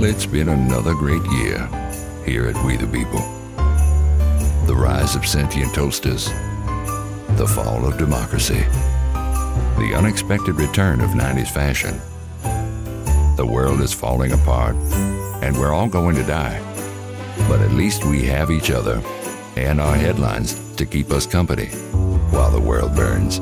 Well, 0.00 0.08
it's 0.08 0.24
been 0.24 0.48
another 0.48 0.94
great 0.94 1.22
year 1.26 1.68
here 2.24 2.46
at 2.46 2.64
We 2.64 2.78
the 2.78 2.86
People. 2.86 3.20
The 4.64 4.74
rise 4.74 5.14
of 5.14 5.26
sentient 5.26 5.74
toasters, 5.74 6.24
the 7.36 7.46
fall 7.46 7.84
of 7.84 7.98
democracy, 7.98 8.64
the 9.76 9.92
unexpected 9.94 10.54
return 10.54 11.02
of 11.02 11.10
90s 11.10 11.50
fashion. 11.50 12.00
The 13.36 13.44
world 13.44 13.82
is 13.82 13.92
falling 13.92 14.32
apart, 14.32 14.74
and 15.42 15.54
we're 15.54 15.74
all 15.74 15.86
going 15.86 16.16
to 16.16 16.24
die. 16.24 16.58
But 17.46 17.60
at 17.60 17.72
least 17.72 18.02
we 18.06 18.24
have 18.24 18.50
each 18.50 18.70
other 18.70 19.02
and 19.56 19.82
our 19.82 19.96
headlines 19.96 20.58
to 20.76 20.86
keep 20.86 21.10
us 21.10 21.26
company 21.26 21.66
while 22.30 22.50
the 22.50 22.58
world 22.58 22.96
burns. 22.96 23.36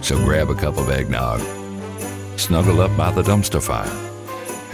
So 0.00 0.16
grab 0.24 0.48
a 0.50 0.54
cup 0.54 0.78
of 0.78 0.90
eggnog, 0.90 1.40
snuggle 2.38 2.80
up 2.80 2.96
by 2.96 3.10
the 3.10 3.22
dumpster 3.22 3.60
fire, 3.60 4.13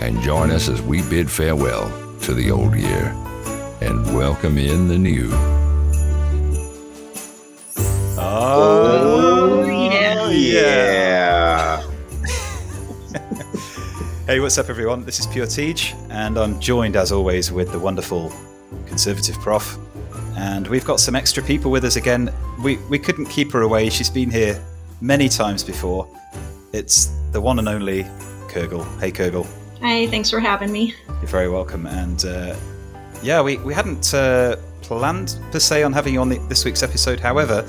and 0.01 0.19
join 0.23 0.51
us 0.51 0.69
as 0.71 0.81
we 0.81 1.03
bid 1.03 1.31
farewell 1.31 1.93
to 2.23 2.33
the 2.33 2.51
old 2.51 2.75
year 2.75 3.15
and 3.83 4.03
welcome 4.17 4.57
in 4.57 4.89
the 4.89 4.97
new. 4.97 5.29
Oh, 8.19 9.63
yeah. 9.69 10.31
yeah. 10.31 11.87
Hey, 14.27 14.39
what's 14.39 14.57
up, 14.59 14.71
everyone? 14.71 15.05
This 15.05 15.19
is 15.19 15.27
Pure 15.27 15.47
Teej, 15.47 15.93
and 16.09 16.39
I'm 16.39 16.61
joined, 16.61 16.95
as 16.95 17.11
always, 17.11 17.51
with 17.51 17.73
the 17.73 17.81
wonderful 17.81 18.33
conservative 18.87 19.35
prof. 19.41 19.77
And 20.37 20.69
we've 20.69 20.85
got 20.85 21.01
some 21.01 21.17
extra 21.17 21.43
people 21.43 21.73
with 21.73 21.85
us 21.85 21.97
again. 21.97 22.33
We, 22.63 22.77
we 22.89 22.99
couldn't 23.01 23.27
keep 23.27 23.51
her 23.53 23.63
away. 23.63 23.91
She's 23.91 24.09
been 24.09 24.31
here 24.31 24.65
many 25.01 25.29
times 25.29 25.65
before. 25.65 26.07
It's 26.73 27.07
the 27.33 27.41
one 27.41 27.59
and 27.59 27.69
only 27.69 28.05
Kirgol. 28.47 28.87
Hey, 29.01 29.11
Kirgol. 29.11 29.49
Hi, 29.83 30.07
thanks 30.09 30.29
for 30.29 30.41
having 30.41 30.71
me. 30.71 30.95
You're 31.09 31.27
very 31.27 31.49
welcome. 31.49 31.87
And 31.87 32.23
uh, 32.27 32.55
yeah, 33.23 33.41
we, 33.41 33.57
we 33.59 33.73
hadn't 33.73 34.13
uh, 34.13 34.57
planned 34.83 35.39
per 35.51 35.59
se 35.59 35.83
on 35.85 35.93
having 35.95 36.13
you 36.15 36.21
on 36.21 36.29
the, 36.29 36.39
this 36.49 36.67
week's 36.67 36.83
episode. 36.83 37.19
However, 37.19 37.67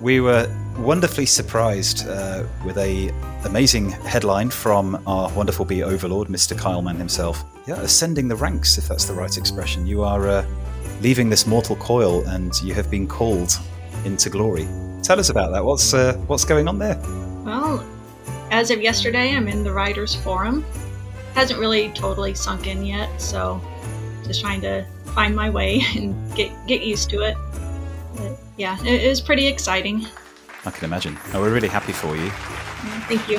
we 0.00 0.20
were 0.20 0.46
wonderfully 0.78 1.26
surprised 1.26 2.06
uh, 2.06 2.44
with 2.64 2.78
a 2.78 3.08
amazing 3.44 3.90
headline 3.90 4.50
from 4.50 5.02
our 5.06 5.32
wonderful 5.32 5.64
bee 5.64 5.82
overlord, 5.82 6.28
Mr. 6.28 6.56
Kyle 6.56 6.80
Mann 6.80 6.96
himself. 6.96 7.42
Yeah, 7.66 7.80
ascending 7.80 8.28
the 8.28 8.36
ranks, 8.36 8.78
if 8.78 8.86
that's 8.86 9.06
the 9.06 9.14
right 9.14 9.36
expression. 9.36 9.84
You 9.84 10.04
are 10.04 10.28
uh, 10.28 10.46
leaving 11.00 11.28
this 11.28 11.44
mortal 11.46 11.74
coil, 11.76 12.24
and 12.28 12.52
you 12.62 12.72
have 12.74 12.88
been 12.88 13.08
called 13.08 13.58
into 14.04 14.30
glory. 14.30 14.68
Tell 15.02 15.18
us 15.18 15.28
about 15.28 15.50
that. 15.52 15.64
What's 15.64 15.92
uh, 15.92 16.14
what's 16.28 16.44
going 16.44 16.68
on 16.68 16.78
there? 16.78 17.00
Well, 17.44 17.84
as 18.52 18.70
of 18.70 18.80
yesterday, 18.80 19.34
I'm 19.34 19.48
in 19.48 19.64
the 19.64 19.72
Writers 19.72 20.14
Forum. 20.14 20.64
Hasn't 21.34 21.58
really 21.58 21.90
totally 21.92 22.34
sunk 22.34 22.66
in 22.66 22.84
yet, 22.84 23.20
so 23.20 23.60
just 24.24 24.40
trying 24.40 24.60
to 24.62 24.84
find 25.14 25.34
my 25.34 25.50
way 25.50 25.82
and 25.96 26.14
get 26.34 26.50
get 26.66 26.82
used 26.82 27.10
to 27.10 27.22
it. 27.22 27.36
But 28.16 28.38
yeah, 28.56 28.80
was 29.08 29.20
pretty 29.20 29.46
exciting. 29.46 30.06
I 30.64 30.70
can 30.70 30.84
imagine. 30.84 31.18
Oh, 31.34 31.40
we're 31.40 31.52
really 31.52 31.68
happy 31.68 31.92
for 31.92 32.14
you. 32.16 32.30
Thank 33.08 33.28
you. 33.28 33.38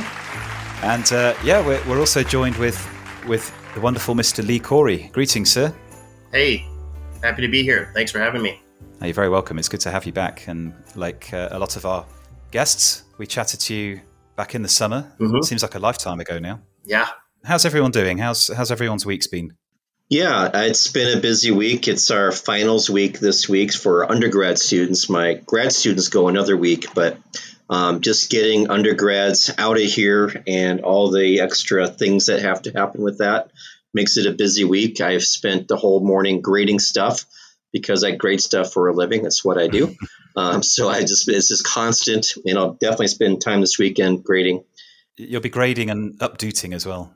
And 0.82 1.12
uh, 1.14 1.34
yeah, 1.44 1.66
we're, 1.66 1.82
we're 1.88 2.00
also 2.00 2.24
joined 2.24 2.58
with 2.58 2.78
with 3.28 3.54
the 3.74 3.82
wonderful 3.82 4.16
Mr. 4.16 4.44
LeeCory. 4.44 5.12
Greetings, 5.12 5.52
sir. 5.52 5.74
Hey, 6.32 6.68
happy 7.22 7.42
to 7.42 7.48
be 7.48 7.64
here. 7.64 7.92
Thanks 7.94 8.12
for 8.12 8.20
having 8.20 8.42
me. 8.42 8.62
Oh, 9.02 9.06
you're 9.06 9.14
very 9.14 9.30
welcome. 9.30 9.58
It's 9.60 9.70
good 9.70 9.80
to 9.82 9.92
have 9.92 10.06
you 10.06 10.12
back. 10.12 10.48
And 10.48 10.74
like 10.96 11.34
uh, 11.34 11.50
a 11.52 11.60
lot 11.60 11.76
of 11.78 11.86
our 11.86 12.06
guests, 12.52 13.04
we 13.18 13.26
chatted 13.26 13.60
to 13.62 13.74
you 13.74 14.02
back 14.36 14.56
in 14.56 14.62
the 14.62 14.70
summer. 14.70 15.12
Mhm. 15.20 15.44
Seems 15.44 15.62
like 15.62 15.76
a 15.76 15.80
lifetime 15.80 16.20
ago 16.20 16.40
now. 16.40 16.60
Yeah, 16.86 17.08
How's 17.46 17.66
everyone 17.66 17.92
doing? 17.92 18.18
How's 18.20 18.48
how's 18.48 18.72
everyone's 18.72 19.06
weeks 19.06 19.28
been? 19.28 19.58
Yeah, 20.10 20.50
it's 20.54 20.88
been 20.90 21.18
a 21.18 21.22
busy 21.22 21.52
week. 21.52 21.88
It's 21.90 22.10
our 22.10 22.32
finals 22.32 22.90
week 22.90 23.20
this 23.20 23.50
week 23.50 23.74
for 23.74 24.10
undergrad 24.10 24.58
students. 24.60 25.10
My 25.10 25.34
grad 25.34 25.74
students 25.74 26.08
go 26.08 26.30
another 26.30 26.56
week, 26.56 26.94
but 26.94 27.18
um, 27.70 28.00
just 28.00 28.30
getting 28.30 28.70
undergrads 28.70 29.52
out 29.58 29.78
of 29.78 29.84
here 29.84 30.32
and 30.48 30.82
all 30.82 31.12
the 31.12 31.42
extra 31.42 31.88
things 31.88 32.28
that 32.28 32.44
have 32.44 32.62
to 32.62 32.72
happen 32.72 33.02
with 33.02 33.18
that 33.18 33.52
makes 33.94 34.16
it 34.18 34.26
a 34.26 34.32
busy 34.32 34.64
week. 34.64 35.02
I've 35.02 35.24
spent 35.24 35.68
the 35.68 35.78
whole 35.78 36.00
morning 36.00 36.42
grading 36.42 36.80
stuff 36.80 37.26
because 37.74 38.04
I 38.06 38.12
grade 38.12 38.42
stuff 38.42 38.72
for 38.72 38.88
a 38.88 38.94
living. 38.94 39.24
That's 39.24 39.44
what 39.44 39.58
I 39.58 39.68
do. 39.68 39.96
Um, 40.36 40.64
so 40.64 40.90
I 40.90 41.02
just 41.02 41.30
it's 41.30 41.50
just 41.50 41.64
constant, 41.64 42.34
and 42.44 42.58
I'll 42.58 42.74
definitely 42.74 43.10
spend 43.10 43.40
time 43.40 43.62
this 43.62 43.78
weekend 43.78 44.24
grading. 44.24 44.64
You'll 45.16 45.42
be 45.42 45.50
grading 45.50 45.92
and 45.92 46.18
updating 46.18 46.74
as 46.74 46.88
well. 46.88 47.14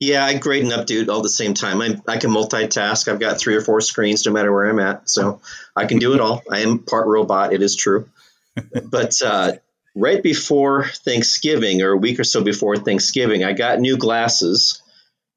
Yeah, 0.00 0.24
I 0.24 0.38
grade 0.38 0.64
and 0.64 0.72
update 0.72 1.08
all 1.08 1.20
the 1.20 1.28
same 1.28 1.52
time. 1.52 1.82
I, 1.82 1.94
I 2.08 2.16
can 2.16 2.30
multitask. 2.30 3.06
I've 3.06 3.20
got 3.20 3.38
three 3.38 3.54
or 3.54 3.60
four 3.60 3.82
screens 3.82 4.24
no 4.24 4.32
matter 4.32 4.50
where 4.50 4.68
I'm 4.68 4.80
at. 4.80 5.10
So 5.10 5.42
I 5.76 5.84
can 5.84 5.98
do 5.98 6.14
it 6.14 6.20
all. 6.20 6.42
I 6.50 6.60
am 6.60 6.80
part 6.80 7.06
robot, 7.06 7.52
it 7.52 7.60
is 7.60 7.76
true. 7.76 8.08
but 8.84 9.20
uh, 9.22 9.52
right 9.94 10.22
before 10.22 10.86
Thanksgiving, 10.86 11.82
or 11.82 11.90
a 11.90 11.96
week 11.98 12.18
or 12.18 12.24
so 12.24 12.42
before 12.42 12.76
Thanksgiving, 12.76 13.44
I 13.44 13.52
got 13.52 13.78
new 13.78 13.98
glasses 13.98 14.82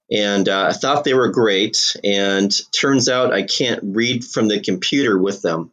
and 0.09 0.47
uh, 0.47 0.67
I 0.69 0.73
thought 0.73 1.03
they 1.03 1.13
were 1.13 1.29
great. 1.29 1.97
And 2.03 2.53
turns 2.71 3.09
out 3.09 3.33
I 3.33 3.43
can't 3.43 3.81
read 3.83 4.23
from 4.23 4.47
the 4.47 4.61
computer 4.61 5.17
with 5.17 5.41
them. 5.41 5.71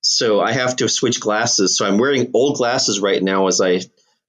So 0.00 0.40
I 0.40 0.52
have 0.52 0.76
to 0.76 0.88
switch 0.88 1.20
glasses. 1.20 1.76
So 1.76 1.84
I'm 1.84 1.98
wearing 1.98 2.30
old 2.32 2.56
glasses 2.56 3.00
right 3.00 3.22
now 3.22 3.48
as 3.48 3.60
I 3.60 3.80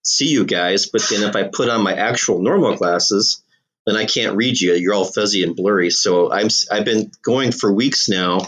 see 0.04 0.28
you 0.28 0.46
guys. 0.46 0.88
But 0.88 1.04
then 1.10 1.24
if 1.24 1.36
I 1.36 1.44
put 1.44 1.70
on 1.70 1.82
my 1.82 1.94
actual 1.94 2.42
normal 2.42 2.76
glasses, 2.76 3.41
then 3.86 3.96
I 3.96 4.06
can't 4.06 4.36
read 4.36 4.60
you. 4.60 4.74
You're 4.74 4.94
all 4.94 5.06
fuzzy 5.06 5.44
and 5.44 5.56
blurry. 5.56 5.90
So 5.90 6.32
I'm 6.32 6.48
I've 6.72 6.86
been 6.86 7.12
going 7.24 7.52
for 7.52 7.72
weeks 7.72 8.10
now, 8.10 8.46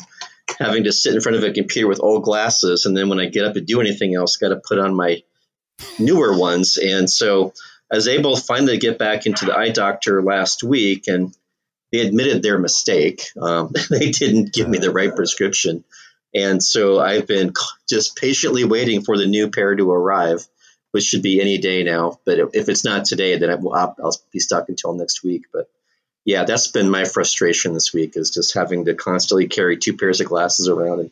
having 0.59 0.83
to 0.83 0.91
sit 0.91 1.15
in 1.15 1.21
front 1.21 1.37
of 1.37 1.43
a 1.43 1.51
computer 1.51 1.87
with 1.87 2.01
old 2.01 2.23
glasses, 2.23 2.85
and 2.85 2.95
then 2.95 3.09
when 3.09 3.19
I 3.19 3.25
get 3.25 3.45
up 3.45 3.53
to 3.55 3.61
do 3.61 3.81
anything 3.81 4.15
else, 4.15 4.37
got 4.37 4.49
to 4.49 4.57
put 4.57 4.79
on 4.79 4.95
my 4.95 5.23
newer 5.97 6.37
ones. 6.37 6.77
And 6.77 7.09
so 7.09 7.53
I 7.91 7.95
was 7.95 8.07
able 8.07 8.35
to 8.35 8.41
finally 8.41 8.77
get 8.77 8.99
back 8.99 9.25
into 9.25 9.45
the 9.45 9.57
eye 9.57 9.69
doctor 9.69 10.21
last 10.21 10.63
week, 10.63 11.07
and 11.07 11.35
they 11.91 11.99
admitted 11.99 12.41
their 12.41 12.59
mistake. 12.59 13.23
Um, 13.39 13.71
they 13.89 14.11
didn't 14.11 14.53
give 14.53 14.69
me 14.69 14.77
the 14.77 14.91
right 14.91 15.15
prescription, 15.15 15.83
and 16.33 16.61
so 16.61 16.99
I've 16.99 17.27
been 17.27 17.53
just 17.89 18.15
patiently 18.15 18.65
waiting 18.65 19.03
for 19.03 19.17
the 19.17 19.27
new 19.27 19.49
pair 19.49 19.75
to 19.75 19.91
arrive 19.91 20.47
which 20.93 21.03
should 21.03 21.23
be 21.23 21.41
any 21.41 21.57
day 21.57 21.81
now. 21.83 22.19
But 22.23 22.37
if- 22.39 22.49
if 22.53 22.69
it's 22.69 22.85
not 22.85 23.05
today, 23.05 23.37
then 23.37 23.49
I 23.49 23.55
will, 23.55 23.73
I'll 23.73 23.95
I'll 24.03 24.17
be 24.31 24.39
stuck 24.39 24.69
until 24.69 24.93
next 24.93 25.23
week. 25.23 25.43
But 25.51 25.67
yeah, 26.23 26.45
that's 26.45 26.67
been 26.67 26.89
my 26.89 27.03
frustration 27.05 27.73
this 27.73 27.93
week 27.93 28.15
is 28.15 28.29
just 28.29 28.53
having 28.53 28.85
to 28.85 28.93
constantly 28.93 29.47
carry 29.47 29.77
two 29.77 29.97
pairs 29.97 30.21
of 30.21 30.27
glasses 30.27 30.67
around 30.69 30.99
and 31.01 31.11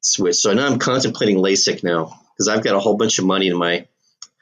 switch. 0.00 0.36
So 0.36 0.52
now 0.54 0.66
I'm 0.66 0.78
contemplating 0.78 1.36
LASIK 1.36 1.84
now 1.84 2.18
because 2.32 2.48
I've 2.48 2.64
got 2.64 2.74
a 2.74 2.80
whole 2.80 2.96
bunch 2.96 3.18
of 3.18 3.26
money 3.26 3.48
in 3.48 3.56
my 3.56 3.86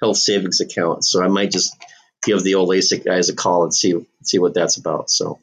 health 0.01 0.19
savings 0.19 0.61
account. 0.61 1.05
So 1.05 1.23
I 1.23 1.29
might 1.29 1.51
just 1.51 1.75
give 2.23 2.43
the 2.45 2.55
old 2.55 2.69
LASIK 2.69 3.05
guys 3.05 3.29
a 3.29 3.35
call 3.35 3.65
and 3.65 3.75
see 3.75 4.07
see 4.23 4.39
what 4.39 4.55
that's 4.55 4.77
about. 4.77 5.11
So 5.11 5.41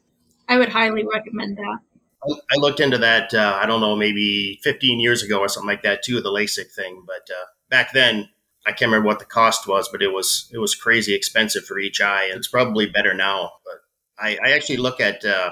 I 0.48 0.56
would 0.58 0.70
highly 0.70 1.04
recommend 1.04 1.58
that. 1.58 1.78
I 2.26 2.56
looked 2.56 2.80
into 2.80 2.96
that. 2.98 3.34
Uh, 3.34 3.58
I 3.62 3.66
don't 3.66 3.82
know, 3.82 3.96
maybe 3.96 4.58
15 4.62 4.98
years 4.98 5.22
ago 5.22 5.40
or 5.40 5.48
something 5.48 5.68
like 5.68 5.82
that 5.82 6.02
too, 6.02 6.22
the 6.22 6.30
LASIK 6.30 6.70
thing. 6.72 7.02
But 7.06 7.28
uh, 7.30 7.44
back 7.68 7.92
then, 7.92 8.30
I 8.66 8.70
can't 8.70 8.90
remember 8.90 9.06
what 9.06 9.18
the 9.18 9.24
cost 9.24 9.66
was, 9.66 9.88
but 9.88 10.02
it 10.02 10.12
was 10.12 10.48
it 10.52 10.58
was 10.58 10.74
crazy 10.74 11.14
expensive 11.14 11.64
for 11.64 11.78
each 11.78 12.00
eye, 12.00 12.24
and 12.24 12.36
it's 12.36 12.48
probably 12.48 12.86
better 12.86 13.14
now. 13.14 13.52
But 13.64 13.80
I, 14.18 14.38
I 14.44 14.52
actually 14.52 14.78
look 14.78 15.00
at 15.00 15.24
uh, 15.24 15.50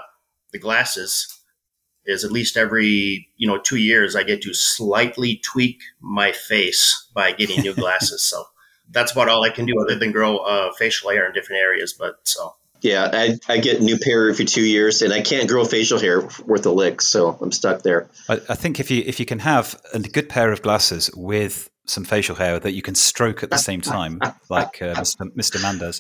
the 0.53 0.59
glasses. 0.59 1.39
Is 2.05 2.25
at 2.25 2.33
least 2.33 2.57
every 2.57 3.29
you 3.37 3.47
know 3.47 3.59
two 3.59 3.77
years 3.77 4.17
I 4.17 4.25
get 4.25 4.43
to 4.43 4.55
slightly 4.55 5.41
tweak 5.45 5.81
my 6.01 6.33
face 6.33 7.09
by 7.15 7.33
getting 7.33 7.61
new 7.61 7.75
glasses. 7.83 8.23
So 8.23 8.45
that's 8.91 9.13
about 9.13 9.29
all 9.29 9.45
I 9.45 9.51
can 9.51 9.67
do 9.67 9.81
other 9.81 9.97
than 9.97 10.11
grow 10.11 10.39
uh, 10.39 10.73
facial 10.73 11.11
hair 11.11 11.27
in 11.27 11.33
different 11.33 11.61
areas. 11.61 11.93
But 11.93 12.17
so 12.25 12.57
yeah, 12.83 13.09
I, 13.13 13.39
I 13.49 13.59
get 13.59 13.81
a 13.81 13.83
new 13.83 13.97
pair 13.97 14.29
every 14.29 14.45
two 14.45 14.63
years, 14.63 15.03
and 15.03 15.13
I 15.13 15.21
can't 15.21 15.49
grow 15.49 15.65
facial 15.65 15.99
hair 15.99 16.29
worth 16.45 16.67
a 16.67 16.71
lick. 16.71 17.01
So 17.01 17.39
I'm 17.41 17.53
stuck 17.53 17.83
there. 17.83 18.09
I, 18.29 18.41
I 18.49 18.55
think 18.55 18.81
if 18.81 18.91
you 18.91 19.03
if 19.07 19.21
you 19.21 19.27
can 19.27 19.39
have 19.39 19.81
a 19.95 20.01
good 20.01 20.29
pair 20.29 20.53
of 20.53 20.63
glasses 20.63 21.11
with 21.15 21.71
some 21.87 22.05
facial 22.05 22.37
hair 22.37 22.59
that 22.59 22.73
you 22.73 22.83
can 22.83 22.95
stroke 22.95 23.43
at 23.43 23.51
the 23.51 23.59
same 23.59 23.81
time, 23.81 24.21
like 24.51 24.83
uh, 24.83 24.95
Mr. 24.95 25.33
Mr. 25.37 25.63
Man. 25.63 25.93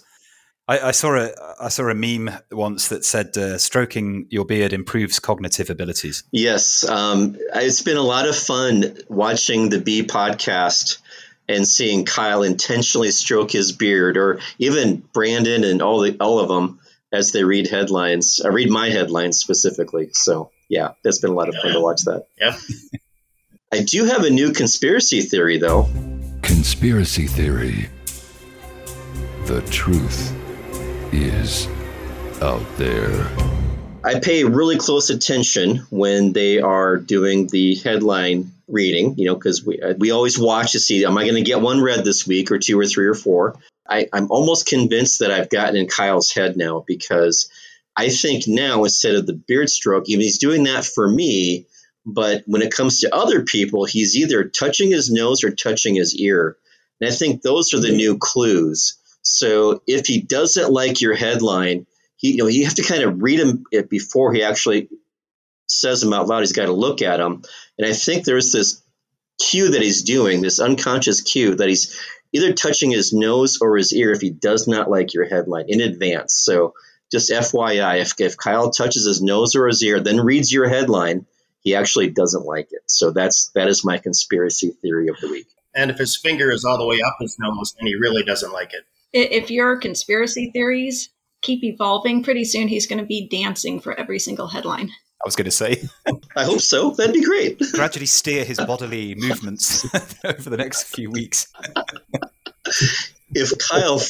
I, 0.69 0.89
I 0.89 0.91
saw 0.93 1.17
a 1.17 1.31
I 1.61 1.69
saw 1.69 1.89
a 1.89 1.95
meme 1.95 2.31
once 2.51 2.89
that 2.89 3.05
said 3.05 3.37
uh, 3.37 3.59
stroking 3.59 4.27
your 4.31 4.45
beard 4.45 4.73
improves 4.73 5.19
cognitive 5.19 5.71
abilities. 5.71 6.25
Yes, 6.31 6.89
um, 6.89 7.37
it's 7.55 7.83
been 7.83 7.97
a 7.97 8.03
lot 8.03 8.29
of 8.29 8.37
fun 8.37 8.97
watching 9.09 9.71
the 9.71 9.81
Bee 9.81 10.03
podcast 10.05 10.99
and 11.49 11.67
seeing 11.67 12.05
Kyle 12.05 12.43
intentionally 12.43 13.11
stroke 13.11 13.51
his 13.51 13.73
beard, 13.73 14.17
or 14.17 14.41
even 14.59 15.03
Brandon 15.13 15.65
and 15.65 15.83
all 15.83 16.01
the 16.01 16.17
all 16.21 16.39
of 16.39 16.49
them 16.49 16.81
as 17.13 17.33
they 17.33 17.45
read 17.45 17.69
headlines. 17.69 18.41
I 18.45 18.49
read 18.49 18.71
my 18.71 18.91
headlines 18.91 19.39
specifically, 19.39 20.11
so 20.13 20.51
yeah, 20.69 20.93
that's 21.05 21.19
been 21.19 21.31
a 21.31 21.35
lot 21.35 21.49
of 21.49 21.55
fun 21.57 21.73
to 21.73 21.81
watch 21.81 22.03
that. 22.03 22.27
yeah, 22.41 22.57
I 23.73 23.83
do 23.83 24.05
have 24.05 24.25
a 24.25 24.31
new 24.31 24.53
conspiracy 24.53 25.23
theory, 25.23 25.59
though. 25.59 25.89
Conspiracy 26.43 27.27
theory. 27.27 27.89
The 29.47 29.63
truth 29.71 30.35
is 31.13 31.69
out 32.41 32.65
there. 32.77 33.31
I 34.05 34.19
pay 34.19 34.45
really 34.45 34.77
close 34.77 35.11
attention 35.11 35.79
when 35.91 36.33
they 36.33 36.59
are 36.61 36.97
doing 36.97 37.47
the 37.47 37.77
headline 37.77 38.53
reading, 38.73 39.15
you 39.19 39.27
know, 39.27 39.35
because 39.35 39.65
we, 39.65 39.81
we 39.99 40.11
always 40.11 40.39
watch 40.39 40.73
to 40.73 40.81
see, 40.81 41.05
am 41.05 41.19
I 41.19 41.25
going 41.25 41.37
to 41.37 41.43
get 41.43 41.61
one 41.61 41.81
read 41.81 42.05
this 42.05 42.27
week 42.27 42.51
or 42.51 42.59
two 42.59 42.79
or 42.79 42.87
three 42.87 43.07
or 43.07 43.15
four? 43.15 43.57
I, 43.89 44.09
I'm 44.13 44.31
almost 44.31 44.67
convinced 44.67 45.21
that 45.21 45.31
I've 45.31 45.51
gotten 45.51 45.77
in 45.77 45.87
Kyle's 45.87 46.33
head 46.33 46.57
now 46.57 46.83
because 46.87 47.51
I 47.97 48.09
think 48.09 48.45
now 48.47 48.85
instead 48.85 49.15
of 49.15 49.27
the 49.27 49.35
beard 49.35 49.69
stroke, 49.69 50.09
even 50.09 50.23
he's 50.23 50.39
doing 50.39 50.65
that 50.65 50.85
for 50.85 51.09
me, 51.09 51.67
but 52.07 52.43
when 52.47 52.63
it 52.63 52.75
comes 52.75 53.01
to 53.01 53.15
other 53.15 53.45
people, 53.45 53.85
he's 53.85 54.17
either 54.17 54.45
touching 54.45 54.91
his 54.91 55.13
nose 55.13 55.45
or 55.45 55.51
touching 55.51 55.95
his 55.95 56.17
ear. 56.17 56.57
And 57.01 57.11
I 57.11 57.13
think 57.13 57.43
those 57.43 57.75
are 57.75 57.81
the 57.81 57.89
mm-hmm. 57.89 57.97
new 57.97 58.19
clues. 58.19 58.99
So 59.23 59.83
if 59.87 60.07
he 60.07 60.23
doesn't 60.23 60.73
like 60.73 61.01
your 61.01 61.15
headline, 61.15 61.87
he, 62.17 62.33
you 62.33 62.39
know, 62.39 62.47
you 62.49 62.65
have 62.65 62.75
to 62.75 62.83
kind 62.83 63.03
of 63.03 63.23
read 63.23 63.41
him 63.41 63.65
it 63.71 63.91
before 63.91 64.33
he 64.33 64.43
actually 64.43 64.89
says 65.69 66.01
them 66.01 66.13
out 66.13 66.29
loud. 66.29 66.41
He's 66.41 66.53
got 66.53 66.67
to 66.67 66.73
look 66.73 67.03
at 67.03 67.19
them. 67.19 67.43
And 67.83 67.91
I 67.91 67.95
think 67.95 68.25
there's 68.25 68.53
this 68.53 68.81
cue 69.41 69.71
that 69.71 69.83
he's 69.83 70.03
doing, 70.03 70.41
this 70.41 70.61
unconscious 70.61 71.21
cue 71.21 71.57
that 71.57 71.69
he's 71.69 71.99
either 72.33 72.53
touching 72.53 72.93
his 72.93 73.13
nose 73.13 73.59
or 73.61 73.77
his 73.77 73.93
ear 73.93 74.13
if 74.13 74.21
he 74.21 74.31
does 74.31 74.69
not 74.69 74.89
like 74.89 75.13
your 75.13 75.29
headline 75.29 75.65
in 75.67 75.81
advance. 75.81 76.33
So 76.33 76.75
just 77.11 77.33
FYI, 77.33 78.01
if, 78.01 78.13
if 78.21 78.37
Kyle 78.37 78.71
touches 78.71 79.05
his 79.05 79.21
nose 79.21 79.57
or 79.57 79.67
his 79.67 79.83
ear, 79.83 79.99
then 79.99 80.21
reads 80.21 80.53
your 80.53 80.69
headline, 80.69 81.27
he 81.63 81.75
actually 81.75 82.09
doesn't 82.09 82.47
like 82.47 82.69
it. 82.71 82.83
So 82.87 83.11
that's 83.11 83.51
that 83.57 83.67
is 83.67 83.85
my 83.85 83.99
conspiracy 83.99 84.71
theory 84.81 85.09
of 85.09 85.17
the 85.21 85.29
week. 85.29 85.49
And 85.75 85.91
if 85.91 85.99
his 85.99 86.17
finger 86.17 86.53
is 86.53 86.65
all 86.65 86.79
the 86.79 86.87
way 86.87 87.01
up 87.05 87.17
his 87.19 87.37
nose, 87.41 87.75
then 87.77 87.89
he 87.89 87.97
really 87.97 88.23
doesn't 88.23 88.53
like 88.53 88.73
it. 88.75 88.85
If 89.13 89.51
your 89.51 89.77
conspiracy 89.77 90.53
theories 90.53 91.11
keep 91.41 91.65
evolving, 91.65 92.23
pretty 92.23 92.45
soon 92.45 92.69
he's 92.69 92.87
going 92.87 93.01
to 93.01 93.05
be 93.05 93.29
dancing 93.29 93.81
for 93.81 93.99
every 93.99 94.21
single 94.21 94.49
headline. 94.49 94.93
I 95.25 95.29
was 95.29 95.37
going 95.37 95.45
to 95.45 95.51
say. 95.51 95.83
I 96.37 96.45
hope 96.45 96.61
so. 96.61 96.91
That'd 96.91 97.15
be 97.15 97.25
great. 97.25 97.61
Gradually 97.73 98.07
steer 98.07 98.45
his 98.45 98.59
bodily 98.59 99.15
movements 99.15 99.85
over 100.25 100.51
the 100.51 100.57
next 100.57 100.85
few 100.85 101.11
weeks. 101.11 101.47
if 103.31 103.57
Kyle 103.59 104.01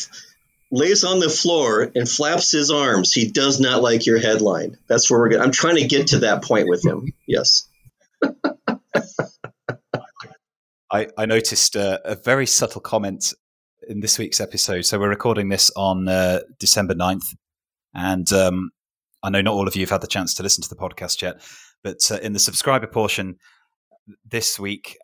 lays 0.70 1.04
on 1.04 1.20
the 1.20 1.28
floor 1.28 1.92
and 1.94 2.08
flaps 2.08 2.50
his 2.50 2.70
arms, 2.70 3.12
he 3.12 3.30
does 3.30 3.60
not 3.60 3.82
like 3.82 4.06
your 4.06 4.18
headline. 4.18 4.78
That's 4.86 5.10
where 5.10 5.20
we're 5.20 5.28
going. 5.28 5.42
I'm 5.42 5.52
trying 5.52 5.76
to 5.76 5.86
get 5.86 6.08
to 6.08 6.20
that 6.20 6.42
point 6.42 6.66
with 6.68 6.84
him. 6.84 7.12
Yes. 7.26 7.68
I, 10.90 11.08
I 11.16 11.26
noticed 11.26 11.76
uh, 11.76 11.98
a 12.04 12.14
very 12.14 12.46
subtle 12.46 12.80
comment 12.80 13.34
in 13.88 14.00
this 14.00 14.18
week's 14.18 14.40
episode. 14.40 14.82
So 14.82 14.98
we're 14.98 15.08
recording 15.08 15.48
this 15.48 15.70
on 15.76 16.08
uh, 16.08 16.40
December 16.58 16.94
9th. 16.94 17.34
And 17.94 18.30
um, 18.32 18.70
I 19.22 19.30
know 19.30 19.40
not 19.40 19.54
all 19.54 19.68
of 19.68 19.76
you 19.76 19.82
have 19.82 19.90
had 19.90 20.00
the 20.00 20.06
chance 20.06 20.34
to 20.34 20.42
listen 20.42 20.62
to 20.62 20.68
the 20.68 20.76
podcast 20.76 21.22
yet, 21.22 21.40
but 21.82 22.10
uh, 22.10 22.18
in 22.22 22.32
the 22.32 22.38
subscriber 22.38 22.86
portion 22.86 23.36
this 24.24 24.58
week, 24.58 24.98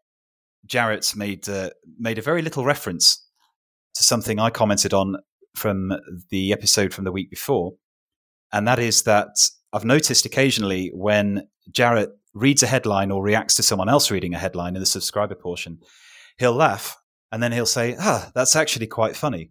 Jarrett 0.67 1.13
made 1.17 1.49
uh, 1.49 1.71
made 1.99 2.19
a 2.19 2.23
very 2.23 2.43
little 2.43 2.65
reference 2.65 3.25
to 3.95 4.05
something 4.05 4.39
I 4.39 4.51
commented 4.51 4.93
on 4.93 5.17
from 5.57 5.93
the 6.31 6.53
episode 6.53 6.93
from 6.93 7.05
the 7.05 7.13
week 7.13 7.31
before, 7.31 7.75
and 8.53 8.67
that 8.67 8.79
is 8.79 9.03
that 9.05 9.29
I've 9.73 9.85
noticed 9.85 10.27
occasionally 10.27 10.91
when 10.95 11.49
Jarrett 11.71 12.11
reads 12.35 12.63
a 12.63 12.67
headline 12.67 13.11
or 13.11 13.23
reacts 13.23 13.55
to 13.55 13.63
someone 13.63 13.89
else 13.89 14.11
reading 14.11 14.35
a 14.35 14.39
headline 14.39 14.75
in 14.75 14.81
the 14.81 14.87
subscriber 14.87 15.35
portion, 15.35 15.79
he'll 16.39 16.53
laugh 16.53 16.97
and 17.31 17.43
then 17.43 17.53
he'll 17.53 17.67
say, 17.67 17.97
"Ah, 18.01 18.31
that's 18.35 18.57
actually 18.57 18.87
quite 18.87 19.17
funny." 19.17 19.51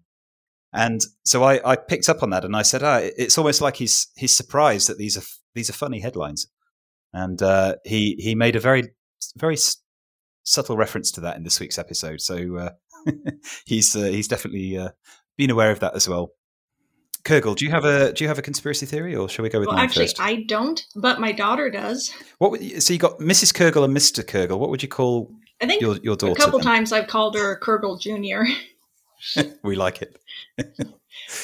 And 0.78 1.02
so 1.24 1.44
I, 1.44 1.72
I 1.72 1.76
picked 1.76 2.08
up 2.08 2.22
on 2.22 2.30
that, 2.30 2.46
and 2.46 2.56
I 2.56 2.62
said, 2.62 2.84
"Ah, 2.84 3.00
it's 3.02 3.38
almost 3.38 3.62
like 3.62 3.78
he's 3.78 4.08
he's 4.16 4.38
surprised 4.38 4.88
that 4.88 5.00
these 5.00 5.18
are 5.18 5.24
these 5.56 5.72
are 5.72 5.74
funny 5.74 6.02
headlines." 6.02 6.46
And 7.14 7.42
uh, 7.42 7.76
he 7.84 8.16
he 8.20 8.36
made 8.36 8.56
a 8.56 8.60
very 8.60 8.84
very 9.36 9.56
s- 9.56 9.78
subtle 10.44 10.78
reference 10.78 11.10
to 11.14 11.22
that 11.22 11.36
in 11.36 11.44
this 11.44 11.60
week's 11.60 11.80
episode. 11.80 12.22
So 12.22 12.58
uh, 12.58 12.70
he's 13.66 13.96
uh, 13.96 14.04
he's 14.04 14.28
definitely 14.28 14.78
uh, 14.78 14.90
been 15.36 15.50
aware 15.50 15.72
of 15.72 15.80
that 15.80 15.96
as 15.96 16.08
well. 16.08 16.30
Kirgol, 17.24 17.56
do 17.56 17.66
you 17.66 17.72
have 17.72 17.84
a 17.84 18.14
do 18.14 18.24
you 18.24 18.28
have 18.28 18.38
a 18.38 18.44
conspiracy 18.44 18.86
theory, 18.86 19.16
or 19.16 19.28
shall 19.28 19.44
we 19.44 19.50
go 19.50 19.60
with 19.60 19.68
Well, 19.70 19.78
mine 19.78 19.86
actually, 19.86 20.06
first? 20.06 20.22
I 20.22 20.44
don't, 20.44 20.86
but 20.96 21.20
my 21.20 21.32
daughter 21.32 21.72
does. 21.72 22.14
What 22.38 22.52
would 22.52 22.84
so 22.84 22.94
you 22.94 23.00
got 23.00 23.18
Mrs. 23.18 23.52
Kirgol 23.52 23.84
and 23.84 23.98
Mr. 23.98 24.24
Kirgol? 24.24 24.60
What 24.60 24.70
would 24.70 24.84
you 24.84 24.90
call 24.90 25.32
I 25.60 25.66
think 25.66 25.82
your 25.82 25.98
your 26.04 26.14
a 26.14 26.36
couple 26.36 26.60
then? 26.60 26.68
times 26.68 26.94
I've 26.94 27.08
called 27.08 27.36
her 27.36 27.60
Kirgol 27.60 28.00
Jr. 28.00 28.48
we 29.64 29.76
like 29.76 30.02
it. 30.02 30.18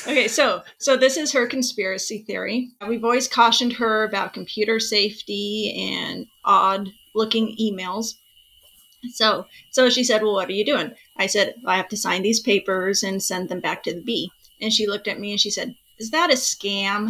Okay, 0.08 0.28
so 0.28 0.62
so 0.78 0.96
this 0.96 1.18
is 1.18 1.32
her 1.34 1.48
conspiracy 1.48 2.20
theory. 2.20 2.70
We've 2.88 3.04
always 3.04 3.28
cautioned 3.28 3.74
her 3.74 4.04
about 4.04 4.34
computer 4.34 4.80
safety 4.80 5.74
and 5.92 6.28
odd 6.46 6.90
looking 7.16 7.58
emails. 7.60 8.14
So 9.14 9.48
so 9.72 9.90
she 9.90 10.04
said, 10.04 10.22
"Well, 10.22 10.34
what 10.34 10.48
are 10.50 10.54
you 10.54 10.66
doing?" 10.66 10.92
I 11.18 11.28
said, 11.28 11.56
"I 11.66 11.76
have 11.78 11.90
to 11.90 11.98
sign 11.98 12.22
these 12.22 12.40
papers 12.40 13.04
and 13.04 13.22
send 13.22 13.50
them 13.50 13.60
back 13.60 13.84
to 13.84 13.94
the 13.94 14.02
Bee." 14.02 14.32
And 14.62 14.72
she 14.72 14.88
looked 14.88 15.08
at 15.08 15.20
me 15.20 15.32
and 15.32 15.40
she 15.40 15.50
said, 15.50 15.76
"Is 15.98 16.12
that 16.12 16.32
a 16.32 16.36
scam?" 16.36 17.10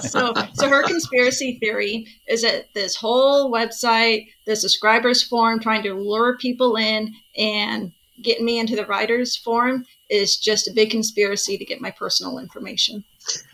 So 0.00 0.34
so 0.54 0.68
her 0.68 0.82
conspiracy 0.82 1.58
theory 1.58 2.06
is 2.28 2.42
that 2.42 2.66
this 2.74 2.96
whole 2.96 3.50
website, 3.52 4.26
the 4.46 4.56
subscribers 4.56 5.22
forum, 5.22 5.60
trying 5.60 5.82
to 5.84 5.94
lure 5.94 6.36
people 6.38 6.76
in 6.76 7.14
and 7.36 7.92
get 8.22 8.40
me 8.40 8.58
into 8.58 8.76
the 8.76 8.86
writers 8.86 9.36
forum 9.36 9.84
is 10.10 10.36
just 10.36 10.68
a 10.68 10.72
big 10.72 10.90
conspiracy 10.90 11.56
to 11.58 11.64
get 11.64 11.80
my 11.80 11.90
personal 11.90 12.38
information. 12.38 13.04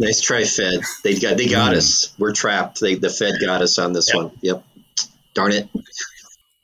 nice 0.01 0.21
try, 0.21 0.45
Fed. 0.45 0.81
They 1.05 1.19
got 1.19 1.37
they 1.37 1.47
got 1.49 1.75
us. 1.75 2.15
We're 2.19 2.33
trapped. 2.33 2.81
They, 2.81 2.95
the 2.97 3.11
Fed 3.11 3.35
got 3.41 3.63
us 3.63 3.79
on 3.79 3.93
this 3.93 4.09
Yep. 4.13 4.17
one. 4.17 4.31
Yep. 4.43 4.65
Darn 5.35 5.53
it. 5.53 5.69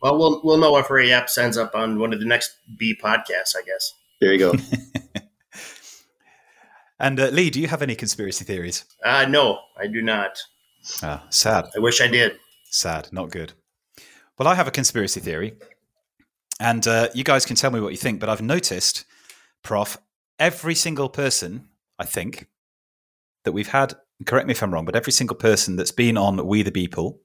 Well, 0.03 0.19
we'll 0.19 0.41
we'll 0.43 0.59
know 0.59 0.77
if 0.79 0.91
Ray 0.91 1.13
Epps 1.13 1.39
ends 1.39 1.57
up 1.57 1.75
on 1.75 1.99
one 1.99 2.13
of 2.13 2.21
the 2.21 2.27
next 2.27 2.57
Bee 2.79 2.97
podcasts, 3.01 3.55
I 3.57 3.63
guess. 3.65 3.95
There 4.21 4.33
you 4.33 4.39
go. 4.39 4.55
And 7.05 7.21
uh, 7.21 7.27
Lee, 7.27 7.51
do 7.51 7.61
you 7.61 7.69
have 7.69 7.83
any 7.83 7.95
conspiracy 7.95 8.47
theories? 8.47 8.87
Uh, 9.05 9.27
no, 9.27 9.59
I 9.77 9.87
do 9.89 10.01
not. 10.01 10.39
Ah, 11.03 11.27
sad. 11.29 11.67
I 11.77 11.79
wish 11.79 12.01
I 12.01 12.07
did. 12.07 12.39
Sad, 12.65 13.11
not 13.13 13.31
good. 13.31 13.53
Well, 14.39 14.49
I 14.49 14.55
have 14.55 14.67
a 14.67 14.71
conspiracy 14.71 15.21
theory, 15.21 15.59
and 16.59 16.89
uh, 16.89 17.11
you 17.15 17.23
guys 17.23 17.45
can 17.45 17.57
tell 17.57 17.71
me 17.71 17.79
what 17.79 17.93
you 17.93 17.99
think. 17.99 18.21
But 18.21 18.31
I've 18.31 18.41
noticed, 18.41 19.05
Prof, 19.63 19.99
every 20.39 20.75
single 20.75 21.11
person, 21.11 21.69
I 21.99 22.07
think, 22.07 22.49
that 23.45 23.53
we've 23.53 23.69
had, 23.69 23.93
correct 24.25 24.47
me 24.47 24.53
if 24.53 24.63
I'm 24.63 24.73
wrong, 24.73 24.87
but 24.87 24.97
every 24.97 25.13
single 25.13 25.37
person 25.37 25.77
that's 25.77 25.93
been 25.93 26.17
on 26.17 26.47
We 26.47 26.63
the 26.63 26.73
People, 26.73 27.21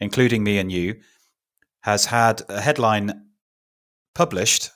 including 0.00 0.42
me 0.42 0.56
and 0.56 0.72
you, 0.72 0.96
has 1.82 2.06
had 2.06 2.40
a 2.48 2.62
headline 2.62 3.26
published 4.14 4.70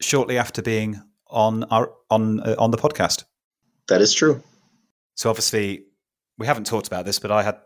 shortly 0.00 0.38
after 0.38 0.62
being 0.62 1.02
on 1.26 1.64
our 1.64 1.92
on 2.08 2.38
uh, 2.38 2.54
on 2.56 2.70
the 2.70 2.78
podcast. 2.78 3.24
That 3.90 4.00
is 4.00 4.14
true. 4.14 4.40
So 5.16 5.28
obviously, 5.30 5.84
we 6.38 6.46
haven't 6.46 6.64
talked 6.64 6.86
about 6.86 7.04
this, 7.04 7.18
but 7.18 7.32
I 7.32 7.42
had 7.42 7.58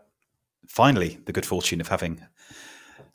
finally 0.67 1.19
the 1.25 1.31
good 1.31 1.45
fortune 1.45 1.79
of 1.79 1.87
having 1.87 2.19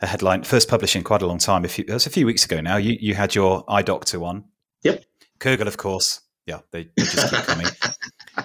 a 0.00 0.06
headline 0.06 0.44
first 0.44 0.68
published 0.68 0.94
in 0.94 1.02
quite 1.02 1.20
a 1.20 1.26
long 1.26 1.38
time. 1.38 1.64
A 1.64 1.68
few, 1.68 1.84
it 1.86 1.92
was 1.92 2.06
a 2.06 2.10
few 2.10 2.24
weeks 2.24 2.44
ago 2.44 2.60
now. 2.60 2.76
You 2.76 2.96
you 3.00 3.14
had 3.14 3.34
your 3.34 3.64
eye 3.68 3.82
doctor 3.82 4.20
one. 4.20 4.44
Yep. 4.84 5.04
Kurgle, 5.40 5.66
of 5.66 5.76
course. 5.76 6.20
Yeah, 6.46 6.60
they, 6.70 6.84
they 6.96 7.02
just 7.02 7.34
keep 7.34 7.44
coming. 7.44 7.66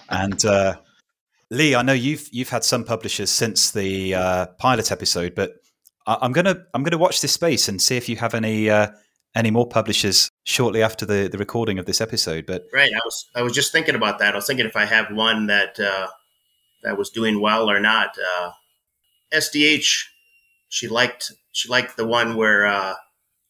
And 0.09 0.43
uh, 0.45 0.75
Lee, 1.51 1.75
I 1.75 1.81
know 1.83 1.93
you've 1.93 2.27
you've 2.31 2.49
had 2.49 2.63
some 2.63 2.83
publishers 2.83 3.29
since 3.29 3.71
the 3.71 4.15
uh, 4.15 4.45
pilot 4.57 4.91
episode, 4.91 5.35
but 5.35 5.53
I, 6.07 6.17
I'm 6.21 6.31
gonna 6.31 6.65
I'm 6.73 6.83
gonna 6.83 6.97
watch 6.97 7.21
this 7.21 7.31
space 7.33 7.67
and 7.69 7.81
see 7.81 7.97
if 7.97 8.09
you 8.09 8.15
have 8.17 8.33
any 8.33 8.69
uh, 8.69 8.87
any 9.35 9.51
more 9.51 9.67
publishers 9.67 10.29
shortly 10.45 10.81
after 10.81 11.05
the, 11.05 11.27
the 11.27 11.37
recording 11.37 11.77
of 11.77 11.85
this 11.85 12.01
episode. 12.01 12.45
But 12.45 12.65
Right. 12.73 12.91
I 12.91 13.01
was 13.03 13.29
I 13.35 13.41
was 13.41 13.53
just 13.53 13.71
thinking 13.71 13.95
about 13.95 14.19
that. 14.19 14.33
I 14.33 14.37
was 14.37 14.47
thinking 14.47 14.65
if 14.65 14.75
I 14.75 14.85
have 14.85 15.11
one 15.11 15.47
that 15.47 15.79
uh, 15.79 16.07
that 16.83 16.97
was 16.97 17.09
doing 17.09 17.41
well 17.41 17.69
or 17.69 17.79
not. 17.79 18.17
Uh, 18.17 18.51
SDH, 19.33 20.05
she 20.69 20.87
liked 20.87 21.33
she 21.51 21.69
liked 21.69 21.97
the 21.97 22.07
one 22.07 22.37
where 22.37 22.65
uh, 22.65 22.95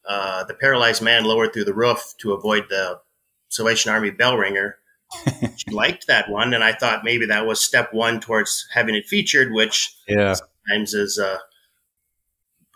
uh, 0.08 0.44
the 0.46 0.54
paralyzed 0.56 1.01
man 1.01 1.25
lowered 1.25 1.54
through 1.54 1.65
the 1.65 1.74
roof 1.74 2.13
to 2.20 2.34
avoid 2.34 2.65
the 2.70 3.00
Salvation 3.50 3.92
Army 3.92 4.12
bell 4.12 4.38
ringer. 4.38 4.77
she 5.56 5.72
liked 5.72 6.08
that 6.08 6.30
one, 6.30 6.54
and 6.54 6.63
I 6.63 6.74
thought 6.74 7.04
maybe 7.04 7.27
that 7.27 7.46
was 7.46 7.62
step 7.62 7.94
one 7.94 8.20
towards 8.20 8.68
having 8.74 8.96
it 8.96 9.06
featured, 9.06 9.54
which 9.54 9.96
yeah, 10.08 10.34
sometimes 10.34 10.94
is 10.94 11.20
uh, 11.20 11.38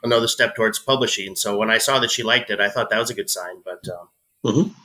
another 0.03 0.27
step 0.27 0.56
towards 0.56 0.79
publishing. 0.79 1.36
So 1.36 1.58
when 1.58 1.70
I 1.70 1.77
saw 1.77 2.00
that 2.00 2.12
she 2.12 2.24
liked 2.24 2.50
it, 2.50 2.60
I 2.60 2.70
thought 2.70 2.89
that 2.89 3.00
was 3.00 3.10
a 3.10 3.13
good 3.13 3.29
sign. 3.29 3.62
But 3.63 3.88
um, 4.44 4.75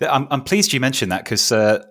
I'm, 0.00 0.26
I'm 0.30 0.42
pleased 0.44 0.72
you 0.72 0.80
mentioned 0.80 1.12
that 1.12 1.24
because 1.24 1.50
uh, 1.52 1.84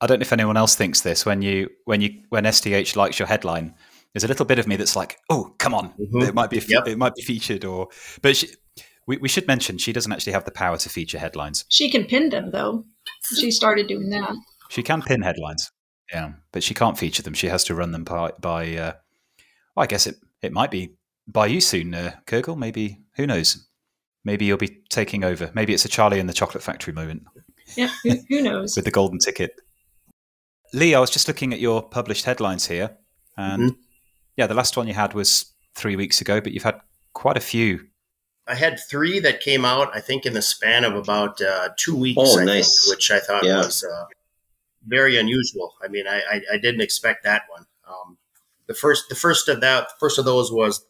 I 0.00 0.06
don't 0.06 0.18
know 0.20 0.22
if 0.24 0.32
anyone 0.32 0.56
else 0.56 0.74
thinks 0.74 1.00
this 1.02 1.24
when 1.26 1.42
you 1.42 1.70
when 1.84 2.00
you 2.00 2.22
when 2.30 2.44
SDH 2.44 2.96
likes 2.96 3.18
your 3.18 3.28
headline. 3.28 3.74
There's 4.12 4.24
a 4.24 4.28
little 4.28 4.46
bit 4.46 4.60
of 4.60 4.68
me 4.68 4.76
that's 4.76 4.94
like, 4.94 5.18
oh, 5.28 5.54
come 5.58 5.74
on, 5.74 5.92
Mhm. 5.98 6.28
it 6.28 6.34
might 6.34 6.48
be 6.50 6.60
fe- 6.60 6.74
Yep. 6.74 6.86
it 6.88 6.98
might 6.98 7.16
be 7.16 7.22
featured, 7.22 7.64
or 7.64 7.88
but 8.22 8.36
she, 8.36 8.48
we, 9.08 9.16
we 9.16 9.28
should 9.28 9.48
mention 9.48 9.76
she 9.76 9.92
doesn't 9.92 10.12
actually 10.12 10.34
have 10.34 10.44
the 10.44 10.52
power 10.52 10.76
to 10.78 10.88
feature 10.88 11.18
headlines. 11.18 11.64
She 11.68 11.90
can 11.90 12.04
pin 12.04 12.30
them 12.30 12.52
though. 12.52 12.84
She 13.36 13.50
started 13.50 13.88
doing 13.88 14.10
that. 14.10 14.34
She 14.68 14.82
can 14.84 15.02
pin 15.02 15.22
headlines. 15.22 15.72
Yeah, 16.12 16.34
but 16.52 16.62
she 16.62 16.74
can't 16.74 16.96
feature 16.96 17.22
them. 17.24 17.34
She 17.34 17.48
has 17.48 17.64
to 17.64 17.74
run 17.74 17.90
them 17.90 18.04
by. 18.04 18.30
by 18.40 18.76
uh, 18.76 18.92
well, 19.74 19.82
I 19.82 19.86
guess 19.86 20.06
it 20.06 20.16
it 20.42 20.52
might 20.52 20.70
be 20.70 20.94
by 21.26 21.46
you 21.46 21.60
soon, 21.60 21.94
uh, 21.94 22.12
Kirgol. 22.26 22.56
Maybe 22.56 23.00
who 23.16 23.26
knows? 23.26 23.66
Maybe 24.24 24.44
you'll 24.46 24.56
be 24.56 24.82
taking 24.88 25.24
over. 25.24 25.50
Maybe 25.54 25.74
it's 25.74 25.84
a 25.84 25.88
Charlie 25.88 26.20
and 26.20 26.28
the 26.28 26.34
Chocolate 26.34 26.62
Factory 26.62 26.92
moment. 26.92 27.24
Yeah, 27.76 27.90
who, 28.02 28.16
who 28.28 28.42
knows? 28.42 28.74
with 28.76 28.84
the 28.84 28.90
golden 28.90 29.18
ticket. 29.18 29.52
Lee, 30.72 30.94
I 30.94 31.00
was 31.00 31.10
just 31.10 31.28
looking 31.28 31.52
at 31.52 31.60
your 31.60 31.82
published 31.82 32.24
headlines 32.24 32.66
here, 32.66 32.96
and 33.36 33.70
mm-hmm. 33.70 33.80
yeah, 34.36 34.46
the 34.46 34.54
last 34.54 34.76
one 34.76 34.88
you 34.88 34.94
had 34.94 35.14
was 35.14 35.52
three 35.74 35.96
weeks 35.96 36.20
ago, 36.20 36.40
but 36.40 36.52
you've 36.52 36.62
had 36.62 36.80
quite 37.12 37.36
a 37.36 37.40
few. 37.40 37.86
I 38.46 38.54
had 38.54 38.78
three 38.90 39.20
that 39.20 39.40
came 39.40 39.64
out, 39.64 39.90
I 39.94 40.00
think, 40.00 40.26
in 40.26 40.34
the 40.34 40.42
span 40.42 40.84
of 40.84 40.94
about 40.94 41.40
uh, 41.40 41.70
two 41.78 41.96
weeks. 41.96 42.20
Oh, 42.20 42.40
I 42.40 42.44
nice. 42.44 42.84
Think, 42.84 42.96
which 42.96 43.10
I 43.10 43.20
thought 43.20 43.44
yeah. 43.44 43.58
was 43.58 43.82
uh, 43.84 44.04
very 44.86 45.16
unusual. 45.16 45.74
I 45.82 45.88
mean, 45.88 46.06
I, 46.06 46.20
I, 46.30 46.40
I 46.52 46.58
didn't 46.58 46.82
expect 46.82 47.24
that 47.24 47.42
one. 47.48 47.66
Um, 47.88 48.18
the 48.66 48.74
first, 48.74 49.08
the 49.08 49.14
first 49.14 49.48
of 49.48 49.60
that, 49.62 49.88
first 49.98 50.18
of 50.18 50.26
those 50.26 50.52
was 50.52 50.84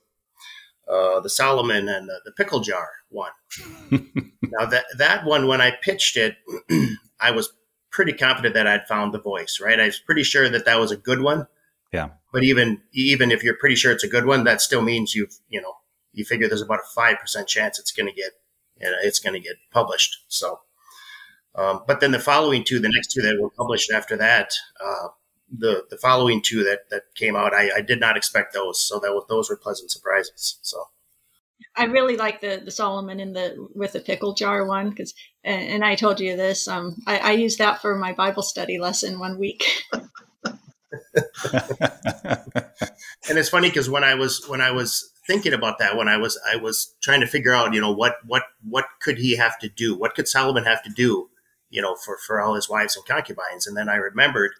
uh, 0.89 1.21
the 1.21 1.31
Solomon 1.31 1.89
and 1.89 2.09
the, 2.09 2.21
the 2.25 2.33
pickle 2.33 2.61
jar 2.61 2.89
one. 3.09 3.33
now 3.91 4.67
that 4.67 4.85
that 4.99 5.25
one, 5.25 5.47
when 5.47 5.61
I 5.61 5.73
pitched 5.83 6.17
it, 6.17 6.37
I 7.21 7.31
was 7.31 7.53
pretty 7.91 8.13
confident 8.13 8.55
that 8.55 8.67
I'd 8.67 8.87
found 8.87 9.13
the 9.13 9.21
voice. 9.21 9.59
Right, 9.63 9.81
I 9.81 9.87
was 9.87 9.99
pretty 9.99 10.25
sure 10.25 10.49
that 10.49 10.65
that 10.65 10.81
was 10.81 10.91
a 10.91 10.97
good 10.97 11.21
one. 11.21 11.47
Yeah. 11.93 12.09
But 12.33 12.43
even 12.45 12.83
even 12.93 13.31
if 13.31 13.43
you're 13.43 13.57
pretty 13.57 13.77
sure 13.77 13.93
it's 13.93 14.05
a 14.05 14.09
good 14.09 14.27
one, 14.27 14.45
that 14.45 14.61
still 14.61 14.83
means 14.83 15.15
you've 15.15 15.37
you 15.49 15.61
know 15.61 15.75
you 16.13 16.25
figure 16.25 16.49
there's 16.49 16.63
about 16.63 16.81
a 16.81 16.95
five 16.95 17.19
percent 17.21 17.49
chance 17.49 17.79
it's 17.79 17.93
going 17.93 18.09
to 18.09 18.15
get 18.15 18.33
you 18.81 18.91
know, 18.91 18.97
it's 19.03 19.21
going 19.21 19.35
to 19.35 19.41
get 19.41 19.57
published. 19.73 20.25
So, 20.29 20.61
um, 21.55 21.83
but 21.87 22.01
then 22.01 22.11
the 22.11 22.19
following 22.19 22.65
two, 22.65 22.81
the 22.81 22.91
next 22.93 23.13
two 23.13 23.23
that 23.23 23.39
were 23.41 23.51
published 23.51 23.91
after 23.93 24.17
that, 24.17 24.51
uh, 24.85 25.09
the 25.51 25.85
the 25.91 25.97
following 25.97 26.43
two 26.43 26.65
that 26.65 26.91
that 26.91 27.15
came 27.15 27.37
out, 27.37 27.55
I, 27.55 27.71
I 27.77 27.81
did 27.81 28.01
not 28.01 28.17
expect 28.17 28.55
those. 28.55 28.81
So 28.81 28.99
that 29.01 29.13
was, 29.13 29.25
those 29.29 29.51
were 29.51 29.57
pleasant 29.57 29.91
surprises. 29.91 30.59
So. 30.63 30.89
I 31.77 31.85
really 31.85 32.17
like 32.17 32.41
the 32.41 32.63
the 32.65 32.71
Solomon 32.71 33.21
in 33.21 33.33
the 33.33 33.69
with 33.75 33.93
the 33.93 34.01
pickle 34.01 34.35
jar 34.35 34.65
one 34.65 34.91
because, 34.91 35.15
and, 35.43 35.69
and, 35.69 35.85
I 35.85 35.95
told 35.97 36.21
you 36.21 36.37
this. 36.37 36.69
Um, 36.69 36.97
I, 37.07 37.19
I 37.19 37.31
used 37.33 37.59
that 37.59 37.81
for 37.81 37.97
my 37.97 38.13
Bible 38.13 38.43
study 38.43 38.79
lesson 38.79 39.19
one 39.19 39.39
week. 39.39 39.65
and 41.53 43.39
it's 43.39 43.49
funny 43.49 43.69
because 43.69 43.89
when 43.91 44.05
I 44.05 44.15
was 44.15 44.45
when 44.49 44.61
I 44.61 44.71
was 44.71 45.11
thinking 45.27 45.53
about 45.53 45.79
that, 45.79 45.97
when 45.97 46.09
I 46.09 46.17
was 46.17 46.39
I 46.51 46.57
was 46.57 46.95
trying 47.03 47.21
to 47.21 47.27
figure 47.27 47.55
out, 47.55 47.75
you 47.75 47.81
know, 47.81 47.93
what 47.93 48.17
what 48.27 48.45
what 48.69 48.87
could 49.01 49.19
he 49.19 49.37
have 49.37 49.59
to 49.61 49.69
do? 49.69 49.97
What 49.97 50.15
could 50.15 50.29
Solomon 50.29 50.65
have 50.65 50.83
to 50.85 50.91
do, 50.91 51.31
you 51.71 51.83
know, 51.83 51.97
for 51.97 52.19
for 52.19 52.41
all 52.41 52.55
his 52.55 52.69
wives 52.69 52.97
and 52.97 53.05
concubines? 53.07 53.67
And 53.67 53.77
then 53.77 53.89
I 53.89 53.97
remembered 53.97 54.53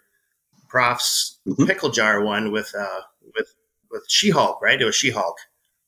Prof's 0.75 1.39
mm-hmm. 1.47 1.67
pickle 1.67 1.89
jar 1.89 2.21
one 2.21 2.51
with 2.51 2.75
uh 2.77 2.99
with 3.33 3.55
with 3.89 4.03
She 4.09 4.29
Hulk, 4.29 4.61
right? 4.61 4.81
It 4.81 4.83
was 4.83 4.93
She 4.93 5.09
Hulk, 5.09 5.37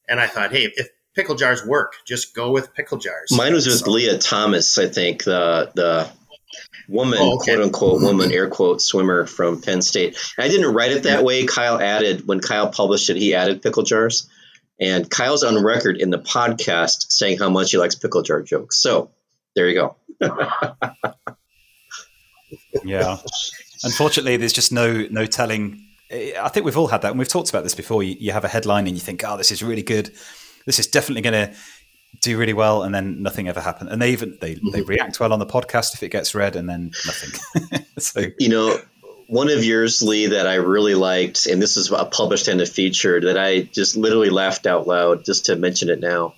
and 0.07 0.17
I 0.17 0.27
thought, 0.27 0.53
hey, 0.53 0.71
if 0.77 0.87
pickle 1.13 1.35
jars 1.35 1.65
work, 1.65 1.95
just 2.05 2.33
go 2.33 2.51
with 2.51 2.73
pickle 2.73 2.97
jars. 2.97 3.29
Mine 3.35 3.53
was 3.53 3.65
with 3.67 3.79
so, 3.79 3.91
Lia 3.91 4.17
Thomas, 4.17 4.77
I 4.77 4.87
think 4.87 5.25
the 5.25 5.73
the 5.75 6.09
woman, 6.87 7.19
oh, 7.21 7.35
okay. 7.35 7.55
quote 7.55 7.65
unquote, 7.65 8.01
woman, 8.01 8.31
air 8.31 8.47
quote, 8.49 8.81
swimmer 8.81 9.25
from 9.25 9.61
Penn 9.61 9.81
State. 9.81 10.17
And 10.37 10.45
I 10.45 10.47
didn't 10.47 10.73
write 10.73 10.93
it 10.93 11.03
that 11.03 11.25
way. 11.25 11.45
Kyle 11.45 11.81
added, 11.81 12.25
when 12.25 12.39
Kyle 12.39 12.69
published 12.69 13.09
it, 13.09 13.17
he 13.17 13.35
added 13.35 13.61
pickle 13.61 13.83
jars. 13.83 14.29
And 14.79 15.09
Kyle's 15.09 15.43
on 15.43 15.61
record 15.61 15.97
in 15.97 16.11
the 16.11 16.19
podcast 16.19 17.11
saying 17.11 17.39
how 17.39 17.49
much 17.49 17.71
he 17.71 17.77
likes 17.77 17.95
pickle 17.95 18.21
jar 18.21 18.41
jokes. 18.41 18.81
So 18.81 19.11
there 19.53 19.67
you 19.67 19.75
go. 19.75 19.97
yeah. 22.85 23.17
Unfortunately, 23.83 24.37
there's 24.37 24.53
just 24.53 24.71
no 24.71 25.05
no 25.09 25.25
telling. 25.25 25.81
I 26.11 26.49
think 26.49 26.65
we've 26.65 26.77
all 26.77 26.87
had 26.87 27.01
that, 27.01 27.09
and 27.11 27.19
we've 27.19 27.27
talked 27.27 27.49
about 27.49 27.63
this 27.63 27.75
before. 27.75 28.01
You, 28.01 28.15
you 28.19 28.31
have 28.31 28.45
a 28.45 28.47
headline 28.47 28.87
and 28.87 28.95
you 28.95 29.01
think, 29.01 29.23
"Oh, 29.25 29.37
this 29.37 29.51
is 29.51 29.61
really 29.61 29.83
good. 29.83 30.11
This 30.65 30.79
is 30.79 30.87
definitely 30.87 31.21
going 31.21 31.49
to 31.49 31.55
do 32.21 32.37
really 32.37 32.53
well, 32.53 32.83
and 32.83 32.93
then 32.93 33.21
nothing 33.21 33.47
ever 33.47 33.61
happened. 33.61 33.89
And 33.89 34.01
they 34.01 34.11
even 34.11 34.37
they, 34.41 34.55
mm-hmm. 34.55 34.69
they 34.71 34.81
react 34.81 35.19
well 35.19 35.33
on 35.33 35.39
the 35.39 35.45
podcast 35.45 35.93
if 35.93 36.03
it 36.03 36.09
gets 36.09 36.33
read, 36.33 36.55
and 36.55 36.69
then 36.69 36.91
nothing. 37.05 37.85
so 37.97 38.23
you 38.39 38.49
know, 38.49 38.79
one 39.27 39.49
of 39.49 39.63
yours, 39.63 40.01
Lee, 40.01 40.27
that 40.27 40.47
I 40.47 40.55
really 40.55 40.95
liked, 40.95 41.45
and 41.45 41.61
this 41.61 41.77
is 41.77 41.91
a 41.91 42.05
published 42.05 42.47
and 42.47 42.61
a 42.61 42.65
featured 42.65 43.23
that 43.23 43.37
I 43.37 43.61
just 43.61 43.97
literally 43.97 44.29
laughed 44.29 44.65
out 44.65 44.87
loud 44.87 45.25
just 45.25 45.45
to 45.45 45.55
mention 45.55 45.89
it 45.89 45.99
now. 45.99 46.33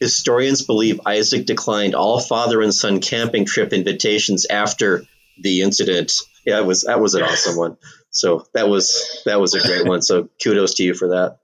Historians 0.00 0.62
believe 0.62 1.00
Isaac 1.04 1.44
declined 1.44 1.94
all 1.94 2.20
father 2.20 2.62
and 2.62 2.74
son 2.74 3.00
camping 3.00 3.44
trip 3.44 3.74
invitations 3.74 4.46
after 4.46 5.04
the 5.38 5.60
incident. 5.60 6.12
Yeah, 6.44 6.58
it 6.58 6.66
was 6.66 6.82
that 6.82 7.00
was 7.00 7.14
an 7.14 7.22
awesome 7.22 7.56
one. 7.56 7.76
So 8.10 8.46
that 8.54 8.68
was 8.68 9.22
that 9.26 9.40
was 9.40 9.54
a 9.54 9.60
great 9.60 9.86
one. 9.86 10.02
So 10.02 10.28
kudos 10.42 10.74
to 10.74 10.84
you 10.84 10.94
for 10.94 11.08
that. 11.08 11.38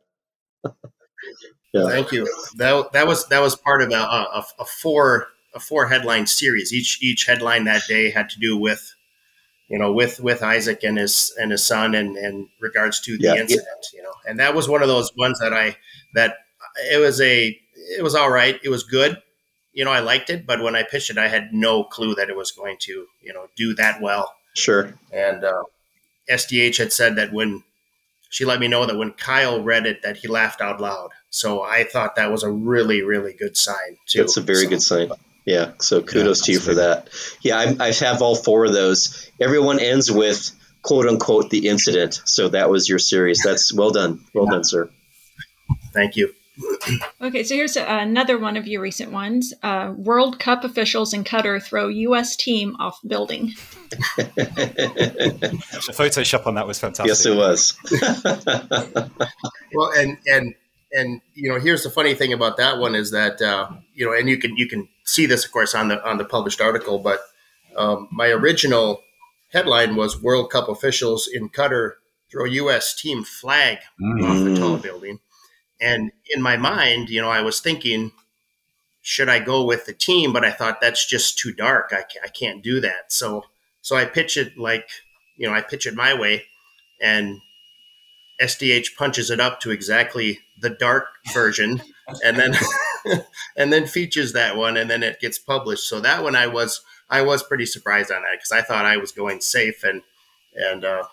Yeah. 1.77 1.89
Thank 1.89 2.13
you. 2.13 2.27
That 2.57 2.93
that 2.93 3.07
was 3.07 3.27
that 3.29 3.41
was 3.41 3.55
part 3.55 3.83
of 3.83 3.91
a, 3.91 3.95
a, 3.95 4.45
a, 4.61 4.65
four 4.65 5.27
a 5.55 5.61
four 5.61 5.87
headline 5.87 6.27
series. 6.27 6.73
Each 6.73 6.99
each 7.03 7.27
headline 7.27 7.65
that 7.65 7.83
day 7.87 8.11
had 8.11 8.31
to 8.31 8.39
do 8.39 8.57
with 8.57 8.95
you 9.69 9.79
know 9.79 9.93
with 9.93 10.21
with 10.21 10.43
Isaac 10.43 10.85
and 10.85 10.97
his 10.97 11.35
and 11.39 11.51
his 11.51 11.65
son 11.65 11.95
and 11.95 12.17
and 12.17 12.49
regards 12.61 13.01
to 13.03 13.19
the 13.19 13.25
yeah. 13.25 13.35
incident. 13.35 13.87
You 13.93 14.03
know, 14.03 14.13
and 14.27 14.39
that 14.39 14.55
was 14.55 14.69
one 14.69 14.81
of 14.81 14.89
those 14.89 15.15
ones 15.17 15.39
that 15.41 15.53
I 15.53 15.77
that 16.15 16.37
it 16.91 16.99
was 16.99 17.21
a 17.21 17.49
it 17.75 18.03
was 18.03 18.15
all 18.15 18.31
right. 18.31 18.59
It 18.63 18.71
was 18.71 18.85
good. 18.85 19.21
You 19.73 19.85
know, 19.85 19.93
I 19.93 20.01
liked 20.01 20.31
it, 20.31 20.47
but 20.47 20.63
when 20.63 20.75
I 20.75 20.83
pitched 20.83 21.11
it, 21.11 21.19
I 21.19 21.29
had 21.29 21.53
no 21.53 21.85
clue 21.85 22.15
that 22.15 22.31
it 22.31 22.37
was 22.37 22.53
going 22.53 22.79
to 22.83 23.07
you 23.21 23.35
know 23.35 23.49
do 23.57 23.75
that 23.75 24.01
well. 24.01 24.33
Sure. 24.57 24.95
And 25.13 25.45
uh, 25.45 25.65
SDH 26.31 26.79
had 26.79 26.93
said 26.93 27.17
that 27.17 27.33
when 27.33 27.63
she 28.31 28.45
let 28.45 28.59
me 28.61 28.69
know 28.69 28.87
that 28.87 28.97
when 28.97 29.13
Kyle 29.13 29.63
read 29.63 29.87
it, 29.87 30.03
that 30.03 30.17
he 30.17 30.29
laughed 30.29 30.61
out 30.61 30.81
loud. 30.81 31.11
So 31.31 31.63
I 31.63 31.85
thought 31.85 32.17
that 32.17 32.31
was 32.31 32.43
a 32.43 32.51
really, 32.51 33.03
really 33.03 33.33
good 33.33 33.57
sign 33.57 33.99
too. 34.07 34.21
That's 34.21 34.37
a 34.37 34.41
very 34.41 34.65
so, 34.65 34.69
good 34.69 34.83
sign. 34.83 35.11
Yeah. 35.45 35.73
So 35.81 36.03
kudos 36.03 36.41
yeah, 36.41 36.45
to 36.47 36.53
you 36.53 36.61
for 36.61 36.75
that. 36.75 37.09
Yeah, 37.41 37.59
I, 37.59 37.89
I 37.89 37.93
have 37.93 38.23
all 38.23 38.35
four 38.35 38.65
of 38.65 38.73
those. 38.73 39.31
Everyone 39.41 39.79
ends 39.79 40.11
with 40.11 40.51
quote 40.83 41.07
unquote 41.07 41.51
the 41.51 41.69
incident. 41.69 42.21
So 42.25 42.49
that 42.49 42.71
was 42.71 42.89
your 42.89 42.99
series. 42.99 43.43
That's 43.45 43.73
well 43.73 43.91
done. 43.91 44.25
Well 44.35 44.47
yeah. 44.47 44.53
done, 44.53 44.65
sir. 44.65 44.91
Thank 45.93 46.17
you. 46.17 46.35
Okay, 47.21 47.43
so 47.43 47.55
here's 47.55 47.77
another 47.77 48.39
one 48.39 48.57
of 48.57 48.67
your 48.67 48.81
recent 48.81 49.13
ones. 49.13 49.53
Uh, 49.63 49.93
World 49.97 50.39
Cup 50.39 50.65
officials 50.65 51.13
in 51.13 51.25
Qatar 51.25 51.63
throw 51.63 51.89
U.S. 51.89 52.37
team 52.37 52.77
off 52.79 52.99
building. 53.07 53.53
the 54.17 55.93
Photoshop 55.93 56.47
on 56.47 56.55
that 56.55 56.67
was 56.67 56.79
fantastic. 56.79 57.09
Yes, 57.09 57.27
it 57.27 57.37
was. 57.37 57.77
well, 59.75 59.91
and 59.97 60.17
and 60.27 60.55
and 60.93 61.21
you 61.35 61.53
know, 61.53 61.59
here's 61.59 61.83
the 61.83 61.91
funny 61.91 62.15
thing 62.15 62.33
about 62.33 62.57
that 62.57 62.79
one 62.79 62.95
is 62.95 63.11
that 63.11 63.43
uh, 63.43 63.69
you 63.95 64.07
know, 64.07 64.13
and 64.13 64.29
you 64.29 64.39
can 64.39 64.57
you 64.57 64.69
can 64.69 64.89
see 65.05 65.27
this, 65.27 65.45
of 65.45 65.53
course, 65.53 65.75
on 65.75 65.89
the 65.89 66.03
on 66.09 66.19
the 66.19 66.25
published 66.25 66.61
article. 66.61 66.99
But 66.99 67.21
um, 67.77 68.09
my 68.11 68.29
original 68.29 69.03
headline 69.53 69.97
was 69.97 70.23
World 70.23 70.51
Cup 70.51 70.69
officials 70.69 71.29
in 71.33 71.51
Qatar 71.51 71.93
throw 72.31 72.45
U.S. 72.45 72.95
team 72.95 73.25
flag 73.25 73.79
mm. 74.01 74.23
off 74.23 74.45
the 74.45 74.57
tall 74.57 74.77
building 74.79 75.21
and 75.81 76.13
in 76.35 76.43
my 76.43 76.57
mind, 76.57 77.11
you 77.11 77.21
know, 77.21 77.31
I 77.31 77.43
was 77.43 77.61
thinking, 77.61 78.13
should 79.03 79.29
I 79.29 79.39
go 79.39 79.65
with 79.65 79.87
the 79.87 79.93
team? 79.93 80.33
But 80.33 80.45
I 80.45 80.51
thought 80.53 80.81
that's 80.81 81.07
just 81.07 81.39
too 81.39 81.53
dark. 81.53 81.91
I 81.93 82.05
I 82.25 82.29
can't 82.29 82.63
do 82.63 82.81
that. 82.81 83.13
So, 83.13 83.45
so 83.83 83.97
I 83.97 84.05
pitch 84.05 84.37
it 84.37 84.59
like, 84.59 84.89
you 85.37 85.47
know, 85.49 85.55
I 85.55 85.61
pitch 85.61 85.87
it 85.87 85.95
my 85.95 86.15
way 86.15 86.45
and 87.01 87.41
SDH 88.41 88.97
punches 88.97 89.31
it 89.31 89.41
up 89.41 89.61
to 89.61 89.71
exactly 89.71 90.41
the 90.61 90.71
dark 90.71 91.09
version 91.33 91.83
and 92.25 92.37
then, 92.39 92.55
and 93.57 93.73
then 93.73 93.87
features 93.87 94.33
that 94.33 94.57
one 94.57 94.77
and 94.77 94.91
then 94.91 95.03
it 95.03 95.21
gets 95.21 95.39
published. 95.39 95.89
So 95.89 96.01
that 96.01 96.23
one 96.23 96.37
I 96.37 96.47
was, 96.47 96.83
I 97.09 97.23
was 97.23 97.43
pretty 97.43 97.67
surprised 97.67 98.11
on 98.11 98.23
that 98.23 98.33
because 98.33 98.53
I 98.53 98.63
thought 98.63 98.85
I 98.85 98.97
was 98.99 99.13
going 99.13 99.41
safe 99.41 99.85
and, 99.85 100.03
and, 100.55 100.85
uh, 100.85 101.05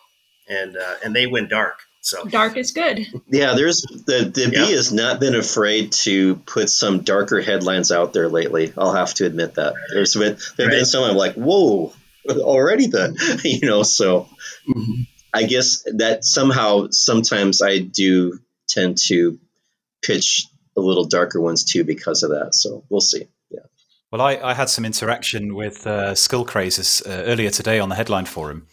and, 0.50 0.76
uh, 0.76 0.96
and 1.04 1.16
they 1.16 1.28
went 1.28 1.50
dark. 1.50 1.80
So 2.04 2.26
dark 2.26 2.58
is 2.58 2.72
good. 2.72 3.08
Yeah, 3.28 3.54
there's 3.56 3.82
the 3.82 4.30
the 4.34 4.52
yeah. 4.52 4.66
Bee 4.66 4.74
has 4.74 4.92
not 4.92 5.22
been 5.22 5.36
afraid 5.36 5.94
to 6.04 6.36
put 6.36 6.70
some 6.70 7.04
darker 7.04 7.40
headlines 7.40 7.94
out 7.94 8.12
there 8.12 8.28
lately. 8.28 8.74
I'll 8.78 8.94
have 8.94 9.14
to 9.16 9.26
admit 9.26 9.56
that. 9.56 9.74
There's 9.94 10.14
been 10.14 10.38
there've 10.58 10.70
right. 10.70 10.80
been 10.80 10.86
some 10.86 11.06
I'm 11.06 11.16
like, 11.16 11.36
whoa, 11.36 11.94
already 12.30 12.88
then, 12.88 13.16
you 13.46 13.66
know. 13.66 13.84
So 13.84 14.28
mm-hmm. 14.68 15.04
I 15.34 15.44
guess 15.44 15.84
that 15.96 16.26
somehow 16.26 16.88
sometimes 16.92 17.62
I 17.62 17.80
do 17.80 18.38
tend 18.68 18.98
to 19.08 19.40
pitch 20.02 20.48
a 20.76 20.82
little 20.82 21.06
darker 21.06 21.40
ones 21.40 21.64
too 21.64 21.86
because 21.86 22.24
of 22.24 22.32
that. 22.32 22.54
So 22.54 22.84
we'll 22.90 23.00
see. 23.00 23.30
Yeah. 23.50 23.62
Well, 24.12 24.20
I, 24.20 24.36
I 24.44 24.54
had 24.54 24.70
some 24.70 24.84
interaction 24.84 25.56
with 25.56 25.88
uh, 25.88 26.16
Skull 26.16 26.44
Crazes 26.44 27.02
uh, 27.06 27.24
earlier 27.28 27.50
today 27.50 27.80
on 27.80 27.88
the 27.88 27.96
headline 27.96 28.26
forum, 28.26 28.68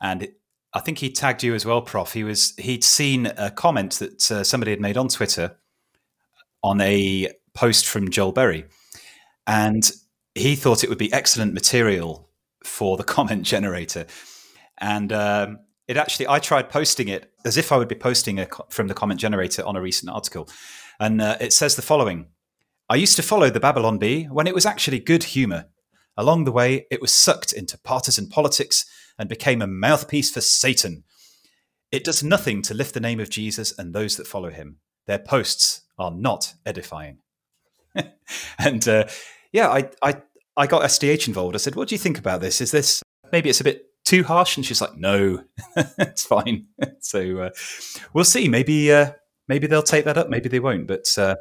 and 0.00 0.22
it, 0.22 0.40
I 0.74 0.80
think 0.80 0.98
he 0.98 1.10
tagged 1.10 1.44
you 1.44 1.54
as 1.54 1.64
well, 1.64 1.80
Prof. 1.80 2.12
He 2.12 2.24
was 2.24 2.52
he'd 2.58 2.82
seen 2.82 3.26
a 3.36 3.50
comment 3.50 3.92
that 4.00 4.30
uh, 4.30 4.44
somebody 4.44 4.72
had 4.72 4.80
made 4.80 4.96
on 4.96 5.08
Twitter 5.08 5.56
on 6.62 6.80
a 6.80 7.28
post 7.54 7.86
from 7.86 8.10
Joel 8.10 8.32
Berry, 8.32 8.64
and 9.46 9.88
he 10.34 10.56
thought 10.56 10.82
it 10.82 10.90
would 10.90 10.98
be 10.98 11.12
excellent 11.12 11.54
material 11.54 12.28
for 12.64 12.96
the 12.96 13.04
comment 13.14 13.44
generator. 13.44 14.06
and 14.78 15.12
um, 15.12 15.60
it 15.86 15.96
actually 15.96 16.26
I 16.26 16.40
tried 16.40 16.70
posting 16.70 17.08
it 17.08 17.30
as 17.44 17.56
if 17.56 17.70
I 17.70 17.76
would 17.76 17.88
be 17.88 17.94
posting 17.94 18.40
a, 18.40 18.48
from 18.68 18.88
the 18.88 18.94
comment 18.94 19.20
generator 19.20 19.64
on 19.64 19.76
a 19.76 19.80
recent 19.80 20.10
article, 20.10 20.48
and 20.98 21.22
uh, 21.22 21.36
it 21.40 21.52
says 21.52 21.76
the 21.76 21.82
following: 21.82 22.26
I 22.88 22.96
used 22.96 23.14
to 23.16 23.22
follow 23.22 23.48
the 23.48 23.60
Babylon 23.60 23.98
Bee 23.98 24.24
when 24.24 24.48
it 24.48 24.54
was 24.54 24.66
actually 24.66 24.98
good 24.98 25.22
humor. 25.22 25.66
Along 26.16 26.44
the 26.44 26.52
way, 26.52 26.86
it 26.92 27.00
was 27.00 27.12
sucked 27.12 27.52
into 27.52 27.76
partisan 27.76 28.28
politics 28.28 28.86
and 29.18 29.28
became 29.28 29.62
a 29.62 29.66
mouthpiece 29.66 30.30
for 30.30 30.40
Satan. 30.40 31.04
It 31.92 32.04
does 32.04 32.22
nothing 32.22 32.62
to 32.62 32.74
lift 32.74 32.94
the 32.94 33.00
name 33.00 33.20
of 33.20 33.30
Jesus 33.30 33.76
and 33.78 33.94
those 33.94 34.16
that 34.16 34.26
follow 34.26 34.50
him. 34.50 34.78
Their 35.06 35.18
posts 35.18 35.82
are 35.98 36.10
not 36.10 36.54
edifying. 36.66 37.18
and 38.58 38.86
uh, 38.88 39.06
yeah, 39.52 39.68
I, 39.68 39.90
I 40.02 40.22
I 40.56 40.66
got 40.66 40.82
SDH 40.82 41.28
involved. 41.28 41.54
I 41.54 41.58
said, 41.58 41.76
"What 41.76 41.88
do 41.88 41.94
you 41.94 41.98
think 41.98 42.18
about 42.18 42.40
this? 42.40 42.60
Is 42.60 42.70
this 42.70 43.02
maybe 43.32 43.50
it's 43.50 43.60
a 43.60 43.64
bit 43.64 43.86
too 44.04 44.24
harsh?" 44.24 44.56
And 44.56 44.64
she's 44.64 44.80
like, 44.80 44.96
"No, 44.96 45.44
it's 45.76 46.24
fine." 46.24 46.66
so 47.00 47.38
uh, 47.38 47.50
we'll 48.12 48.24
see. 48.24 48.48
Maybe 48.48 48.92
uh, 48.92 49.12
maybe 49.48 49.66
they'll 49.66 49.82
take 49.82 50.04
that 50.04 50.18
up. 50.18 50.28
Maybe 50.28 50.48
they 50.48 50.60
won't. 50.60 50.86
But 50.86 51.06
uh, 51.18 51.36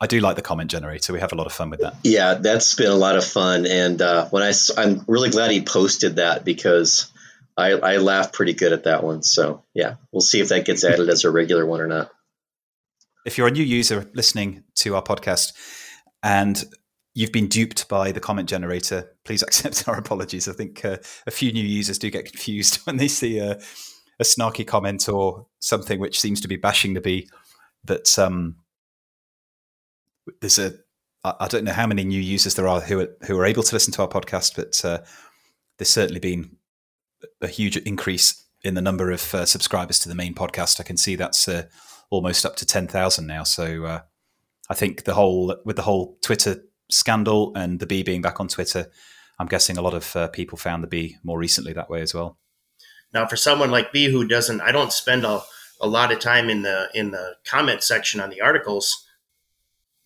I 0.00 0.06
do 0.06 0.20
like 0.20 0.36
the 0.36 0.42
comment 0.42 0.70
generator. 0.70 1.12
We 1.12 1.20
have 1.20 1.32
a 1.32 1.36
lot 1.36 1.46
of 1.46 1.52
fun 1.52 1.68
with 1.68 1.80
that. 1.80 1.94
Yeah, 2.02 2.34
that's 2.34 2.74
been 2.74 2.90
a 2.90 2.96
lot 2.96 3.16
of 3.16 3.24
fun. 3.24 3.66
And 3.66 4.00
uh, 4.00 4.26
when 4.28 4.42
I, 4.42 4.52
I'm 4.78 5.04
really 5.06 5.28
glad 5.28 5.50
he 5.50 5.60
posted 5.60 6.16
that 6.16 6.42
because 6.44 7.12
I, 7.56 7.72
I 7.72 7.96
laughed 7.98 8.32
pretty 8.32 8.54
good 8.54 8.72
at 8.72 8.84
that 8.84 9.04
one. 9.04 9.22
So 9.22 9.62
yeah, 9.74 9.96
we'll 10.10 10.22
see 10.22 10.40
if 10.40 10.48
that 10.48 10.64
gets 10.64 10.84
added 10.84 11.10
as 11.10 11.24
a 11.24 11.30
regular 11.30 11.66
one 11.66 11.82
or 11.82 11.86
not. 11.86 12.10
If 13.26 13.36
you're 13.36 13.48
a 13.48 13.52
new 13.52 13.62
user 13.62 14.08
listening 14.14 14.64
to 14.76 14.94
our 14.94 15.02
podcast 15.02 15.52
and 16.22 16.64
you've 17.14 17.32
been 17.32 17.48
duped 17.48 17.86
by 17.86 18.12
the 18.12 18.20
comment 18.20 18.48
generator, 18.48 19.12
please 19.24 19.42
accept 19.46 19.86
our 19.86 19.98
apologies. 19.98 20.48
I 20.48 20.54
think 20.54 20.82
uh, 20.82 20.96
a 21.26 21.30
few 21.30 21.52
new 21.52 21.64
users 21.64 21.98
do 21.98 22.10
get 22.10 22.24
confused 22.24 22.76
when 22.86 22.96
they 22.96 23.08
see 23.08 23.38
a, 23.38 23.60
a, 24.18 24.24
snarky 24.24 24.66
comment 24.66 25.10
or 25.10 25.46
something 25.58 26.00
which 26.00 26.18
seems 26.18 26.40
to 26.40 26.48
be 26.48 26.56
bashing 26.56 26.94
the 26.94 27.02
bee. 27.02 27.28
That 27.84 28.18
um, 28.18 28.56
there's 30.40 30.58
a 30.58 30.74
I 31.22 31.48
don't 31.48 31.64
know 31.64 31.72
how 31.72 31.86
many 31.86 32.04
new 32.04 32.20
users 32.20 32.54
there 32.54 32.68
are 32.68 32.80
who 32.80 33.00
are 33.00 33.08
who 33.26 33.38
are 33.38 33.44
able 33.44 33.62
to 33.62 33.74
listen 33.74 33.92
to 33.94 34.02
our 34.02 34.08
podcast, 34.08 34.56
but 34.56 34.82
uh, 34.84 35.04
there's 35.78 35.90
certainly 35.90 36.20
been 36.20 36.56
a 37.42 37.48
huge 37.48 37.76
increase 37.76 38.46
in 38.62 38.74
the 38.74 38.82
number 38.82 39.10
of 39.10 39.34
uh, 39.34 39.44
subscribers 39.44 39.98
to 39.98 40.08
the 40.08 40.14
main 40.14 40.34
podcast. 40.34 40.80
I 40.80 40.84
can 40.84 40.96
see 40.96 41.16
that's 41.16 41.46
uh, 41.46 41.64
almost 42.08 42.46
up 42.46 42.56
to 42.56 42.66
ten 42.66 42.86
thousand 42.86 43.26
now. 43.26 43.44
So 43.44 43.84
uh, 43.84 44.00
I 44.70 44.74
think 44.74 45.04
the 45.04 45.14
whole 45.14 45.56
with 45.64 45.76
the 45.76 45.82
whole 45.82 46.16
Twitter 46.22 46.64
scandal 46.90 47.52
and 47.54 47.80
the 47.80 47.86
bee 47.86 48.02
being 48.02 48.22
back 48.22 48.40
on 48.40 48.48
Twitter, 48.48 48.90
I'm 49.38 49.46
guessing 49.46 49.76
a 49.76 49.82
lot 49.82 49.94
of 49.94 50.16
uh, 50.16 50.28
people 50.28 50.56
found 50.56 50.82
the 50.82 50.88
bee 50.88 51.16
more 51.22 51.38
recently 51.38 51.72
that 51.74 51.90
way 51.90 52.00
as 52.00 52.14
well. 52.14 52.38
Now, 53.12 53.26
for 53.26 53.36
someone 53.36 53.70
like 53.70 53.92
me 53.92 54.04
who 54.06 54.26
doesn't, 54.26 54.60
I 54.60 54.72
don't 54.72 54.92
spend 54.92 55.24
a, 55.24 55.42
a 55.80 55.88
lot 55.88 56.12
of 56.12 56.20
time 56.20 56.48
in 56.48 56.62
the 56.62 56.88
in 56.94 57.10
the 57.10 57.34
comment 57.44 57.82
section 57.82 58.20
on 58.20 58.30
the 58.30 58.40
articles, 58.40 59.06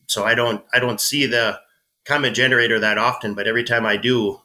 so 0.07 0.25
I 0.25 0.35
don't 0.35 0.65
I 0.73 0.79
don't 0.79 1.01
see 1.01 1.27
the 1.27 1.61
comment 2.05 2.37
generator 2.37 2.79
that 2.79 2.99
often. 2.99 3.35
But 3.35 3.47
every 3.47 3.65
time 3.65 3.87
I 3.87 3.97
do, 3.97 4.41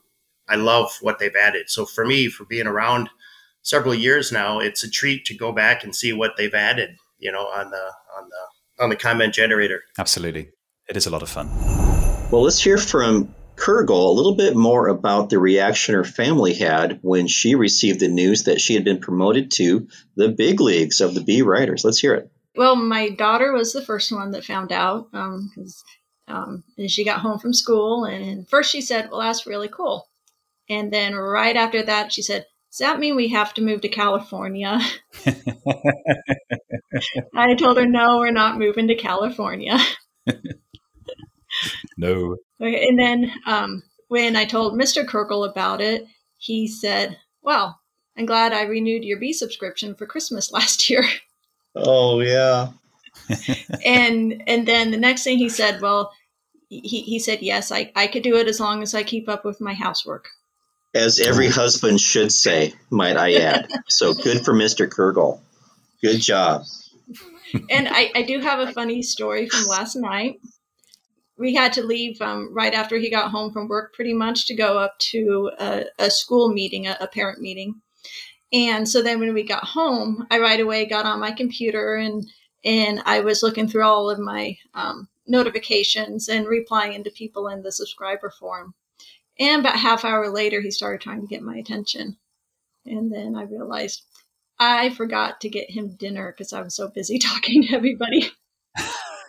I 0.47 0.55
love 0.55 0.97
what 1.01 1.19
they've 1.19 1.35
added. 1.35 1.69
So 1.69 1.85
for 1.85 2.05
me, 2.05 2.27
for 2.27 2.45
being 2.45 2.67
around 2.67 3.09
several 3.61 3.93
years 3.93 4.31
now, 4.31 4.59
it's 4.59 4.83
a 4.83 4.89
treat 4.89 5.25
to 5.25 5.35
go 5.35 5.51
back 5.51 5.83
and 5.83 5.95
see 5.95 6.13
what 6.13 6.37
they've 6.37 6.53
added. 6.53 6.97
You 7.19 7.31
know, 7.31 7.47
on 7.47 7.71
the 7.71 7.91
on 8.17 8.29
the 8.29 8.83
on 8.83 8.89
the 8.89 8.95
comment 8.95 9.33
generator. 9.33 9.83
Absolutely, 9.97 10.49
it 10.87 10.97
is 10.97 11.05
a 11.05 11.09
lot 11.09 11.21
of 11.21 11.29
fun. 11.29 11.49
Well, 12.31 12.43
let's 12.43 12.61
hear 12.61 12.77
from 12.77 13.33
Kirgol 13.59 14.07
a 14.07 14.13
little 14.13 14.35
bit 14.35 14.55
more 14.55 14.87
about 14.87 15.29
the 15.29 15.37
reaction 15.37 15.95
her 15.95 16.05
family 16.05 16.53
had 16.53 16.99
when 17.01 17.27
she 17.27 17.55
received 17.55 17.99
the 17.99 18.07
news 18.07 18.43
that 18.43 18.61
she 18.61 18.73
had 18.73 18.85
been 18.85 18.99
promoted 18.99 19.51
to 19.51 19.87
the 20.15 20.29
big 20.29 20.61
leagues 20.61 21.01
of 21.01 21.13
the 21.13 21.21
Bee 21.21 21.41
Writers. 21.41 21.83
Let's 21.83 21.99
hear 21.99 22.13
it. 22.13 22.31
Well, 22.55 22.75
my 22.75 23.09
daughter 23.09 23.51
was 23.53 23.73
the 23.73 23.81
first 23.85 24.11
one 24.11 24.31
that 24.31 24.43
found 24.43 24.71
out 24.71 25.11
because 25.11 25.83
um, 26.27 26.63
um, 26.77 26.87
she 26.87 27.05
got 27.05 27.21
home 27.21 27.39
from 27.39 27.53
school, 27.53 28.05
and 28.05 28.47
first 28.49 28.71
she 28.71 28.81
said, 28.81 29.09
"Well, 29.09 29.21
that's 29.21 29.45
really 29.47 29.69
cool," 29.69 30.09
and 30.69 30.91
then 30.91 31.15
right 31.15 31.55
after 31.55 31.83
that, 31.83 32.11
she 32.11 32.21
said, 32.21 32.45
"Does 32.71 32.79
that 32.79 32.99
mean 32.99 33.15
we 33.15 33.29
have 33.29 33.53
to 33.55 33.61
move 33.61 33.81
to 33.81 33.89
California?" 33.89 34.79
I 37.35 37.55
told 37.55 37.77
her, 37.77 37.85
"No, 37.85 38.17
we're 38.19 38.31
not 38.31 38.57
moving 38.57 38.87
to 38.87 38.95
California." 38.95 39.77
no. 41.97 42.37
Okay, 42.61 42.87
and 42.87 42.99
then 42.99 43.31
um, 43.45 43.83
when 44.07 44.35
I 44.35 44.45
told 44.45 44.73
Mr. 44.79 45.05
Kirgol 45.05 45.49
about 45.49 45.81
it, 45.81 46.05
he 46.37 46.67
said, 46.67 47.17
"Well, 47.41 47.79
I'm 48.17 48.25
glad 48.25 48.53
I 48.53 48.63
renewed 48.63 49.03
your 49.03 49.19
bee 49.19 49.33
subscription 49.33 49.95
for 49.95 50.05
Christmas 50.05 50.51
last 50.51 50.89
year." 50.89 51.03
Oh 51.83 52.19
yeah. 52.21 52.69
and 53.85 54.43
and 54.47 54.67
then 54.67 54.91
the 54.91 54.97
next 54.97 55.23
thing 55.23 55.37
he 55.37 55.49
said, 55.49 55.81
well, 55.81 56.11
he, 56.69 57.01
he 57.01 57.19
said, 57.19 57.41
yes, 57.41 57.71
I, 57.71 57.91
I 57.95 58.07
could 58.07 58.23
do 58.23 58.35
it 58.37 58.47
as 58.47 58.59
long 58.59 58.81
as 58.81 58.93
I 58.93 59.03
keep 59.03 59.29
up 59.29 59.45
with 59.45 59.61
my 59.61 59.73
housework. 59.73 60.27
As 60.95 61.19
every 61.19 61.47
husband 61.47 62.01
should 62.01 62.31
say, 62.31 62.73
might 62.89 63.17
I 63.17 63.33
add. 63.35 63.69
so 63.87 64.13
good 64.13 64.43
for 64.43 64.53
Mr. 64.53 64.87
Kirgol. 64.87 65.39
Good 66.01 66.19
job. 66.19 66.63
and 67.69 67.87
I, 67.87 68.11
I 68.15 68.21
do 68.23 68.39
have 68.39 68.59
a 68.59 68.71
funny 68.71 69.03
story 69.03 69.47
from 69.47 69.65
last 69.65 69.95
night 69.95 70.39
we 71.39 71.55
had 71.55 71.73
to 71.73 71.83
leave 71.83 72.21
um, 72.21 72.53
right 72.53 72.73
after 72.73 72.97
he 72.97 73.09
got 73.09 73.31
home 73.31 73.51
from 73.51 73.69
work, 73.69 73.93
pretty 73.93 74.13
much, 74.13 74.45
to 74.47 74.55
go 74.55 74.77
up 74.77 74.99
to 74.99 75.49
a, 75.57 75.85
a 75.97 76.11
school 76.11 76.49
meeting, 76.49 76.85
a, 76.85 76.97
a, 76.99 77.07
parent 77.07 77.39
meeting. 77.39 77.81
And 78.51 78.89
so 78.89 79.01
then 79.01 79.19
when 79.19 79.33
we 79.33 79.43
got 79.43 79.63
home, 79.63 80.25
I 80.31 80.39
right 80.39 80.59
away 80.59 80.85
got 80.85 81.05
on 81.05 81.19
my 81.19 81.31
computer 81.31 81.95
and 81.95 82.25
and 82.65 83.01
I 83.05 83.21
was 83.21 83.41
looking 83.41 83.69
through 83.69 83.83
all 83.83 84.09
of 84.09 84.19
my 84.19 84.57
um, 84.73 85.07
notifications 85.25 86.27
and 86.27 86.45
replying 86.45 87.03
to 87.03 87.11
people 87.11 87.47
in 87.47 87.61
the 87.61 87.71
subscriber 87.71 88.29
form. 88.29 88.73
And 89.39 89.61
about 89.61 89.79
half 89.79 90.03
hour 90.03 90.29
later, 90.29 90.59
he 90.59 90.71
started 90.71 90.99
trying 90.99 91.21
to 91.21 91.27
get 91.27 91.41
my 91.41 91.55
attention. 91.55 92.17
And 92.85 93.13
then 93.13 93.35
I 93.35 93.43
realized 93.43 94.03
I 94.59 94.89
forgot 94.89 95.39
to 95.41 95.49
get 95.49 95.71
him 95.71 95.95
dinner 95.95 96.33
because 96.35 96.51
I 96.51 96.61
was 96.61 96.75
so 96.75 96.89
busy 96.89 97.17
talking 97.19 97.63
to 97.63 97.75
everybody. 97.75 98.29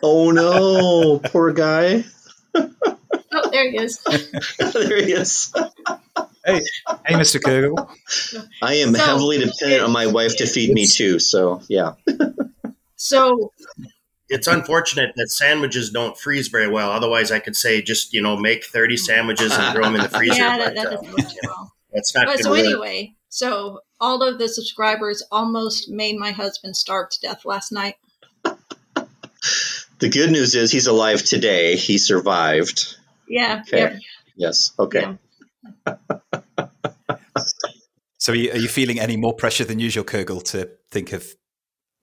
Oh 0.03 0.31
no, 0.31 1.19
poor 1.19 1.53
guy. 1.53 2.03
oh, 2.55 3.49
there 3.51 3.69
he 3.69 3.77
is. 3.77 3.99
there 4.73 5.05
he 5.05 5.13
is. 5.13 5.53
Hey, 6.45 6.61
hey, 7.05 7.15
Mr. 7.15 7.39
Kirgol. 7.39 7.87
I 8.61 8.75
am 8.75 8.93
so, 8.95 9.03
heavily 9.03 9.37
dependent 9.37 9.83
on 9.83 9.91
my 9.91 10.07
wife 10.07 10.37
to 10.37 10.47
feed 10.47 10.73
me 10.73 10.87
too. 10.87 11.19
So 11.19 11.61
yeah. 11.67 11.93
so 12.95 13.51
it's 14.29 14.47
unfortunate 14.47 15.11
that 15.17 15.29
sandwiches 15.29 15.91
don't 15.91 16.17
freeze 16.17 16.47
very 16.47 16.67
well. 16.67 16.91
Otherwise, 16.91 17.31
I 17.31 17.39
could 17.39 17.55
say 17.55 17.81
just 17.81 18.13
you 18.13 18.21
know 18.21 18.37
make 18.37 18.65
thirty 18.65 18.97
sandwiches 18.97 19.51
and 19.51 19.73
throw 19.73 19.83
them 19.83 19.95
in 19.95 20.01
the 20.01 20.09
freezer. 20.17 20.41
yeah, 20.41 20.57
that, 20.57 20.75
that 20.75 20.83
doesn't 20.83 21.07
uh, 21.07 21.11
work 21.11 21.31
well. 21.43 21.73
That's 21.93 22.15
not. 22.15 22.25
But 22.25 22.39
so 22.39 22.51
work. 22.51 22.59
anyway, 22.59 23.15
so 23.29 23.81
all 23.99 24.23
of 24.23 24.39
the 24.39 24.47
subscribers 24.47 25.23
almost 25.31 25.89
made 25.89 26.17
my 26.17 26.31
husband 26.31 26.75
starve 26.75 27.09
to 27.11 27.19
death 27.19 27.45
last 27.45 27.71
night. 27.71 27.95
The 29.99 30.09
good 30.09 30.31
news 30.31 30.55
is 30.55 30.71
he's 30.71 30.87
alive 30.87 31.21
today. 31.21 31.75
He 31.75 31.99
survived. 31.99 32.97
Yeah. 33.27 33.61
Okay. 33.67 33.77
Yep. 33.77 33.99
Yes. 34.35 34.71
Okay. 34.79 35.17
Yeah. 35.85 35.95
So, 38.17 38.33
are 38.33 38.35
you, 38.35 38.51
are 38.51 38.57
you, 38.57 38.67
feeling 38.67 38.99
any 38.99 39.17
more 39.17 39.33
pressure 39.33 39.65
than 39.65 39.79
usual, 39.79 40.03
Kirgol, 40.03 40.43
to 40.51 40.69
think 40.91 41.11
of 41.11 41.25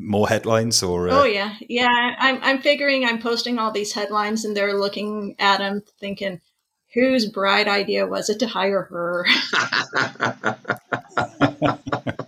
more 0.01 0.29
headlines? 0.29 0.83
Or 0.83 1.09
uh... 1.09 1.20
oh 1.20 1.24
yeah, 1.24 1.55
yeah. 1.68 2.16
I'm 2.18 2.40
I'm 2.42 2.61
figuring 2.61 3.05
I'm 3.05 3.20
posting 3.20 3.59
all 3.59 3.70
these 3.70 3.92
headlines, 3.92 4.44
and 4.44 4.57
they're 4.57 4.79
looking 4.79 5.37
at 5.38 5.59
them, 5.59 5.83
thinking, 6.01 6.40
whose 6.94 7.27
bright 7.27 7.68
idea 7.68 8.07
was 8.07 8.29
it 8.29 8.40
to 8.40 8.48
hire 8.48 8.83
her? 8.83 9.27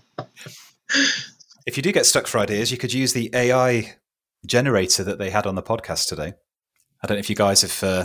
if 1.66 1.76
you 1.76 1.82
do 1.82 1.92
get 1.92 2.06
stuck 2.06 2.26
for 2.26 2.38
ideas, 2.38 2.70
you 2.70 2.78
could 2.78 2.92
use 2.92 3.12
the 3.12 3.30
AI 3.34 3.94
generator 4.46 5.04
that 5.04 5.18
they 5.18 5.30
had 5.30 5.46
on 5.46 5.54
the 5.54 5.62
podcast 5.62 6.08
today. 6.08 6.34
I 7.02 7.06
don't 7.06 7.16
know 7.16 7.20
if 7.20 7.30
you 7.30 7.36
guys 7.36 7.62
have 7.62 7.82
uh, 7.82 8.04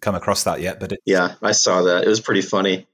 come 0.00 0.14
across 0.14 0.44
that 0.44 0.60
yet, 0.60 0.80
but 0.80 0.92
it- 0.92 1.00
yeah, 1.04 1.34
I 1.42 1.52
saw 1.52 1.82
that. 1.82 2.04
It 2.04 2.08
was 2.08 2.20
pretty 2.20 2.42
funny. 2.42 2.86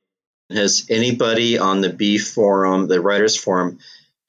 Has 0.52 0.86
anybody 0.90 1.58
on 1.58 1.80
the 1.80 1.90
Bee 1.90 2.18
forum, 2.18 2.88
the 2.88 3.00
writers 3.00 3.36
forum, 3.36 3.78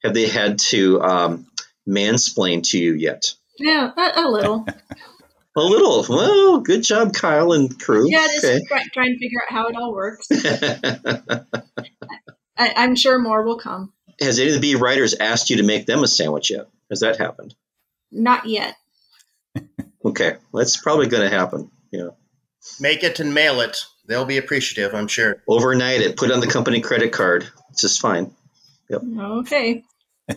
have 0.02 0.14
they 0.14 0.28
had 0.28 0.58
to 0.70 1.02
um, 1.02 1.46
mansplain 1.88 2.62
to 2.70 2.78
you 2.78 2.94
yet? 2.94 3.34
Yeah, 3.58 3.90
a, 3.96 4.24
a 4.24 4.28
little. 4.28 4.66
a 5.56 5.60
little. 5.60 6.04
Well, 6.08 6.60
good 6.60 6.82
job, 6.82 7.14
Kyle 7.14 7.52
and 7.52 7.78
crew. 7.78 8.10
Yeah, 8.10 8.26
just 8.26 8.44
okay. 8.44 8.60
try, 8.68 8.82
trying 8.92 9.14
to 9.14 9.18
figure 9.18 9.40
out 9.42 9.52
how 9.52 9.68
it 9.68 9.76
all 9.76 9.94
works. 9.94 10.26
I, 12.56 12.72
I'm 12.76 12.96
sure 12.96 13.18
more 13.18 13.42
will 13.42 13.58
come. 13.58 13.92
Has 14.20 14.38
any 14.38 14.50
of 14.50 14.54
the 14.54 14.60
Bee 14.60 14.76
writers 14.76 15.14
asked 15.14 15.50
you 15.50 15.56
to 15.56 15.62
make 15.62 15.86
them 15.86 16.04
a 16.04 16.08
sandwich 16.08 16.50
yet? 16.50 16.68
Has 16.90 17.00
that 17.00 17.18
happened? 17.18 17.54
Not 18.12 18.46
yet. 18.46 18.76
okay, 20.04 20.36
that's 20.52 20.76
probably 20.76 21.08
going 21.08 21.28
to 21.28 21.36
happen. 21.36 21.70
Yeah. 21.90 22.10
Make 22.80 23.02
it 23.02 23.20
and 23.20 23.34
mail 23.34 23.60
it. 23.60 23.84
They'll 24.06 24.24
be 24.24 24.38
appreciative, 24.38 24.94
I'm 24.94 25.08
sure. 25.08 25.42
Overnight 25.48 26.00
it. 26.00 26.16
Put 26.16 26.30
on 26.30 26.40
the 26.40 26.46
company 26.46 26.80
credit 26.80 27.12
card. 27.12 27.48
It's 27.70 27.80
just 27.80 28.00
fine. 28.00 28.34
Yep. 28.90 29.02
Okay. 29.18 29.82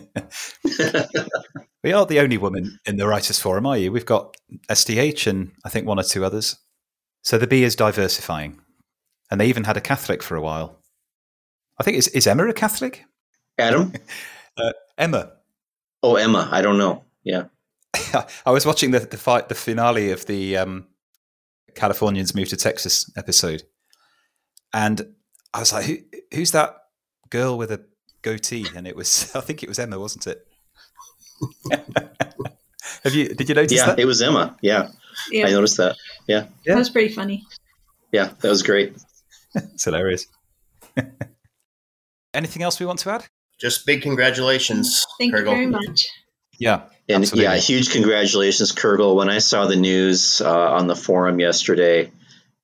We 1.84 1.92
aren't 1.92 2.08
the 2.08 2.20
only 2.20 2.38
woman 2.38 2.78
in 2.86 2.96
the 2.96 3.06
Writers' 3.06 3.38
Forum, 3.38 3.64
are 3.64 3.78
you? 3.78 3.92
We've 3.92 4.04
got 4.04 4.36
SDH 4.68 5.28
and 5.28 5.52
I 5.64 5.68
think 5.68 5.86
one 5.86 6.00
or 6.00 6.02
two 6.02 6.24
others. 6.24 6.56
So 7.22 7.38
the 7.38 7.46
Bee 7.46 7.62
is 7.62 7.76
diversifying. 7.76 8.60
And 9.30 9.40
they 9.40 9.46
even 9.46 9.64
had 9.64 9.76
a 9.76 9.80
Catholic 9.80 10.22
for 10.22 10.36
a 10.36 10.40
while. 10.40 10.80
I 11.78 11.84
think, 11.84 11.96
is, 11.96 12.08
is 12.08 12.26
Emma 12.26 12.48
a 12.48 12.52
Catholic? 12.52 13.04
Adam? 13.58 13.92
Emma. 14.98 15.32
Oh, 16.02 16.16
Emma. 16.16 16.48
I 16.50 16.62
don't 16.62 16.78
know. 16.78 17.04
Yeah. 17.22 17.44
I 18.46 18.50
was 18.50 18.66
watching 18.66 18.90
the, 18.90 19.00
the 19.00 19.16
fight, 19.16 19.48
the 19.48 19.54
finale 19.54 20.10
of 20.10 20.26
the 20.26 20.56
um, 20.56 20.86
Californians 21.74 22.34
Move 22.34 22.48
to 22.48 22.56
Texas 22.56 23.10
episode. 23.16 23.62
And 24.72 25.14
I 25.54 25.60
was 25.60 25.72
like, 25.72 25.84
Who, 25.86 25.96
who's 26.34 26.52
that 26.52 26.76
girl 27.30 27.56
with 27.58 27.70
a 27.72 27.84
goatee? 28.22 28.66
And 28.76 28.86
it 28.86 28.96
was, 28.96 29.32
I 29.36 29.40
think 29.40 29.62
it 29.62 29.68
was 29.68 29.78
Emma, 29.78 29.98
wasn't 29.98 30.26
it? 30.26 30.46
Have 33.04 33.14
you? 33.14 33.28
Did 33.34 33.48
you 33.48 33.54
notice 33.54 33.72
Yeah, 33.72 33.86
that? 33.86 33.98
it 33.98 34.04
was 34.06 34.20
Emma. 34.20 34.56
Yeah, 34.60 34.88
I 35.32 35.50
noticed 35.50 35.76
that. 35.76 35.96
Yeah, 36.26 36.46
Yeah. 36.64 36.74
that 36.74 36.78
was 36.78 36.90
pretty 36.90 37.12
funny. 37.14 37.44
yeah, 38.12 38.32
that 38.40 38.48
was 38.48 38.62
great. 38.62 38.96
It's 39.54 39.84
hilarious. 39.84 40.26
Anything 42.34 42.62
else 42.62 42.78
we 42.78 42.86
want 42.86 42.98
to 43.00 43.10
add? 43.10 43.24
Just 43.58 43.86
big 43.86 44.02
congratulations, 44.02 45.04
Thank 45.18 45.34
Kirgol. 45.34 45.38
you 45.38 45.44
very 45.44 45.66
much. 45.66 46.06
Yeah, 46.58 46.82
And 47.08 47.22
Absolutely. 47.22 47.44
yeah, 47.44 47.56
huge 47.56 47.90
congratulations, 47.90 48.72
Kirgol. 48.72 49.16
When 49.16 49.30
I 49.30 49.38
saw 49.38 49.66
the 49.66 49.76
news 49.76 50.42
uh, 50.42 50.72
on 50.72 50.88
the 50.88 50.96
forum 50.96 51.40
yesterday, 51.40 52.10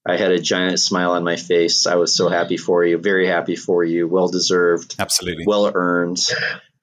I 0.07 0.19
had 0.19 0.33
a 0.33 0.39
giant 0.39 0.81
smile 0.81 1.13
on 1.13 1.25
my 1.25 1.37
face. 1.37 1.87
I 1.87 1.95
was 1.95 2.15
so 2.15 2.29
happy 2.29 2.59
for 2.59 2.85
you, 2.85 2.99
very 2.99 3.27
happy 3.27 3.57
for 3.57 3.83
you. 3.83 4.07
Well 4.07 4.29
deserved, 4.29 4.97
absolutely. 4.99 5.47
well 5.47 5.71
earned. 5.75 6.19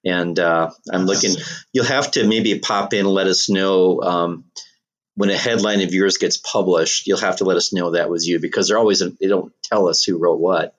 And 0.03 0.39
uh, 0.39 0.71
I'm 0.91 1.05
looking, 1.05 1.35
you'll 1.71 1.85
have 1.85 2.09
to 2.11 2.27
maybe 2.27 2.57
pop 2.57 2.93
in 2.93 3.01
and 3.01 3.09
let 3.09 3.27
us 3.27 3.47
know 3.47 4.01
um, 4.01 4.45
when 5.13 5.29
a 5.29 5.37
headline 5.37 5.81
of 5.81 5.93
yours 5.93 6.17
gets 6.17 6.37
published. 6.37 7.05
You'll 7.05 7.19
have 7.19 7.37
to 7.37 7.43
let 7.43 7.57
us 7.57 7.71
know 7.71 7.91
that 7.91 8.09
was 8.09 8.27
you 8.27 8.39
because 8.39 8.67
they're 8.67 8.79
always, 8.79 8.99
they 8.99 9.27
don't 9.27 9.53
tell 9.63 9.87
us 9.87 10.03
who 10.03 10.17
wrote 10.17 10.39
what. 10.39 10.75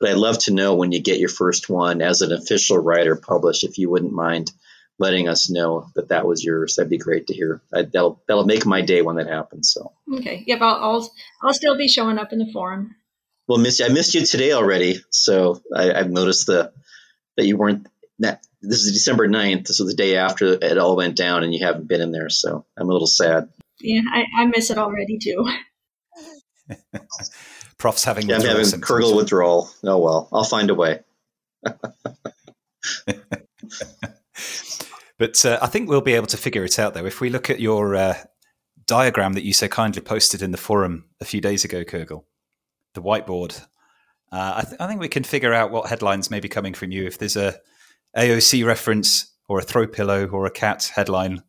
But 0.00 0.10
I'd 0.10 0.16
love 0.16 0.38
to 0.40 0.52
know 0.52 0.74
when 0.74 0.90
you 0.90 1.00
get 1.00 1.20
your 1.20 1.28
first 1.28 1.70
one 1.70 2.02
as 2.02 2.20
an 2.22 2.32
official 2.32 2.78
writer 2.78 3.14
published, 3.14 3.62
if 3.62 3.78
you 3.78 3.88
wouldn't 3.88 4.12
mind 4.12 4.50
letting 4.98 5.28
us 5.28 5.50
know 5.50 5.88
that 5.96 6.08
that 6.08 6.26
was 6.26 6.44
yours. 6.44 6.76
That'd 6.76 6.90
be 6.90 6.98
great 6.98 7.26
to 7.28 7.34
hear. 7.34 7.60
I, 7.72 7.82
that'll 7.82 8.22
that'll 8.28 8.44
make 8.46 8.64
my 8.66 8.80
day 8.80 9.02
when 9.02 9.16
that 9.16 9.26
happens. 9.28 9.72
So, 9.72 9.92
Okay. 10.14 10.44
Yep. 10.46 10.60
I'll, 10.60 10.74
I'll 10.74 11.12
I'll 11.42 11.54
still 11.54 11.76
be 11.76 11.88
showing 11.88 12.18
up 12.18 12.32
in 12.32 12.38
the 12.38 12.50
forum. 12.52 12.94
well, 13.48 13.58
miss 13.58 13.80
I 13.80 13.88
missed 13.88 14.14
you 14.14 14.24
today 14.24 14.52
already. 14.52 15.00
So 15.10 15.60
I, 15.74 15.92
I've 15.92 16.10
noticed 16.10 16.46
the 16.46 16.72
that 17.36 17.46
you 17.46 17.56
weren't. 17.56 17.86
That 18.20 18.46
this 18.62 18.80
is 18.80 18.92
December 18.92 19.28
9th, 19.28 19.66
so 19.68 19.84
the 19.84 19.94
day 19.94 20.16
after 20.16 20.46
it 20.52 20.78
all 20.78 20.94
went 20.96 21.16
down, 21.16 21.42
and 21.42 21.52
you 21.52 21.66
haven't 21.66 21.88
been 21.88 22.00
in 22.00 22.12
there. 22.12 22.28
So 22.30 22.64
I'm 22.78 22.88
a 22.88 22.92
little 22.92 23.08
sad. 23.08 23.48
Yeah, 23.80 24.02
I, 24.10 24.24
I 24.38 24.46
miss 24.46 24.70
it 24.70 24.78
already 24.78 25.18
too. 25.18 25.44
Prof's 27.78 28.04
having 28.04 28.28
Yeah, 28.28 28.36
I'm 28.36 28.42
having 28.42 28.64
symptoms. 28.64 28.88
Kirgol 28.88 29.16
withdrawal. 29.16 29.68
Oh 29.82 29.98
well, 29.98 30.28
I'll 30.32 30.44
find 30.44 30.70
a 30.70 30.74
way. 30.74 31.00
But 35.18 35.44
uh, 35.44 35.58
I 35.62 35.66
think 35.68 35.88
we'll 35.88 36.00
be 36.00 36.14
able 36.14 36.26
to 36.28 36.36
figure 36.36 36.64
it 36.64 36.78
out, 36.78 36.94
though. 36.94 37.06
If 37.06 37.20
we 37.20 37.30
look 37.30 37.48
at 37.48 37.60
your 37.60 37.94
uh, 37.94 38.14
diagram 38.86 39.34
that 39.34 39.44
you 39.44 39.52
so 39.52 39.68
kindly 39.68 40.02
posted 40.02 40.42
in 40.42 40.50
the 40.50 40.58
forum 40.58 41.06
a 41.20 41.24
few 41.24 41.40
days 41.40 41.64
ago, 41.64 41.84
Kirgol, 41.84 42.24
the 42.94 43.02
whiteboard, 43.02 43.60
uh, 44.32 44.54
I, 44.56 44.62
th- 44.62 44.80
I 44.80 44.86
think 44.88 45.00
we 45.00 45.08
can 45.08 45.22
figure 45.22 45.52
out 45.52 45.70
what 45.70 45.88
headlines 45.88 46.30
may 46.30 46.40
be 46.40 46.48
coming 46.48 46.74
from 46.74 46.90
you. 46.90 47.06
If 47.06 47.18
there's 47.18 47.36
a 47.36 47.60
AOC 48.16 48.66
reference 48.66 49.32
or 49.48 49.60
a 49.60 49.62
throw 49.62 49.86
pillow 49.86 50.26
or 50.26 50.46
a 50.46 50.50
cat 50.50 50.90
headline, 50.94 51.42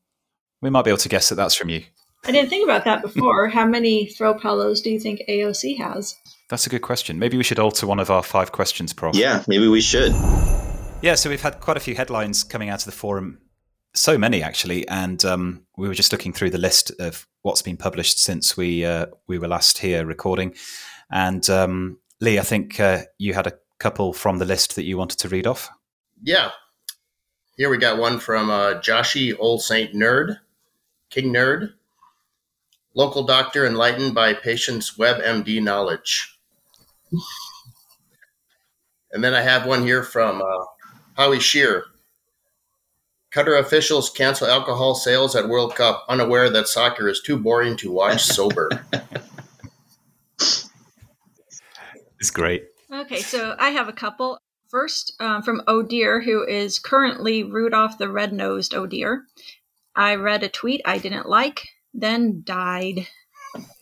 we 0.62 0.69
might 0.69 0.84
be 0.84 0.91
able 0.91 0.97
to 0.99 1.10
guess 1.10 1.30
that 1.30 1.36
that's 1.36 1.56
from 1.56 1.69
you. 1.69 1.84
I 2.28 2.32
didn't 2.32 2.49
think 2.49 2.63
about 2.63 2.86
that 2.86 3.01
before. 3.01 3.49
How 3.49 3.65
many 3.65 4.08
throw 4.08 4.34
pillows 4.34 4.82
do 4.82 4.89
you 4.89 4.99
think 4.99 5.21
AOC 5.30 5.78
has? 5.78 6.15
That's 6.49 6.65
a 6.65 6.69
good 6.69 6.82
question. 6.82 7.19
Maybe 7.19 7.38
we 7.38 7.43
should 7.43 7.60
alter 7.60 7.86
one 7.86 7.99
of 7.99 8.10
our 8.10 8.23
five 8.23 8.51
questions, 8.51 8.93
Prof. 8.93 9.15
Yeah, 9.15 9.43
maybe 9.47 9.67
we 9.67 9.82
should. 9.82 10.12
Yeah, 11.01 11.15
so 11.15 11.30
we've 11.30 11.41
had 11.41 11.60
quite 11.60 11.78
a 11.78 11.80
few 11.80 11.95
headlines 11.95 12.43
coming 12.43 12.69
out 12.69 12.80
of 12.80 12.86
the 12.86 12.91
forum. 12.91 13.39
So 13.96 14.18
many, 14.18 14.44
actually, 14.44 14.86
and 14.90 15.24
um, 15.24 15.66
we 15.78 15.88
were 15.88 15.94
just 15.94 16.12
looking 16.12 16.34
through 16.34 16.50
the 16.50 16.58
list 16.58 16.92
of 17.00 17.26
what's 17.44 17.62
been 17.62 17.78
published 17.78 18.20
since 18.20 18.58
we 18.58 18.84
uh, 18.84 19.06
we 19.28 19.40
were 19.40 19.48
last 19.48 19.78
here 19.78 20.06
recording. 20.06 20.54
And 21.10 21.50
um, 21.50 22.00
Lee, 22.20 22.38
I 22.38 22.42
think 22.42 22.78
uh, 22.80 23.04
you 23.18 23.34
had 23.34 23.48
a 23.48 23.54
couple 23.80 24.12
from 24.12 24.38
the 24.38 24.46
list 24.46 24.76
that 24.76 24.84
you 24.84 24.98
wanted 24.98 25.20
to 25.20 25.30
read 25.30 25.48
off. 25.48 25.70
Yeah. 26.22 26.52
Here 27.56 27.70
we 27.70 27.78
got 27.78 27.98
one 27.98 28.20
from 28.20 28.50
uh, 28.50 28.82
Joshy 28.82 29.34
Old 29.40 29.62
Saint 29.62 29.94
Nerd, 29.94 30.40
King 31.10 31.34
Nerd. 31.34 31.72
Local 32.96 33.24
doctor 33.24 33.66
enlightened 33.66 34.14
by 34.14 34.34
patient's 34.34 34.98
WebMD 34.98 35.64
knowledge. 35.64 36.38
And 39.12 39.24
then 39.24 39.34
I 39.34 39.42
have 39.42 39.66
one 39.66 39.84
here 39.84 40.04
from 40.04 40.42
uh, 40.42 40.66
Howie 41.16 41.40
Shear. 41.40 41.86
Qatar 43.36 43.60
officials 43.60 44.10
cancel 44.10 44.48
alcohol 44.48 44.95
sales 44.95 45.36
at 45.36 45.50
World 45.50 45.76
Cup, 45.76 46.06
unaware 46.08 46.50
that 46.50 46.69
soccer 46.69 47.10
is 47.10 47.21
too 47.21 47.38
boring 47.38 47.76
to 47.78 47.91
watch 47.91 48.24
sober. 48.24 48.69
It's 52.17 52.32
great. 52.32 52.67
Okay, 52.91 53.19
so 53.19 53.56
I 53.60 53.71
have 53.71 53.89
a 53.89 53.93
couple. 53.93 54.39
First, 54.69 55.13
um, 55.19 55.41
from 55.43 55.62
O'Dear, 55.67 56.21
who 56.21 56.45
is 56.45 56.80
currently 56.80 57.43
Rudolph 57.43 57.98
the 57.98 58.10
Red-Nosed 58.10 58.74
O'Dear. 58.74 59.26
I 59.95 60.15
read 60.15 60.43
a 60.43 60.50
tweet 60.50 60.82
I 60.86 60.98
didn't 60.98 61.30
like, 61.30 61.67
then 61.93 62.41
died. 62.43 63.08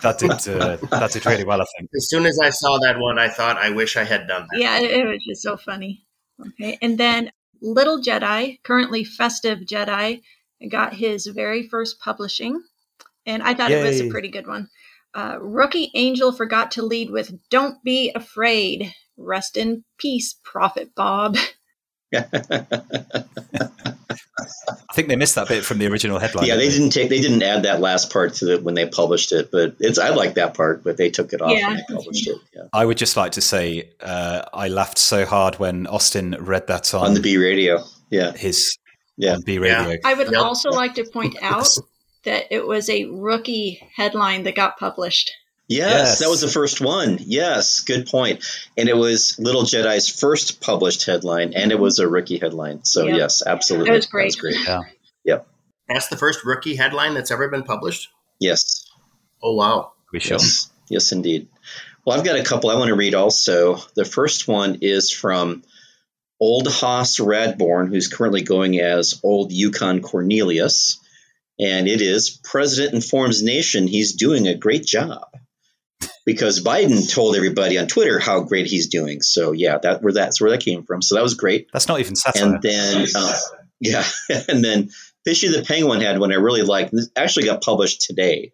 That 0.01 0.19
did 0.19 0.31
uh, 0.31 0.77
that 0.91 1.11
did 1.11 1.25
really 1.25 1.45
well, 1.45 1.61
I 1.61 1.65
think. 1.77 1.89
as 1.95 2.09
soon 2.09 2.25
as 2.25 2.37
I 2.43 2.49
saw 2.49 2.79
that 2.79 2.99
one, 2.99 3.17
I 3.17 3.29
thought 3.29 3.57
I 3.57 3.69
wish 3.69 3.97
I 3.97 4.03
had 4.03 4.27
done 4.27 4.47
that. 4.51 4.59
Yeah, 4.59 4.79
it, 4.79 4.91
it 4.91 5.07
was 5.07 5.23
just 5.27 5.41
so 5.41 5.57
funny. 5.57 6.05
Okay, 6.39 6.77
and 6.81 6.97
then 6.97 7.31
Little 7.63 8.01
Jedi, 8.01 8.61
currently 8.63 9.05
Festive 9.05 9.59
Jedi, 9.59 10.21
got 10.69 10.93
his 10.93 11.25
very 11.27 11.67
first 11.67 11.97
publishing, 11.99 12.61
and 13.25 13.41
I 13.41 13.53
thought 13.53 13.71
it 13.71 13.81
was 13.81 14.01
a 14.01 14.09
pretty 14.09 14.29
good 14.29 14.47
one. 14.47 14.69
Uh, 15.15 15.37
Rookie 15.39 15.89
Angel 15.95 16.33
forgot 16.33 16.71
to 16.71 16.83
lead 16.83 17.09
with 17.09 17.31
"Don't 17.49 17.81
be 17.83 18.11
afraid." 18.13 18.93
Rest 19.15 19.55
in 19.55 19.85
peace, 19.97 20.35
Prophet 20.43 20.93
Bob. 20.93 21.37
I 22.13 23.25
think 24.95 25.07
they 25.07 25.15
missed 25.15 25.35
that 25.35 25.47
bit 25.47 25.65
from 25.65 25.79
the 25.79 25.87
original 25.87 26.19
headline. 26.19 26.45
yeah, 26.45 26.55
they 26.55 26.69
didn't 26.69 26.89
didn't 26.89 26.93
take 26.93 27.09
they 27.09 27.21
didn't 27.21 27.41
add 27.43 27.63
that 27.63 27.79
last 27.81 28.11
part 28.11 28.33
to 28.35 28.45
the, 28.45 28.61
when 28.61 28.75
they 28.75 28.87
published 28.87 29.31
it, 29.31 29.49
but 29.51 29.75
it's 29.79 29.97
I 29.97 30.09
like 30.09 30.35
that 30.35 30.53
part, 30.53 30.83
but 30.83 30.97
they 30.97 31.09
took 31.09 31.33
it 31.33 31.41
off 31.41 31.51
Yeah. 31.51 31.67
when 31.69 31.77
they 31.77 31.83
published 31.95 32.27
it. 32.27 32.37
Yeah. 32.55 32.63
I 32.73 32.85
would 32.85 32.97
just 32.97 33.17
like 33.17 33.33
to 33.33 33.41
say 33.41 33.89
uh, 34.01 34.43
I 34.53 34.67
laughed 34.67 34.97
so 34.97 35.25
hard 35.25 35.59
when 35.59 35.87
Austin 35.87 36.35
read 36.39 36.67
that 36.67 36.93
on, 36.93 37.07
On 37.07 37.13
the 37.13 37.19
Bee 37.21 37.37
radio. 37.37 37.83
Yeah. 38.09 38.33
his 38.33 38.77
Yeah. 39.17 39.37
Bee 39.43 39.59
radio. 39.59 39.95
I 40.05 40.13
would 40.13 40.31
Yep. 40.31 40.41
also 40.41 40.69
like 40.69 40.95
to 40.95 41.05
point 41.05 41.35
out 41.41 41.67
that 42.25 42.45
it 42.51 42.65
was 42.67 42.89
a 42.89 43.05
rookie 43.05 43.81
headline 43.95 44.43
that 44.43 44.55
got 44.55 44.77
published. 44.77 45.31
Yes, 45.73 45.91
Yes. 45.91 46.19
that 46.19 46.29
was 46.29 46.41
the 46.41 46.47
first 46.47 46.81
one. 46.81 47.17
Yes, 47.19 47.79
good 47.81 48.07
point. 48.07 48.43
And 48.77 48.87
it 48.89 48.95
was 48.97 49.37
Little 49.39 49.63
Jedi's 49.63 50.07
first 50.09 50.61
published 50.61 51.05
headline, 51.05 51.53
and 51.53 51.71
it 51.71 51.79
was 51.79 51.99
a 51.99 52.07
rookie 52.07 52.37
headline. 52.37 52.83
So 52.85 53.05
Yep. 53.07 53.17
yes, 53.17 53.43
absolutely, 53.45 53.89
It 53.91 53.93
was 53.95 54.05
great. 54.07 54.37
great. 54.37 54.55
That's 55.89 56.07
the 56.07 56.17
first 56.17 56.45
rookie 56.45 56.75
headline 56.77 57.13
that's 57.13 57.29
ever 57.29 57.49
been 57.49 57.63
published. 57.63 58.07
Yes, 58.39 58.85
Oh 59.43 59.53
wow! 59.53 59.91
We 60.13 60.19
shall. 60.21 60.39
yes, 60.39 60.69
yes, 60.89 61.11
indeed. 61.11 61.49
Well, 62.05 62.17
I've 62.17 62.23
got 62.25 62.39
a 62.39 62.43
couple 62.43 62.69
I 62.69 62.75
want 62.75 62.87
to 62.87 62.95
read 62.95 63.13
also. 63.13 63.75
The 63.95 64.05
first 64.05 64.47
one 64.47 64.77
is 64.81 65.11
from 65.11 65.61
Old 66.39 66.67
Haas 66.69 67.17
Radborn, 67.19 67.89
who's 67.89 68.07
currently 68.07 68.41
going 68.41 68.79
as 68.79 69.19
Old 69.23 69.51
Yukon 69.51 70.01
Cornelius, 70.01 70.99
and 71.59 71.87
it 71.87 72.01
is 72.01 72.29
President 72.43 72.93
informs 72.93 73.43
nation 73.43 73.85
he's 73.87 74.13
doing 74.13 74.47
a 74.47 74.55
great 74.55 74.85
job. 74.85 75.27
Because 76.25 76.63
Biden 76.63 77.11
told 77.13 77.35
everybody 77.35 77.77
on 77.77 77.87
Twitter 77.87 78.17
how 78.17 78.41
great 78.41 78.65
he's 78.67 78.87
doing, 78.87 79.21
so 79.21 79.51
yeah, 79.51 79.77
that 79.83 80.01
where 80.01 80.13
that's 80.13 80.39
where 80.39 80.51
that 80.51 80.61
came 80.63 80.83
from. 80.83 81.01
So 81.01 81.15
that 81.15 81.21
was 81.23 81.33
great. 81.33 81.67
That's 81.73 81.87
not 81.87 81.99
even 81.99 82.15
satire. 82.15 82.43
and 82.53 82.61
then 82.61 83.05
uh, 83.15 83.33
yeah 83.81 84.05
and 84.47 84.63
then 84.63 84.89
fishy 85.25 85.49
the 85.49 85.63
penguin 85.63 85.99
had 85.99 86.17
one 86.19 86.31
i 86.31 86.35
really 86.35 86.61
liked 86.61 86.91
this 86.93 87.09
actually 87.17 87.43
got 87.45 87.61
published 87.61 88.01
today 88.01 88.53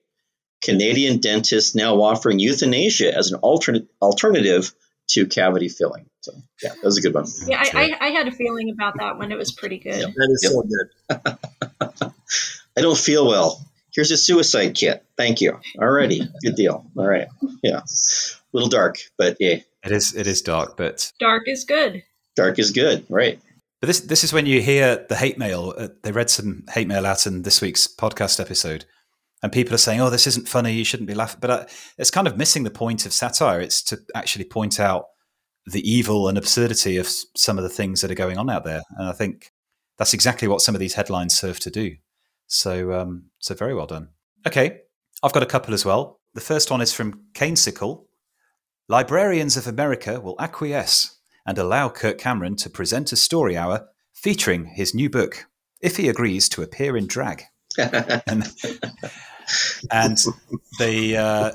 canadian 0.64 1.20
dentists 1.20 1.76
now 1.76 2.02
offering 2.02 2.40
euthanasia 2.40 3.16
as 3.16 3.32
an 3.32 3.38
alternate 3.42 3.88
alternative 4.02 4.74
to 5.08 5.28
cavity 5.28 5.70
filling 5.70 6.06
so 6.22 6.32
yeah 6.64 6.70
that 6.70 6.84
was 6.84 6.98
a 6.98 7.02
good 7.02 7.14
one 7.14 7.26
Yeah, 7.48 7.64
I, 7.74 7.92
I, 8.00 8.08
I 8.08 8.10
had 8.10 8.28
a 8.28 8.32
feeling 8.32 8.72
about 8.72 8.96
that 8.98 9.18
one. 9.20 9.32
It 9.32 9.38
was 9.38 9.52
pretty 9.52 9.78
good. 9.78 9.96
Yep. 10.00 10.10
That 10.16 10.30
is 10.32 10.44
Yep. 10.44 10.52
so 10.52 12.00
good. 12.00 12.12
i 12.78 12.82
don't 12.82 12.98
feel 12.98 13.28
well 13.28 13.64
here's 13.94 14.12
a 14.12 14.18
suicide 14.18 14.76
kit 14.76 15.06
thank 15.18 15.42
you 15.42 15.60
alrighty 15.78 16.28
good 16.44 16.56
deal 16.56 16.86
all 16.98 17.08
right 17.08 17.28
yeah 17.64 17.80
a 17.80 18.52
little 18.54 18.70
dark 18.70 18.98
but 19.18 19.38
yeah 19.40 19.58
it 19.84 19.92
is 19.92 20.14
it 20.16 20.28
is 20.28 20.42
dark, 20.42 20.76
but 20.76 21.12
Dark 21.20 21.48
is 21.48 21.64
good. 21.64 22.04
dark 22.36 22.60
is 22.60 22.72
good 22.72 23.06
right 23.10 23.40
But 23.82 23.88
this 23.88 24.02
this 24.02 24.24
is 24.24 24.34
when 24.34 24.46
you 24.46 24.62
hear 24.62 25.06
the 25.08 25.16
hate 25.16 25.38
mail. 25.38 25.74
Uh, 25.78 25.88
they 26.04 26.12
read 26.12 26.30
some 26.30 26.66
hate 26.70 26.88
mail 26.88 27.06
out 27.06 27.26
in 27.26 27.44
this 27.44 27.62
week's 27.62 27.88
podcast 27.88 28.40
episode, 28.42 28.84
and 29.42 29.54
people 29.54 29.74
are 29.74 29.78
saying, 29.78 30.02
"Oh, 30.02 30.10
this 30.10 30.28
isn't 30.28 30.50
funny. 30.50 30.74
You 30.74 30.84
shouldn't 30.84 31.08
be 31.08 31.16
laughing." 31.16 31.40
But 31.40 31.50
uh, 31.50 31.66
it's 31.98 32.12
kind 32.12 32.28
of 32.28 32.36
missing 32.36 32.64
the 32.66 32.72
point 32.72 33.06
of 33.06 33.14
satire. 33.14 33.62
It's 33.62 33.82
to 33.84 34.00
actually 34.14 34.44
point 34.46 34.82
out 34.82 35.06
the 35.66 35.90
evil 35.90 36.28
and 36.28 36.38
absurdity 36.38 36.98
of 36.98 37.08
some 37.38 37.58
of 37.58 37.64
the 37.64 37.70
things 37.70 38.02
that 38.02 38.12
are 38.12 38.16
going 38.16 38.38
on 38.38 38.50
out 38.50 38.66
there. 38.66 38.82
And 38.98 39.08
I 39.08 39.14
think 39.14 39.54
that's 39.98 40.14
exactly 40.14 40.48
what 40.50 40.62
some 40.62 40.76
of 40.76 40.80
these 40.80 40.96
headlines 40.96 41.38
serve 41.38 41.60
to 41.62 41.70
do. 41.70 41.96
So, 42.48 42.92
um, 42.92 43.29
so 43.40 43.56
very 43.56 43.74
well 43.74 43.88
done. 43.88 44.10
Okay, 44.46 44.82
I've 45.24 45.34
got 45.34 45.44
a 45.44 45.48
couple 45.48 45.74
as 45.74 45.86
well. 45.86 46.20
The 46.34 46.42
first 46.42 46.70
one 46.72 46.82
is 46.82 46.94
from 46.94 47.26
Canesicle. 47.34 48.06
Librarians 48.88 49.58
of 49.58 49.68
America 49.68 50.20
will 50.20 50.36
acquiesce 50.40 51.18
and 51.46 51.58
allow 51.58 51.90
Kirk 51.90 52.18
Cameron 52.18 52.56
to 52.58 52.70
present 52.70 53.12
a 53.12 53.16
story 53.16 53.58
hour 53.58 53.88
featuring 54.14 54.66
his 54.66 54.94
new 54.94 55.10
book 55.10 55.46
if 55.82 55.98
he 55.98 56.10
agrees 56.10 56.50
to 56.50 56.62
appear 56.62 56.98
in 56.98 57.08
drag. 57.08 57.44
and, 57.78 58.52
and 59.92 60.18
they, 60.78 61.16
uh, 61.16 61.52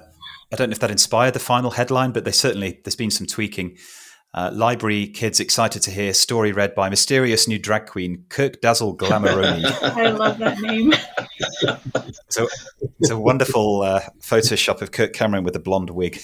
I 0.52 0.56
don't 0.56 0.70
know 0.70 0.74
if 0.74 0.80
that 0.80 0.90
inspired 0.90 1.34
the 1.34 1.40
final 1.40 1.72
headline, 1.72 2.12
but 2.12 2.24
they 2.24 2.32
certainly 2.32 2.80
there's 2.84 2.96
been 2.96 3.10
some 3.10 3.26
tweaking. 3.26 3.76
Uh, 4.34 4.50
library 4.52 5.06
kids 5.06 5.38
excited 5.38 5.80
to 5.80 5.92
hear 5.92 6.12
story 6.12 6.50
read 6.50 6.74
by 6.74 6.90
mysterious 6.90 7.46
new 7.46 7.56
drag 7.56 7.86
queen 7.86 8.24
Kirk 8.30 8.60
Dazzle 8.60 8.96
Glamoroni. 8.96 9.64
I 9.82 10.10
love 10.10 10.38
that 10.38 10.58
name. 10.58 10.92
so 12.30 12.48
it's 12.98 13.10
a 13.10 13.16
wonderful 13.18 13.82
uh, 13.82 14.00
Photoshop 14.20 14.82
of 14.82 14.90
Kirk 14.90 15.12
Cameron 15.12 15.44
with 15.44 15.54
a 15.54 15.60
blonde 15.60 15.90
wig. 15.90 16.20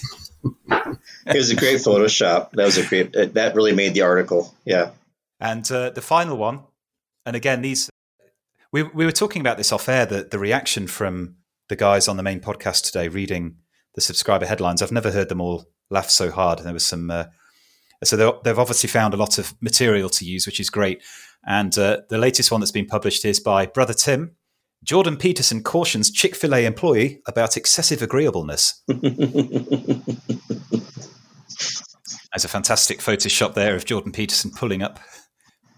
it 0.69 1.37
was 1.37 1.51
a 1.51 1.55
great 1.57 1.79
Photoshop. 1.79 2.51
That 2.51 2.65
was 2.65 2.79
a 2.79 2.85
great. 2.85 3.15
Uh, 3.15 3.27
that 3.27 3.55
really 3.55 3.73
made 3.73 3.95
the 3.95 4.03
article. 4.03 4.53
Yeah. 4.65 4.91
And 5.39 5.71
uh, 5.71 5.91
the 5.91 6.03
final 6.03 6.37
one, 6.37 6.65
and 7.25 7.37
again, 7.37 7.63
these 7.63 7.89
we 8.73 8.83
we 8.83 9.05
were 9.05 9.13
talking 9.13 9.41
about 9.41 9.57
this 9.57 9.71
off 9.71 9.89
air. 9.89 10.05
The 10.05 10.25
the 10.25 10.41
reaction 10.41 10.89
from 10.89 11.37
the 11.69 11.77
guys 11.77 12.09
on 12.09 12.17
the 12.17 12.25
main 12.25 12.41
podcast 12.41 12.83
today 12.87 13.07
reading 13.07 13.59
the 13.95 14.01
subscriber 14.01 14.47
headlines. 14.47 14.83
I've 14.83 14.91
never 14.91 15.13
heard 15.13 15.29
them 15.29 15.41
all 15.41 15.67
laugh 15.91 16.11
so 16.11 16.33
hard. 16.33 16.59
And 16.59 16.67
there 16.67 16.75
was 16.75 16.85
some. 16.85 17.09
So 18.03 18.41
they've 18.43 18.59
obviously 18.59 18.89
found 18.89 19.13
a 19.15 19.19
lot 19.19 19.39
of 19.39 19.55
material 19.61 20.09
to 20.11 20.25
use, 20.25 20.47
which 20.47 20.59
is 20.61 20.71
great. 20.71 21.03
And 21.47 21.77
uh, 21.79 21.99
the 22.09 22.19
latest 22.19 22.51
one 22.51 22.61
that's 22.61 22.73
been 22.73 22.87
published 22.87 23.25
is 23.25 23.41
by 23.41 23.67
Brother 23.67 23.95
Tim. 23.95 24.37
Jordan 24.83 25.19
Peterson 25.19 25.63
cautions 25.63 26.11
Chick 26.11 26.35
fil 26.35 26.55
A 26.55 26.65
employee 26.65 27.21
about 27.27 27.59
excessive 27.59 28.01
agreeableness. 28.01 28.83
There's 32.33 32.45
a 32.45 32.49
fantastic 32.49 33.01
Photoshop 33.01 33.55
there 33.55 33.75
of 33.75 33.85
Jordan 33.85 34.13
Peterson 34.13 34.53
pulling 34.53 34.83
up, 34.83 35.01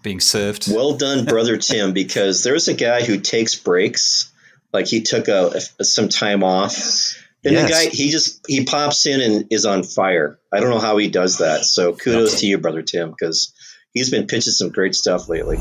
being 0.03 0.19
served. 0.19 0.71
Well 0.71 0.95
done, 0.95 1.25
Brother 1.29 1.57
Tim, 1.57 1.93
because 1.93 2.43
there's 2.43 2.67
a 2.67 2.75
guy 2.75 3.03
who 3.03 3.19
takes 3.19 3.55
breaks. 3.55 4.31
Like 4.71 4.87
he 4.87 5.01
took 5.01 5.27
a 5.27 5.59
some 5.59 6.09
time 6.09 6.43
off 6.43 7.15
and 7.45 7.53
yes. 7.53 7.67
the 7.67 7.73
guy, 7.73 7.95
he 7.95 8.09
just 8.09 8.39
he 8.47 8.63
pops 8.65 9.05
in 9.05 9.21
and 9.21 9.47
is 9.51 9.65
on 9.65 9.83
fire. 9.83 10.39
I 10.53 10.59
don't 10.59 10.69
know 10.69 10.79
how 10.79 10.97
he 10.97 11.09
does 11.09 11.39
that. 11.39 11.65
So 11.65 11.93
kudos 11.93 12.39
to 12.39 12.45
you, 12.45 12.57
brother 12.57 12.81
Tim, 12.81 13.09
because 13.11 13.53
he's 13.93 14.09
been 14.09 14.27
pitching 14.27 14.53
some 14.53 14.69
great 14.69 14.95
stuff 14.95 15.27
lately. 15.27 15.57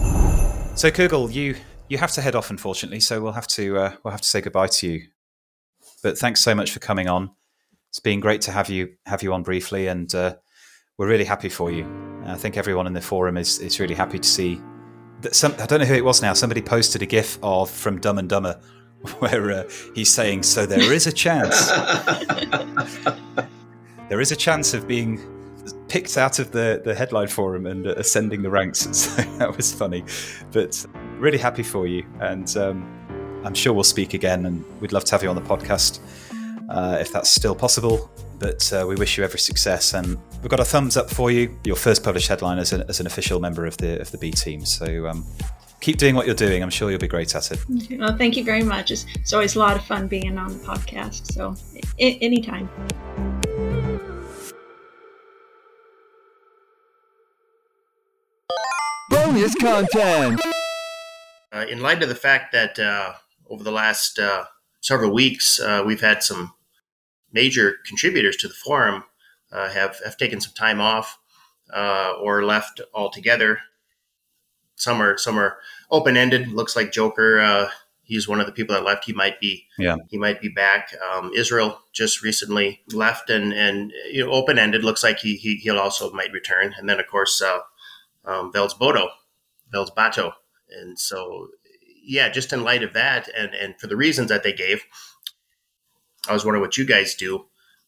So 0.75 0.91
Kirgol, 0.91 1.33
you 1.33 1.57
you 1.89 1.99
have 1.99 2.13
to 2.13 2.23
head 2.23 2.35
off, 2.35 2.51
unfortunately. 2.51 3.01
So 3.01 3.21
we'll 3.21 3.33
have 3.33 3.49
to 3.49 3.77
uh, 3.79 3.93
we'll 4.05 4.13
have 4.13 4.21
to 4.21 4.29
say 4.29 4.41
goodbye 4.41 4.69
to 4.69 4.89
you. 4.89 5.07
But 6.03 6.19
thanks 6.19 6.41
so 6.41 6.55
much 6.55 6.71
for 6.71 6.79
coming 6.79 7.09
on. 7.09 7.31
It's 7.91 8.01
been 8.01 8.21
great 8.21 8.41
to 8.43 8.53
have 8.53 8.71
you 8.71 8.95
have 9.07 9.23
you 9.23 9.33
on 9.33 9.43
briefly, 9.43 9.89
and 9.89 10.13
uh, 10.15 10.37
we're 10.99 11.09
really 11.09 11.25
happy 11.25 11.49
for 11.49 11.71
you. 11.71 11.87
I 12.25 12.37
think 12.37 12.57
everyone 12.57 12.87
in 12.87 12.93
the 12.93 13.01
forum 13.01 13.37
is 13.37 13.59
is 13.59 13.81
really 13.81 13.95
happy 13.95 14.19
to 14.19 14.29
see 14.29 14.61
that. 15.23 15.35
Some 15.35 15.55
I 15.59 15.67
don't 15.67 15.81
know 15.81 15.87
who 15.87 15.95
it 15.95 16.05
was 16.05 16.23
now. 16.23 16.33
Somebody 16.33 16.63
posted 16.63 17.03
a 17.03 17.07
GIF 17.07 17.39
of 17.43 17.71
from 17.71 18.01
Dumb 18.01 18.19
and 18.19 18.29
Dumber 18.29 18.61
where 19.19 19.51
uh, 19.51 19.65
he's 19.95 20.13
saying, 20.13 20.43
"So 20.43 20.67
there 20.67 20.93
is 20.93 21.07
a 21.07 21.13
chance. 21.13 21.69
there 24.09 24.21
is 24.21 24.33
a 24.33 24.37
chance 24.37 24.75
of 24.75 24.87
being 24.87 25.21
picked 25.89 26.17
out 26.17 26.39
of 26.39 26.53
the 26.53 26.81
the 26.85 26.95
headline 26.95 27.29
forum 27.29 27.67
and 27.67 27.87
uh, 27.87 27.95
ascending 27.97 28.43
the 28.43 28.51
ranks." 28.51 28.87
So 28.93 29.23
that 29.39 29.57
was 29.57 29.73
funny, 29.73 30.05
but 30.53 30.85
really 31.19 31.39
happy 31.39 31.63
for 31.63 31.87
you, 31.87 32.05
and 32.21 32.55
um, 32.57 33.43
I'm 33.45 33.55
sure 33.55 33.73
we'll 33.73 33.85
speak 33.85 34.15
again, 34.15 34.47
and 34.47 34.65
we'd 34.81 34.93
love 34.93 35.05
to 35.05 35.13
have 35.13 35.23
you 35.23 35.29
on 35.29 35.37
the 35.37 35.43
podcast 35.43 36.01
uh, 36.73 36.99
if 37.01 37.13
that's 37.13 37.31
still 37.31 37.55
possible. 37.55 38.11
But 38.39 38.73
uh, 38.73 38.87
we 38.89 38.97
wish 38.97 39.17
you 39.17 39.25
every 39.25 39.39
success, 39.39 39.95
and 39.95 40.19
we've 40.41 40.49
got 40.49 40.59
a 40.59 40.65
thumbs 40.65 40.97
up 40.97 41.09
for 41.09 41.31
you. 41.31 41.57
Your 41.65 41.77
first 41.77 42.03
published 42.03 42.27
headline 42.27 42.59
as, 42.59 42.73
a, 42.73 42.85
as 42.89 42.99
an 42.99 43.07
official 43.07 43.39
member 43.39 43.67
of 43.67 43.77
the 43.77 44.01
of 44.01 44.11
the 44.11 44.19
Bee 44.19 44.33
team. 44.33 44.65
So 44.65 45.07
um, 45.07 45.25
keep 45.83 45.99
doing 45.99 46.15
what 46.15 46.27
you're 46.27 46.35
doing. 46.35 46.63
I'm 46.63 46.71
sure 46.71 46.91
you'll 46.91 47.01
be 47.01 47.09
great 47.09 47.35
at 47.35 47.51
it. 47.51 47.59
Well, 47.99 48.17
thank 48.17 48.37
you 48.37 48.45
very 48.45 48.63
much. 48.63 48.91
It's, 48.91 49.05
it's 49.17 49.33
always 49.33 49.57
a 49.57 49.59
lot 49.59 49.77
of 49.77 49.85
fun 49.85 50.07
being 50.07 50.39
on 50.39 50.57
the 50.57 50.65
podcast. 50.65 51.33
So, 51.33 51.55
I- 52.01 52.19
anytime. 52.23 52.71
Bonus 59.11 59.55
content. 59.57 60.41
Uh, 61.53 61.67
in 61.69 61.81
light 61.81 62.03
of 62.03 62.09
the 62.09 62.15
fact 62.15 62.53
that 62.53 62.79
uh, 62.79 63.13
over 63.51 63.63
the 63.63 63.73
last 63.73 64.19
uh, 64.19 64.45
several 64.81 65.13
weeks 65.13 65.61
uh, 65.61 65.83
we've 65.85 66.01
had 66.01 66.23
some 66.23 66.55
major 67.33 67.77
contributors 67.85 68.37
to 68.37 68.49
the 68.49 68.55
forum 68.55 69.05
uh, 69.51 69.69
have 69.71 69.99
have 70.05 70.17
taken 70.17 70.41
some 70.41 70.55
time 70.55 70.81
off 70.81 71.19
uh, 71.75 72.15
or 72.23 72.43
left 72.45 72.81
altogether 72.95 73.59
some 74.77 75.01
are 75.01 75.17
some 75.19 75.39
are 75.39 75.59
open 75.91 76.17
ended. 76.17 76.49
Looks 76.49 76.77
like 76.77 76.93
Joker. 76.93 77.41
Uh, 77.41 77.69
he's 78.03 78.29
one 78.29 78.41
of 78.41 78.47
the 78.47 78.53
people 78.53 78.75
that 78.75 78.85
left. 78.85 79.05
He 79.05 79.13
might 79.13 79.41
be. 79.41 79.67
Yeah. 79.79 79.97
He 80.09 80.19
might 80.19 80.41
be 80.41 80.49
back. 80.49 80.95
Um, 81.13 81.33
Israel 81.35 81.81
just 81.93 82.23
recently 82.23 82.83
left, 82.93 83.31
and 83.31 83.53
and 83.53 83.93
you 84.11 84.25
know, 84.25 84.33
open 84.33 84.59
ended. 84.59 84.85
Looks 84.85 85.03
like 85.03 85.19
he, 85.19 85.37
he 85.37 85.57
he'll 85.57 85.79
also 85.79 86.11
might 86.13 86.33
return. 86.33 86.75
And 86.77 86.89
then 86.89 87.01
of 87.01 87.07
course, 87.07 87.41
uh, 87.41 87.61
um, 88.25 88.53
Vels 88.53 88.75
Bodo, 88.75 89.09
Vels 89.71 89.91
Bato, 89.91 90.33
and 90.71 90.99
so 90.99 91.49
yeah, 92.05 92.29
just 92.29 92.53
in 92.53 92.65
light 92.65 92.83
of 92.83 92.93
that, 92.93 93.29
and 93.37 93.55
and 93.55 93.79
for 93.79 93.87
the 93.87 93.97
reasons 93.97 94.29
that 94.29 94.43
they 94.43 94.53
gave, 94.53 94.85
I 96.29 96.33
was 96.33 96.45
wondering 96.45 96.63
what 96.63 96.77
you 96.77 96.85
guys 96.85 97.15
do 97.15 97.47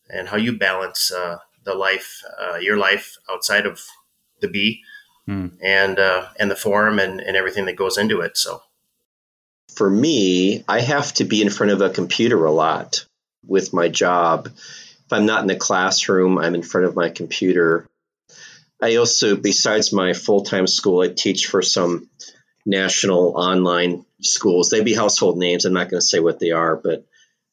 and 0.08 0.28
how 0.28 0.36
you 0.36 0.56
balance 0.56 1.10
uh, 1.10 1.38
the 1.64 1.74
life, 1.74 2.22
uh, 2.40 2.56
your 2.56 2.76
life 2.76 3.16
outside 3.30 3.66
of 3.66 3.80
the 4.40 4.48
Bee 4.48 4.82
mm. 5.28 5.52
and 5.62 5.98
uh, 5.98 6.26
and 6.38 6.50
the 6.50 6.56
forum 6.56 6.98
and, 6.98 7.20
and 7.20 7.36
everything 7.36 7.66
that 7.66 7.76
goes 7.76 7.98
into 7.98 8.20
it. 8.20 8.36
So, 8.36 8.62
for 9.74 9.88
me, 9.88 10.64
I 10.68 10.80
have 10.80 11.12
to 11.14 11.24
be 11.24 11.42
in 11.42 11.50
front 11.50 11.72
of 11.72 11.80
a 11.80 11.90
computer 11.90 12.44
a 12.44 12.52
lot 12.52 13.04
with 13.46 13.72
my 13.72 13.88
job. 13.88 14.46
If 14.46 15.12
I'm 15.12 15.26
not 15.26 15.42
in 15.42 15.48
the 15.48 15.56
classroom, 15.56 16.38
I'm 16.38 16.54
in 16.54 16.62
front 16.62 16.86
of 16.86 16.96
my 16.96 17.10
computer. 17.10 17.86
I 18.82 18.96
also, 18.96 19.36
besides 19.36 19.92
my 19.92 20.12
full 20.12 20.42
time 20.42 20.66
school, 20.66 21.02
I 21.02 21.08
teach 21.08 21.46
for 21.46 21.62
some 21.62 22.08
national 22.66 23.34
online 23.36 24.04
schools. 24.20 24.70
They'd 24.70 24.84
be 24.84 24.94
household 24.94 25.38
names. 25.38 25.64
I'm 25.64 25.74
not 25.74 25.90
going 25.90 26.00
to 26.00 26.06
say 26.06 26.20
what 26.20 26.38
they 26.38 26.50
are, 26.50 26.76
but 26.76 27.04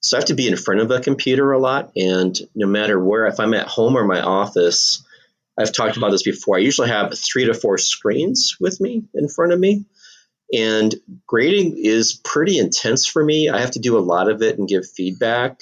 so 0.01 0.17
I 0.17 0.19
have 0.19 0.27
to 0.27 0.34
be 0.34 0.47
in 0.47 0.57
front 0.57 0.81
of 0.81 0.89
a 0.89 0.99
computer 0.99 1.51
a 1.51 1.60
lot. 1.60 1.91
And 1.95 2.38
no 2.55 2.67
matter 2.67 2.99
where, 2.99 3.27
if 3.27 3.39
I'm 3.39 3.53
at 3.53 3.67
home 3.67 3.95
or 3.95 4.03
my 4.03 4.21
office, 4.21 5.05
I've 5.58 5.74
talked 5.74 5.98
about 5.98 6.12
this 6.12 6.24
before. 6.24 6.58
I 6.58 6.62
usually 6.62 6.90
have 6.90 7.14
three 7.18 7.46
to 7.46 7.54
four 7.54 7.78
screens 7.78 8.58
with 8.60 8.80
me 8.80 9.04
in 9.14 9.28
front 9.28 9.54
of 9.54 9.60
me. 9.60 9.86
And 10.54 10.94
grading 11.28 11.78
is 11.78 12.20
pretty 12.24 12.58
intense 12.58 13.06
for 13.06 13.24
me. 13.24 13.50
I 13.50 13.60
have 13.60 13.72
to 13.72 13.80
do 13.80 13.98
a 13.98 14.00
lot 14.00 14.30
of 14.30 14.42
it 14.42 14.58
and 14.58 14.68
give 14.68 14.90
feedback 14.90 15.62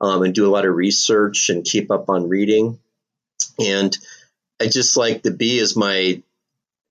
um, 0.00 0.22
and 0.22 0.34
do 0.34 0.46
a 0.46 0.50
lot 0.50 0.66
of 0.66 0.74
research 0.74 1.50
and 1.50 1.64
keep 1.64 1.90
up 1.90 2.08
on 2.08 2.28
reading. 2.28 2.78
And 3.58 3.96
I 4.60 4.66
just 4.66 4.96
like 4.96 5.22
the 5.22 5.30
Bee 5.30 5.58
is 5.58 5.76
my 5.76 6.22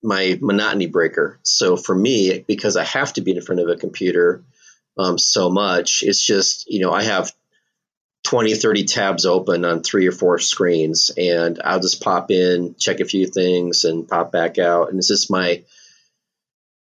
my 0.02 0.38
monotony 0.42 0.86
breaker. 0.86 1.40
So 1.42 1.76
for 1.76 1.94
me, 1.94 2.44
because 2.46 2.76
I 2.76 2.84
have 2.84 3.14
to 3.14 3.22
be 3.22 3.32
in 3.32 3.40
front 3.40 3.62
of 3.62 3.68
a 3.68 3.76
computer 3.76 4.44
um, 4.98 5.16
so 5.18 5.50
much, 5.50 6.02
it's 6.02 6.24
just, 6.24 6.70
you 6.70 6.80
know, 6.80 6.92
I 6.92 7.02
have 7.04 7.32
20, 8.34 8.54
30 8.56 8.82
tabs 8.82 9.26
open 9.26 9.64
on 9.64 9.80
three 9.80 10.08
or 10.08 10.10
four 10.10 10.40
screens. 10.40 11.12
And 11.16 11.60
I'll 11.64 11.78
just 11.78 12.02
pop 12.02 12.32
in, 12.32 12.74
check 12.76 12.98
a 12.98 13.04
few 13.04 13.28
things, 13.28 13.84
and 13.84 14.08
pop 14.08 14.32
back 14.32 14.58
out. 14.58 14.88
And 14.90 14.98
this 14.98 15.10
is 15.10 15.30
my 15.30 15.62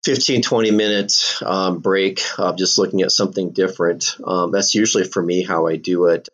15, 0.03 0.43
20 0.43 0.71
minute 0.73 1.13
um, 1.43 1.79
break 1.79 2.21
of 2.37 2.59
just 2.59 2.79
looking 2.79 3.03
at 3.03 3.13
something 3.13 3.53
different. 3.53 4.17
Um, 4.25 4.51
that's 4.51 4.75
usually 4.75 5.05
for 5.05 5.23
me 5.23 5.45
how 5.45 5.69
I 5.69 5.77
do 5.77 6.07
it. 6.07 6.29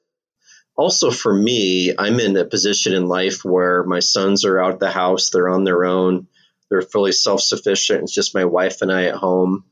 Also, 0.77 1.11
for 1.11 1.35
me, 1.35 1.92
I'm 1.98 2.18
in 2.18 2.35
a 2.38 2.46
position 2.46 2.94
in 2.94 3.07
life 3.07 3.44
where 3.44 3.85
my 3.85 4.01
sons 4.01 4.46
are 4.46 4.59
out 4.59 4.72
of 4.72 4.81
the 4.81 4.90
house, 4.90 5.29
they're 5.29 5.51
on 5.51 5.64
their 5.64 5.85
own, 5.85 6.27
they're 6.70 6.81
fully 6.81 7.12
self 7.12 7.42
sufficient. 7.42 8.05
It's 8.05 8.14
just 8.14 8.35
my 8.35 8.46
wife 8.46 8.81
and 8.81 8.90
I 8.90 9.09
at 9.09 9.16
home. 9.16 9.64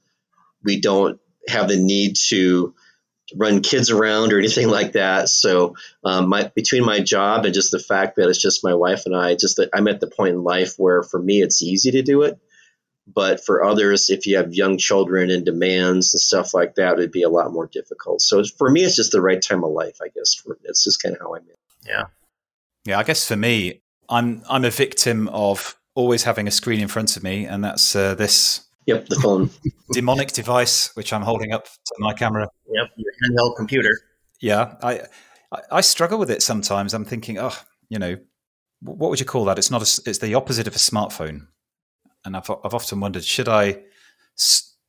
We 0.62 0.82
don't 0.82 1.18
have 1.48 1.68
the 1.68 1.78
need 1.78 2.16
to 2.28 2.74
run 3.36 3.60
kids 3.60 3.90
around 3.90 4.32
or 4.32 4.38
anything 4.38 4.68
like 4.68 4.92
that. 4.92 5.28
So 5.28 5.76
um, 6.04 6.28
my, 6.28 6.50
between 6.54 6.84
my 6.84 7.00
job 7.00 7.44
and 7.44 7.54
just 7.54 7.70
the 7.70 7.78
fact 7.78 8.16
that 8.16 8.28
it's 8.28 8.40
just 8.40 8.64
my 8.64 8.74
wife 8.74 9.06
and 9.06 9.16
I, 9.16 9.34
just 9.34 9.56
that 9.56 9.70
I'm 9.72 9.88
at 9.88 10.00
the 10.00 10.10
point 10.10 10.34
in 10.34 10.44
life 10.44 10.74
where 10.76 11.02
for 11.02 11.20
me 11.20 11.42
it's 11.42 11.62
easy 11.62 11.90
to 11.92 12.02
do 12.02 12.22
it. 12.22 12.38
But 13.12 13.44
for 13.44 13.64
others, 13.64 14.08
if 14.08 14.26
you 14.26 14.36
have 14.36 14.54
young 14.54 14.78
children 14.78 15.30
and 15.30 15.44
demands 15.44 16.14
and 16.14 16.20
stuff 16.20 16.54
like 16.54 16.76
that, 16.76 16.94
it'd 16.94 17.10
be 17.10 17.22
a 17.22 17.28
lot 17.28 17.52
more 17.52 17.66
difficult. 17.66 18.20
So 18.20 18.44
for 18.56 18.70
me, 18.70 18.82
it's 18.82 18.94
just 18.94 19.10
the 19.10 19.22
right 19.22 19.42
time 19.42 19.64
of 19.64 19.72
life, 19.72 19.98
I 20.00 20.08
guess. 20.08 20.34
For 20.34 20.58
it's 20.62 20.84
just 20.84 21.02
kind 21.02 21.16
of 21.16 21.20
how 21.20 21.34
I'm. 21.34 21.42
Yeah. 21.84 22.04
Yeah, 22.84 22.98
I 22.98 23.02
guess 23.02 23.26
for 23.26 23.36
me, 23.36 23.82
I'm 24.08 24.42
I'm 24.48 24.64
a 24.64 24.70
victim 24.70 25.28
of 25.28 25.76
always 25.94 26.24
having 26.24 26.46
a 26.46 26.50
screen 26.50 26.80
in 26.80 26.88
front 26.88 27.16
of 27.16 27.22
me, 27.22 27.46
and 27.46 27.64
that's 27.64 27.96
uh, 27.96 28.14
this 28.14 28.66
Yep, 28.90 29.06
the 29.06 29.16
phone. 29.16 29.50
demonic 29.92 30.32
device 30.32 30.94
which 30.96 31.12
I'm 31.12 31.22
holding 31.22 31.52
up 31.52 31.64
to 31.64 31.94
my 31.98 32.12
camera. 32.12 32.48
Yep. 32.66 32.90
Your 32.96 33.12
handheld 33.24 33.56
computer. 33.56 33.90
Yeah, 34.40 34.74
I, 34.82 35.02
I 35.52 35.60
I 35.70 35.80
struggle 35.80 36.18
with 36.18 36.30
it 36.30 36.42
sometimes. 36.42 36.94
I'm 36.94 37.04
thinking, 37.04 37.38
oh, 37.38 37.56
you 37.88 37.98
know, 37.98 38.16
what 38.80 39.10
would 39.10 39.20
you 39.20 39.26
call 39.26 39.44
that? 39.46 39.58
It's 39.58 39.70
not 39.70 39.82
a, 39.82 40.02
it's 40.08 40.18
the 40.18 40.34
opposite 40.34 40.66
of 40.66 40.74
a 40.74 40.78
smartphone, 40.78 41.46
and 42.24 42.36
I've 42.36 42.50
I've 42.64 42.74
often 42.74 43.00
wondered, 43.00 43.24
should 43.24 43.48
I 43.48 43.82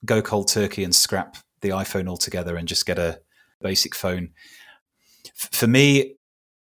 go 0.05 0.21
cold 0.21 0.47
turkey 0.47 0.83
and 0.83 0.95
scrap 0.95 1.37
the 1.61 1.69
iPhone 1.69 2.07
altogether 2.07 2.55
and 2.55 2.67
just 2.67 2.85
get 2.85 2.97
a 2.97 3.19
basic 3.61 3.93
phone? 3.93 4.29
For 5.35 5.67
me, 5.67 6.15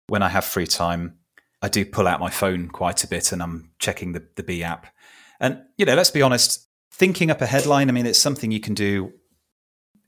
when 0.08 0.24
I 0.24 0.30
have 0.30 0.46
free 0.46 0.68
time, 0.68 1.20
I 1.62 1.70
do 1.70 1.86
pull 1.86 2.08
out 2.08 2.20
my 2.20 2.30
phone 2.30 2.70
quite 2.70 3.04
a 3.04 3.08
bit 3.08 3.32
and 3.32 3.42
I'm 3.42 3.72
checking 3.80 4.14
the 4.14 4.26
the 4.36 4.44
Bee 4.44 4.64
app. 4.64 4.88
And 5.40 5.62
you 5.78 5.86
know, 5.86 5.96
let's 5.96 6.12
be 6.12 6.22
honest, 6.22 6.69
thinking 7.00 7.32
up 7.32 7.42
a 7.42 7.46
headline, 7.48 7.90
I 7.90 7.94
mean, 7.94 8.06
it's 8.06 8.20
something 8.20 8.52
you 8.52 8.60
can 8.60 8.74
do 8.74 9.14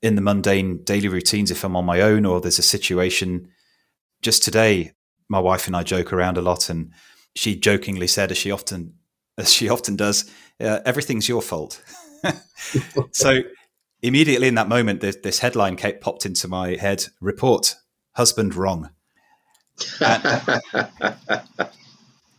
in 0.01 0.15
the 0.15 0.21
mundane 0.21 0.83
daily 0.83 1.07
routines 1.07 1.49
if 1.49 1.63
I'm 1.63 1.75
on 1.75 1.85
my 1.85 2.01
own 2.01 2.25
or 2.25 2.41
there's 2.41 2.59
a 2.59 2.63
situation. 2.63 3.47
Just 4.21 4.43
today, 4.43 4.91
my 5.29 5.39
wife 5.39 5.67
and 5.67 5.75
I 5.75 5.83
joke 5.83 6.11
around 6.11 6.37
a 6.37 6.41
lot, 6.41 6.69
and 6.69 6.91
she 7.33 7.55
jokingly 7.55 8.07
said, 8.07 8.29
as 8.29 8.37
she 8.37 8.51
often 8.51 8.95
as 9.37 9.51
she 9.51 9.69
often 9.69 9.95
does, 9.95 10.29
uh, 10.59 10.81
"Everything's 10.85 11.29
your 11.29 11.41
fault." 11.41 11.81
so 13.11 13.39
immediately 14.03 14.47
in 14.47 14.55
that 14.55 14.67
moment, 14.67 14.99
this, 14.99 15.15
this 15.15 15.39
headline 15.39 15.77
came, 15.77 15.97
popped 15.99 16.25
into 16.25 16.47
my 16.47 16.75
head: 16.75 17.05
"Report: 17.21 17.77
Husband 18.11 18.53
wrong." 18.53 18.91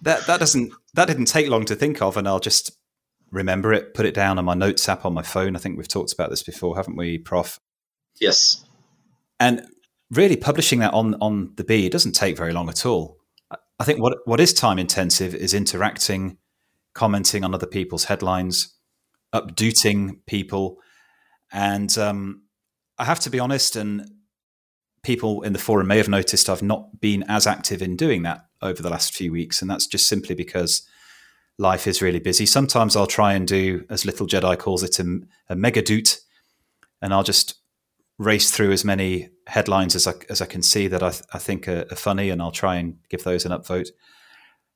That 0.03 0.27
that 0.27 0.41
doesn't 0.41 0.73
that 0.95 1.07
didn't 1.07 1.27
take 1.27 1.49
long 1.49 1.65
to 1.67 1.77
think 1.77 2.03
of, 2.03 2.17
and 2.17 2.27
I'll 2.27 2.41
just 2.41 2.73
remember 3.33 3.73
it, 3.73 3.95
put 3.95 4.07
it 4.07 4.15
down 4.15 4.39
on 4.39 4.45
my 4.45 4.55
notes 4.55 4.89
app 4.89 5.05
on 5.05 5.15
my 5.15 5.23
phone. 5.23 5.57
I 5.57 5.59
think 5.59 5.77
we've 5.77 5.89
talked 5.89 6.13
about 6.13 6.31
this 6.31 6.43
before, 6.43 6.77
haven't 6.77 6.97
we, 6.97 7.19
Prof? 7.19 7.59
yes. 8.21 8.65
And 9.41 9.67
really 10.11 10.37
publishing 10.37 10.79
that 10.81 10.93
on 10.95 11.15
on 11.21 11.53
the 11.57 11.65
Bee, 11.65 11.87
it 11.87 11.93
doesn't 11.93 12.13
take 12.13 12.37
very 12.37 12.53
long 12.53 12.69
at 12.69 12.87
all. 12.87 13.17
I- 13.51 13.57
I 13.81 13.85
think 13.85 13.99
what 14.01 14.19
what 14.25 14.39
is 14.39 14.53
time 14.53 14.79
intensive 14.79 15.35
is 15.35 15.53
interacting, 15.55 16.37
commenting 16.95 17.43
on 17.43 17.55
other 17.55 17.67
people's 17.67 18.05
headlines, 18.05 18.77
updating 19.35 20.19
people, 20.27 20.79
and 21.51 21.97
um, 21.99 22.43
I 22.99 23.05
have 23.05 23.19
to 23.21 23.31
be 23.31 23.41
honest. 23.41 23.75
And 23.75 24.09
people 25.03 25.43
in 25.43 25.53
the 25.53 25.59
forum 25.59 25.89
may 25.89 25.97
have 25.97 26.09
noticed 26.09 26.49
I've 26.49 26.63
not 26.63 27.01
been 27.01 27.25
as 27.27 27.47
active 27.49 27.83
in 27.83 27.97
doing 27.97 28.23
that 28.23 28.45
over 28.61 28.81
the 28.83 28.91
last 28.91 29.13
few 29.15 29.33
weeks, 29.33 29.61
and 29.61 29.69
that's 29.71 29.89
just 29.89 30.07
simply 30.07 30.37
because 30.37 30.83
life 31.59 31.87
is 31.87 32.03
really 32.03 32.21
busy. 32.21 32.47
Sometimes 32.47 32.97
I'll 32.97 33.07
try 33.07 33.35
and 33.35 33.47
do, 33.47 33.85
as 33.91 34.05
Little 34.05 34.27
Jedi 34.27 34.59
calls 34.59 34.83
it, 34.83 34.99
a, 34.99 35.21
a 35.49 35.57
mega 35.57 35.83
doot, 35.83 36.19
and 37.01 37.13
I'll 37.13 37.23
just 37.23 37.57
race 38.19 38.51
through 38.51 38.73
as 38.73 38.85
many 38.85 39.31
headlines 39.47 39.95
as 39.97 40.07
I, 40.07 40.15
as 40.29 40.41
I 40.41 40.47
can 40.47 40.63
see 40.63 40.87
that 40.89 41.03
I, 41.03 41.11
th- 41.11 41.25
I 41.33 41.39
think 41.39 41.69
are, 41.69 41.87
are 41.91 41.97
funny, 41.97 42.31
and 42.31 42.41
I'll 42.41 42.53
try 42.53 42.77
and 42.77 42.97
give 43.09 43.25
those 43.25 43.45
an 43.45 43.53
upvote. 43.53 43.89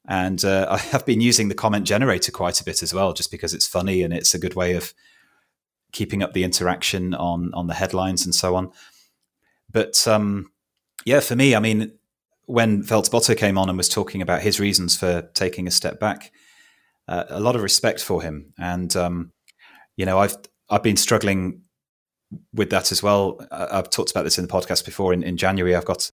And 0.09 0.45
uh, 0.45 0.69
I 0.71 0.79
have 0.79 1.05
been 1.05 1.21
using 1.21 1.49
the 1.49 1.55
comment 1.55 1.87
generator 1.87 2.31
quite 2.31 2.61
a 2.61 2.65
bit 2.65 2.83
as 2.83 2.95
well, 2.95 3.13
just 3.13 3.31
because 3.31 3.55
it's 3.55 3.67
funny 3.67 4.03
and 4.03 4.13
it's 4.13 4.35
a 4.35 4.39
good 4.39 4.55
way 4.55 4.75
of 4.75 4.95
keeping 5.93 6.23
up 6.23 6.33
the 6.33 6.45
interaction 6.45 7.15
on 7.15 7.53
on 7.55 7.67
the 7.67 7.75
headlines 7.75 8.25
and 8.25 8.35
so 8.35 8.55
on. 8.55 8.71
But 9.71 10.07
um, 10.07 10.51
yeah, 11.05 11.21
for 11.21 11.35
me, 11.35 11.55
I 11.55 11.61
mean, 11.61 11.93
when 12.47 12.83
Veltbotto 12.83 13.37
came 13.37 13.59
on 13.59 13.69
and 13.69 13.77
was 13.77 13.89
talking 13.89 14.23
about 14.23 14.43
his 14.43 14.61
reasons 14.61 14.97
for 14.97 15.23
taking 15.35 15.67
a 15.67 15.73
step 15.73 15.99
back, 15.99 16.33
uh, 17.09 17.25
a 17.29 17.41
lot 17.41 17.57
of 17.57 17.63
respect 17.63 18.01
for 18.01 18.23
him. 18.23 18.53
And 18.59 18.95
um, 18.97 19.33
you 19.97 20.07
know, 20.07 20.19
I've 20.19 20.37
I've 20.69 20.83
been 20.83 20.97
struggling 20.97 21.63
with 22.53 22.71
that 22.71 22.93
as 22.93 23.03
well. 23.03 23.41
I- 23.51 23.79
I've 23.79 23.91
talked 23.91 24.11
about 24.11 24.25
this 24.25 24.39
in 24.39 24.47
the 24.47 24.53
podcast 24.53 24.85
before. 24.85 25.13
In, 25.13 25.23
in 25.23 25.37
January, 25.37 25.75
I've 25.77 25.85
got 25.85 26.11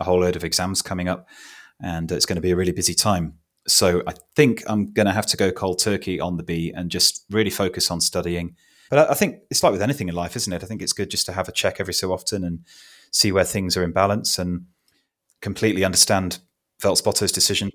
a 0.00 0.04
whole 0.04 0.20
load 0.20 0.36
of 0.36 0.44
exams 0.44 0.82
coming 0.82 1.08
up, 1.08 1.26
and 1.82 2.10
it's 2.12 2.26
going 2.26 2.36
to 2.36 2.42
be 2.42 2.50
a 2.50 2.56
really 2.56 2.72
busy 2.72 2.94
time. 2.94 3.34
So 3.66 4.02
I 4.06 4.12
think 4.36 4.62
I'm 4.66 4.92
going 4.92 5.06
to 5.06 5.12
have 5.12 5.26
to 5.26 5.36
go 5.36 5.50
cold 5.50 5.78
turkey 5.78 6.20
on 6.20 6.36
the 6.36 6.42
Bee 6.42 6.70
and 6.76 6.90
just 6.90 7.24
really 7.30 7.50
focus 7.50 7.90
on 7.90 8.00
studying. 8.00 8.56
But 8.90 8.98
I, 9.08 9.12
I 9.12 9.14
think 9.14 9.38
it's 9.50 9.62
like 9.62 9.72
with 9.72 9.80
anything 9.82 10.08
in 10.08 10.14
life, 10.14 10.36
isn't 10.36 10.52
it? 10.52 10.62
I 10.62 10.66
think 10.66 10.82
it's 10.82 10.92
good 10.92 11.10
just 11.10 11.26
to 11.26 11.32
have 11.32 11.48
a 11.48 11.52
check 11.52 11.76
every 11.80 11.94
so 11.94 12.12
often 12.12 12.44
and 12.44 12.60
see 13.10 13.32
where 13.32 13.44
things 13.44 13.76
are 13.76 13.82
in 13.84 13.92
balance 13.92 14.38
and 14.38 14.66
completely 15.40 15.84
understand 15.84 16.40
Veltspotto's 16.82 17.32
decision. 17.32 17.70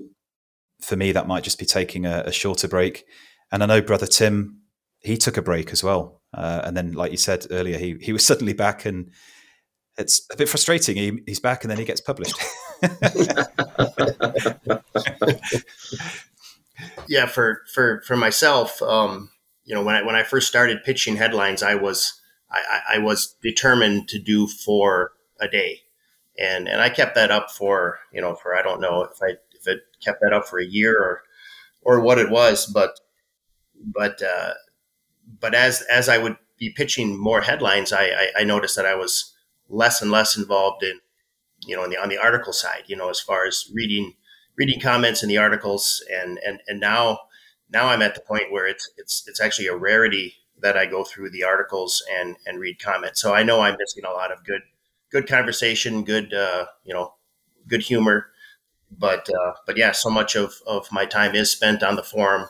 For 0.82 0.96
me, 0.96 1.12
that 1.12 1.28
might 1.28 1.44
just 1.44 1.60
be 1.60 1.66
taking 1.66 2.06
a, 2.06 2.24
a 2.26 2.32
shorter 2.32 2.68
break. 2.68 3.06
And 3.52 3.64
I 3.64 3.66
know 3.66 3.82
brother 3.82 4.08
Tim, 4.08 4.62
he 5.00 5.18
took 5.18 5.38
a 5.38 5.42
break 5.42 5.72
as 5.72 5.84
well. 5.84 6.22
Uh, 6.34 6.62
and 6.64 6.78
then, 6.78 6.94
like 6.94 7.12
you 7.12 7.18
said 7.18 7.48
earlier, 7.52 7.78
he, 7.78 7.98
he 8.02 8.14
was 8.14 8.26
suddenly 8.26 8.54
back 8.54 8.86
and 8.86 9.12
it's 9.98 10.26
a 10.32 10.38
bit 10.38 10.48
frustrating. 10.48 10.96
He, 10.96 11.20
he's 11.26 11.42
back 11.42 11.64
and 11.64 11.72
then 11.72 11.78
he 11.78 11.86
gets 11.86 12.02
published. 12.02 12.36
yeah 17.08 17.26
for 17.26 17.64
for 17.74 18.02
for 18.06 18.16
myself 18.16 18.82
um 18.82 19.30
you 19.66 19.76
know 19.76 19.84
when 19.84 19.96
i 19.96 20.04
when 20.04 20.16
i 20.16 20.24
first 20.24 20.48
started 20.48 20.84
pitching 20.86 21.18
headlines 21.18 21.62
i 21.62 21.76
was 21.76 22.22
i 22.52 22.82
i 22.94 22.98
was 22.98 23.36
determined 23.42 24.08
to 24.08 24.20
do 24.20 24.48
four 24.48 25.12
a 25.42 25.48
day 25.48 25.82
and 26.38 26.68
and 26.70 26.82
i 26.82 26.90
kept 26.90 27.16
that 27.16 27.32
up 27.32 27.52
for 27.52 28.00
you 28.14 28.22
know 28.22 28.36
for 28.36 28.56
i 28.56 28.62
don't 28.62 28.80
know 28.80 29.04
if 29.04 29.22
i 29.22 29.36
if 29.60 29.68
it 29.68 29.82
kept 30.04 30.22
that 30.22 30.34
up 30.34 30.48
for 30.48 30.60
a 30.60 30.66
year 30.66 30.98
or 30.98 31.24
or 31.84 32.02
what 32.02 32.20
it 32.20 32.30
was 32.30 32.66
but 32.66 33.00
but 33.76 34.22
uh 34.22 34.54
but 35.40 35.56
as 35.56 35.82
as 35.84 36.10
i 36.10 36.18
would 36.18 36.38
be 36.58 36.70
pitching 36.70 37.18
more 37.18 37.42
headlines 37.42 37.94
i 37.94 38.06
i, 38.06 38.30
I 38.40 38.44
noticed 38.44 38.76
that 38.76 38.86
i 38.86 38.96
was 38.96 39.34
less 39.70 40.02
and 40.02 40.12
less 40.12 40.38
involved 40.38 40.84
in 40.84 41.00
you 41.66 41.76
know 41.76 41.84
on 41.84 41.90
the 41.90 41.98
on 41.98 42.10
the 42.10 42.18
article 42.18 42.54
side 42.54 42.84
you 42.88 42.96
know 42.96 43.10
as 43.10 43.20
far 43.20 43.46
as 43.46 43.70
reading 43.74 44.14
reading 44.58 44.80
comments 44.80 45.24
in 45.24 45.30
the 45.30 45.38
articles 45.38 46.04
and 46.14 46.40
and 46.46 46.62
and 46.68 46.80
now 46.80 47.20
now 47.72 47.88
I'm 47.88 48.02
at 48.02 48.16
the 48.16 48.22
point 48.22 48.52
where 48.52 48.68
it's 48.68 48.90
it's 48.98 49.24
it's 49.28 49.42
actually 49.42 49.68
a 49.68 49.76
rarity 49.76 50.36
that 50.62 50.78
I 50.78 50.86
go 50.86 51.04
through 51.04 51.32
the 51.32 51.44
articles 51.44 52.04
and 52.12 52.36
and 52.46 52.60
read 52.60 52.80
comments. 52.80 53.22
So 53.22 53.34
I 53.34 53.44
know 53.44 53.62
I'm 53.62 53.78
missing 53.80 54.06
a 54.06 54.12
lot 54.12 54.32
of 54.32 54.44
good 54.46 54.62
good 55.12 55.28
conversation, 55.28 56.04
good 56.04 56.34
uh, 56.34 56.66
you 56.84 56.94
know, 56.94 57.14
good 57.68 57.82
humor. 57.84 58.28
But 58.92 59.30
uh, 59.30 59.54
but 59.66 59.78
yeah, 59.78 59.92
so 59.92 60.10
much 60.10 60.36
of 60.36 60.56
of 60.68 60.92
my 60.92 61.06
time 61.06 61.36
is 61.36 61.52
spent 61.52 61.84
on 61.84 61.96
the 61.96 62.04
forum, 62.04 62.48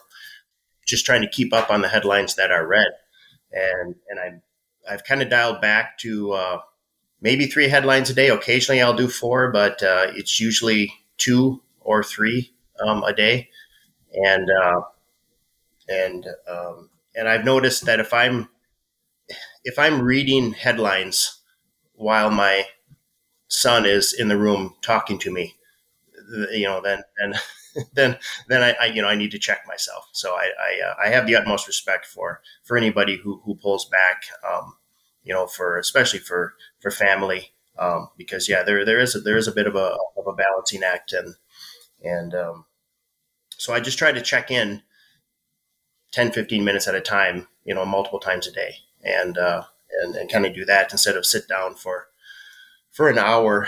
just 0.85 1.05
trying 1.05 1.21
to 1.21 1.29
keep 1.29 1.53
up 1.53 1.69
on 1.71 1.81
the 1.81 1.89
headlines 1.89 2.35
that 2.35 2.51
are 2.51 2.67
read, 2.67 2.91
and 3.53 3.95
and 4.09 4.19
I 4.19 4.93
I've 4.93 5.03
kind 5.03 5.21
of 5.21 5.29
dialed 5.29 5.61
back 5.61 5.97
to 5.99 6.33
uh, 6.33 6.61
maybe 7.21 7.47
three 7.47 7.69
headlines 7.69 8.09
a 8.09 8.15
day. 8.15 8.29
Occasionally 8.29 8.81
I'll 8.81 8.95
do 8.95 9.09
four, 9.09 9.51
but 9.51 9.83
uh, 9.83 10.07
it's 10.15 10.39
usually 10.39 10.93
two 11.17 11.61
or 11.81 12.03
three 12.03 12.53
um, 12.85 13.03
a 13.03 13.13
day, 13.13 13.49
and 14.13 14.49
uh, 14.63 14.81
and 15.87 16.25
um, 16.49 16.89
and 17.15 17.27
I've 17.27 17.45
noticed 17.45 17.85
that 17.85 17.99
if 17.99 18.13
I'm 18.13 18.49
if 19.63 19.77
I'm 19.79 20.01
reading 20.01 20.53
headlines 20.53 21.39
while 21.95 22.31
my 22.31 22.65
son 23.49 23.85
is 23.85 24.13
in 24.13 24.29
the 24.29 24.37
room 24.37 24.75
talking 24.81 25.19
to 25.19 25.31
me, 25.31 25.55
you 26.51 26.67
know, 26.67 26.81
then 26.81 27.03
then 27.19 27.33
then 27.93 28.17
then 28.47 28.63
I, 28.63 28.75
I 28.81 28.85
you 28.87 29.01
know 29.01 29.07
I 29.07 29.15
need 29.15 29.31
to 29.31 29.39
check 29.39 29.61
myself. 29.67 30.09
So 30.13 30.33
I 30.33 30.51
I, 30.59 30.87
uh, 30.87 30.95
I 31.05 31.09
have 31.09 31.27
the 31.27 31.35
utmost 31.35 31.67
respect 31.67 32.05
for 32.05 32.41
for 32.63 32.77
anybody 32.77 33.17
who 33.17 33.41
who 33.45 33.55
pulls 33.55 33.85
back, 33.85 34.23
um, 34.49 34.75
you 35.23 35.33
know, 35.33 35.47
for 35.47 35.77
especially 35.77 36.19
for 36.19 36.55
for 36.79 36.91
family. 36.91 37.53
Um, 37.77 38.09
because 38.17 38.49
yeah, 38.49 38.63
there 38.63 38.83
there 38.83 38.99
is 38.99 39.15
a, 39.15 39.21
there 39.21 39.37
is 39.37 39.47
a 39.47 39.53
bit 39.53 39.67
of 39.67 39.75
a 39.75 39.97
of 40.17 40.27
a 40.27 40.33
balancing 40.33 40.83
act, 40.83 41.13
and 41.13 41.35
and 42.03 42.33
um, 42.35 42.65
so 43.57 43.73
I 43.73 43.79
just 43.79 43.97
try 43.97 44.11
to 44.11 44.21
check 44.21 44.51
in 44.51 44.81
10, 46.11 46.31
15 46.31 46.63
minutes 46.63 46.87
at 46.87 46.95
a 46.95 47.01
time, 47.01 47.47
you 47.65 47.75
know, 47.75 47.85
multiple 47.85 48.19
times 48.19 48.47
a 48.47 48.51
day, 48.51 48.75
and 49.03 49.37
uh, 49.37 49.63
and, 50.01 50.15
and 50.15 50.31
kind 50.31 50.45
of 50.45 50.53
do 50.53 50.65
that 50.65 50.91
instead 50.91 51.15
of 51.15 51.25
sit 51.25 51.47
down 51.47 51.75
for 51.75 52.07
for 52.91 53.09
an 53.09 53.17
hour. 53.17 53.67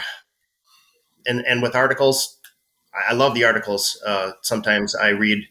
And 1.26 1.46
and 1.46 1.62
with 1.62 1.76
articles, 1.76 2.40
I 2.94 3.14
love 3.14 3.34
the 3.34 3.44
articles. 3.46 4.02
Uh, 4.06 4.32
sometimes 4.42 4.96
I 4.96 5.10
read, 5.10 5.48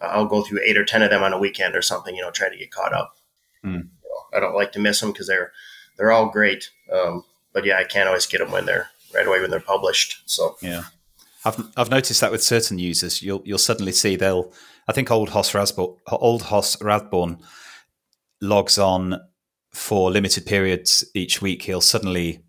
I'll 0.00 0.26
go 0.26 0.42
through 0.42 0.60
eight 0.64 0.76
or 0.76 0.84
ten 0.84 1.02
of 1.02 1.10
them 1.10 1.22
on 1.22 1.32
a 1.32 1.38
weekend 1.38 1.74
or 1.74 1.82
something, 1.82 2.14
you 2.14 2.22
know, 2.22 2.30
try 2.30 2.48
to 2.48 2.56
get 2.56 2.70
caught 2.70 2.92
up. 2.92 3.16
Hmm. 3.62 3.74
You 3.74 3.78
know, 3.80 4.36
I 4.36 4.40
don't 4.40 4.54
like 4.54 4.72
to 4.72 4.80
miss 4.80 5.00
them 5.00 5.12
because 5.12 5.26
they're 5.26 5.52
they're 5.96 6.12
all 6.12 6.28
great. 6.28 6.70
Um, 6.92 7.24
but 7.52 7.64
yeah, 7.64 7.78
I 7.78 7.84
can't 7.84 8.08
always 8.08 8.26
get 8.26 8.38
them 8.38 8.50
when 8.50 8.66
they're 8.66 8.88
right 9.14 9.26
away 9.26 9.40
when 9.40 9.50
they're 9.50 9.60
published. 9.60 10.22
So 10.26 10.56
Yeah. 10.60 10.84
I've 11.44 11.62
I've 11.76 11.90
noticed 11.90 12.20
that 12.20 12.32
with 12.32 12.42
certain 12.42 12.78
users, 12.78 13.22
you'll 13.22 13.42
you'll 13.44 13.58
suddenly 13.58 13.92
see 13.92 14.16
they'll. 14.16 14.52
I 14.88 14.92
think 14.92 15.10
old 15.10 15.30
Hoss 15.30 15.54
Rasborn, 15.54 15.96
old 16.08 16.42
Hoss 16.42 16.76
logs 18.40 18.78
on 18.78 19.20
for 19.72 20.10
limited 20.10 20.46
periods 20.46 21.04
each 21.14 21.40
week. 21.40 21.62
He'll 21.62 21.80
suddenly 21.80 22.44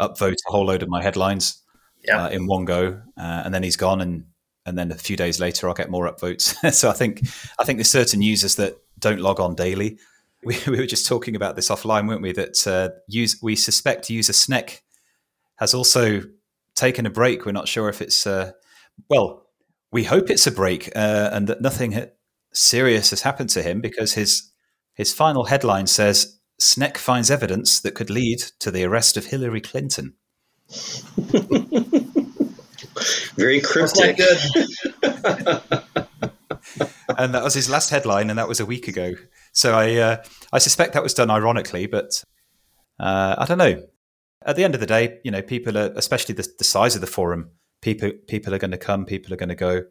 upvote 0.00 0.36
a 0.48 0.50
whole 0.50 0.66
load 0.66 0.82
of 0.82 0.88
my 0.88 1.02
headlines 1.02 1.62
Uh, 2.08 2.28
in 2.28 2.46
one 2.46 2.64
go, 2.64 3.00
uh, 3.16 3.42
and 3.44 3.52
then 3.52 3.62
he's 3.62 3.76
gone, 3.76 4.00
and 4.00 4.24
and 4.66 4.78
then 4.78 4.92
a 4.92 4.96
few 4.96 5.16
days 5.16 5.40
later 5.40 5.68
I'll 5.68 5.74
get 5.74 5.90
more 5.90 6.10
upvotes. 6.10 6.54
so 6.72 6.88
I 6.88 6.92
think 6.92 7.22
I 7.58 7.64
think 7.64 7.78
there's 7.78 7.90
certain 7.90 8.22
users 8.22 8.56
that 8.56 8.76
don't 8.98 9.20
log 9.20 9.40
on 9.40 9.54
daily. 9.54 9.98
We, 10.42 10.56
we 10.66 10.78
were 10.78 10.86
just 10.86 11.06
talking 11.06 11.36
about 11.36 11.56
this 11.56 11.68
offline, 11.68 12.08
weren't 12.08 12.22
we? 12.22 12.32
That 12.32 12.66
uh, 12.66 12.90
use 13.08 13.38
we 13.42 13.56
suspect 13.56 14.10
user 14.10 14.32
Sneck 14.32 14.82
has 15.56 15.74
also 15.74 16.22
taken 16.74 17.06
a 17.06 17.10
break. 17.10 17.44
We're 17.44 17.52
not 17.52 17.68
sure 17.68 17.88
if 17.88 18.00
it's 18.00 18.26
uh, 18.26 18.52
well. 19.08 19.46
We 19.92 20.04
hope 20.04 20.30
it's 20.30 20.46
a 20.46 20.52
break 20.52 20.88
uh, 20.94 21.30
and 21.32 21.48
that 21.48 21.60
nothing 21.60 22.10
serious 22.52 23.10
has 23.10 23.22
happened 23.22 23.50
to 23.50 23.62
him 23.62 23.80
because 23.80 24.14
his 24.14 24.52
his 24.94 25.12
final 25.12 25.44
headline 25.44 25.86
says 25.86 26.38
Sneck 26.60 26.98
finds 26.98 27.30
evidence 27.30 27.80
that 27.80 27.94
could 27.94 28.10
lead 28.10 28.38
to 28.60 28.70
the 28.70 28.84
arrest 28.84 29.16
of 29.16 29.26
Hillary 29.26 29.60
Clinton. 29.60 30.14
Very 33.36 33.60
That's 33.60 33.72
cryptic. 33.72 34.16
good. 34.18 34.40
and 37.18 37.34
that 37.34 37.42
was 37.42 37.54
his 37.54 37.70
last 37.70 37.90
headline, 37.90 38.30
and 38.30 38.38
that 38.38 38.48
was 38.48 38.60
a 38.60 38.66
week 38.66 38.88
ago. 38.88 39.14
So 39.52 39.74
I 39.74 39.96
uh, 39.96 40.22
I 40.52 40.58
suspect 40.58 40.94
that 40.94 41.02
was 41.02 41.14
done 41.14 41.30
ironically, 41.30 41.86
but 41.86 42.22
uh, 42.98 43.36
I 43.38 43.46
don't 43.46 43.58
know. 43.58 43.82
At 44.44 44.56
the 44.56 44.64
end 44.64 44.74
of 44.74 44.80
the 44.80 44.86
day, 44.86 45.18
you 45.24 45.30
know, 45.30 45.42
people 45.42 45.76
are, 45.76 45.92
especially 45.96 46.34
the, 46.34 46.48
the 46.58 46.64
size 46.64 46.94
of 46.94 47.00
the 47.00 47.06
forum, 47.06 47.50
people 47.82 48.10
people 48.28 48.54
are 48.54 48.58
going 48.58 48.70
to 48.70 48.78
come, 48.78 49.04
people 49.04 49.32
are 49.32 49.36
going 49.38 49.48
to 49.48 49.54
go, 49.54 49.82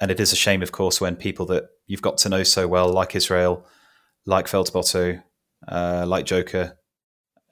and 0.00 0.10
it 0.10 0.20
is 0.20 0.32
a 0.32 0.36
shame, 0.36 0.62
of 0.62 0.72
course, 0.72 1.00
when 1.00 1.16
people 1.16 1.46
that 1.46 1.64
you've 1.86 2.02
got 2.02 2.18
to 2.18 2.28
know 2.28 2.42
so 2.42 2.68
well, 2.68 2.88
like 2.92 3.14
Israel, 3.14 3.66
like 4.24 4.46
Feldbotto, 4.46 5.22
uh, 5.68 6.04
like 6.06 6.26
Joker, 6.26 6.78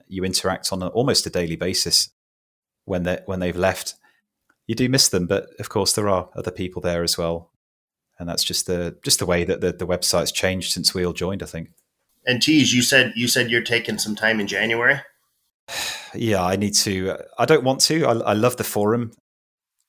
you 0.09 0.25
interact 0.25 0.73
on 0.73 0.83
a, 0.83 0.89
almost 0.89 1.27
a 1.27 1.31
daily 1.31 1.57
basis 1.57 2.11
when 2.85 3.05
they 3.05 3.21
when 3.27 3.41
they've 3.41 3.57
left. 3.57 3.95
You 4.67 4.75
do 4.75 4.89
miss 4.89 5.09
them, 5.09 5.27
but 5.27 5.49
of 5.59 5.69
course 5.69 5.93
there 5.93 6.09
are 6.09 6.31
other 6.35 6.51
people 6.51 6.81
there 6.81 7.03
as 7.03 7.19
well. 7.19 7.51
And 8.19 8.29
that's 8.29 8.45
just 8.45 8.67
the 8.67 8.97
just 9.05 9.19
the 9.19 9.27
way 9.27 9.45
that 9.45 9.61
the, 9.61 9.73
the 9.73 9.87
website's 9.87 10.33
changed 10.33 10.73
since 10.73 10.95
we 10.95 11.05
all 11.05 11.13
joined 11.13 11.43
i 11.43 11.47
think. 11.47 11.71
And 12.27 12.41
Teej, 12.41 12.73
you 12.73 12.83
said 12.83 13.13
you 13.17 13.29
said 13.29 13.51
you're 13.51 13.63
taking 13.63 13.99
some 13.99 14.15
time 14.15 14.41
in 14.41 14.47
January. 14.47 15.01
yeah 16.15 16.45
i 16.45 16.55
need 16.55 16.75
to 16.75 17.11
uh, 17.11 17.23
i 17.39 17.45
don't 17.45 17.65
want 17.65 17.81
to. 17.81 18.05
I, 18.07 18.13
I 18.13 18.33
love 18.35 18.57
the 18.57 18.65
forum. 18.65 19.13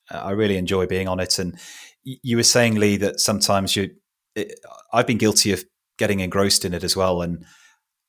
I 0.09 0.31
really 0.31 0.57
enjoy 0.57 0.85
being 0.85 1.07
on 1.07 1.19
it. 1.19 1.39
And 1.39 1.59
you 2.03 2.37
were 2.37 2.43
saying 2.43 2.75
lee 2.75 2.97
that 2.97 3.19
sometimes 3.19 3.75
you 3.75 3.91
it, 4.35 4.59
i've 4.93 5.07
been 5.07 5.17
guilty 5.17 5.51
of 5.53 5.63
getting 5.97 6.19
engrossed 6.19 6.65
in 6.65 6.73
it 6.73 6.83
as 6.83 6.95
well. 6.95 7.21
And 7.21 7.45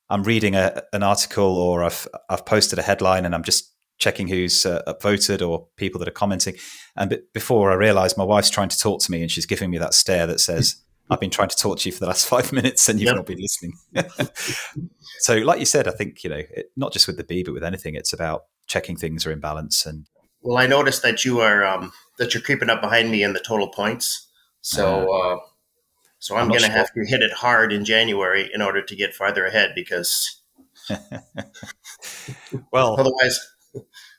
i'm 0.08 0.22
reading 0.22 0.54
a, 0.54 0.82
an 0.92 1.02
article 1.02 1.56
or 1.56 1.84
i've 1.84 2.08
i've 2.30 2.46
posted 2.46 2.78
a 2.78 2.82
headline 2.82 3.24
and 3.24 3.34
i'm 3.34 3.42
just 3.42 3.75
checking 3.98 4.28
who's 4.28 4.66
uh, 4.66 4.82
upvoted 4.86 5.46
or 5.46 5.66
people 5.76 5.98
that 5.98 6.08
are 6.08 6.12
commenting 6.12 6.54
and 6.96 7.10
b- 7.10 7.18
before 7.32 7.70
i 7.70 7.74
realize 7.74 8.16
my 8.16 8.24
wife's 8.24 8.50
trying 8.50 8.68
to 8.68 8.78
talk 8.78 9.00
to 9.00 9.10
me 9.10 9.22
and 9.22 9.30
she's 9.30 9.46
giving 9.46 9.70
me 9.70 9.78
that 9.78 9.94
stare 9.94 10.26
that 10.26 10.40
says 10.40 10.76
i've 11.10 11.20
been 11.20 11.30
trying 11.30 11.48
to 11.48 11.56
talk 11.56 11.78
to 11.78 11.88
you 11.88 11.92
for 11.92 12.00
the 12.00 12.06
last 12.06 12.26
five 12.34 12.52
minutes 12.52 12.88
and 12.88 13.00
you've 13.00 13.06
Yep. 13.06 13.16
not 13.16 13.26
been 13.26 13.38
listening 13.40 13.72
so 15.20 15.36
like 15.38 15.58
you 15.58 15.64
said 15.66 15.88
i 15.88 15.92
think 15.92 16.22
you 16.24 16.30
know 16.30 16.42
it, 16.50 16.70
not 16.76 16.92
just 16.92 17.06
with 17.06 17.16
the 17.16 17.24
bee 17.24 17.42
but 17.42 17.54
with 17.54 17.64
anything 17.64 17.94
it's 17.94 18.12
about 18.12 18.42
checking 18.66 18.96
things 18.96 19.24
are 19.26 19.32
in 19.32 19.40
balance 19.40 19.86
and 19.86 20.06
Well, 20.42 20.58
I 20.58 20.66
noticed 20.66 21.02
that 21.02 21.24
you 21.24 21.40
are 21.40 21.64
um, 21.64 21.92
that 22.18 22.34
you're 22.34 22.42
creeping 22.42 22.70
up 22.70 22.80
behind 22.80 23.10
me 23.10 23.22
in 23.22 23.32
the 23.32 23.40
total 23.40 23.68
points. 23.68 24.26
So 24.60 24.84
uh, 25.12 25.38
so 26.18 26.34
I'm, 26.36 26.42
I'm 26.42 26.48
going 26.48 26.60
to 26.62 26.66
sure. 26.66 26.76
have 26.76 26.92
to 26.94 27.04
hit 27.06 27.22
it 27.22 27.32
hard 27.32 27.72
in 27.72 27.84
January 27.84 28.50
in 28.52 28.60
order 28.62 28.82
to 28.82 28.96
get 28.96 29.14
farther 29.14 29.44
ahead 29.46 29.72
because 29.74 30.40
well 32.72 32.96
otherwise, 32.98 33.38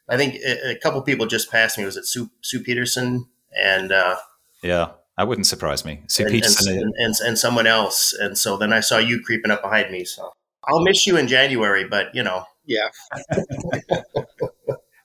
I 0.10 0.18
think 0.18 0.36
a, 0.36 0.72
a 0.72 0.76
couple 0.76 1.02
people 1.02 1.26
just 1.26 1.52
passed 1.52 1.78
me. 1.78 1.86
Was 1.86 1.98
it 1.98 2.06
Sue 2.06 2.30
Sue 2.42 2.62
Peterson 2.62 3.28
and 3.62 3.92
uh, 3.92 4.16
yeah 4.64 4.92
that 5.18 5.28
wouldn't 5.28 5.48
surprise 5.48 5.84
me 5.84 6.02
sue 6.08 6.24
and, 6.24 6.32
peterson 6.32 6.78
and, 6.78 6.94
and 6.98 7.16
and 7.26 7.38
someone 7.38 7.68
else? 7.68 8.14
And 8.14 8.38
so 8.38 8.58
then 8.58 8.72
I 8.74 8.80
saw 8.82 8.98
you 8.98 9.22
creeping 9.22 9.52
up 9.52 9.62
behind 9.62 9.92
me. 9.92 10.04
So 10.06 10.32
I'll 10.66 10.82
miss 10.84 11.06
you 11.08 11.18
in 11.18 11.28
January, 11.28 11.86
but 11.86 12.14
you 12.14 12.24
know, 12.24 12.44
Yeah. 12.66 12.90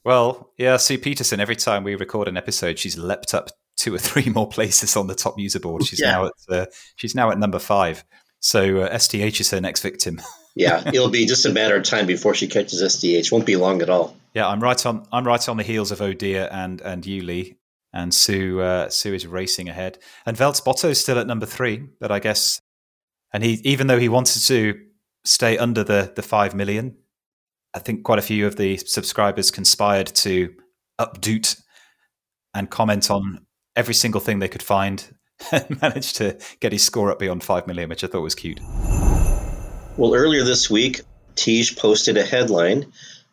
Well, 0.04 0.50
yeah, 0.58 0.78
Sue 0.78 0.98
Peterson. 0.98 1.38
Every 1.38 1.54
time 1.54 1.84
we 1.84 1.94
record 1.94 2.26
an 2.26 2.36
episode, 2.36 2.76
she's 2.78 2.98
leapt 2.98 3.34
up 3.34 3.50
two 3.76 3.94
or 3.94 3.98
three 3.98 4.30
more 4.30 4.48
places 4.48 4.96
on 4.96 5.06
the 5.06 5.14
top 5.14 5.38
user 5.38 5.60
board. 5.60 5.86
She's 5.86 6.00
Yeah. 6.00 6.10
now 6.10 6.26
at 6.26 6.32
uh, 6.48 6.66
she's 6.96 7.14
now 7.14 7.30
at 7.30 7.38
number 7.38 7.60
five. 7.60 8.04
So 8.40 8.80
uh, 8.80 8.98
STH 8.98 9.40
is 9.40 9.50
her 9.50 9.60
next 9.60 9.80
victim. 9.80 10.20
Yeah, 10.54 10.82
it'll 10.86 11.10
be 11.10 11.26
just 11.26 11.46
a 11.46 11.50
matter 11.50 11.76
of 11.76 11.84
time 11.84 12.06
before 12.06 12.34
she 12.34 12.46
catches 12.46 12.82
SDH. 12.82 13.32
Won't 13.32 13.46
be 13.46 13.56
long 13.56 13.80
at 13.82 13.88
all. 13.88 14.16
yeah, 14.34 14.46
I'm 14.46 14.60
right 14.60 14.84
on. 14.84 15.06
I'm 15.12 15.26
right 15.26 15.48
on 15.48 15.56
the 15.56 15.62
heels 15.62 15.90
of 15.90 16.00
Odia 16.00 16.48
and 16.52 16.80
and 16.80 17.02
Yuli, 17.04 17.56
and 17.92 18.12
Sue. 18.12 18.60
Uh, 18.60 18.88
Sue 18.88 19.14
is 19.14 19.26
racing 19.26 19.68
ahead, 19.68 19.98
and 20.26 20.36
Veltz 20.36 20.84
is 20.84 21.00
still 21.00 21.18
at 21.18 21.26
number 21.26 21.46
three. 21.46 21.88
But 22.00 22.12
I 22.12 22.18
guess, 22.18 22.60
and 23.32 23.42
he 23.42 23.60
even 23.64 23.86
though 23.86 23.98
he 23.98 24.08
wanted 24.08 24.40
to 24.46 24.78
stay 25.24 25.56
under 25.56 25.84
the 25.84 26.12
the 26.14 26.22
five 26.22 26.54
million, 26.54 26.96
I 27.74 27.78
think 27.78 28.04
quite 28.04 28.18
a 28.18 28.22
few 28.22 28.46
of 28.46 28.56
the 28.56 28.76
subscribers 28.76 29.50
conspired 29.50 30.06
to 30.06 30.54
updoot 31.00 31.60
and 32.54 32.68
comment 32.70 33.10
on 33.10 33.46
every 33.74 33.94
single 33.94 34.20
thing 34.20 34.38
they 34.38 34.48
could 34.48 34.62
find 34.62 35.16
and 35.52 35.80
managed 35.80 36.16
to 36.16 36.38
get 36.60 36.72
his 36.72 36.84
score 36.84 37.10
up 37.10 37.18
beyond 37.18 37.42
5 37.42 37.66
million, 37.66 37.88
which 37.88 38.04
I 38.04 38.06
thought 38.06 38.20
was 38.20 38.34
cute. 38.34 38.60
Well, 39.98 40.14
earlier 40.14 40.42
this 40.42 40.70
week, 40.70 41.02
Teej 41.36 41.78
posted 41.78 42.16
a 42.16 42.24
headline 42.24 42.86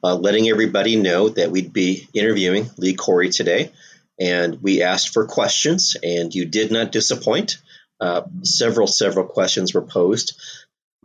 uh, 0.03 0.15
letting 0.15 0.49
everybody 0.49 0.97
know 0.97 1.29
that 1.29 1.51
we'd 1.51 1.71
be 1.71 2.07
interviewing 2.13 2.65
LeeCory 2.65 3.33
today. 3.33 3.71
And 4.19 4.61
we 4.61 4.83
asked 4.83 5.13
for 5.13 5.25
questions, 5.25 5.95
and 6.03 6.35
you 6.35 6.45
did 6.45 6.69
not 6.71 6.91
disappoint. 6.91 7.61
Uh, 8.01 8.23
several, 8.43 8.87
several 8.87 9.25
questions 9.25 9.73
were 9.73 9.81
posed. 9.81 10.37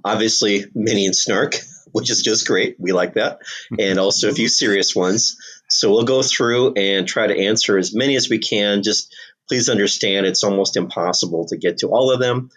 Obviously, 0.05 0.65
many 0.75 1.07
in 1.07 1.15
snark, 1.15 1.55
which 1.93 2.11
is 2.11 2.23
just 2.23 2.49
great. 2.49 2.75
We 2.81 2.91
like 2.91 3.15
that. 3.15 3.39
And 3.79 4.01
also 4.01 4.31
a 4.31 4.35
few 4.35 4.49
serious 4.49 4.97
ones. 4.97 5.37
So 5.71 5.91
we'll 5.91 6.05
go 6.05 6.23
through 6.23 6.75
and 6.75 7.07
try 7.07 7.29
to 7.29 7.47
answer 7.47 7.79
as 7.79 7.95
many 7.95 8.17
as 8.17 8.29
we 8.29 8.39
can. 8.39 8.83
Just 8.83 9.15
please 9.49 9.69
understand 9.69 10.27
it's 10.27 10.43
almost 10.43 10.77
impossible 10.77 11.47
to 11.47 11.57
get 11.57 11.79
to 11.79 11.89
all 11.89 12.13
of 12.13 12.19
them. 12.19 12.51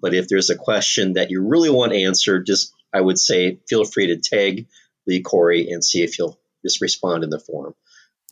But 0.00 0.14
if 0.14 0.28
there's 0.28 0.50
a 0.50 0.56
question 0.56 1.14
that 1.14 1.30
you 1.30 1.42
really 1.42 1.70
want 1.70 1.92
answered, 1.92 2.46
just 2.46 2.72
I 2.92 3.00
would 3.00 3.18
say 3.18 3.58
feel 3.68 3.84
free 3.84 4.08
to 4.08 4.16
tag 4.16 4.66
LeeCory 5.08 5.72
and 5.72 5.84
see 5.84 6.02
if 6.02 6.14
he'll 6.14 6.38
just 6.64 6.80
respond 6.80 7.24
in 7.24 7.30
the 7.30 7.38
forum. 7.38 7.74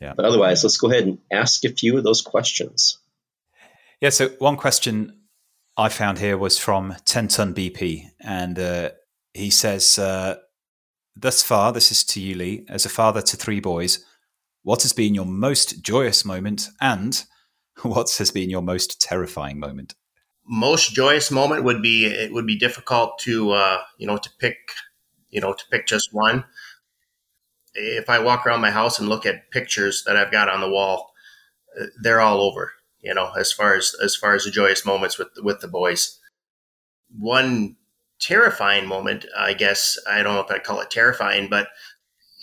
Yeah. 0.01 0.15
But 0.15 0.25
otherwise, 0.25 0.63
let's 0.63 0.77
go 0.77 0.91
ahead 0.91 1.05
and 1.05 1.19
ask 1.33 1.65
a 1.65 1.71
few 1.71 1.97
of 1.97 2.05
those 2.05 2.23
questions. 2.23 2.99
Yeah, 4.01 4.11
so 4.11 4.29
one 4.39 4.57
question 4.57 5.19
I 5.77 5.89
found 5.89 6.19
here 6.19 6.39
was 6.39 6.59
from 6.59 6.95
10 7.05 7.29
Ton 7.29 7.55
BP, 7.55 8.11
and 8.21 8.59
uh, 8.59 8.91
he 9.35 9.51
says, 9.51 9.99
uh, 9.99 10.37
Thus 11.17 11.43
far, 11.43 11.73
this 11.73 11.91
is 11.91 12.05
to 12.05 12.21
you, 12.21 12.37
Lee, 12.37 12.65
as 12.69 12.87
a 12.87 12.89
father 12.89 13.21
to 13.23 13.37
three 13.37 13.59
boys, 13.59 14.05
what 14.63 14.83
has 14.83 14.93
been 14.93 15.15
your 15.15 15.25
most 15.25 15.83
joyous 15.83 16.25
moment, 16.25 16.69
and 16.81 17.25
what 17.83 18.11
has 18.19 18.31
been 18.31 18.51
your 18.51 18.63
most 18.63 19.01
terrifying 19.01 19.59
moment? 19.59 19.95
Most 20.49 20.95
joyous 20.95 21.31
moment 21.31 21.65
would 21.65 21.83
be 21.83 22.07
it 22.07 22.33
would 22.33 22.47
be 22.47 22.57
difficult 22.57 23.19
to 23.21 23.51
uh, 23.53 23.83
you 23.99 24.07
know 24.07 24.17
to 24.17 24.31
pick 24.39 24.57
you 25.31 25.41
know 25.41 25.53
to 25.53 25.65
pick 25.71 25.87
just 25.87 26.13
one. 26.13 26.45
If 27.75 28.09
i 28.09 28.19
walk 28.19 28.47
around 28.47 28.61
my 28.61 28.71
house 28.71 28.99
and 28.99 29.09
look 29.09 29.25
at 29.27 29.51
pictures 29.51 30.03
that 30.05 30.17
i've 30.17 30.33
got 30.33 30.49
on 30.49 30.61
the 30.61 30.71
wall 30.71 31.13
uh, 31.81 31.85
they're 32.03 32.21
all 32.21 32.41
over 32.41 32.73
you 33.01 33.15
know 33.15 33.31
as 33.39 33.53
far 33.53 33.75
as 33.75 33.95
as 34.03 34.17
far 34.17 34.35
as 34.35 34.45
the 34.45 34.51
joyous 34.51 34.85
moments 34.85 35.19
with 35.19 35.29
with 35.43 35.61
the 35.61 35.69
boys. 35.69 36.19
One 37.17 37.77
terrifying 38.21 38.87
moment 38.87 39.27
i 39.37 39.53
guess 39.55 39.97
i 40.09 40.23
don't 40.23 40.35
know 40.35 40.41
if 40.41 40.51
i 40.51 40.59
call 40.59 40.81
it 40.81 40.91
terrifying 40.91 41.49
but 41.49 41.69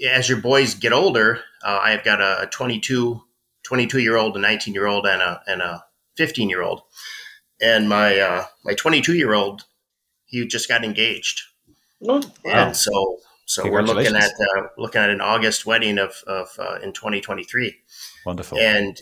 as 0.09 0.29
your 0.29 0.39
boys 0.39 0.73
get 0.73 0.93
older 0.93 1.39
uh, 1.65 1.79
i've 1.81 2.03
got 2.03 2.21
a 2.21 2.47
22 2.51 3.21
22 3.63 3.99
year 3.99 4.15
old 4.15 4.37
a 4.37 4.39
19 4.39 4.73
year 4.73 4.87
old 4.87 5.05
and 5.05 5.21
a 5.21 5.41
and 5.47 5.61
a 5.61 5.83
15 6.15 6.49
year 6.49 6.61
old 6.61 6.81
and 7.61 7.89
my 7.89 8.19
uh, 8.19 8.45
my 8.63 8.73
22 8.73 9.15
year 9.15 9.33
old 9.33 9.65
he 10.25 10.45
just 10.45 10.67
got 10.67 10.83
engaged. 10.83 11.41
Oh, 12.07 12.21
and 12.45 12.75
so 12.75 13.19
so 13.45 13.69
we're 13.69 13.81
looking 13.81 14.15
at 14.15 14.31
uh, 14.31 14.63
looking 14.77 15.01
at 15.01 15.09
an 15.09 15.21
august 15.21 15.65
wedding 15.65 15.97
of, 15.97 16.15
of 16.27 16.49
uh, 16.59 16.79
in 16.81 16.93
2023 16.93 17.75
Wonderful. 18.25 18.57
and 18.57 19.01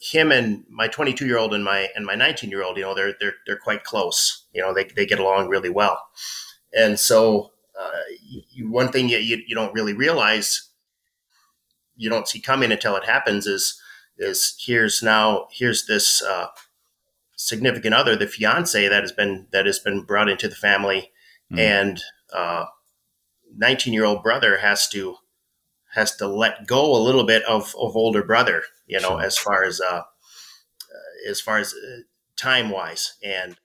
him 0.00 0.30
and 0.32 0.64
my 0.68 0.86
22 0.86 1.26
year 1.26 1.38
old 1.38 1.54
and 1.54 1.64
my 1.64 1.88
and 1.96 2.04
my 2.04 2.14
19 2.14 2.50
year 2.50 2.62
old 2.62 2.76
you 2.76 2.82
know 2.82 2.94
they're 2.94 3.14
they're 3.20 3.34
they're 3.46 3.56
quite 3.56 3.84
close. 3.84 4.46
You 4.52 4.62
know 4.62 4.72
they, 4.72 4.84
they 4.84 5.06
get 5.06 5.18
along 5.18 5.48
really 5.48 5.70
well. 5.70 6.00
And 6.72 6.98
so 6.98 7.52
uh, 7.80 8.00
you, 8.50 8.70
one 8.70 8.90
thing 8.90 9.08
you, 9.08 9.18
you 9.18 9.42
you 9.46 9.54
don't 9.54 9.74
really 9.74 9.94
realize 9.94 10.68
you 11.96 12.10
don't 12.10 12.28
see 12.28 12.40
coming 12.40 12.72
until 12.72 12.96
it 12.96 13.04
happens 13.04 13.46
is 13.46 13.80
is 14.18 14.54
here's 14.58 15.02
now 15.02 15.48
here's 15.50 15.86
this 15.86 16.22
uh, 16.22 16.46
significant 17.36 17.94
other, 17.94 18.16
the 18.16 18.26
fiance 18.26 18.88
that 18.88 19.02
has 19.02 19.12
been 19.12 19.46
that 19.52 19.66
has 19.66 19.78
been 19.78 20.02
brought 20.02 20.28
into 20.28 20.48
the 20.48 20.54
family, 20.54 21.12
mm. 21.52 21.58
and 21.58 22.02
nineteen 23.56 23.92
uh, 23.92 23.94
year 23.94 24.04
old 24.04 24.22
brother 24.22 24.58
has 24.58 24.88
to 24.90 25.16
has 25.94 26.16
to 26.16 26.26
let 26.26 26.66
go 26.66 26.94
a 26.94 26.98
little 26.98 27.24
bit 27.24 27.44
of, 27.44 27.74
of 27.78 27.96
older 27.96 28.24
brother, 28.24 28.64
you 28.86 29.00
know, 29.00 29.10
sure. 29.10 29.22
as 29.22 29.38
far 29.38 29.64
as 29.64 29.80
uh, 29.80 30.02
as 31.28 31.40
far 31.40 31.58
as 31.58 31.72
uh, 31.72 32.00
time 32.36 32.70
wise, 32.70 33.14
and 33.22 33.56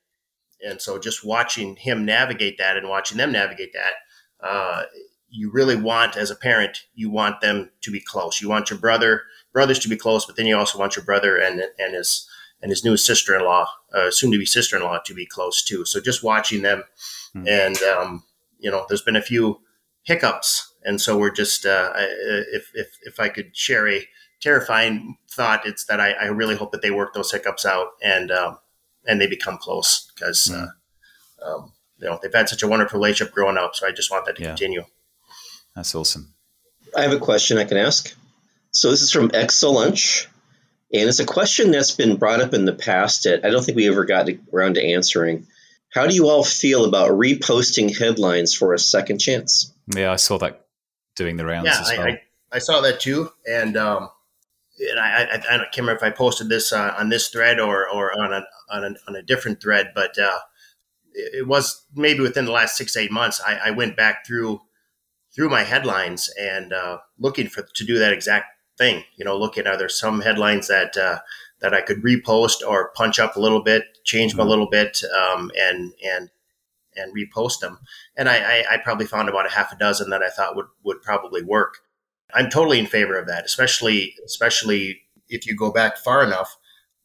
and 0.65 0.81
so 0.81 0.99
just 0.99 1.25
watching 1.25 1.75
him 1.75 2.05
navigate 2.05 2.57
that 2.57 2.77
and 2.77 2.89
watching 2.89 3.17
them 3.17 3.31
navigate 3.31 3.73
that, 3.73 4.47
uh, 4.47 4.83
you 5.29 5.51
really 5.51 5.75
want 5.75 6.17
as 6.17 6.31
a 6.31 6.35
parent, 6.35 6.85
you 6.93 7.09
want 7.09 7.41
them 7.41 7.69
to 7.81 7.91
be 7.91 8.01
close. 8.01 8.41
You 8.41 8.49
want 8.49 8.69
your 8.69 8.79
brother 8.79 9.23
brothers 9.53 9.79
to 9.79 9.89
be 9.89 9.97
close, 9.97 10.25
but 10.25 10.35
then 10.35 10.45
you 10.45 10.55
also 10.55 10.77
want 10.77 10.95
your 10.95 11.05
brother 11.05 11.37
and 11.37 11.63
and 11.79 11.95
his 11.95 12.28
and 12.61 12.71
his 12.71 12.83
new 12.83 12.97
sister 12.97 13.35
in 13.35 13.43
law, 13.43 13.67
uh, 13.93 14.11
soon 14.11 14.31
to 14.31 14.37
be 14.37 14.45
sister 14.45 14.75
in 14.75 14.83
law, 14.83 14.99
to 15.05 15.13
be 15.13 15.25
close 15.25 15.63
too. 15.63 15.85
So 15.85 15.99
just 15.99 16.23
watching 16.23 16.61
them, 16.61 16.83
mm-hmm. 17.35 17.47
and 17.47 17.77
um, 17.83 18.23
you 18.59 18.69
know, 18.69 18.85
there's 18.87 19.01
been 19.01 19.15
a 19.15 19.21
few 19.21 19.61
hiccups, 20.03 20.73
and 20.83 20.99
so 21.01 21.17
we're 21.17 21.31
just 21.31 21.65
uh, 21.65 21.93
if 21.95 22.71
if 22.73 22.87
if 23.03 23.19
I 23.19 23.29
could 23.29 23.55
share 23.55 23.87
a 23.87 24.07
terrifying 24.41 25.17
thought, 25.29 25.65
it's 25.65 25.85
that 25.85 25.99
I, 25.99 26.11
I 26.11 26.25
really 26.25 26.55
hope 26.55 26.71
that 26.71 26.81
they 26.81 26.91
work 26.91 27.13
those 27.13 27.31
hiccups 27.31 27.65
out 27.65 27.87
and 28.03 28.31
um, 28.31 28.57
and 29.07 29.19
they 29.19 29.27
become 29.27 29.57
close 29.57 30.11
because. 30.13 30.47
Mm-hmm. 30.47 30.63
Uh, 30.63 30.67
um, 31.41 31.71
you 31.99 32.07
know 32.07 32.19
they've 32.21 32.33
had 32.33 32.49
such 32.49 32.63
a 32.63 32.67
wonderful 32.67 32.99
relationship 32.99 33.33
growing 33.33 33.57
up, 33.57 33.75
so 33.75 33.87
I 33.87 33.91
just 33.91 34.11
want 34.11 34.25
that 34.25 34.37
to 34.37 34.41
yeah. 34.41 34.47
continue. 34.49 34.83
That's 35.75 35.93
awesome. 35.93 36.33
I 36.95 37.03
have 37.03 37.11
a 37.11 37.19
question 37.19 37.57
I 37.57 37.65
can 37.65 37.77
ask. 37.77 38.13
So 38.71 38.89
this 38.89 39.01
is 39.01 39.11
from 39.11 39.29
Exo 39.29 39.73
Lunch, 39.73 40.27
and 40.91 41.07
it's 41.07 41.19
a 41.19 41.25
question 41.25 41.71
that's 41.71 41.91
been 41.91 42.17
brought 42.17 42.41
up 42.41 42.53
in 42.53 42.65
the 42.65 42.73
past. 42.73 43.23
That 43.23 43.45
I 43.45 43.49
don't 43.49 43.63
think 43.63 43.75
we 43.75 43.87
ever 43.87 44.05
got 44.05 44.27
around 44.53 44.75
to 44.75 44.83
answering. 44.83 45.47
How 45.89 46.07
do 46.07 46.13
you 46.13 46.29
all 46.29 46.43
feel 46.43 46.85
about 46.85 47.11
reposting 47.11 47.97
headlines 47.97 48.53
for 48.53 48.73
a 48.73 48.79
second 48.79 49.19
chance? 49.19 49.73
Yeah, 49.95 50.11
I 50.11 50.17
saw 50.17 50.37
that 50.39 50.65
doing 51.15 51.37
the 51.37 51.45
rounds 51.45 51.65
yeah, 51.67 51.81
as 51.81 51.91
well. 51.97 52.01
I, 52.01 52.09
I, 52.09 52.21
I 52.53 52.59
saw 52.59 52.81
that 52.81 52.99
too, 52.99 53.31
and 53.47 53.75
um, 53.77 54.09
and 54.79 54.99
I, 54.99 55.23
I, 55.23 55.35
I, 55.35 55.39
can't 55.39 55.77
remember 55.77 55.97
if 55.97 56.03
I 56.03 56.09
posted 56.09 56.49
this 56.49 56.71
uh, 56.71 56.95
on 56.97 57.09
this 57.09 57.29
thread 57.29 57.59
or, 57.59 57.89
or 57.89 58.17
on 58.19 58.33
a 58.33 58.45
on 58.71 58.83
a, 58.83 58.95
on 59.07 59.15
a 59.15 59.21
different 59.21 59.61
thread, 59.61 59.91
but 59.93 60.17
uh, 60.17 60.39
it 61.13 61.47
was 61.47 61.85
maybe 61.95 62.21
within 62.21 62.45
the 62.45 62.51
last 62.51 62.77
six 62.77 62.95
eight 62.95 63.11
months. 63.11 63.41
I, 63.45 63.59
I 63.65 63.71
went 63.71 63.97
back 63.97 64.25
through 64.25 64.61
through 65.35 65.49
my 65.49 65.63
headlines 65.63 66.29
and 66.39 66.73
uh, 66.73 66.99
looking 67.17 67.47
for 67.47 67.63
to 67.75 67.85
do 67.85 67.99
that 67.99 68.13
exact 68.13 68.47
thing. 68.79 69.03
You 69.17 69.25
know, 69.25 69.37
looking 69.37 69.67
are 69.67 69.77
there 69.77 69.89
some 69.89 70.21
headlines 70.21 70.67
that 70.69 70.97
uh, 70.97 71.19
that 71.59 71.73
I 71.73 71.81
could 71.81 72.01
repost 72.01 72.67
or 72.67 72.91
punch 72.95 73.19
up 73.19 73.35
a 73.35 73.39
little 73.39 73.61
bit, 73.61 73.83
change 74.03 74.31
them 74.31 74.39
a 74.39 74.43
mm-hmm. 74.43 74.49
little 74.49 74.69
bit, 74.69 75.03
um, 75.15 75.51
and 75.55 75.93
and 76.03 76.29
and 76.95 77.15
repost 77.15 77.59
them. 77.59 77.79
And 78.17 78.27
I, 78.27 78.37
I, 78.37 78.63
I, 78.71 78.77
probably 78.77 79.05
found 79.05 79.29
about 79.29 79.45
a 79.45 79.51
half 79.51 79.71
a 79.71 79.77
dozen 79.77 80.09
that 80.09 80.23
I 80.23 80.29
thought 80.29 80.55
would 80.55 80.65
would 80.83 81.01
probably 81.03 81.43
work. 81.43 81.79
I'm 82.33 82.49
totally 82.49 82.79
in 82.79 82.87
favor 82.87 83.17
of 83.17 83.27
that, 83.27 83.45
especially 83.45 84.15
especially 84.25 85.01
if 85.27 85.45
you 85.45 85.55
go 85.55 85.71
back 85.71 85.97
far 85.97 86.23
enough. 86.23 86.57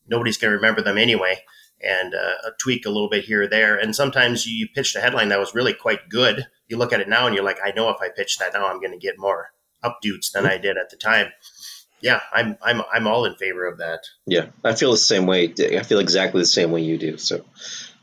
Nobody's 0.07 0.39
going 0.39 0.51
to 0.51 0.57
remember 0.57 0.83
them 0.83 0.99
anyway, 0.99 1.43
and 1.83 2.15
uh, 2.15 2.49
a 2.49 2.51
tweak 2.59 2.87
a 2.87 2.91
little 2.91 3.11
bit 3.11 3.25
here 3.25 3.43
or 3.43 3.47
there. 3.47 3.77
And 3.77 3.95
sometimes 3.97 4.47
you 4.47 4.69
pitched 4.75 4.97
a 4.97 5.01
headline 5.01 5.29
that 5.31 5.41
was 5.41 5.55
really 5.55 5.75
quite 5.75 6.09
good. 6.09 6.47
You 6.69 6.77
look 6.79 6.93
at 6.93 7.01
it 7.01 7.09
now 7.09 7.27
and 7.27 7.35
you're 7.35 7.45
like, 7.45 7.59
I 7.65 7.73
know 7.73 7.91
if 7.91 8.01
I 8.01 8.09
pitch 8.09 8.39
that 8.39 8.55
now, 8.55 8.67
I'm 8.67 8.81
going 8.81 8.93
to 8.93 8.99
get 8.99 9.19
more 9.19 9.53
updoots 9.83 10.33
than 10.33 10.47
I 10.47 10.57
did 10.57 10.79
at 10.79 10.91
the 10.91 10.97
time 10.97 11.31
yeah, 12.05 12.21
I'm 12.35 12.59
I'm 12.63 12.83
I'm 12.93 13.07
all 13.07 13.25
in 13.25 13.35
favor 13.37 13.67
of 13.67 13.79
that. 13.79 14.01
Yeah, 14.27 14.49
I 14.63 14.75
feel 14.75 14.91
the 14.91 14.99
same 14.99 15.25
way. 15.25 15.55
I 15.59 15.83
feel 15.83 16.01
exactly 16.01 16.43
the 16.43 16.47
same 16.47 16.71
way 16.71 16.83
you 16.83 16.99
do. 16.99 17.17
So 17.17 17.43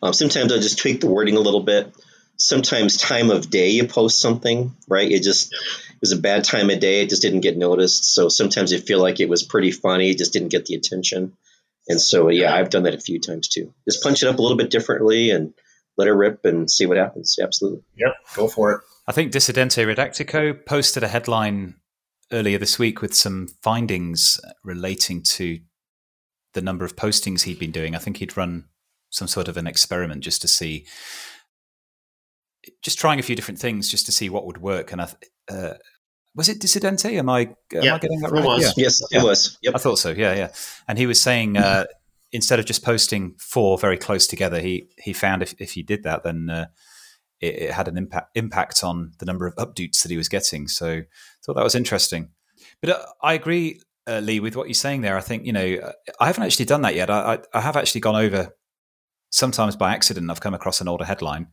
um, 0.01 0.11
sometimes 0.11 0.51
I 0.51 0.57
just 0.57 0.79
tweak 0.79 1.01
the 1.01 1.07
wording 1.07 1.37
a 1.37 1.39
little 1.39 1.61
bit. 1.61 1.93
Sometimes 2.35 2.97
time 2.97 3.29
of 3.29 3.51
day 3.51 3.69
you 3.69 3.85
post 3.85 4.19
something, 4.19 4.75
right? 4.87 5.09
It 5.09 5.21
just 5.21 5.53
it 5.53 6.01
was 6.01 6.13
a 6.13 6.17
bad 6.17 6.43
time 6.43 6.71
of 6.71 6.79
day. 6.79 7.03
It 7.03 7.09
just 7.09 7.21
didn't 7.21 7.41
get 7.41 7.59
noticed. 7.59 8.15
So 8.15 8.27
sometimes 8.27 8.73
I 8.73 8.77
feel 8.77 8.99
like 8.99 9.19
it 9.19 9.29
was 9.29 9.43
pretty 9.43 9.69
funny. 9.69 10.09
It 10.09 10.17
just 10.17 10.33
didn't 10.33 10.49
get 10.49 10.65
the 10.65 10.73
attention. 10.73 11.33
And 11.87 12.01
so 12.01 12.29
yeah, 12.29 12.55
I've 12.55 12.71
done 12.71 12.83
that 12.83 12.95
a 12.95 12.99
few 12.99 13.19
times 13.19 13.49
too. 13.49 13.71
Just 13.87 14.01
punch 14.01 14.23
it 14.23 14.29
up 14.29 14.39
a 14.39 14.41
little 14.41 14.57
bit 14.57 14.71
differently 14.71 15.29
and 15.29 15.53
let 15.95 16.07
it 16.07 16.13
rip 16.13 16.43
and 16.45 16.71
see 16.71 16.87
what 16.87 16.97
happens. 16.97 17.37
Absolutely. 17.39 17.83
Yep, 17.97 18.13
go 18.35 18.47
for 18.47 18.71
it. 18.71 18.81
I 19.07 19.11
think 19.11 19.31
Dissidente 19.31 19.85
Redactico 19.85 20.65
posted 20.65 21.03
a 21.03 21.07
headline 21.07 21.75
earlier 22.31 22.57
this 22.57 22.79
week 22.79 23.01
with 23.01 23.13
some 23.13 23.47
findings 23.61 24.39
relating 24.63 25.21
to 25.23 25.59
the 26.53 26.61
number 26.61 26.85
of 26.85 26.95
postings 26.95 27.43
he'd 27.43 27.59
been 27.59 27.71
doing. 27.71 27.95
I 27.95 27.99
think 27.99 28.17
he'd 28.17 28.37
run 28.37 28.65
some 29.09 29.27
sort 29.27 29.47
of 29.47 29.57
an 29.57 29.67
experiment 29.67 30.23
just 30.23 30.41
to 30.41 30.47
see, 30.47 30.85
just 32.81 32.99
trying 32.99 33.19
a 33.19 33.23
few 33.23 33.35
different 33.35 33.59
things 33.59 33.89
just 33.89 34.05
to 34.05 34.11
see 34.11 34.29
what 34.29 34.45
would 34.45 34.59
work. 34.59 34.91
And 34.91 35.01
I, 35.01 35.07
uh, 35.49 35.73
was 36.35 36.49
it 36.49 36.59
Dissidente? 36.59 37.17
Am 37.17 37.29
I, 37.29 37.41
am 37.41 37.83
yeah, 37.83 37.95
I 37.95 37.99
getting 37.99 38.19
that 38.21 38.31
right? 38.31 38.43
Was. 38.43 38.63
Yeah. 38.77 38.83
Yes, 38.85 39.01
yeah. 39.11 39.19
it 39.19 39.23
was. 39.23 39.57
Yep. 39.61 39.75
I 39.75 39.77
thought 39.77 39.99
so. 39.99 40.11
Yeah, 40.11 40.33
yeah. 40.33 40.51
And 40.87 40.97
he 40.97 41.05
was 41.05 41.21
saying 41.21 41.57
uh, 41.57 41.85
instead 42.31 42.59
of 42.59 42.65
just 42.65 42.83
posting 42.83 43.35
four 43.37 43.77
very 43.77 43.97
close 43.97 44.27
together, 44.27 44.61
he 44.61 44.87
he 44.97 45.13
found 45.13 45.41
if 45.41 45.53
if 45.59 45.73
he 45.73 45.83
did 45.83 46.03
that, 46.03 46.23
then 46.23 46.49
uh, 46.49 46.65
it, 47.41 47.55
it, 47.55 47.71
had 47.71 47.87
an 47.87 47.97
impact 47.97 48.35
impact 48.35 48.83
on 48.83 49.11
the 49.19 49.25
number 49.25 49.47
of 49.47 49.55
updates 49.55 50.03
that 50.03 50.11
he 50.11 50.17
was 50.17 50.29
getting. 50.29 50.67
So 50.67 50.87
I 50.87 51.05
thought 51.43 51.55
that 51.55 51.63
was 51.63 51.75
interesting. 51.75 52.29
But 52.81 52.91
uh, 52.91 53.05
I 53.21 53.33
agree, 53.33 53.81
uh, 54.07 54.19
Lee, 54.19 54.39
with 54.39 54.55
what 54.55 54.67
you're 54.67 54.73
saying 54.73 55.01
there. 55.01 55.17
I 55.17 55.21
think 55.21 55.45
you 55.45 55.53
know 55.53 55.91
I 56.19 56.27
haven't 56.27 56.43
actually 56.43 56.65
done 56.65 56.81
that 56.83 56.95
yet. 56.95 57.09
I, 57.09 57.33
I, 57.33 57.39
I 57.53 57.61
have 57.61 57.77
actually 57.77 58.01
gone 58.01 58.15
over 58.15 58.55
sometimes 59.31 59.75
by 59.75 59.93
accident. 59.93 60.29
I've 60.29 60.41
come 60.41 60.53
across 60.53 60.81
an 60.81 60.87
older 60.87 61.05
headline, 61.05 61.47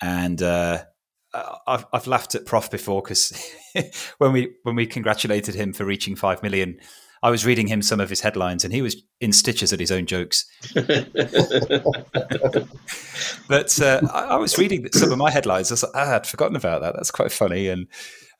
and 0.00 0.40
uh, 0.42 0.84
I've, 1.66 1.86
I've 1.92 2.06
laughed 2.06 2.34
at 2.34 2.46
Prof 2.46 2.70
before 2.70 3.02
because 3.02 3.32
when 4.18 4.32
we 4.32 4.54
when 4.62 4.74
we 4.74 4.86
congratulated 4.86 5.54
him 5.54 5.72
for 5.72 5.84
reaching 5.84 6.16
five 6.16 6.42
million 6.42 6.78
I 7.22 7.30
was 7.30 7.46
reading 7.46 7.66
him 7.66 7.82
some 7.82 8.00
of 8.00 8.10
his 8.10 8.20
headlines, 8.20 8.64
and 8.64 8.72
he 8.72 8.82
was 8.82 8.96
in 9.20 9.32
stitches 9.32 9.72
at 9.72 9.80
his 9.80 9.90
own 9.90 10.06
jokes. 10.06 10.44
but 10.74 10.90
uh, 13.80 14.00
I, 14.12 14.26
I, 14.30 14.36
was 14.36 14.58
reading 14.58 14.86
some 14.92 15.12
of 15.12 15.18
my 15.18 15.30
headlines. 15.30 15.70
I 15.70 15.74
was 15.74 15.82
like, 15.82 15.92
ah, 15.94 16.14
I'd 16.16 16.26
forgotten 16.26 16.56
about 16.56 16.82
that. 16.82 16.94
That's 16.94 17.10
quite 17.10 17.32
funny. 17.32 17.68
And 17.68 17.86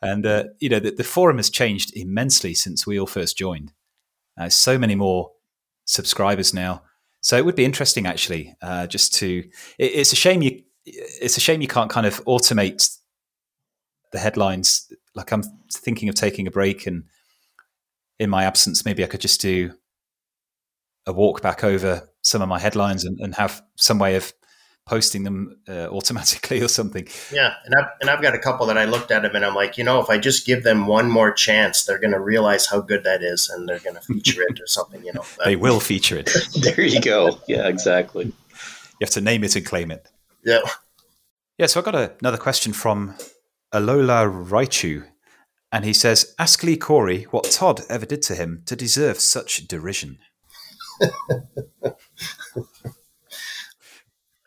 and 0.03 0.27
uh, 0.27 0.45
you 0.59 0.69
know, 0.69 0.79
the, 0.79 0.91
the, 0.91 1.05
forum 1.05 1.39
has 1.39 1.49
changed 1.49 1.97
immensely 1.97 2.53
since 2.55 2.87
we 2.87 3.01
all 3.01 3.07
first 3.07 3.39
joined. 3.39 3.73
Uh, 4.39 4.51
so 4.51 4.79
many 4.79 4.95
more 4.95 5.33
subscribers 5.87 6.53
now. 6.53 6.83
So 7.23 7.37
it 7.37 7.45
would 7.45 7.57
be 7.57 7.65
interesting, 7.65 8.07
actually, 8.07 8.55
uh, 8.61 8.87
just 8.87 9.15
to. 9.15 9.39
It, 9.79 9.93
it's 9.95 10.13
a 10.13 10.17
shame 10.17 10.43
you. 10.43 10.63
It's 10.85 11.37
a 11.37 11.41
shame 11.41 11.61
you 11.61 11.69
can't 11.69 11.91
kind 11.91 12.07
of 12.07 12.25
automate 12.27 12.97
the 14.13 14.19
headlines. 14.19 14.93
Like 15.15 15.33
I'm 15.33 15.43
thinking 15.73 16.09
of 16.09 16.15
taking 16.15 16.47
a 16.47 16.51
break 16.51 16.87
and 16.87 17.05
in 18.19 18.31
my 18.31 18.45
absence, 18.45 18.85
maybe 18.85 19.05
I 19.05 19.07
could 19.07 19.21
just 19.21 19.41
do 19.41 19.73
a 21.07 21.13
walk 21.13 21.43
back 21.43 21.63
over 21.63 22.09
some 22.23 22.43
of 22.43 22.49
my 22.49 22.59
headlines 22.59 23.05
and, 23.05 23.21
and 23.21 23.35
have 23.37 23.63
some 23.77 23.99
way 23.99 24.17
of 24.17 24.33
posting 24.87 25.25
them 25.25 25.59
uh, 25.69 25.89
automatically 25.89 26.61
or 26.63 26.69
something. 26.69 27.07
Yeah, 27.33 27.55
and 27.65 27.75
I've 27.75 27.89
and 28.01 28.11
I've 28.11 28.23
got 28.23 28.35
a 28.35 28.39
couple 28.39 28.67
that 28.67 28.79
I 28.79 28.85
looked 28.85 29.11
at 29.11 29.23
them 29.23 29.35
and 29.35 29.45
I'm 29.45 29.55
like, 29.55 29.77
you 29.77 29.85
know, 29.85 30.01
if 30.01 30.09
I 30.09 30.19
just 30.19 30.47
give 30.47 30.63
them 30.63 30.87
one 30.87 31.11
more 31.11 31.33
chance, 31.33 31.85
they're 31.85 31.99
going 31.99 32.13
to 32.13 32.21
realize 32.21 32.67
how 32.67 32.81
good 32.81 33.05
that 33.05 33.23
is 33.23 33.51
and 33.51 33.69
they're 33.69 33.81
going 33.81 33.97
to 33.97 34.03
feature 34.03 34.43
it 34.49 34.61
or 34.61 34.67
something. 34.67 35.05
You 35.05 35.13
know, 35.13 35.25
they 35.45 35.57
will 35.57 35.81
feature 35.81 36.17
it. 36.17 36.31
there 36.63 36.81
you 36.81 37.01
go. 37.01 37.39
Yeah, 37.47 37.69
exactly. 37.69 38.27
You 38.27 39.05
have 39.05 39.11
to 39.11 39.21
name 39.21 39.45
it 39.45 39.57
and 39.57 39.67
claim 39.67 39.91
it. 39.91 40.09
Yeah. 40.45 40.61
Yeah. 41.59 41.67
So 41.67 41.81
I 41.81 41.85
got 41.85 41.95
a, 41.95 42.13
another 42.21 42.39
question 42.39 42.73
from 42.73 43.15
Alola 43.75 44.49
Raichu. 44.49 45.05
And 45.73 45.85
he 45.85 45.93
says, 45.93 46.35
Ask 46.39 46.61
LeeCory 46.61 47.25
what 47.27 47.51
Todd 47.51 47.83
ever 47.89 48.07
did 48.07 48.23
to 48.23 48.35
him 48.35 48.63
to 48.67 48.77
deserve 48.77 49.19
such 49.21 49.67
derision. 49.67 50.19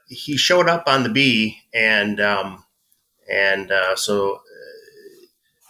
he 0.08 0.38
showed 0.38 0.68
up 0.68 0.84
on 0.88 1.04
the 1.04 1.10
Bee, 1.10 1.60
and 1.74 2.20
um, 2.20 2.64
and 3.32 3.72
uh, 3.72 3.96
so 3.96 4.36
uh, 4.36 4.40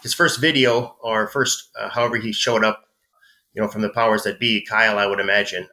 his 0.01 0.13
first 0.13 0.39
video, 0.39 0.95
or 1.01 1.27
first, 1.27 1.69
uh, 1.77 1.89
however 1.89 2.17
he 2.17 2.31
showed 2.31 2.63
up, 2.63 2.85
you 3.53 3.61
know, 3.61 3.67
from 3.67 3.81
the 3.81 3.89
powers 3.89 4.23
that 4.23 4.39
be, 4.39 4.65
Kyle, 4.65 4.97
I 4.97 5.05
would 5.07 5.19
imagine. 5.19 5.67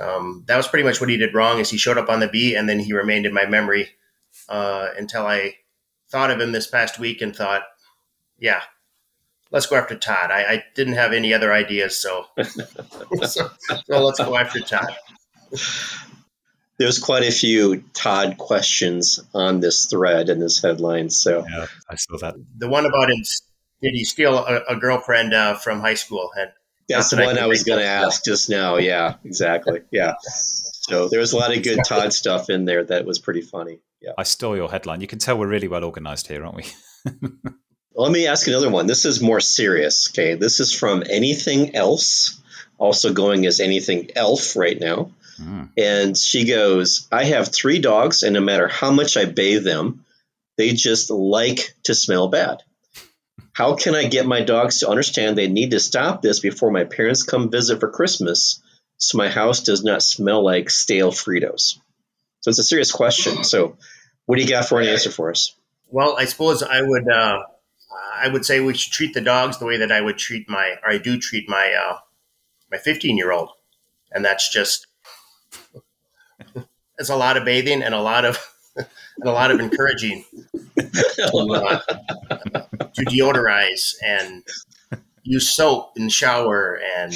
Um, 0.00 0.44
that 0.46 0.56
was 0.56 0.68
pretty 0.68 0.84
much 0.84 1.00
what 1.00 1.10
he 1.10 1.16
did 1.16 1.34
wrong. 1.34 1.58
Is 1.58 1.70
he 1.70 1.78
showed 1.78 1.98
up 1.98 2.08
on 2.08 2.20
the 2.20 2.28
Bee, 2.28 2.54
and 2.54 2.68
then 2.68 2.78
he 2.78 2.92
remained 2.92 3.26
in 3.26 3.34
my 3.34 3.46
memory 3.46 3.88
uh, 4.48 4.88
until 4.96 5.26
I 5.26 5.56
thought 6.10 6.30
of 6.30 6.40
him 6.40 6.52
this 6.52 6.68
past 6.68 6.98
week 6.98 7.20
and 7.20 7.34
thought, 7.34 7.62
yeah, 8.38 8.62
let's 9.50 9.66
go 9.66 9.76
after 9.76 9.96
Todd. 9.96 10.30
I, 10.30 10.42
I 10.42 10.64
didn't 10.74 10.94
have 10.94 11.12
any 11.12 11.34
other 11.34 11.52
ideas, 11.52 11.98
so, 11.98 12.26
so, 12.42 13.50
so 13.86 14.04
let's 14.04 14.18
go 14.18 14.36
after 14.36 14.60
Todd. 14.60 14.94
There's 16.78 16.98
quite 16.98 17.24
a 17.24 17.32
few 17.32 17.82
Todd 17.92 18.38
questions 18.38 19.20
on 19.34 19.60
this 19.60 19.86
thread 19.86 20.28
and 20.28 20.40
this 20.40 20.62
headline. 20.62 21.10
So 21.10 21.44
yeah, 21.48 21.66
I 21.90 21.96
saw 21.96 22.18
that. 22.18 22.36
The 22.56 22.68
one 22.68 22.86
about 22.86 23.10
him, 23.10 23.22
did 23.82 23.94
he 23.94 24.04
steal 24.04 24.38
a, 24.38 24.62
a 24.68 24.76
girlfriend 24.76 25.34
uh, 25.34 25.54
from 25.54 25.80
high 25.80 25.94
school? 25.94 26.30
And 26.38 26.50
That's 26.88 27.10
the 27.10 27.16
That's 27.16 27.26
what 27.26 27.36
I 27.36 27.40
one 27.40 27.44
I 27.44 27.46
was 27.48 27.64
going 27.64 27.80
to 27.80 27.86
ask 27.86 28.24
just 28.24 28.48
now. 28.48 28.76
Yeah, 28.76 29.16
exactly. 29.24 29.80
Yeah. 29.90 30.14
So 30.22 31.08
there 31.08 31.18
was 31.18 31.32
a 31.32 31.36
lot 31.36 31.56
of 31.56 31.62
good 31.64 31.80
Todd 31.84 32.12
stuff 32.12 32.48
in 32.48 32.64
there 32.64 32.84
that 32.84 33.04
was 33.04 33.18
pretty 33.18 33.42
funny. 33.42 33.80
Yeah. 34.00 34.12
I 34.16 34.22
stole 34.22 34.56
your 34.56 34.70
headline. 34.70 35.00
You 35.00 35.08
can 35.08 35.18
tell 35.18 35.36
we're 35.36 35.48
really 35.48 35.66
well 35.66 35.84
organized 35.84 36.28
here, 36.28 36.44
aren't 36.44 36.56
we? 36.56 36.64
Let 37.98 38.12
me 38.12 38.28
ask 38.28 38.46
another 38.46 38.70
one. 38.70 38.86
This 38.86 39.04
is 39.04 39.20
more 39.20 39.40
serious. 39.40 40.08
Okay. 40.10 40.34
This 40.34 40.60
is 40.60 40.72
from 40.72 41.02
Anything 41.10 41.74
Else, 41.74 42.40
also 42.78 43.12
going 43.12 43.44
as 43.44 43.58
Anything 43.58 44.10
Elf 44.14 44.54
right 44.54 44.78
now. 44.78 45.10
Mm. 45.42 45.70
And 45.76 46.16
she 46.16 46.44
goes, 46.44 47.08
I 47.10 47.24
have 47.24 47.52
three 47.52 47.80
dogs, 47.80 48.22
and 48.22 48.34
no 48.34 48.40
matter 48.40 48.68
how 48.68 48.92
much 48.92 49.16
I 49.16 49.24
bathe 49.24 49.64
them, 49.64 50.04
they 50.56 50.74
just 50.74 51.10
like 51.10 51.74
to 51.84 51.94
smell 51.94 52.28
bad. 52.28 52.62
How 53.52 53.74
can 53.74 53.96
I 53.96 54.06
get 54.06 54.26
my 54.26 54.42
dogs 54.42 54.78
to 54.78 54.88
understand 54.88 55.36
they 55.36 55.48
need 55.48 55.72
to 55.72 55.80
stop 55.80 56.22
this 56.22 56.38
before 56.38 56.70
my 56.70 56.84
parents 56.84 57.24
come 57.24 57.50
visit 57.50 57.80
for 57.80 57.90
Christmas 57.90 58.62
so 58.98 59.18
my 59.18 59.28
house 59.28 59.64
does 59.64 59.82
not 59.82 60.04
smell 60.04 60.44
like 60.44 60.70
stale 60.70 61.10
Fritos? 61.10 61.80
So 62.42 62.50
it's 62.50 62.60
a 62.60 62.64
serious 62.64 62.92
question. 62.92 63.42
So, 63.42 63.76
what 64.26 64.36
do 64.36 64.44
you 64.44 64.48
got 64.48 64.68
for 64.68 64.80
an 64.80 64.86
answer 64.86 65.10
for 65.10 65.30
us? 65.32 65.56
Well, 65.88 66.16
I 66.16 66.26
suppose 66.26 66.62
I 66.62 66.80
would. 66.80 67.08
Uh, 67.08 67.42
I 67.90 68.28
would 68.28 68.44
say 68.44 68.60
we 68.60 68.74
should 68.74 68.92
treat 68.92 69.14
the 69.14 69.20
dogs 69.20 69.58
the 69.58 69.66
way 69.66 69.76
that 69.78 69.92
I 69.92 70.00
would 70.00 70.18
treat 70.18 70.48
my, 70.48 70.76
or 70.82 70.90
I 70.90 70.98
do 70.98 71.18
treat 71.18 71.48
my, 71.48 71.72
uh, 71.72 71.98
my 72.70 72.78
15 72.78 73.16
year 73.16 73.32
old, 73.32 73.50
and 74.12 74.24
that's 74.24 74.52
just. 74.52 74.86
It's 77.00 77.10
a 77.10 77.16
lot 77.16 77.36
of 77.36 77.44
bathing 77.44 77.80
and 77.80 77.94
a 77.94 78.00
lot 78.00 78.24
of, 78.24 78.44
and 78.76 78.86
a 79.24 79.30
lot 79.30 79.52
of 79.52 79.60
encouraging 79.60 80.24
uh, 80.76 81.78
to 81.78 83.04
deodorize 83.06 83.94
and 84.04 84.42
use 85.22 85.48
soap 85.48 85.92
in 85.96 86.04
the 86.04 86.10
shower 86.10 86.80
and 86.96 87.14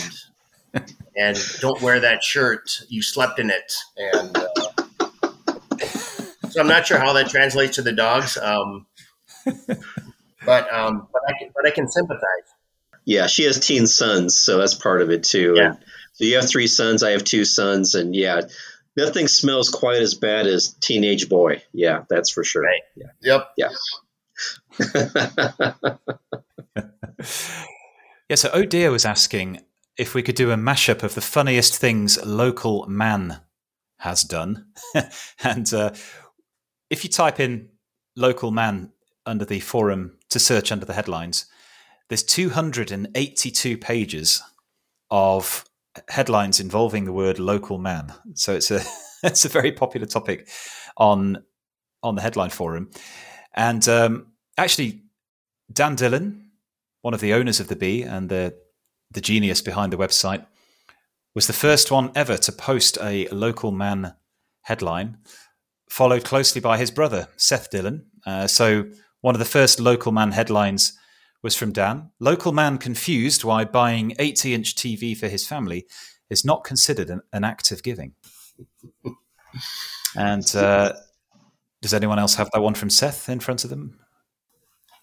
and 1.17 1.37
don't 1.61 1.83
wear 1.83 1.99
that 1.99 2.23
shirt. 2.23 2.83
You 2.89 3.03
slept 3.03 3.39
in 3.39 3.51
it, 3.51 3.75
and 3.97 4.37
uh, 4.37 4.49
so 6.49 6.61
I'm 6.61 6.69
not 6.69 6.87
sure 6.87 6.99
how 6.99 7.13
that 7.15 7.29
translates 7.29 7.77
to 7.77 7.83
the 7.83 7.93
dogs. 7.93 8.37
Um, 8.39 8.87
but 10.45 10.73
um, 10.73 11.09
but 11.13 11.23
I 11.29 11.39
can 11.39 11.51
but 11.55 11.67
I 11.67 11.71
can 11.71 11.89
sympathize. 11.89 12.23
Yeah, 13.05 13.27
she 13.27 13.45
has 13.45 13.59
teen 13.59 13.87
sons, 13.87 14.37
so 14.37 14.59
that's 14.59 14.75
part 14.75 15.03
of 15.03 15.11
it 15.11 15.25
too. 15.25 15.55
Yeah. 15.57 15.71
And 15.71 15.79
so 16.13 16.25
you 16.25 16.37
have 16.37 16.49
three 16.49 16.69
sons, 16.69 17.03
I 17.03 17.11
have 17.11 17.25
two 17.25 17.45
sons, 17.45 17.95
and 17.95 18.15
yeah, 18.15 18.43
nothing 18.97 19.27
smells 19.29 19.69
quite 19.71 20.01
as 20.01 20.15
bad 20.15 20.47
as 20.47 20.75
teenage 20.81 21.29
boy. 21.29 21.63
Yeah, 21.73 22.05
that's 22.09 22.31
for 22.31 22.45
sure. 22.45 22.63
Right. 22.63 22.83
Yeah. 22.95 23.07
Yep. 23.23 23.51
Yeah, 23.57 23.71
yeah. 28.29 28.37
so 28.37 28.65
Dear 28.65 28.91
was 28.91 29.05
asking 29.05 29.61
if 29.97 30.15
we 30.15 30.23
could 30.23 30.35
do 30.35 30.51
a 30.51 30.57
mashup 30.57 31.03
of 31.03 31.15
the 31.15 31.21
funniest 31.21 31.77
things 31.77 32.25
local 32.25 32.87
man 32.87 33.41
has 33.99 34.23
done. 34.23 34.67
and 35.45 35.73
uh, 35.73 35.91
if 36.91 37.05
you 37.05 37.11
type 37.11 37.41
in 37.41 37.69
local 38.17 38.51
man 38.51 38.93
under 39.27 39.45
the 39.45 39.61
forum 39.61 40.19
to 40.31 40.39
search 40.39 40.73
under 40.73 40.85
the 40.85 40.95
headlines, 40.95 41.47
there's 42.09 42.23
282 42.23 43.79
pages 43.79 44.43
of 45.11 45.65
headlines 46.09 46.61
involving 46.61 47.05
the 47.05 47.13
word 47.13 47.39
local 47.39 47.79
man. 47.79 48.13
So 48.35 48.55
it's 48.55 48.71
a 48.71 48.83
it's 49.23 49.45
a 49.45 49.49
very 49.49 49.73
popular 49.73 50.07
topic 50.07 50.49
on 50.97 51.45
on 52.03 52.15
the 52.17 52.23
headline 52.23 52.51
forum. 52.51 52.91
And 53.55 53.87
um, 53.89 54.27
actually, 54.59 55.03
Dan 55.73 55.95
Dillon, 55.95 56.51
one 57.03 57.15
of 57.15 57.21
the 57.21 57.35
owners 57.35 57.61
of 57.61 57.69
the 57.69 57.77
Bee 57.77 58.03
and 58.03 58.29
the 58.29 58.55
the 59.11 59.21
genius 59.21 59.61
behind 59.61 59.93
the 59.93 59.99
website, 59.99 60.47
was 61.35 61.47
the 61.47 61.53
first 61.53 61.91
one 61.91 62.11
ever 62.15 62.37
to 62.39 62.53
post 62.53 62.99
a 63.01 63.29
local 63.29 63.71
man 63.71 64.15
headline, 64.63 65.19
followed 65.91 66.25
closely 66.25 66.61
by 66.61 66.79
his 66.79 66.91
brother 66.91 67.29
Seth 67.37 67.71
Dillon. 67.71 68.07
Uh, 68.25 68.47
so 68.47 68.87
one 69.23 69.35
of 69.35 69.39
the 69.39 69.47
first 69.47 69.81
local 69.81 70.13
man 70.13 70.33
headlines 70.33 70.99
was 71.43 71.57
from 71.57 71.73
Dan. 71.73 72.11
Local 72.21 72.53
man 72.53 72.79
confused 72.79 73.43
why 73.43 73.65
buying 73.65 74.15
80 74.19 74.55
inch 74.55 74.75
TV 74.75 75.17
for 75.17 75.29
his 75.29 75.47
family 75.47 75.87
is 76.29 76.45
not 76.45 76.65
considered 76.65 77.09
an, 77.09 77.23
an 77.33 77.45
act 77.45 77.71
of 77.71 77.83
giving. 77.83 78.15
And 80.17 80.55
uh, 80.55 80.93
does 81.81 81.95
anyone 81.95 82.19
else 82.19 82.35
have 82.35 82.51
that 82.53 82.61
one 82.61 82.75
from 82.75 82.91
Seth 82.91 83.29
in 83.29 83.41
front 83.41 83.65
of 83.65 83.71
them? 83.71 83.99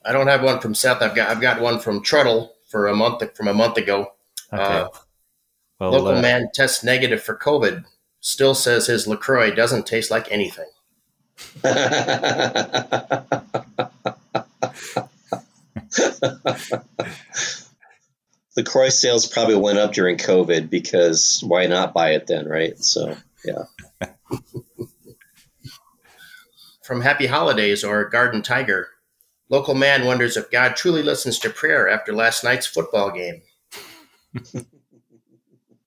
I 0.06 0.12
don't 0.12 0.28
have 0.28 0.44
one 0.44 0.60
from 0.60 0.74
Seth. 0.74 1.02
I've 1.02 1.16
got 1.16 1.30
I've 1.30 1.42
got 1.42 1.60
one 1.60 1.80
from 1.80 2.02
Truddle 2.02 2.56
for 2.66 2.88
a 2.88 2.96
month 2.96 3.36
from 3.36 3.48
a 3.48 3.54
month 3.54 3.78
ago. 3.78 4.14
Okay. 4.54 4.64
Uh, 4.64 4.88
well, 5.80 5.92
local 5.92 6.18
uh, 6.18 6.22
man 6.22 6.48
tests 6.54 6.84
negative 6.84 7.22
for 7.22 7.36
COVID. 7.36 7.86
Still 8.22 8.56
says 8.56 8.88
his 8.88 9.08
Lacroix 9.08 9.52
doesn't 9.52 9.86
taste 9.86 10.12
like 10.12 10.32
anything. 10.32 10.68
the 18.56 18.64
Croy 18.66 18.90
sales 18.90 19.28
probably 19.28 19.56
went 19.56 19.80
up 19.80 19.94
during 19.94 20.18
COVID 20.18 20.70
because 20.70 21.44
why 21.46 21.68
not 21.68 21.94
buy 21.94 22.12
it 22.12 22.28
then, 22.28 22.48
right? 22.48 22.78
So 22.84 23.16
yeah. 23.44 23.64
From 26.84 27.02
Happy 27.02 27.28
Holidays 27.28 27.84
or 27.84 28.10
Garden 28.10 28.42
Tiger, 28.42 28.88
local 29.50 29.76
man 29.76 30.06
wonders 30.06 30.38
if 30.38 30.50
God 30.50 30.76
truly 30.76 31.04
listens 31.04 31.38
to 31.40 31.50
prayer 31.50 31.88
after 31.90 32.14
last 32.14 32.44
night's 32.44 32.66
football 32.66 33.12
game. 33.12 33.42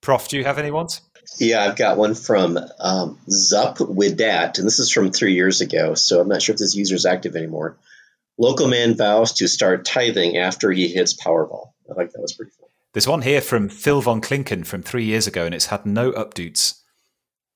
Prof, 0.00 0.28
do 0.28 0.36
you 0.36 0.44
have 0.44 0.58
any 0.58 0.70
ones? 0.70 1.00
Yeah, 1.38 1.62
I've 1.62 1.76
got 1.76 1.96
one 1.96 2.14
from 2.14 2.58
um, 2.78 3.18
Zup 3.28 3.80
with 3.88 4.18
that, 4.18 4.58
and 4.58 4.66
this 4.66 4.78
is 4.78 4.90
from 4.90 5.10
three 5.10 5.34
years 5.34 5.60
ago, 5.60 5.94
so 5.94 6.20
I'm 6.20 6.28
not 6.28 6.42
sure 6.42 6.52
if 6.52 6.58
this 6.58 6.74
user 6.74 6.94
is 6.94 7.06
active 7.06 7.36
anymore. 7.36 7.76
Local 8.42 8.66
man 8.66 8.96
vows 8.96 9.32
to 9.34 9.46
start 9.46 9.84
tithing 9.84 10.36
after 10.36 10.72
he 10.72 10.88
hits 10.88 11.14
Powerball. 11.14 11.68
I 11.88 11.94
like 11.94 12.10
that 12.10 12.20
was 12.20 12.32
pretty 12.32 12.50
fun. 12.50 12.68
There's 12.92 13.06
one 13.06 13.22
here 13.22 13.40
from 13.40 13.68
Phil 13.68 14.00
von 14.00 14.20
Klinken 14.20 14.66
from 14.66 14.82
three 14.82 15.04
years 15.04 15.28
ago, 15.28 15.46
and 15.46 15.54
it's 15.54 15.66
had 15.66 15.86
no 15.86 16.10
updates. 16.10 16.80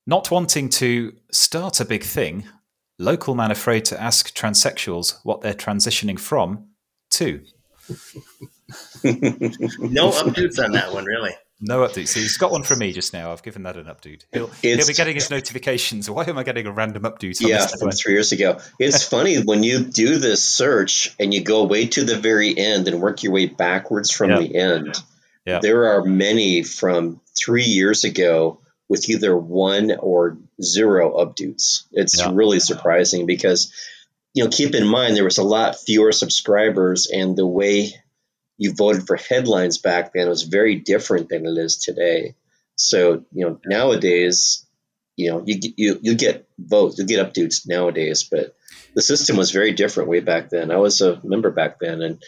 Not 0.07 0.31
wanting 0.31 0.69
to 0.69 1.13
start 1.33 1.81
a 1.81 1.85
big 1.85 2.05
thing, 2.05 2.47
local 3.01 3.35
man 3.35 3.51
afraid 3.51 3.85
to 3.87 4.01
ask 4.01 4.33
transsexuals 4.33 5.19
what 5.25 5.41
they're 5.41 5.55
transitioning 5.55 6.21
from 6.21 6.69
to. 7.11 7.43
No 9.05 10.11
updates 10.11 10.63
on 10.63 10.73
that 10.73 10.93
one, 10.93 11.05
really. 11.05 11.33
No 11.61 11.81
updates. 11.81 12.09
So 12.09 12.21
he's 12.21 12.37
got 12.37 12.51
one 12.51 12.63
from 12.63 12.81
me 12.81 12.93
just 12.93 13.15
now. 13.15 13.33
I've 13.33 13.43
given 13.43 13.63
that 13.63 13.77
an 13.77 13.87
update. 13.87 14.25
He'll, 14.33 14.49
he'll 14.49 14.87
be 14.87 14.93
getting 14.93 15.15
his 15.15 15.31
notifications. 15.31 16.11
Why 16.11 16.25
am 16.27 16.37
I 16.37 16.43
getting 16.43 16.67
a 16.67 16.73
random 16.73 17.05
update? 17.05 17.41
Yeah, 17.41 17.67
from 17.67 17.91
three 17.93 18.13
years 18.13 18.33
ago. 18.33 18.59
It's 18.79 19.03
funny 19.09 19.37
when 19.43 19.63
you 19.63 19.81
do 19.85 20.19
this 20.19 20.45
search 20.45 21.15
and 21.19 21.33
you 21.33 21.43
go 21.43 21.65
way 21.65 21.87
to 21.87 22.05
the 22.05 22.17
very 22.17 22.57
end 22.57 22.89
and 22.89 23.01
work 23.01 23.23
your 23.23 23.33
way 23.33 23.47
backwards 23.47 24.11
from 24.11 24.31
Yeah. 24.31 24.39
the 24.41 24.55
end. 24.55 24.99
Yeah. 25.47 25.61
There 25.61 25.87
are 25.97 26.05
many 26.05 26.63
from 26.63 27.21
three 27.35 27.65
years 27.65 28.05
ago 28.05 28.61
with 28.89 29.09
either 29.09 29.35
one 29.37 29.93
or 29.99 30.37
zero 30.63 31.17
updates. 31.25 31.85
It's 31.93 32.19
Yeah. 32.19 32.33
really 32.35 32.61
surprising 32.61 33.25
because, 33.25 33.73
you 34.35 34.45
know, 34.45 34.51
keep 34.51 34.75
in 34.75 34.87
mind 34.87 35.17
there 35.17 35.25
was 35.25 35.39
a 35.39 35.43
lot 35.43 35.81
fewer 35.81 36.13
subscribers 36.13 37.07
and 37.07 37.35
the 37.35 37.47
way 37.47 37.95
you 38.59 38.73
voted 38.75 39.07
for 39.07 39.17
headlines 39.17 39.79
back 39.79 40.13
then 40.13 40.27
It 40.27 40.31
was 40.31 40.43
very 40.43 40.77
different 40.77 41.29
than 41.29 41.47
it 41.47 41.59
is 41.59 41.77
today. 41.77 42.35
So, 42.77 43.25
you 43.33 43.47
know, 43.47 43.61
nowadays, 43.67 44.67
you 45.17 45.31
know, 45.31 45.43
you 45.47 45.59
get- 45.59 45.79
you 45.79 45.99
you 46.03 46.15
get 46.15 46.47
votes, 46.59 46.99
you 46.99 47.05
get 47.05 47.27
updates 47.27 47.67
nowadays, 47.67 48.25
but 48.31 48.55
the 48.95 49.03
system 49.03 49.37
was 49.37 49.51
very 49.51 49.73
different 49.73 50.09
way 50.09 50.21
back 50.21 50.51
then. 50.51 50.71
I 50.71 50.77
was 50.77 51.01
a 51.01 51.21
member 51.25 51.51
back 51.51 51.79
then, 51.81 52.03
and 52.03 52.23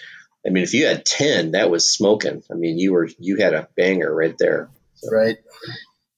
I 0.46 0.50
mean, 0.50 0.62
if 0.62 0.72
you 0.74 0.86
had 0.86 1.04
ten, 1.04 1.52
that 1.52 1.70
was 1.70 1.88
smoking. 1.88 2.42
I 2.50 2.54
mean, 2.54 2.78
you 2.78 2.92
were 2.92 3.08
you 3.18 3.36
had 3.36 3.54
a 3.54 3.68
banger 3.76 4.14
right 4.14 4.36
there. 4.38 4.70
Right. 5.10 5.38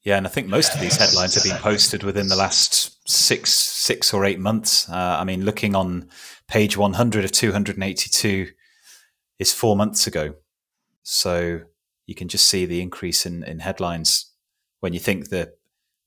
Yeah, 0.02 0.16
and 0.16 0.26
I 0.26 0.30
think 0.30 0.48
most 0.48 0.74
of 0.74 0.80
these 0.80 0.96
headlines 0.96 1.34
have 1.34 1.44
been 1.44 1.62
posted 1.62 2.02
within 2.04 2.28
the 2.28 2.36
last 2.36 2.96
six, 3.06 3.52
six 3.52 4.14
or 4.14 4.24
eight 4.24 4.38
months. 4.38 4.88
Uh, 4.88 5.18
I 5.20 5.24
mean, 5.24 5.44
looking 5.44 5.74
on 5.74 6.08
page 6.48 6.76
100 6.76 7.24
of 7.24 7.32
282 7.32 8.48
is 9.40 9.52
four 9.52 9.74
months 9.74 10.06
ago. 10.06 10.34
So 11.02 11.62
you 12.06 12.14
can 12.14 12.28
just 12.28 12.46
see 12.46 12.66
the 12.66 12.80
increase 12.80 13.26
in, 13.26 13.42
in 13.42 13.60
headlines 13.60 14.32
when 14.80 14.92
you 14.92 15.00
think 15.00 15.30
that 15.30 15.54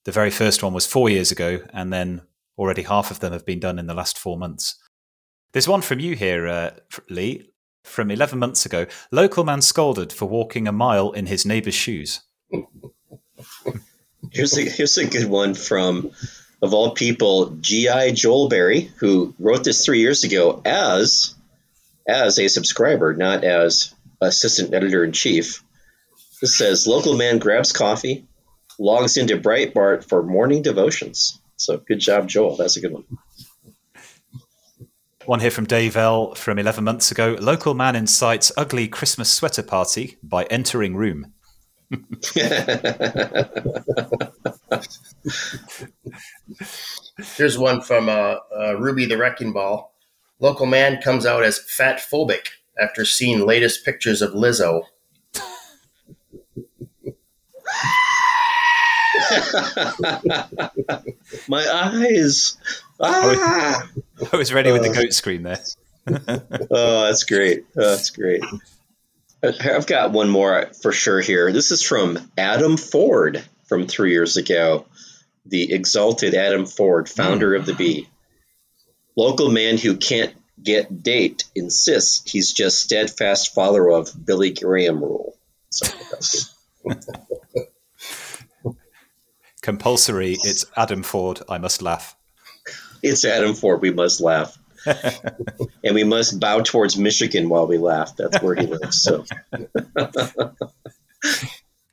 the 0.06 0.12
very 0.12 0.30
first 0.30 0.62
one 0.64 0.74
was 0.74 0.86
four 0.86 1.10
years 1.10 1.32
ago, 1.32 1.62
and 1.74 1.92
then 1.92 2.22
already 2.58 2.84
half 2.84 3.10
of 3.10 3.20
them 3.20 3.34
have 3.34 3.46
been 3.46 3.60
done 3.60 3.80
in 3.80 3.88
the 3.88 3.94
last 3.94 4.18
four 4.18 4.38
months. 4.38 4.76
There's 5.54 5.68
one 5.68 5.82
from 5.82 6.00
you 6.00 6.16
here, 6.16 6.48
uh, 6.48 6.72
Lee, 7.10 7.50
from 7.84 8.12
11 8.12 8.38
months 8.38 8.66
ago. 8.66 8.86
Local 9.12 9.44
man 9.44 9.62
scolded 9.62 10.12
for 10.12 10.26
walking 10.26 10.68
a 10.68 10.72
mile 10.72 11.12
in 11.12 11.28
his 11.28 11.46
neighbour's 11.46 11.74
shoes. 11.74 12.22
Here's 14.32 14.58
a 14.58 14.64
here's 14.64 14.98
a 14.98 15.08
good 15.08 15.30
one 15.30 15.54
from, 15.54 16.12
of 16.62 16.74
all 16.74 16.92
people, 16.92 17.52
G.I. 17.62 18.12
Joelberry, 18.12 18.90
who 18.98 19.34
wrote 19.40 19.64
this 19.64 19.86
three 19.86 20.00
years 20.00 20.24
ago 20.24 20.62
as 20.66 21.36
as 22.08 22.40
a 22.40 22.48
subscriber, 22.48 23.14
not 23.14 23.44
as 23.44 23.94
assistant 24.22 24.74
editor 24.74 25.04
in 25.04 25.12
chief. 25.12 25.64
This 26.42 26.58
says 26.58 26.88
local 26.88 27.16
man 27.16 27.40
grabs 27.40 27.72
coffee, 27.72 28.26
logs 28.80 29.18
into 29.18 29.38
Breitbart 29.38 30.08
for 30.08 30.24
morning 30.24 30.62
devotions. 30.62 31.40
So 31.56 31.78
good 31.78 32.00
job, 32.00 32.28
Joel. 32.28 32.58
That's 32.58 32.78
a 32.78 32.82
good 32.82 32.94
one. 32.94 33.06
One 35.26 35.40
here 35.40 35.52
from 35.52 35.66
Dave 35.66 35.96
L. 35.96 36.36
from 36.36 36.60
11 36.60 36.84
months 36.84 37.10
ago. 37.10 37.38
Local 37.40 37.74
man 37.74 37.96
incites 37.96 38.52
ugly 38.58 38.90
Christmas 38.90 39.32
sweater 39.32 39.64
party 39.64 40.18
by 40.22 40.44
entering 40.46 40.98
room. 40.98 41.32
Here's 47.38 47.58
one 47.58 47.80
from 47.82 48.10
uh, 48.10 48.36
uh, 48.58 48.76
Ruby 48.78 49.06
the 49.06 49.18
Wrecking 49.18 49.54
Ball. 49.54 49.93
Local 50.40 50.66
man 50.66 51.02
comes 51.02 51.26
out 51.26 51.44
as 51.44 51.60
fat 51.60 52.00
phobic 52.00 52.48
after 52.80 53.06
seeing 53.06 53.46
latest 53.46 53.86
pictures 53.86 54.22
of 54.22 54.32
Lizzo. 54.32 54.84
My 61.48 61.66
eyes. 61.72 62.58
Ah! 63.00 63.90
I 64.32 64.36
was 64.36 64.54
ready 64.54 64.72
with 64.72 64.84
the 64.84 64.94
goat 64.94 65.14
screen 65.14 65.44
there. 65.44 65.60
oh, 66.72 67.06
that's 67.06 67.24
great. 67.24 67.66
Oh, 67.78 67.90
that's 67.90 68.10
great. 68.10 68.44
I've 69.44 69.88
got 69.88 70.12
one 70.12 70.30
more 70.30 70.70
for 70.82 70.92
sure 70.92 71.22
here. 71.22 71.52
This 71.52 71.72
is 71.72 71.82
from 71.82 72.20
Adam 72.38 72.78
Ford 72.78 73.44
from 73.66 73.88
three 73.88 74.12
years 74.12 74.38
ago. 74.38 74.86
The 75.46 75.74
exalted 75.74 76.34
Adam 76.34 76.66
Ford, 76.66 77.10
founder 77.10 77.56
of 77.56 77.66
the 77.66 77.74
Bee. 77.74 78.08
Local 79.16 79.50
man 79.50 79.78
who 79.78 79.98
can't 79.98 80.34
get 80.62 81.04
date 81.04 81.44
insists 81.56 82.30
he's 82.30 82.54
just 82.54 82.82
steadfast 82.82 83.54
follower 83.54 83.92
of 83.92 84.10
Billy 84.26 84.52
Graham 84.52 85.04
rule. 85.04 85.38
So 85.70 85.86
that's 86.12 86.56
good. 86.88 87.06
Compulsory. 89.62 90.38
It's 90.44 90.66
Adam 90.76 91.04
Ford. 91.04 91.42
I 91.48 91.58
must 91.58 91.82
laugh. 91.82 92.16
It's 93.02 93.24
Adam 93.24 93.54
Ford. 93.54 93.82
We 93.82 93.92
must 93.92 94.20
laugh. 94.22 94.58
and 94.86 95.96
we 95.96 96.04
must 96.04 96.40
bow 96.40 96.60
towards 96.60 96.98
Michigan 96.98 97.48
while 97.48 97.66
we 97.66 97.78
laugh. 97.78 98.16
That's 98.18 98.42
where 98.42 98.56
he 98.56 98.68
lives. 98.68 99.02
So 99.02 99.24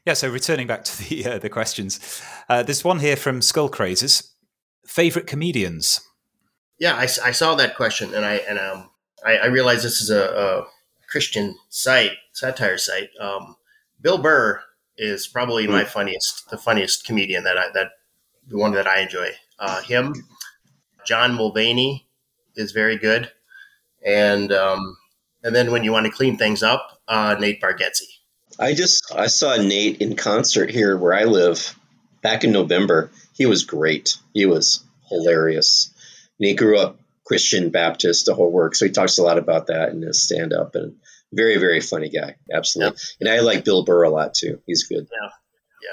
Yeah. 0.07 0.14
So 0.14 0.29
returning 0.29 0.66
back 0.66 0.83
to 0.85 1.09
the 1.09 1.27
uh, 1.27 1.39
the 1.39 1.49
questions, 1.49 2.21
uh, 2.49 2.64
there's 2.64 2.83
one 2.83 2.99
here 2.99 3.16
from 3.16 3.41
Skull 3.43 3.68
Crazes. 3.68 4.35
Favorite 4.87 5.29
comedians. 5.29 6.01
Yeah, 6.81 6.95
I, 6.97 7.03
I 7.03 7.31
saw 7.31 7.55
that 7.55 7.76
question, 7.76 8.14
and 8.14 8.24
I 8.24 8.37
and 8.49 8.59
um 8.59 8.91
I, 9.24 9.37
I 9.37 9.47
realized 9.47 9.85
this 9.85 10.01
is 10.01 10.11
a, 10.11 10.22
a 10.22 10.66
Christian 11.09 11.57
site, 11.68 12.12
satire 12.33 12.78
site. 12.78 13.11
Um, 13.20 13.57
Bill 14.01 14.18
Burr 14.18 14.61
is 14.97 15.26
probably 15.26 15.66
my 15.66 15.85
funniest, 15.85 16.49
the 16.51 16.59
funniest 16.59 17.05
comedian 17.05 17.45
that 17.45 17.59
I 17.59 17.70
that 17.74 17.93
the 18.49 18.59
one 18.59 18.72
that 18.72 18.87
I 18.87 19.01
enjoy. 19.01 19.31
Uh, 19.59 19.83
him, 19.83 20.14
John 21.07 21.37
Mulaney 21.37 22.05
is 22.57 22.72
very 22.72 22.97
good, 22.97 23.31
and 24.05 24.53
um, 24.53 24.97
and 25.45 25.55
then 25.55 25.70
when 25.70 25.85
you 25.85 25.93
want 25.93 26.07
to 26.07 26.12
clean 26.12 26.37
things 26.37 26.62
up, 26.62 27.01
uh, 27.09 27.37
Nate 27.39 27.61
Bargatze. 27.61 28.03
I 28.59 28.74
just 28.74 29.14
I 29.14 29.26
saw 29.26 29.57
Nate 29.57 30.01
in 30.01 30.16
concert 30.16 30.70
here 30.70 30.97
where 30.97 31.14
I 31.14 31.24
live 31.24 31.78
back 32.22 32.45
in 32.45 32.53
November. 32.53 33.11
He 33.35 33.47
was 33.47 33.64
great. 33.64 34.16
He 34.35 34.47
was 34.47 34.83
hilarious. 35.09 35.91
And 36.41 36.49
he 36.49 36.55
grew 36.55 36.78
up 36.78 36.99
Christian 37.24 37.70
Baptist, 37.70 38.26
the 38.26 38.34
whole 38.34 38.51
work. 38.51 38.74
So 38.74 38.86
he 38.86 38.91
talks 38.91 39.18
a 39.18 39.22
lot 39.22 39.38
about 39.38 39.68
that 39.68 39.91
in 39.91 40.03
his 40.03 40.22
stand 40.22 40.53
up 40.53 40.74
and 40.74 40.97
very, 41.32 41.59
very 41.59 41.80
funny 41.80 42.09
guy. 42.09 42.36
Absolutely. 42.53 42.99
And 43.20 43.28
I 43.28 43.41
like 43.41 43.64
Bill 43.64 43.84
Burr 43.84 44.03
a 44.03 44.11
lot 44.11 44.34
too. 44.34 44.61
He's 44.66 44.82
good. 44.84 45.07
Yeah. 45.12 45.28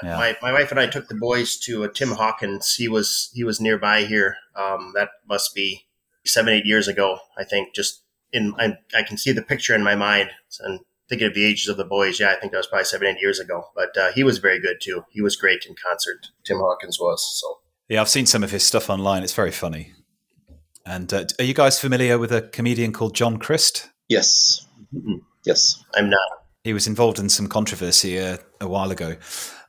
Yeah. 0.02 0.16
My, 0.16 0.36
my 0.42 0.52
wife 0.52 0.70
and 0.70 0.78
I 0.78 0.86
took 0.86 1.08
the 1.08 1.14
boys 1.14 1.56
to 1.60 1.84
uh, 1.84 1.88
Tim 1.88 2.10
Hawkins. 2.10 2.74
He 2.74 2.88
was 2.88 3.30
he 3.32 3.42
was 3.42 3.60
nearby 3.60 4.02
here. 4.02 4.36
Um, 4.54 4.92
that 4.94 5.10
must 5.28 5.54
be 5.54 5.86
seven 6.24 6.52
eight 6.52 6.66
years 6.66 6.88
ago, 6.88 7.18
I 7.36 7.44
think. 7.44 7.74
Just 7.74 8.02
in 8.32 8.54
I, 8.58 8.76
I 8.96 9.02
can 9.02 9.16
see 9.16 9.32
the 9.32 9.42
picture 9.42 9.74
in 9.74 9.82
my 9.82 9.94
mind 9.94 10.30
and 10.60 10.80
thinking 11.08 11.26
of 11.26 11.34
the 11.34 11.44
ages 11.44 11.68
of 11.68 11.78
the 11.78 11.84
boys. 11.84 12.20
Yeah, 12.20 12.30
I 12.30 12.36
think 12.38 12.52
that 12.52 12.58
was 12.58 12.66
probably 12.66 12.84
seven 12.84 13.08
eight 13.08 13.20
years 13.20 13.40
ago. 13.40 13.64
But 13.74 13.96
uh, 13.96 14.12
he 14.12 14.22
was 14.22 14.38
very 14.38 14.60
good 14.60 14.76
too. 14.80 15.04
He 15.10 15.22
was 15.22 15.36
great 15.36 15.64
in 15.66 15.74
concert. 15.74 16.28
Tim 16.44 16.58
Hawkins 16.58 16.98
was 17.00 17.40
so. 17.40 17.60
Yeah, 17.88 18.02
I've 18.02 18.08
seen 18.08 18.26
some 18.26 18.44
of 18.44 18.50
his 18.50 18.64
stuff 18.64 18.90
online. 18.90 19.22
It's 19.22 19.32
very 19.32 19.52
funny. 19.52 19.94
And 20.88 21.12
uh, 21.12 21.24
are 21.38 21.44
you 21.44 21.54
guys 21.54 21.78
familiar 21.78 22.18
with 22.18 22.32
a 22.32 22.42
comedian 22.42 22.92
called 22.92 23.14
John 23.14 23.36
Crist? 23.38 23.90
Yes. 24.08 24.66
Yes. 25.44 25.82
I'm 25.94 26.08
not. 26.08 26.28
He 26.64 26.72
was 26.72 26.86
involved 26.86 27.18
in 27.18 27.28
some 27.28 27.46
controversy 27.46 28.18
uh, 28.18 28.38
a 28.60 28.66
while 28.68 28.90
ago. 28.90 29.16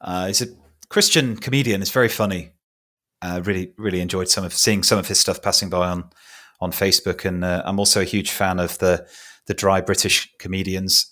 Uh, 0.02 0.28
he's 0.28 0.42
a 0.42 0.48
Christian 0.90 1.36
comedian. 1.38 1.82
It's 1.82 1.92
very 1.92 2.08
funny. 2.10 2.52
Uh, 3.22 3.42
really, 3.44 3.74
really 3.78 4.00
enjoyed 4.00 4.30
some 4.30 4.46
of 4.46 4.54
seeing 4.54 4.82
some 4.82 4.98
of 4.98 5.08
his 5.08 5.20
stuff 5.20 5.42
passing 5.42 5.70
by 5.70 5.90
on 5.90 6.10
on 6.62 6.72
Facebook, 6.72 7.26
and 7.26 7.44
uh, 7.44 7.62
I'm 7.66 7.80
also 7.80 8.02
a 8.02 8.06
huge 8.06 8.32
fan 8.32 8.60
of 8.60 8.78
the 8.80 9.06
the 9.48 9.54
dry 9.54 9.82
British 9.82 10.30
comedians. 10.40 11.12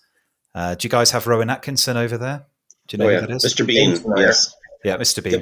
Uh, 0.56 0.76
do 0.76 0.86
you 0.86 0.90
guys 0.90 1.12
have 1.12 1.28
Rowan 1.28 1.50
Atkinson 1.50 1.98
over 1.98 2.18
there? 2.18 2.46
Do 2.88 2.96
you 2.98 3.04
know 3.04 3.10
Oh, 3.10 3.20
who 3.20 3.28
that 3.28 3.32
is? 3.36 3.46
Mr. 3.46 3.68
Bean. 3.68 4.02
Yes. 4.16 4.54
Yeah, 4.86 4.96
Mr. 4.98 5.22
Bean. 5.22 5.42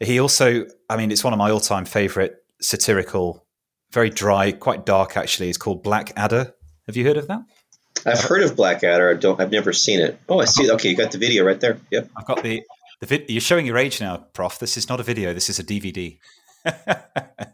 He 0.00 0.18
also, 0.18 0.66
I 0.90 0.96
mean, 0.96 1.12
it's 1.12 1.22
one 1.22 1.32
of 1.32 1.38
my 1.38 1.50
all 1.50 1.60
time 1.60 1.84
favorite 1.84 2.34
satirical, 2.60 3.46
very 3.92 4.10
dry, 4.10 4.52
quite 4.52 4.86
dark 4.86 5.16
actually. 5.16 5.48
It's 5.48 5.58
called 5.58 5.82
Black 5.82 6.12
Adder. 6.16 6.54
Have 6.86 6.96
you 6.96 7.04
heard 7.04 7.16
of 7.16 7.28
that? 7.28 7.42
I've 8.04 8.20
heard 8.20 8.42
of 8.42 8.56
Blackadder. 8.56 9.10
I 9.10 9.14
don't. 9.14 9.40
I've 9.40 9.52
never 9.52 9.72
seen 9.72 10.00
it. 10.00 10.18
Oh, 10.28 10.40
I 10.40 10.46
see. 10.46 10.70
Okay, 10.72 10.88
you 10.90 10.96
got 10.96 11.12
the 11.12 11.18
video 11.18 11.44
right 11.44 11.60
there. 11.60 11.78
Yep. 11.90 12.10
I've 12.16 12.26
got 12.26 12.42
the 12.42 12.62
the 13.00 13.06
vid- 13.06 13.30
You're 13.30 13.40
showing 13.40 13.66
your 13.66 13.78
age 13.78 14.00
now, 14.00 14.16
Prof. 14.32 14.58
This 14.58 14.76
is 14.76 14.88
not 14.88 14.98
a 14.98 15.02
video. 15.02 15.32
This 15.34 15.48
is 15.48 15.58
a 15.58 15.64
DVD. 15.64 16.18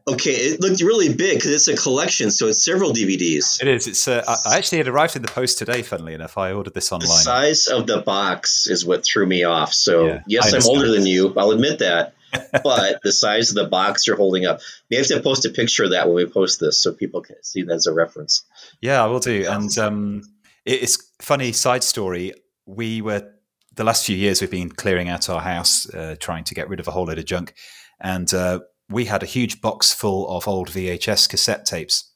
Okay, 0.08 0.30
it 0.30 0.60
looked 0.62 0.80
really 0.80 1.12
big 1.14 1.36
because 1.36 1.52
it's 1.52 1.68
a 1.68 1.76
collection, 1.76 2.30
so 2.30 2.48
it's 2.48 2.64
several 2.64 2.92
DVDs. 2.92 3.60
It 3.60 3.68
is. 3.68 3.86
It's. 3.86 4.08
Uh, 4.08 4.24
I 4.26 4.54
I 4.54 4.56
actually 4.56 4.78
had 4.78 4.88
arrived 4.88 5.16
in 5.16 5.22
the 5.22 5.28
post 5.28 5.58
today. 5.58 5.82
Funnily 5.82 6.14
enough, 6.14 6.38
I 6.38 6.52
ordered 6.52 6.72
this 6.72 6.90
online. 6.92 7.08
The 7.08 7.14
size 7.14 7.66
of 7.66 7.86
the 7.86 7.98
box 8.00 8.66
is 8.66 8.86
what 8.86 9.04
threw 9.04 9.26
me 9.26 9.44
off. 9.44 9.74
So 9.74 10.06
Yeah, 10.06 10.22
yes, 10.26 10.54
I'm 10.54 10.62
older 10.74 10.90
than 10.90 11.04
you. 11.04 11.34
I'll 11.36 11.50
admit 11.50 11.80
that. 11.80 12.14
but 12.62 13.00
the 13.02 13.12
size 13.12 13.50
of 13.50 13.56
the 13.56 13.68
box 13.68 14.06
you're 14.06 14.16
holding 14.16 14.46
up. 14.46 14.60
We 14.90 14.96
have 14.96 15.06
to 15.06 15.20
post 15.20 15.44
a 15.44 15.50
picture 15.50 15.84
of 15.84 15.90
that 15.90 16.06
when 16.06 16.16
we 16.16 16.26
post 16.26 16.60
this, 16.60 16.82
so 16.82 16.92
people 16.92 17.22
can 17.22 17.42
see 17.42 17.62
that 17.62 17.74
as 17.74 17.86
a 17.86 17.92
reference. 17.92 18.44
Yeah, 18.80 19.02
I 19.02 19.06
will 19.06 19.20
do. 19.20 19.46
And 19.48 19.76
um, 19.78 20.22
it's 20.64 21.12
funny 21.20 21.52
side 21.52 21.84
story. 21.84 22.34
We 22.66 23.00
were 23.00 23.30
the 23.74 23.84
last 23.84 24.04
few 24.04 24.16
years 24.16 24.40
we've 24.40 24.50
been 24.50 24.70
clearing 24.70 25.08
out 25.08 25.28
our 25.28 25.40
house, 25.40 25.88
uh, 25.94 26.16
trying 26.18 26.44
to 26.44 26.54
get 26.54 26.68
rid 26.68 26.80
of 26.80 26.88
a 26.88 26.90
whole 26.90 27.06
load 27.06 27.18
of 27.18 27.24
junk, 27.24 27.54
and 28.00 28.32
uh, 28.34 28.60
we 28.90 29.06
had 29.06 29.22
a 29.22 29.26
huge 29.26 29.60
box 29.60 29.92
full 29.92 30.28
of 30.28 30.48
old 30.48 30.68
VHS 30.70 31.28
cassette 31.28 31.64
tapes. 31.64 32.12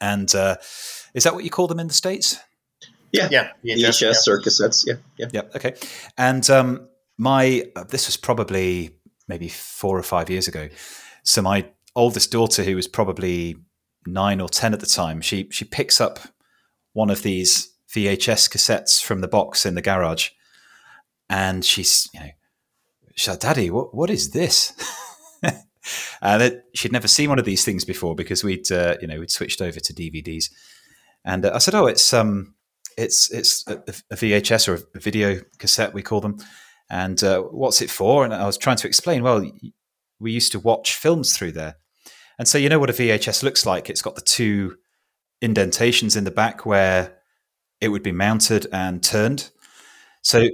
And 0.00 0.34
uh, 0.34 0.56
is 1.14 1.24
that 1.24 1.34
what 1.34 1.44
you 1.44 1.50
call 1.50 1.66
them 1.66 1.80
in 1.80 1.88
the 1.88 1.94
states? 1.94 2.38
Yeah, 3.12 3.28
yeah, 3.30 3.50
VHS 3.64 4.28
or 4.28 4.40
cassettes. 4.40 4.86
Yeah, 4.86 4.94
yeah. 5.16 5.26
Yep. 5.32 5.56
Okay. 5.56 5.74
And 6.16 6.48
um, 6.48 6.88
my 7.18 7.64
uh, 7.74 7.84
this 7.84 8.06
was 8.06 8.16
probably 8.16 8.99
maybe 9.30 9.48
four 9.48 9.98
or 9.98 10.02
five 10.02 10.28
years 10.28 10.46
ago. 10.46 10.68
So 11.22 11.40
my 11.40 11.70
oldest 11.96 12.30
daughter, 12.30 12.62
who 12.64 12.76
was 12.76 12.88
probably 12.88 13.56
nine 14.06 14.40
or 14.42 14.48
ten 14.48 14.74
at 14.74 14.80
the 14.80 14.86
time, 14.86 15.22
she 15.22 15.48
she 15.50 15.64
picks 15.64 16.00
up 16.00 16.18
one 16.92 17.08
of 17.08 17.22
these 17.22 17.72
VHS 17.94 18.50
cassettes 18.50 19.02
from 19.02 19.20
the 19.20 19.28
box 19.28 19.64
in 19.64 19.74
the 19.74 19.82
garage, 19.82 20.30
and 21.30 21.64
she's 21.64 22.08
you 22.12 22.20
know, 22.20 22.30
she's 23.16 23.28
like, 23.28 23.40
"Daddy, 23.40 23.70
what 23.70 23.94
what 23.94 24.10
is 24.10 24.30
this?" 24.32 24.74
and 26.22 26.42
it, 26.42 26.64
she'd 26.74 26.92
never 26.92 27.08
seen 27.08 27.30
one 27.30 27.38
of 27.38 27.46
these 27.46 27.64
things 27.64 27.84
before 27.86 28.14
because 28.14 28.44
we'd 28.44 28.70
uh, 28.70 28.96
you 29.00 29.06
know 29.06 29.20
we'd 29.20 29.30
switched 29.30 29.62
over 29.62 29.80
to 29.80 29.94
DVDs, 29.94 30.50
and 31.24 31.46
uh, 31.46 31.52
I 31.54 31.58
said, 31.58 31.74
"Oh, 31.74 31.86
it's 31.86 32.12
um." 32.12 32.54
it's 32.96 33.30
it's 33.30 33.66
a, 33.66 33.78
a 34.10 34.16
VHS 34.16 34.68
or 34.68 34.74
a 34.94 35.00
video 35.00 35.40
cassette 35.58 35.94
we 35.94 36.02
call 36.02 36.20
them, 36.20 36.38
and 36.90 37.22
uh, 37.22 37.40
what's 37.40 37.80
it 37.80 37.90
for? 37.90 38.24
And 38.24 38.34
I 38.34 38.46
was 38.46 38.58
trying 38.58 38.76
to 38.78 38.86
explain. 38.86 39.22
Well, 39.22 39.48
we 40.18 40.32
used 40.32 40.52
to 40.52 40.58
watch 40.58 40.94
films 40.94 41.36
through 41.36 41.52
there, 41.52 41.76
and 42.38 42.48
so 42.48 42.58
you 42.58 42.68
know 42.68 42.78
what 42.78 42.90
a 42.90 42.94
VHS 42.94 43.42
looks 43.42 43.64
like. 43.64 43.88
It's 43.88 44.02
got 44.02 44.16
the 44.16 44.20
two 44.20 44.76
indentations 45.40 46.16
in 46.16 46.24
the 46.24 46.30
back 46.30 46.66
where 46.66 47.16
it 47.80 47.88
would 47.88 48.02
be 48.02 48.12
mounted 48.12 48.66
and 48.72 49.02
turned. 49.02 49.50
So 50.22 50.48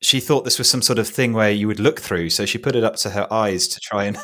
she 0.00 0.20
thought 0.20 0.44
this 0.44 0.58
was 0.58 0.68
some 0.68 0.82
sort 0.82 0.98
of 0.98 1.08
thing 1.08 1.32
where 1.32 1.50
you 1.50 1.66
would 1.66 1.80
look 1.80 2.00
through. 2.00 2.30
So 2.30 2.46
she 2.46 2.58
put 2.58 2.76
it 2.76 2.84
up 2.84 2.96
to 2.96 3.10
her 3.10 3.30
eyes 3.32 3.68
to 3.68 3.80
try 3.80 4.04
and 4.04 4.18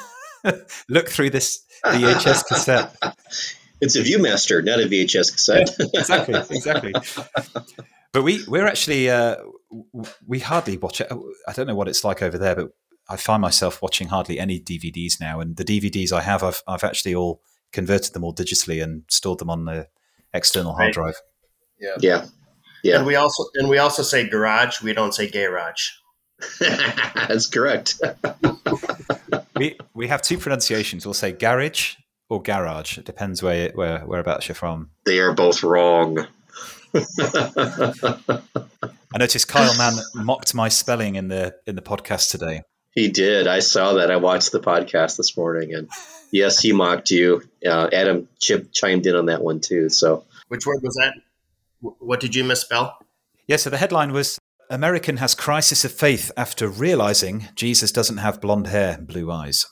look 0.89 1.09
through 1.09 1.31
this 1.31 1.65
VHS 1.85 2.47
cassette. 2.47 2.97
It's 3.79 3.95
a 3.95 4.01
ViewMaster, 4.03 4.65
not 4.65 4.81
a 4.81 4.85
VHS 4.85 5.33
cassette. 5.33 5.69
exactly, 5.93 6.41
exactly. 6.57 6.95
But 8.15 8.23
we 8.23 8.43
we're 8.49 8.67
actually 8.67 9.11
uh, 9.11 9.37
we 10.27 10.39
hardly 10.41 10.77
watch 10.77 11.01
it. 11.01 11.11
I 11.47 11.53
don't 11.53 11.67
know 11.67 11.75
what 11.75 11.89
it's 11.89 12.05
like 12.05 12.23
over 12.23 12.39
there, 12.39 12.55
but 12.55 12.71
I 13.09 13.17
find 13.17 13.41
myself 13.41 13.83
watching 13.83 14.09
hardly 14.09 14.39
any 14.39 14.61
DVDs 14.61 15.21
now. 15.21 15.41
And 15.41 15.57
the 15.57 15.65
DVDs 15.65 16.13
I 16.13 16.23
have, 16.23 16.43
I've 16.43 16.63
I've 16.67 16.85
actually 16.85 17.15
all 17.15 17.41
converted 17.73 18.13
them 18.15 18.25
all 18.25 18.35
digitally 18.35 18.83
and 18.83 19.03
stored 19.09 19.39
them 19.39 19.51
on 19.51 19.65
the 19.65 19.89
external 20.33 20.75
hard 20.75 20.93
drive. 20.93 21.21
yeah. 21.81 21.97
yeah, 22.01 22.27
Yeah. 22.83 22.97
And 22.99 23.07
we 23.07 23.17
also 23.17 23.45
and 23.55 23.69
we 23.69 23.79
also 23.79 24.03
say 24.03 24.29
garage. 24.29 24.83
We 24.83 24.93
don't 24.93 25.15
say 25.15 25.29
garage. 25.29 25.91
That's 26.61 27.47
correct. 27.47 28.01
we 29.57 29.77
we 29.95 30.09
have 30.09 30.23
two 30.23 30.39
pronunciations. 30.39 31.07
We'll 31.07 31.15
say 31.15 31.33
garage 31.33 31.97
or 32.29 32.43
garage. 32.43 32.99
It 32.99 33.05
depends 33.05 33.43
where 33.43 33.71
where 33.75 34.01
whereabouts 34.01 34.49
you're 34.49 34.55
from. 34.55 34.91
They 35.05 35.19
are 35.21 35.33
both 35.33 35.63
wrong. 35.63 36.27
I 39.15 39.19
noticed 39.19 39.49
Kyle 39.49 39.77
Mann 39.77 39.95
mocked 40.15 40.55
my 40.55 40.69
spelling 40.69 41.17
in 41.17 41.29
the 41.29 41.55
in 41.67 41.77
the 41.77 41.83
podcast 41.83 42.31
today. 42.31 42.63
He 42.91 43.09
did. 43.09 43.47
I 43.47 43.61
saw 43.61 43.95
that. 43.95 44.11
I 44.11 44.17
watched 44.17 44.53
the 44.53 44.61
podcast 44.61 45.17
this 45.17 45.37
morning, 45.37 45.75
and 45.75 45.89
yes, 46.31 46.61
he 46.61 46.73
mocked 46.73 47.11
you. 47.11 47.43
Uh, 47.65 47.89
Adam 47.93 48.29
Chip 48.41 48.73
chimed 48.73 49.07
in 49.07 49.15
on 49.15 49.27
that 49.27 49.43
one 49.43 49.61
too. 49.61 49.89
So, 49.91 50.25
which 50.49 50.67
word 50.67 50.81
was 50.83 50.95
that? 50.95 51.15
What 51.81 52.21
did 52.21 52.35
you 52.35 52.45
misspell? 52.45 52.99
Yeah. 53.47 53.57
So 53.57 53.71
the 53.71 53.77
headline 53.77 54.13
was 54.13 54.39
American 54.71 55.19
has 55.19 55.35
crisis 55.35 55.85
of 55.85 55.93
faith 55.93 56.33
after 56.37 56.69
realizing 56.69 57.49
Jesus 57.55 57.93
doesn't 57.93 58.19
have 58.19 58.41
blonde 58.41 58.69
hair 58.69 58.95
and 58.99 59.07
blue 59.07 59.31
eyes. 59.31 59.67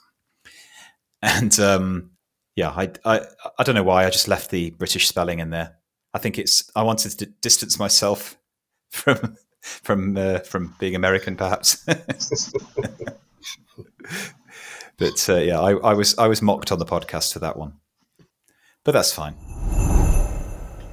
And 1.22 1.58
um, 1.58 2.10
yeah, 2.56 2.70
I, 2.70 2.90
I 3.04 3.22
I 3.58 3.62
don't 3.62 3.74
know 3.74 3.82
why 3.82 4.04
I 4.04 4.10
just 4.10 4.28
left 4.28 4.50
the 4.50 4.70
British 4.70 5.08
spelling 5.08 5.38
in 5.38 5.50
there. 5.50 5.78
I 6.14 6.18
think 6.18 6.38
it's 6.38 6.70
I 6.76 6.82
wanted 6.82 7.18
to 7.18 7.26
distance 7.26 7.78
myself 7.78 8.38
from 8.90 9.36
from 9.60 10.16
uh, 10.16 10.38
from 10.40 10.74
being 10.78 10.94
American, 10.94 11.36
perhaps. 11.36 11.84
but 14.96 15.28
uh, 15.28 15.36
yeah, 15.36 15.60
I, 15.60 15.72
I 15.72 15.92
was 15.94 16.16
I 16.16 16.28
was 16.28 16.40
mocked 16.40 16.70
on 16.70 16.78
the 16.78 16.86
podcast 16.86 17.32
for 17.32 17.40
that 17.40 17.56
one, 17.56 17.74
but 18.84 18.92
that's 18.92 19.12
fine. 19.12 19.34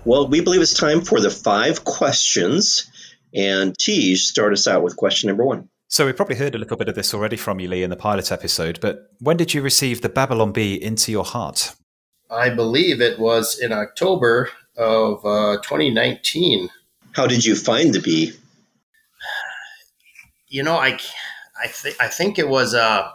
Well, 0.03 0.28
we 0.28 0.41
believe 0.41 0.61
it's 0.61 0.74
time 0.74 1.01
for 1.01 1.19
the 1.19 1.30
five 1.30 1.86
questions, 1.86 2.89
and 3.36 3.78
Teej 3.78 4.17
start 4.17 4.51
us 4.53 4.67
out 4.67 4.82
with 4.82 4.95
question 4.97 5.28
number 5.28 5.45
one. 5.45 5.69
So 5.89 6.07
we 6.07 6.13
probably 6.13 6.38
heard 6.38 6.55
a 6.55 6.57
little 6.57 6.78
bit 6.78 6.89
of 6.89 6.95
this 6.95 7.13
already 7.13 7.36
from 7.36 7.59
you, 7.59 7.67
Lee, 7.67 7.84
in 7.84 7.89
the 7.89 7.97
pilot 7.97 8.32
episode. 8.32 8.80
But 8.82 9.11
when 9.19 9.38
did 9.38 9.53
you 9.53 9.61
receive 9.61 10.01
the 10.01 10.09
Babylon 10.09 10.53
Bee 10.53 10.82
into 10.82 11.11
your 11.11 11.26
heart? 11.26 11.76
I 12.32 12.49
believe 12.49 13.01
it 13.01 13.19
was 13.19 13.59
in 13.59 13.74
October 13.74 14.49
of 14.78 15.26
uh, 15.26 15.57
2019. 15.63 16.69
How 17.13 17.28
did 17.28 17.45
you 17.45 17.55
find 17.55 17.93
the 17.93 17.99
bee? 17.99 18.34
You 20.47 20.63
know, 20.63 20.76
I, 20.76 20.99
I, 21.61 21.67
th- 21.67 21.95
I 21.99 22.07
think 22.07 22.38
it 22.38 22.49
was 22.49 22.74
uh, 22.74 23.09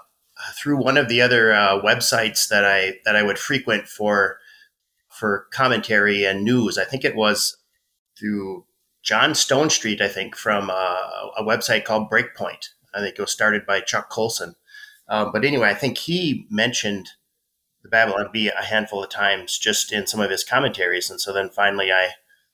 through 0.54 0.82
one 0.82 0.96
of 0.96 1.09
the 1.09 1.20
other 1.20 1.52
uh, 1.52 1.80
websites 1.82 2.48
that 2.48 2.64
I 2.64 2.94
that 3.04 3.16
I 3.16 3.22
would 3.22 3.38
frequent 3.38 3.88
for 3.88 4.38
for 5.11 5.46
commentary 5.50 6.24
and 6.24 6.44
news. 6.44 6.78
I 6.78 6.84
think 6.84 7.04
it 7.04 7.16
was 7.16 7.57
through 8.18 8.64
John 9.02 9.30
Stonestreet. 9.30 10.00
I 10.00 10.09
think, 10.09 10.36
from 10.36 10.70
uh, 10.70 11.30
a 11.36 11.42
website 11.42 11.84
called 11.84 12.11
Breakpoint. 12.11 12.68
I 12.94 13.00
think 13.00 13.18
it 13.18 13.20
was 13.20 13.32
started 13.32 13.66
by 13.66 13.80
Chuck 13.80 14.09
Colson. 14.11 14.54
Um, 15.09 15.30
but 15.32 15.44
anyway, 15.44 15.68
I 15.68 15.74
think 15.74 15.98
he 15.98 16.46
mentioned 16.50 17.11
the 17.87 17.91
Babylon 17.91 18.28
Bee 18.32 18.49
a 18.49 18.64
handful 18.64 19.03
of 19.03 19.11
times 19.11 19.59
just 19.59 19.93
in 19.93 20.07
some 20.07 20.20
of 20.20 20.30
his 20.30 20.43
commentaries. 20.43 21.09
And 21.09 21.20
so 21.20 21.32
then 21.32 21.51
finally 21.51 21.93
I, 21.93 22.11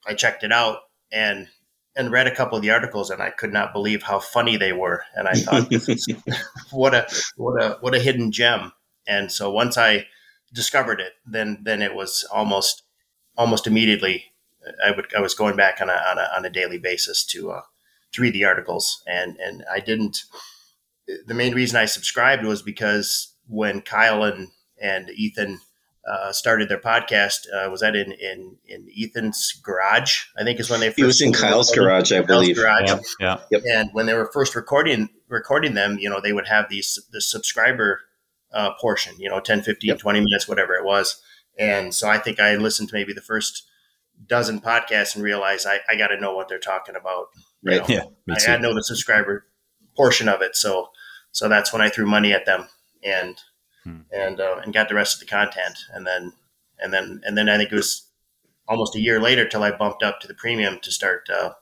I 0.07 0.15
checked 0.15 0.45
it 0.45 0.53
out 0.53 0.81
and 1.11 1.49
and 1.95 2.11
read 2.11 2.27
a 2.27 2.35
couple 2.35 2.57
of 2.57 2.63
the 2.63 2.71
articles 2.71 3.11
and 3.11 3.21
I 3.21 3.31
could 3.31 3.53
not 3.53 3.73
believe 3.73 4.03
how 4.03 4.19
funny 4.19 4.57
they 4.57 4.73
were. 4.73 5.05
And 5.15 5.29
I 5.29 5.35
thought 5.35 5.71
what 6.71 6.95
a 6.95 7.07
what 7.37 7.63
a 7.63 7.79
what 7.81 7.95
a 7.95 8.01
hidden 8.01 8.31
gem. 8.31 8.73
And 9.07 9.33
so 9.33 9.51
once 9.51 9.79
I 9.79 10.07
discovered 10.53 11.01
it, 11.01 11.15
then 11.27 11.59
then 11.63 11.81
it 11.81 11.95
was 11.95 12.25
almost 12.33 12.83
almost 13.37 13.67
immediately 13.67 14.33
I 14.85 14.91
would 14.91 15.15
I 15.17 15.21
was 15.21 15.35
going 15.35 15.57
back 15.57 15.81
on 15.81 15.89
a 15.89 15.95
on 16.11 16.19
a, 16.19 16.29
on 16.37 16.45
a 16.45 16.51
daily 16.51 16.79
basis 16.79 17.25
to 17.27 17.53
uh, 17.53 17.63
to 18.13 18.23
read 18.23 18.35
the 18.35 18.45
articles 18.45 19.03
and 19.07 19.39
and 19.39 19.65
I 19.73 19.81
didn't 19.81 20.25
the 21.27 21.35
main 21.35 21.55
reason 21.55 21.79
I 21.79 21.87
subscribed 21.87 22.45
was 22.45 22.63
because 22.63 23.35
when 23.49 23.81
Kyle 23.81 24.23
and 24.23 24.49
and 24.83 25.09
Ethan 25.11 25.61
uh, 26.07 26.33
started 26.33 26.69
their 26.69 26.81
podcast. 26.81 27.47
Uh, 27.55 27.71
was 27.71 27.81
that 27.81 27.95
in, 27.95 28.13
in 28.13 28.57
in 28.67 28.89
Ethan's 28.99 29.53
garage? 29.63 30.25
I 30.37 30.43
think 30.45 30.59
is 30.61 30.69
when 30.69 30.81
they 30.81 30.89
first. 30.89 30.99
It 30.99 31.05
was 31.05 31.23
in 31.23 31.33
Kyle's 31.33 31.71
garage, 31.71 32.11
I 32.13 32.21
believe. 32.23 32.57
Garage. 32.57 32.89
Yeah, 32.89 32.99
yeah. 33.21 33.39
Yep. 33.51 33.63
And 33.73 33.91
when 33.93 34.07
they 34.07 34.15
were 34.15 34.29
first 34.33 34.55
recording 34.57 35.09
recording 35.29 35.75
them, 35.75 35.99
you 35.99 36.11
know, 36.11 36.21
they 36.21 36.33
would 36.33 36.49
have 36.49 36.69
these 36.69 36.99
the 37.13 37.21
subscriber 37.21 38.01
uh, 38.53 38.73
portion, 38.81 39.15
you 39.19 39.31
know, 39.31 39.41
10, 39.41 39.63
15, 39.63 39.89
Yep. 39.89 39.99
20 39.99 40.21
minutes, 40.21 40.47
whatever 40.49 40.75
it 40.75 40.85
was. 40.85 41.23
And 41.59 41.95
so 41.95 42.09
I 42.09 42.19
think 42.19 42.39
I 42.41 42.57
listened 42.57 42.89
to 42.91 42.95
maybe 42.95 43.13
the 43.15 43.23
first 43.23 43.67
dozen 44.27 44.61
podcasts 44.61 45.15
and 45.15 45.25
realized 45.25 45.67
I, 45.67 45.81
I 45.89 45.97
got 45.97 46.09
to 46.09 46.21
know 46.21 46.35
what 46.35 46.49
they're 46.49 46.59
talking 46.59 46.97
about. 46.97 47.27
you 47.63 47.71
Right. 47.79 47.89
know. 47.89 47.95
Yeah, 47.95 48.05
me 48.27 48.35
I 48.35 48.47
got 48.47 48.57
to 48.57 48.63
know 48.63 48.75
the 48.75 48.83
subscriber 48.85 49.47
portion 49.97 50.29
of 50.29 50.43
it. 50.43 50.55
So, 50.57 50.89
so 51.31 51.49
that's 51.49 51.73
when 51.73 51.81
I 51.83 51.89
threw 51.89 52.07
money 52.07 52.33
at 52.33 52.45
them 52.45 52.69
and 53.03 53.37
Hmm. 53.85 54.01
and 54.13 54.41
uh, 54.41 54.61
and 54.63 54.73
got 54.73 54.89
the 54.89 54.95
rest 54.95 55.17
of 55.17 55.21
the 55.21 55.27
content. 55.27 55.79
And 55.93 56.07
then 56.07 56.33
and 56.79 56.93
then 56.93 57.23
and 57.25 57.37
then 57.37 57.49
I 57.49 57.57
think 57.57 57.73
it 57.73 57.77
was 57.77 58.07
almost 58.69 58.97
a 58.97 59.01
year 59.01 59.21
later 59.21 59.47
till 59.47 59.63
I 59.63 59.71
bumped 59.71 60.03
up 60.03 60.21
to 60.21 60.29
the 60.29 60.35
premium 60.35 60.79
to 60.83 60.91
start 60.91 61.29
uh, 61.31 61.53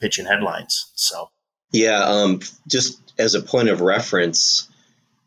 pitching 0.00 0.26
headlines. 0.26 0.90
So 0.94 1.30
Yeah, 1.72 2.02
um, 2.02 2.40
just 2.68 2.98
as 3.18 3.34
a 3.34 3.42
point 3.42 3.68
of 3.68 3.80
reference, 3.80 4.68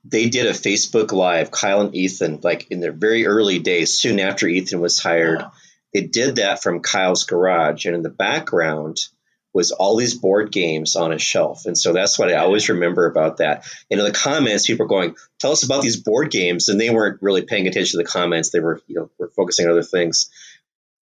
they 0.06 0.30
did 0.30 0.48
a 0.48 0.52
Facebook 0.52 1.12
Live, 1.12 1.52
Kyle 1.52 1.82
and 1.82 1.96
Ethan, 1.96 2.40
like 2.44 2.70
in 2.70 2.80
their 2.80 2.92
very 2.92 3.26
early 3.26 3.60
days, 3.60 3.94
soon 3.94 4.20
after 4.20 4.48
Ethan 4.48 4.80
was 4.80 5.00
hired. 5.00 5.40
Wow. 5.40 5.52
It 5.94 6.12
did 6.12 6.38
that 6.38 6.62
from 6.62 6.82
Kyle's 6.82 7.24
garage, 7.24 7.86
and 7.86 7.96
in 7.96 8.02
the 8.02 8.10
background 8.10 9.00
was 9.54 9.72
all 9.72 9.96
these 9.96 10.16
board 10.16 10.52
games 10.52 10.96
on 10.96 11.14
a 11.14 11.20
shelf. 11.20 11.66
And 11.66 11.78
so 11.78 11.94
that's 11.94 12.18
what 12.18 12.30
I 12.30 12.38
always 12.38 12.70
remember 12.70 13.06
about 13.06 13.38
that. 13.38 13.66
And 13.92 14.00
in 14.00 14.06
the 14.06 14.12
comments, 14.12 14.66
people 14.66 14.86
are 14.86 14.90
going, 14.90 15.16
"Tell 15.40 15.52
us 15.52 15.64
about 15.64 15.84
these 15.84 15.98
board 15.98 16.32
games," 16.32 16.70
and 16.70 16.82
they 16.82 16.90
weren't 16.90 17.22
really 17.22 17.44
paying 17.44 17.68
attention 17.68 18.00
to 18.00 18.04
the 18.04 18.10
comments. 18.10 18.50
They 18.50 18.60
were, 18.60 18.82
you 18.88 18.96
know, 18.96 19.12
were 19.18 19.30
focusing 19.30 19.66
on 19.66 19.72
other 19.72 19.84
things. 19.84 20.30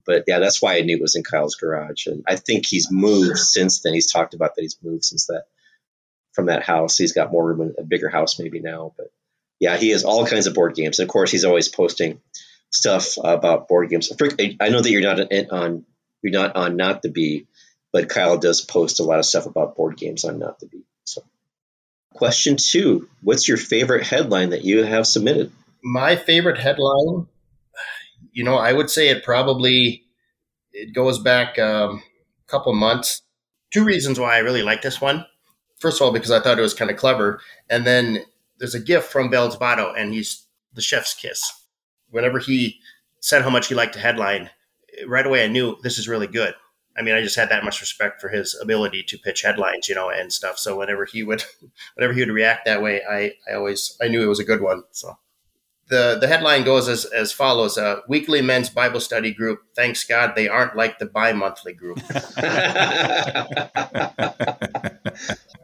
But 0.06 0.26
yeah, 0.28 0.40
that's 0.40 0.62
why 0.62 0.78
I 0.78 0.82
knew 0.82 0.98
it 0.98 1.02
was 1.02 1.16
in 1.16 1.24
Kyle's 1.24 1.56
garage. 1.56 2.08
And 2.08 2.24
I 2.28 2.36
think 2.36 2.66
he's 2.66 2.92
moved 2.92 3.38
since 3.38 3.82
then. 3.82 3.94
He's 3.94 4.12
talked 4.12 4.34
about 4.34 4.56
that 4.56 4.62
he's 4.62 4.78
moved 4.84 5.06
since 5.06 5.28
that 5.28 5.46
from 6.34 6.48
that 6.48 6.64
house. 6.64 6.98
He's 6.98 7.14
got 7.14 7.32
more 7.32 7.46
room 7.46 7.62
in 7.62 7.76
a 7.78 7.84
bigger 7.84 8.10
house 8.10 8.40
maybe 8.40 8.60
now. 8.60 8.94
But 8.98 9.12
yeah, 9.60 9.78
he 9.78 9.90
has 9.90 10.04
all 10.04 10.26
kinds 10.26 10.48
of 10.48 10.56
board 10.56 10.76
games. 10.76 11.00
And 11.00 11.08
of 11.08 11.14
course, 11.14 11.32
he's 11.32 11.46
always 11.46 11.70
posting 11.70 12.20
stuff 12.72 13.18
about 13.24 13.68
board 13.68 13.90
games. 13.90 14.12
I 14.60 14.70
know 14.70 14.82
that 14.82 14.92
you're 14.92 15.02
not 15.02 15.32
on 15.52 15.86
you're 16.24 16.34
not 16.34 16.56
on 16.56 16.76
Not 16.76 17.02
the 17.02 17.10
Bee, 17.10 17.48
but 17.92 18.10
Kyle 18.10 18.38
does 18.38 18.62
post 18.62 19.00
a 19.00 19.04
lot 19.04 19.20
of 19.20 19.26
stuff 19.26 19.46
about 19.46 19.76
board 19.76 19.98
games 19.98 20.24
on 20.24 20.40
Not 20.40 20.60
the 20.60 20.68
Bee. 20.68 20.86
So, 21.04 21.24
question 22.14 22.58
two: 22.58 23.10
What's 23.22 23.48
your 23.48 23.58
favorite 23.58 24.06
headline 24.06 24.52
that 24.52 24.64
you 24.64 24.84
have 24.84 25.08
submitted? 25.08 25.52
my 25.84 26.16
favorite 26.16 26.60
headline, 26.60 27.28
you 28.32 28.44
know, 28.44 28.56
I 28.56 28.74
would 28.74 28.90
say 28.90 29.10
it 29.10 29.24
probably 29.24 30.04
it 30.74 30.94
goes 30.94 31.20
back 31.20 31.60
um, 31.60 32.02
a 32.48 32.52
couple 32.52 32.74
months. 32.74 33.22
Two 33.72 33.84
reasons 33.84 34.20
why 34.20 34.36
I 34.36 34.40
really 34.40 34.64
like 34.64 34.82
this 34.82 35.02
one. 35.02 35.26
First 35.80 36.00
of 36.00 36.06
all, 36.06 36.14
because 36.14 36.32
I 36.32 36.40
thought 36.40 36.60
it 36.60 36.64
was 36.64 36.74
kind 36.74 36.92
of 36.92 36.98
clever, 36.98 37.42
and 37.70 37.86
then 37.86 38.24
there's 38.60 38.76
a 38.76 38.80
gift 38.80 39.12
from 39.12 39.30
Bell's 39.30 39.58
Botto, 39.58 39.94
and 39.98 40.14
he's 40.14 40.46
the 40.74 40.82
chef's 40.82 41.14
kiss. 41.14 41.52
Whenever 42.10 42.40
he 42.40 42.80
said 43.20 43.42
how 43.42 43.50
much 43.50 43.68
he 43.68 43.76
liked 43.76 43.94
the 43.94 44.00
headline, 44.00 44.50
right 45.08 45.26
away 45.26 45.44
I 45.44 45.48
knew 45.48 45.78
this 45.82 45.98
is 45.98 46.08
really 46.08 46.28
good. 46.28 46.54
I 47.02 47.04
mean, 47.04 47.16
I 47.16 47.22
just 47.24 47.36
had 47.36 47.50
that 47.50 47.64
much 47.64 47.82
respect 47.82 48.22
for 48.22 48.30
his 48.30 48.56
ability 48.62 49.02
to 49.04 49.18
pitch 49.18 49.42
headlines, 49.42 49.90
you 49.90 49.96
know, 49.96 50.12
and 50.12 50.32
stuff. 50.32 50.60
So 50.60 50.78
whenever 50.78 51.06
he 51.06 51.24
would, 51.24 51.44
whenever 51.96 52.14
he 52.14 52.20
would 52.20 52.30
react 52.30 52.66
that 52.66 52.84
way, 52.84 53.02
I, 53.10 53.34
I 53.50 53.56
always 53.56 53.98
I 54.00 54.08
knew 54.08 54.22
it 54.22 54.28
was 54.28 54.40
a 54.40 54.44
good 54.44 54.62
one. 54.62 54.84
So 54.92 55.18
the 55.90 56.20
the 56.22 56.28
headline 56.28 56.64
goes 56.64 56.88
as 56.88 57.06
as 57.06 57.32
follows: 57.32 57.80
uh, 57.80 58.02
Weekly 58.08 58.44
men's 58.44 58.70
Bible 58.70 59.00
study 59.00 59.34
group. 59.34 59.62
Thanks 59.76 60.04
God 60.04 60.34
they 60.36 60.48
aren't 60.48 60.76
like 60.76 61.00
the 61.00 61.08
bi-monthly 61.08 61.74
group. 61.74 62.00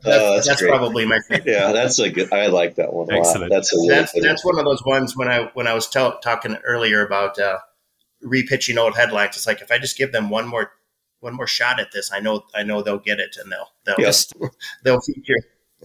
Oh, 0.06 0.36
That's, 0.36 0.48
that's 0.48 0.62
that's 0.62 0.62
probably 0.62 1.06
my 1.06 1.20
favorite. 1.28 1.52
yeah, 1.52 1.72
that's 1.74 2.00
a 2.00 2.10
good. 2.10 2.32
I 2.32 2.48
like 2.48 2.76
that 2.76 2.94
one 2.94 3.10
a 3.10 3.18
lot. 3.18 3.28
Excellent. 3.28 3.52
That's 3.52 3.74
a 3.74 3.78
really 3.78 3.90
That's 3.90 4.14
that's 4.14 4.46
one 4.46 4.58
of 4.58 4.64
those 4.64 4.84
ones 4.86 5.18
when 5.18 5.28
I 5.28 5.50
when 5.54 5.68
I 5.68 5.74
was 5.74 5.90
tell, 5.90 6.20
talking 6.20 6.56
earlier 6.64 7.06
about 7.06 7.38
uh, 7.40 7.58
repitching 8.24 8.78
old 8.78 8.96
headlines. 8.96 9.36
It's 9.36 9.48
like 9.48 9.62
if 9.62 9.72
I 9.72 9.80
just 9.80 9.98
give 9.98 10.12
them 10.12 10.30
one 10.30 10.48
more 10.48 10.72
one 11.20 11.34
more 11.36 11.48
shot 11.48 11.80
at 11.80 11.92
this, 11.92 12.12
I 12.12 12.20
know 12.20 12.44
I 12.56 12.64
know 12.64 12.82
they'll 12.82 13.00
get 13.00 13.20
it 13.20 13.38
and 13.42 13.52
they'll 13.52 13.70
they'll 13.86 13.96
Yes. 14.00 14.32
they'll 14.84 15.02
feature 15.02 15.36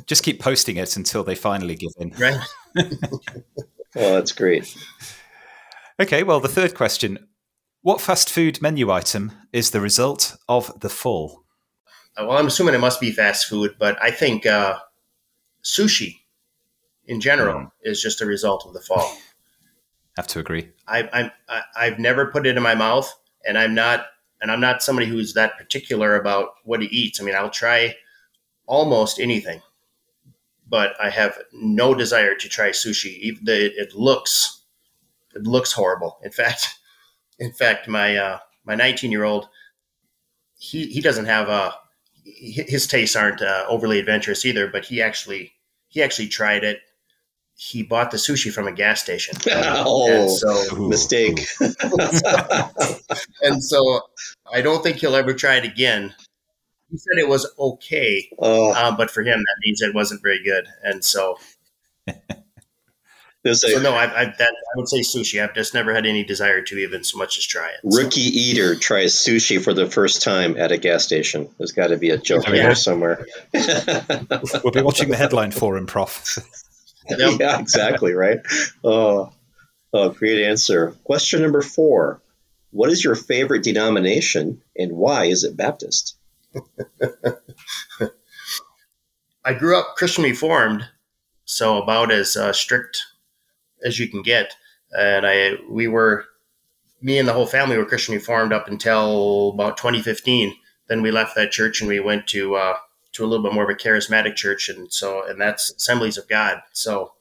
Just 0.07 0.22
keep 0.22 0.41
posting 0.41 0.76
it 0.76 0.97
until 0.97 1.24
they 1.24 1.35
finally 1.35 1.74
give 1.76 1.93
in. 1.99 2.11
right. 2.18 2.41
Oh, 3.95 4.14
that's 4.14 4.33
great. 4.33 4.74
Okay, 6.01 6.22
well, 6.22 6.41
the 6.41 6.49
third 6.49 6.74
question 6.74 7.28
What 7.83 8.01
fast 8.01 8.30
food 8.30 8.62
menu 8.62 8.91
item 8.91 9.33
is 9.53 9.70
the 9.70 9.80
result 9.83 10.37
of 10.49 10.80
the 10.80 10.89
fall? 10.89 11.45
Uh, 12.16 12.24
well, 12.26 12.39
I'm 12.39 12.47
assuming 12.47 12.74
it 12.74 12.78
must 12.78 13.01
be 13.01 13.11
fast 13.12 13.47
food, 13.47 13.76
but 13.78 14.03
I 14.03 14.11
think 14.11 14.47
uh, 14.47 14.78
sushi 15.62 16.20
in 17.07 17.20
general 17.20 17.61
Mm. 17.61 17.70
is 17.83 18.01
just 18.03 18.20
a 18.22 18.26
result 18.26 18.64
of 18.66 18.72
the 18.74 18.80
fall. 18.80 19.16
Have 20.16 20.26
to 20.28 20.39
agree. 20.39 20.70
I, 20.87 21.09
I'm 21.12 21.30
I, 21.49 21.62
I've 21.76 21.99
never 21.99 22.26
put 22.33 22.47
it 22.47 22.57
in 22.57 22.62
my 22.62 22.74
mouth, 22.74 23.12
and 23.47 23.59
I'm 23.59 23.74
not 23.74 24.07
and 24.43 24.51
I'm 24.51 24.61
not 24.61 24.82
somebody 24.82 25.07
who's 25.07 25.32
that 25.34 25.57
particular 25.57 26.16
about 26.16 26.51
what 26.64 26.82
he 26.82 26.88
eats. 26.88 27.20
I 27.20 27.24
mean, 27.24 27.36
I'll 27.36 27.49
try 27.49 27.95
almost 28.66 29.20
anything, 29.20 29.62
but 30.68 30.95
I 31.01 31.11
have 31.11 31.38
no 31.53 31.95
desire 31.95 32.34
to 32.34 32.49
try 32.49 32.70
sushi. 32.70 33.18
Even 33.20 33.43
it 33.47 33.95
looks 33.95 34.62
it 35.34 35.45
looks 35.45 35.72
horrible. 35.72 36.18
In 36.22 36.32
fact, 36.32 36.78
in 37.38 37.53
fact, 37.53 37.88
my 37.88 38.16
uh, 38.16 38.38
my 38.64 38.74
19 38.74 39.11
year 39.12 39.24
old 39.24 39.49
he 40.59 40.86
he 40.86 41.01
doesn't 41.01 41.26
have 41.26 41.49
a 41.49 41.74
his 42.24 42.86
tastes 42.86 43.16
aren't 43.16 43.43
uh, 43.43 43.64
overly 43.68 43.99
adventurous 43.99 44.45
either, 44.45 44.68
but 44.68 44.84
he 44.84 45.03
actually 45.03 45.53
he 45.88 46.03
actually 46.03 46.28
tried 46.28 46.64
it. 46.64 46.80
He 47.65 47.85
bought 47.85 48.11
the 48.11 48.17
sushi 48.17 48.53
from 48.53 48.67
a 48.67 48.73
gas 48.73 49.01
station. 49.01 49.37
oh, 49.53 50.11
And 50.11 50.29
so- 50.29 50.77
Ooh, 50.77 50.89
mistake. 50.89 51.47
and 53.43 53.63
so 53.63 54.01
I 54.53 54.61
don't 54.63 54.83
think 54.83 54.97
he'll 54.97 55.15
ever 55.15 55.33
try 55.33 55.55
it 55.59 55.65
again. 55.65 56.13
He 56.91 56.99
said 56.99 57.19
it 57.19 57.29
was 57.29 57.47
okay, 57.57 58.29
oh, 58.41 58.73
uh, 58.73 58.91
but 58.97 59.13
for 59.13 59.23
him 59.23 59.39
that 59.39 59.57
means 59.65 59.81
it 59.81 59.95
wasn't 59.95 60.23
very 60.23 60.43
good. 60.43 60.67
And 60.83 61.05
so, 61.05 61.39
there's 63.45 63.61
so 63.63 63.81
no, 63.81 63.93
I, 63.93 64.05
I, 64.05 64.25
that, 64.25 64.41
I 64.41 64.73
would 64.77 64.89
say 64.89 65.01
sushi. 65.01 65.41
I've 65.43 65.55
just 65.55 65.73
never 65.73 65.95
had 65.95 66.05
any 66.05 66.25
desire 66.25 66.63
to 66.63 66.77
even 66.79 67.05
so 67.05 67.17
much 67.17 67.39
as 67.39 67.47
try 67.47 67.69
it. 67.71 67.93
So- 67.93 68.03
rookie 68.03 68.21
eater 68.23 68.75
tries 68.75 69.15
sushi 69.15 69.63
for 69.63 69.73
the 69.73 69.87
first 69.89 70.21
time 70.21 70.57
at 70.59 70.73
a 70.73 70.79
gas 70.79 71.05
station. 71.05 71.49
There's 71.59 71.73
got 71.73 71.87
to 71.89 71.97
be 71.97 72.11
a 72.11 72.19
joke 72.19 72.43
Oh, 72.49 72.53
yeah. 72.53 72.63
there 72.65 72.75
somewhere. 72.75 73.25
We'll 73.55 74.73
be 74.73 74.83
watching 74.83 75.11
the 75.11 75.17
headline 75.17 75.53
for 75.53 75.77
him, 75.77 75.87
Prof. 75.87 76.39
Yep. 77.19 77.41
yeah, 77.41 77.59
exactly 77.59 78.13
right. 78.13 78.39
Oh, 78.85 79.33
oh, 79.93 80.11
great 80.11 80.45
answer. 80.45 80.95
Question 81.05 81.43
number 81.43 81.61
four: 81.61 82.23
What 82.71 82.91
is 82.91 83.03
your 83.03 83.17
favorite 83.17 83.65
denomination, 83.65 84.63
and 84.77 84.93
why 84.93 85.25
is 85.25 85.43
it 85.45 85.57
Baptist? 85.57 86.17
I 89.45 89.55
grew 89.55 89.77
up 89.77 89.97
Christian 89.97 90.23
Reformed, 90.25 90.89
so 91.45 91.83
about 91.83 92.13
as 92.13 92.37
uh, 92.37 92.53
strict 92.53 93.03
as 93.85 93.99
you 93.99 94.09
can 94.09 94.23
get. 94.23 94.55
And 94.97 95.27
I, 95.27 95.55
we 95.69 95.89
were, 95.89 96.25
me 97.01 97.19
and 97.19 97.27
the 97.27 97.33
whole 97.33 97.47
family 97.47 97.77
were 97.77 97.85
Christian 97.85 98.15
Reformed 98.15 98.53
up 98.53 98.69
until 98.69 99.51
about 99.55 99.77
2015. 99.77 100.55
Then 100.89 101.03
we 101.03 101.11
left 101.11 101.35
that 101.35 101.51
church 101.51 101.81
and 101.81 101.89
we 101.89 102.01
went 102.01 102.27
to 102.29 102.55
uh, 102.55 102.77
to 103.13 103.25
a 103.25 103.27
little 103.27 103.45
bit 103.45 103.55
more 103.55 103.65
of 103.65 103.71
a 103.71 103.75
charismatic 103.75 104.37
church, 104.37 104.69
and 104.69 104.93
so 104.93 105.27
and 105.27 105.41
that's 105.41 105.71
Assemblies 105.71 106.19
of 106.19 106.29
God. 106.29 106.63
So 106.73 107.13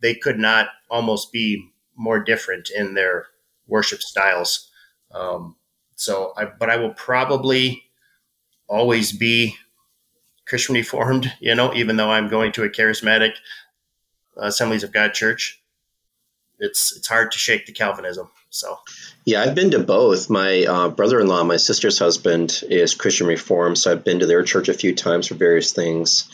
they 0.00 0.14
could 0.14 0.38
not 0.38 0.68
almost 0.90 1.32
be 1.32 1.70
more 1.96 2.22
different 2.22 2.70
in 2.70 2.94
their 2.94 3.26
worship 3.66 4.00
styles. 4.00 4.70
Um, 5.12 5.56
so, 5.94 6.32
I, 6.36 6.44
but 6.44 6.70
I 6.70 6.76
will 6.76 6.92
probably 6.92 7.84
always 8.68 9.12
be 9.12 9.56
Christian 10.46 10.74
Reformed, 10.74 11.32
you 11.40 11.54
know, 11.54 11.74
even 11.74 11.96
though 11.96 12.10
I'm 12.10 12.28
going 12.28 12.52
to 12.52 12.64
a 12.64 12.68
charismatic 12.68 13.32
uh, 14.36 14.46
Assemblies 14.46 14.84
of 14.84 14.92
God 14.92 15.14
church. 15.14 15.62
It's 16.58 16.96
it's 16.96 17.08
hard 17.08 17.32
to 17.32 17.38
shake 17.38 17.66
the 17.66 17.72
Calvinism. 17.72 18.30
So 18.56 18.78
Yeah, 19.24 19.42
I've 19.42 19.54
been 19.54 19.70
to 19.72 19.80
both. 19.80 20.30
My 20.30 20.64
uh, 20.64 20.88
brother-in-law, 20.88 21.44
my 21.44 21.56
sister's 21.56 21.98
husband, 21.98 22.62
is 22.68 22.94
Christian 22.94 23.26
Reformed, 23.26 23.78
so 23.78 23.92
I've 23.92 24.04
been 24.04 24.20
to 24.20 24.26
their 24.26 24.42
church 24.42 24.68
a 24.68 24.74
few 24.74 24.94
times 24.94 25.28
for 25.28 25.34
various 25.34 25.72
things. 25.72 26.28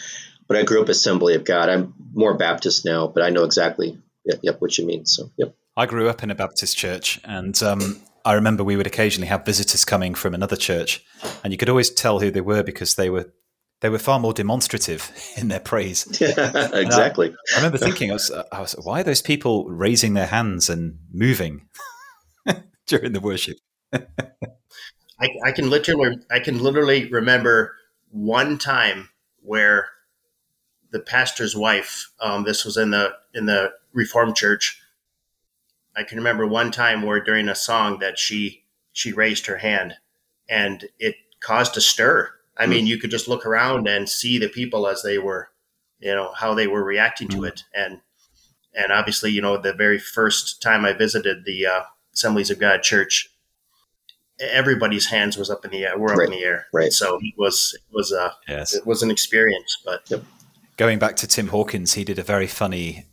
But 0.47 0.57
I 0.57 0.63
grew 0.63 0.83
up 0.83 0.89
Assembly 0.89 1.35
of 1.35 1.45
God. 1.45 1.69
I'm 1.69 1.95
more 2.15 2.35
Baptist 2.35 2.85
now, 2.85 3.07
but 3.07 3.23
I 3.23 3.31
know 3.31 3.45
exactly 3.45 3.99
yep, 4.25 4.41
yep 4.43 4.61
what 4.61 4.77
you 4.79 4.87
mean. 4.87 5.07
So, 5.07 5.31
yep. 5.37 5.55
I 5.77 5.87
grew 5.87 6.09
up 6.09 6.23
in 6.23 6.31
a 6.31 6.35
Baptist 6.35 6.77
church, 6.77 7.21
and 7.25 7.61
um, 7.63 8.03
I 8.25 8.35
remember 8.35 8.63
we 8.63 8.77
would 8.77 8.87
occasionally 8.87 9.29
have 9.29 9.45
visitors 9.45 9.85
coming 9.85 10.15
from 10.15 10.35
another 10.35 10.57
church, 10.57 11.05
and 11.43 11.53
you 11.53 11.57
could 11.57 11.71
always 11.71 11.91
tell 11.91 12.21
who 12.21 12.31
they 12.31 12.41
were 12.41 12.63
because 12.63 12.95
they 12.95 13.11
were 13.11 13.33
they 13.83 13.89
were 13.89 13.99
far 13.99 14.19
more 14.19 14.33
demonstrative 14.33 15.11
in 15.37 15.49
their 15.49 15.61
praise. 15.61 16.07
exactly. 16.21 17.35
I 17.55 17.57
remember 17.57 17.79
thinking, 17.79 18.11
I 18.11 18.15
was, 18.15 18.31
I 18.31 18.61
was, 18.61 18.75
why 18.83 19.01
are 19.01 19.05
those 19.05 19.23
people 19.23 19.69
raising 19.69 20.15
their 20.15 20.27
hands 20.27 20.71
and 20.71 20.99
moving 21.13 21.69
during 22.87 23.13
the 23.13 23.21
worship? 23.21 23.59
I, 23.93 25.29
I 25.45 25.53
can 25.53 25.71
literally 25.71 26.19
I 26.31 26.41
can 26.41 26.63
literally 26.63 27.09
remember 27.11 27.77
one 28.11 28.59
time 28.59 29.11
where 29.41 29.89
the 30.91 31.01
pastor's 31.01 31.57
wife. 31.57 32.11
Um, 32.21 32.45
this 32.45 32.65
was 32.65 32.77
in 32.77 32.91
the 32.91 33.15
in 33.35 33.47
the 33.47 33.73
Reformed 33.93 34.37
church. 34.37 34.81
I 35.95 36.05
can 36.05 36.19
remember 36.19 36.47
one 36.47 36.71
time 36.71 37.03
where 37.03 37.23
during 37.23 37.49
a 37.49 37.55
song 37.55 37.99
that 37.99 38.19
she 38.19 38.65
she 38.93 39.13
raised 39.13 39.47
her 39.47 39.59
hand, 39.59 39.95
and 40.49 40.87
it 40.99 41.17
caused 41.41 41.77
a 41.77 41.81
stir. 41.81 42.31
I 42.57 42.67
mean, 42.67 42.87
you 42.87 42.99
could 42.99 43.11
just 43.11 43.29
look 43.29 43.47
around 43.47 43.89
and 43.89 44.09
see 44.09 44.39
the 44.39 44.49
people 44.49 44.87
as 44.87 45.03
they 45.03 45.19
were, 45.19 45.49
you 45.99 46.15
know, 46.15 46.33
how 46.37 46.55
they 46.55 46.67
were 46.67 46.85
reacting 46.85 47.29
to 47.29 47.45
it, 47.45 47.65
and 47.75 48.01
and 48.75 48.93
obviously, 48.93 49.31
you 49.31 49.43
know, 49.43 49.57
the 49.57 49.73
very 49.73 49.99
first 49.99 50.63
time 50.63 50.85
I 50.85 50.93
visited 50.93 51.45
the 51.45 51.67
uh, 51.67 51.83
Assemblies 52.15 52.51
of 52.51 52.59
God 52.59 52.83
Church, 52.83 53.29
everybody's 54.41 55.07
hands 55.07 55.37
was 55.37 55.51
up 55.51 55.65
in 55.65 55.71
the 55.71 55.85
air, 55.85 55.99
were 55.99 56.13
up 56.13 56.19
Right, 56.19 56.29
in 56.29 56.35
the 56.35 56.45
air, 56.45 56.67
right. 56.73 56.93
So 56.93 57.19
it 57.23 57.35
was 57.39 57.75
it 57.75 57.95
was 57.95 58.13
a 58.13 58.35
Yes. 58.49 58.75
it 58.75 58.87
was 58.87 59.03
an 59.03 59.11
experience, 59.11 59.79
but 59.85 60.11
Going 60.79 60.99
back 60.99 61.17
to 61.17 61.27
Tim 61.27 61.49
Hawkins, 61.49 61.93
he 61.95 62.03
did 62.05 62.19
a 62.19 62.23
very 62.23 62.47
funny 62.47 63.07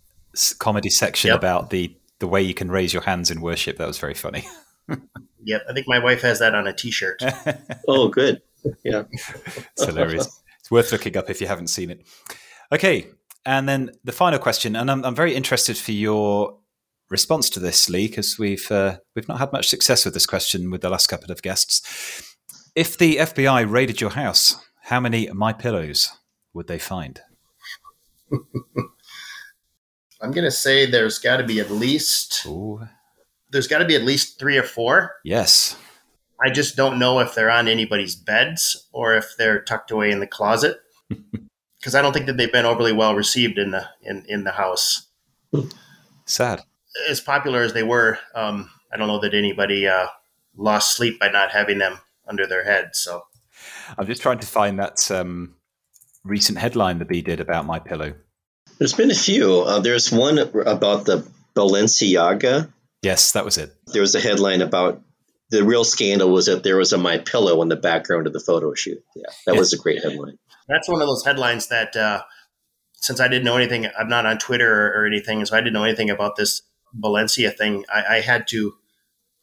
comedy 0.60 0.90
section 0.90 1.30
Yep. 1.30 1.38
about 1.38 1.70
the 1.70 1.96
the 2.20 2.28
way 2.28 2.42
you 2.42 2.54
can 2.54 2.70
raise 2.72 2.94
your 2.94 3.04
hands 3.04 3.30
in 3.32 3.42
worship. 3.42 3.78
That 3.78 3.88
was 3.88 3.98
very 4.00 4.14
funny. 4.14 4.46
yep, 5.44 5.62
I 5.70 5.74
think 5.74 5.88
my 5.88 6.00
wife 6.00 6.22
has 6.22 6.40
that 6.40 6.54
on 6.56 6.68
a 6.68 6.74
T-shirt. 6.74 7.22
Oh, 7.88 8.08
good. 8.10 8.42
Yeah. 8.84 9.04
It's 9.74 9.86
hilarious. 9.86 10.42
it's 10.60 10.70
worth 10.70 10.92
looking 10.92 11.16
up 11.16 11.30
if 11.30 11.40
you 11.42 11.48
haven't 11.48 11.68
seen 11.68 11.90
it. 11.90 12.06
Okay, 12.74 13.08
and 13.46 13.68
then 13.70 13.92
the 14.04 14.12
final 14.12 14.38
question, 14.40 14.76
and 14.76 14.92
I'm, 14.92 15.04
I'm 15.06 15.16
very 15.16 15.34
interested 15.34 15.78
for 15.78 15.92
your 15.94 16.58
response 17.10 17.50
to 17.52 17.60
this, 17.60 17.90
Lee, 17.90 18.08
because 18.08 18.38
we've 18.40 18.72
uh, 18.72 18.98
we've 19.16 19.28
not 19.28 19.40
had 19.40 19.52
much 19.52 19.68
success 19.68 20.06
with 20.06 20.14
this 20.14 20.26
question 20.26 20.72
with 20.72 20.82
the 20.82 20.90
last 20.90 21.08
couple 21.08 21.32
of 21.32 21.42
guests. 21.42 22.36
If 22.76 22.98
the 22.98 23.18
FBI 23.18 23.70
raided 23.70 24.00
your 24.00 24.12
house, 24.12 24.56
how 24.84 25.00
many 25.00 25.28
My 25.34 25.54
Pillows 25.54 26.10
would 26.54 26.68
they 26.68 26.80
find? 26.80 27.22
I'm 30.22 30.32
gonna 30.32 30.52
say 30.52 30.86
there's 30.86 31.18
got 31.20 31.38
to 31.38 31.44
be 31.44 31.60
at 31.60 31.72
least 31.72 32.46
Ooh, 32.46 32.82
there's 33.50 33.68
got 33.68 33.80
to 33.80 33.86
be 33.86 33.96
at 33.96 34.04
least 34.04 34.40
three 34.40 34.58
or 34.58 34.64
four. 34.64 35.16
yes. 35.24 35.78
I 36.42 36.50
just 36.50 36.78
don't 36.78 37.00
know 37.00 37.20
if 37.20 37.36
they're 37.36 37.52
on 37.52 37.68
anybody's 37.68 38.16
beds 38.16 38.88
or 38.94 39.14
if 39.14 39.36
they're 39.38 39.62
tucked 39.62 39.92
away 39.92 40.10
in 40.10 40.22
the 40.22 40.28
closet 40.28 40.78
because 41.10 41.96
I 41.96 42.02
don't 42.02 42.14
think 42.14 42.28
that 42.28 42.38
they've 42.38 42.50
been 42.50 42.66
overly 42.66 42.94
well 42.94 43.14
received 43.14 43.58
in 43.58 43.72
the 43.72 43.86
in, 44.02 44.24
in 44.26 44.46
the 44.46 44.52
house. 44.52 45.10
Sad. 46.26 46.62
As 47.10 47.22
popular 47.22 47.62
as 47.62 47.74
they 47.74 47.84
were, 47.84 48.18
um, 48.34 48.70
I 48.92 48.98
don't 48.98 49.08
know 49.08 49.20
that 49.20 49.34
anybody 49.34 49.88
uh, 49.88 50.08
lost 50.56 50.96
sleep 50.96 51.20
by 51.20 51.30
not 51.30 51.52
having 51.52 51.78
them 51.78 52.00
under 52.28 52.48
their 52.48 52.64
head. 52.64 52.96
So 52.96 53.24
I'm 53.98 54.08
just 54.08 54.22
trying 54.22 54.40
to 54.40 54.48
find 54.48 54.80
that 54.80 55.10
um, 55.12 55.56
recent 56.24 56.58
headline 56.58 57.00
the 57.00 57.06
Bee 57.06 57.22
did 57.22 57.40
about 57.40 57.66
My 57.66 57.80
Pillow. 57.80 58.14
There's 58.78 58.94
been 58.94 59.12
a 59.12 59.16
few. 59.16 59.62
Uh, 59.62 59.80
there's 59.80 60.12
one 60.12 60.40
about 60.40 61.06
the 61.06 61.28
Balenciaga. 61.56 62.72
Yes, 63.02 63.34
that 63.34 63.46
was 63.46 63.58
it. 63.58 63.74
There 63.88 64.02
was 64.02 64.16
a 64.16 64.20
headline 64.20 64.62
about 64.62 65.02
the 65.50 65.64
real 65.64 65.84
scandal 65.84 66.30
was 66.30 66.46
that 66.46 66.64
there 66.64 66.78
was 66.78 66.94
a 66.94 66.98
My 66.98 67.18
Pillow 67.18 67.62
in 67.62 67.70
the 67.70 67.76
background 67.76 68.28
of 68.28 68.34
the 68.34 68.40
photo 68.40 68.74
shoot. 68.74 69.04
Yeah, 69.16 69.24
that 69.46 69.56
was 69.56 69.74
a 69.74 69.78
great 69.78 70.04
headline. 70.04 70.38
that's 70.68 70.88
one 70.88 71.02
of 71.02 71.08
those 71.08 71.26
headlines 71.26 71.68
that 71.68 71.96
uh, 71.96 72.24
since 72.94 73.20
I 73.20 73.28
didn't 73.28 73.46
know 73.46 73.58
anything, 73.58 73.88
I'm 73.98 74.10
not 74.10 74.26
on 74.26 74.38
Twitter 74.38 74.72
or, 74.72 75.02
or 75.02 75.08
anything, 75.08 75.44
so 75.46 75.58
I 75.58 75.62
didn't 75.62 75.74
know 75.74 75.84
anything 75.84 76.10
about 76.10 76.36
this 76.36 76.62
Valencia 76.94 77.52
thing. 77.52 77.86
I, 77.94 78.18
I 78.18 78.22
had 78.22 78.48
to 78.50 78.74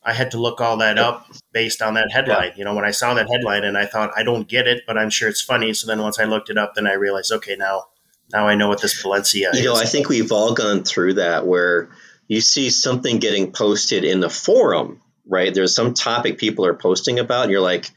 I 0.03 0.13
had 0.13 0.31
to 0.31 0.39
look 0.39 0.61
all 0.61 0.77
that 0.77 0.99
up 0.99 1.27
based 1.53 1.83
on 1.83 1.95
that 1.95 2.13
headline. 2.13 2.53
You 2.57 2.65
know, 2.65 2.75
when 2.75 2.85
I 2.85 2.93
saw 2.93 3.13
that 3.15 3.29
headline 3.29 3.65
and 3.65 3.77
I 3.77 3.87
thought 3.87 4.13
I 4.17 4.23
don't 4.23 4.47
get 4.47 4.69
it, 4.69 4.85
but 4.87 4.97
I'm 4.97 5.11
sure 5.11 5.29
it's 5.29 5.43
funny. 5.43 5.75
So 5.75 5.89
then 5.89 6.01
once 6.01 6.21
I 6.21 6.25
looked 6.25 6.49
it 6.49 6.57
up, 6.57 6.75
then 6.77 6.87
I 6.87 6.93
realized, 6.93 7.33
okay, 7.33 7.57
now 7.57 7.87
now 8.33 8.47
I 8.47 8.55
know 8.55 8.69
what 8.69 8.81
this 8.81 9.01
Valencia 9.03 9.51
You 9.53 9.59
is. 9.59 9.65
know, 9.65 9.75
I 9.75 9.85
think 9.85 10.09
we've 10.09 10.33
all 10.33 10.55
gone 10.55 10.85
through 10.85 11.15
that 11.15 11.47
where 11.47 11.91
you 12.29 12.41
see 12.41 12.71
something 12.71 13.19
getting 13.19 13.53
posted 13.53 14.05
in 14.05 14.21
the 14.21 14.31
forum, 14.31 15.01
right? 15.27 15.53
There's 15.53 15.75
some 15.75 15.95
topic 15.95 16.39
people 16.39 16.67
are 16.67 16.75
posting 16.75 17.19
about, 17.19 17.45
and 17.45 17.53
you're 17.53 17.61
like, 17.61 17.91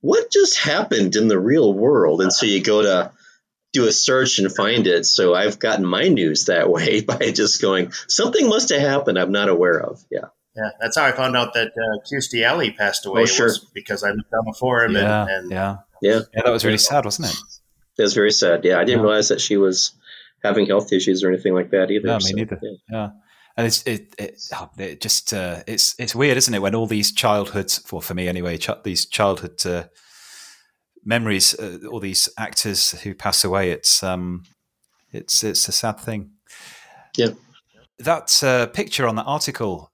what 0.00 0.30
just 0.30 0.58
happened 0.58 1.16
in 1.16 1.28
the 1.28 1.38
real 1.38 1.72
world? 1.72 2.22
And 2.22 2.32
so 2.32 2.46
you 2.46 2.62
go 2.62 2.82
to 2.82 3.12
do 3.80 3.86
a 3.86 3.92
search 3.92 4.38
and 4.38 4.50
find 4.54 4.86
it. 4.86 5.04
So 5.06 5.34
I've 5.34 5.58
gotten 5.58 5.84
my 5.84 6.08
news 6.08 6.44
that 6.46 6.70
way 6.76 7.00
by 7.02 7.30
just 7.32 7.60
going, 7.62 7.92
something 8.08 8.48
must 8.48 8.70
have 8.70 8.80
happened 8.80 9.18
I'm 9.18 9.32
not 9.32 9.48
aware 9.48 9.80
of. 9.80 10.02
Yeah. 10.10 10.26
yeah, 10.56 10.70
that's 10.80 10.96
how 10.98 11.04
I 11.04 11.12
found 11.12 11.36
out 11.36 11.54
that 11.54 11.68
uh, 11.68 11.98
Kirstie 12.08 12.44
Alley 12.44 12.70
passed 12.72 13.06
away. 13.06 13.22
Oh, 13.22 13.26
sure. 13.26 13.50
because 13.74 14.02
I 14.02 14.10
looked 14.10 14.32
on 14.32 14.44
the 14.46 14.56
forum 14.58 14.94
Yeah, 14.94 15.22
and, 15.22 15.30
and 15.30 15.50
yeah, 15.50 15.76
Yeah. 16.02 16.20
yeah. 16.34 16.42
That 16.44 16.52
was 16.52 16.64
really 16.64 16.78
sad, 16.78 17.04
wasn't 17.04 17.28
it? 17.28 17.36
That 17.96 18.02
was 18.04 18.14
very 18.14 18.32
sad. 18.32 18.64
Yeah. 18.64 18.78
I 18.80 18.84
didn't 18.84 19.00
Yeah. 19.00 19.06
realize 19.06 19.28
that 19.28 19.40
she 19.40 19.56
was 19.56 19.92
having 20.44 20.66
health 20.66 20.92
issues 20.92 21.22
or 21.24 21.28
anything 21.28 21.54
like 21.54 21.70
that 21.70 21.90
either. 21.90 22.06
No, 22.08 22.16
me 22.16 22.20
So, 22.20 22.34
neither. 22.36 22.58
yeah. 22.62 22.70
Yeah. 22.90 23.08
and 23.58 23.66
it's 23.66 23.82
it, 23.86 24.14
it, 24.18 24.40
oh, 24.54 24.68
it 24.78 25.00
just 25.00 25.32
uh, 25.32 25.62
it's 25.66 25.94
it's 25.98 26.14
weird, 26.14 26.36
isn't 26.36 26.54
it? 26.54 26.60
When 26.62 26.74
all 26.74 26.86
these 26.86 27.10
childhood, 27.12 27.70
for 27.86 28.00
for 28.02 28.14
me 28.14 28.28
anyway, 28.28 28.58
ch- 28.58 28.82
these 28.84 29.06
childhood 29.06 29.64
uh, 29.66 29.84
memories, 31.06 31.58
uh, 31.58 31.78
all 31.90 32.00
these 32.00 32.28
actors 32.36 32.90
who 33.02 33.14
pass 33.14 33.44
away, 33.44 33.70
it's 33.70 34.02
um, 34.02 34.44
it's 35.12 35.42
it's 35.42 35.68
a 35.68 35.72
sad 35.72 35.98
thing. 35.98 36.32
Yeah, 37.16 37.30
that 37.98 38.42
uh, 38.42 38.66
picture 38.66 39.06
on 39.06 39.16
that 39.16 39.24
article 39.24 39.90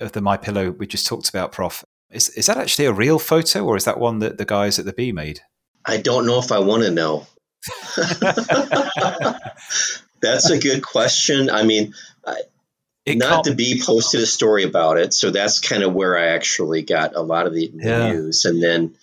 of 0.00 0.12
the 0.12 0.20
My 0.20 0.36
Pillow 0.36 0.72
we 0.72 0.86
just 0.86 1.06
talked 1.06 1.28
about, 1.28 1.52
Prof. 1.52 1.84
Is 2.10 2.28
is 2.30 2.46
that 2.46 2.58
actually 2.58 2.86
a 2.86 2.92
real 2.92 3.18
photo, 3.18 3.64
or 3.64 3.76
is 3.76 3.84
that 3.84 3.98
one 3.98 4.18
that 4.18 4.38
the 4.38 4.44
guys 4.44 4.78
at 4.78 4.84
the 4.84 4.92
Bee 4.92 5.12
made? 5.12 5.40
I 5.86 5.98
don't 5.98 6.26
know 6.26 6.38
if 6.38 6.52
I 6.52 6.58
want 6.58 6.82
to 6.82 6.90
know. 6.90 7.26
That's 10.20 10.50
a 10.50 10.58
good 10.58 10.82
question. 10.82 11.50
I 11.50 11.62
mean, 11.62 11.94
I, 12.26 12.42
Not 13.06 13.44
the 13.44 13.54
Bee 13.54 13.80
posted 13.84 14.20
a 14.20 14.26
story 14.26 14.64
about 14.64 14.98
it, 14.98 15.14
so 15.14 15.30
that's 15.30 15.60
kind 15.60 15.82
of 15.82 15.94
where 15.94 16.18
I 16.18 16.28
actually 16.28 16.82
got 16.82 17.14
a 17.14 17.22
lot 17.22 17.46
of 17.46 17.54
the 17.54 17.70
Yeah. 17.72 18.12
news, 18.12 18.44
and 18.44 18.62
then 18.62 18.94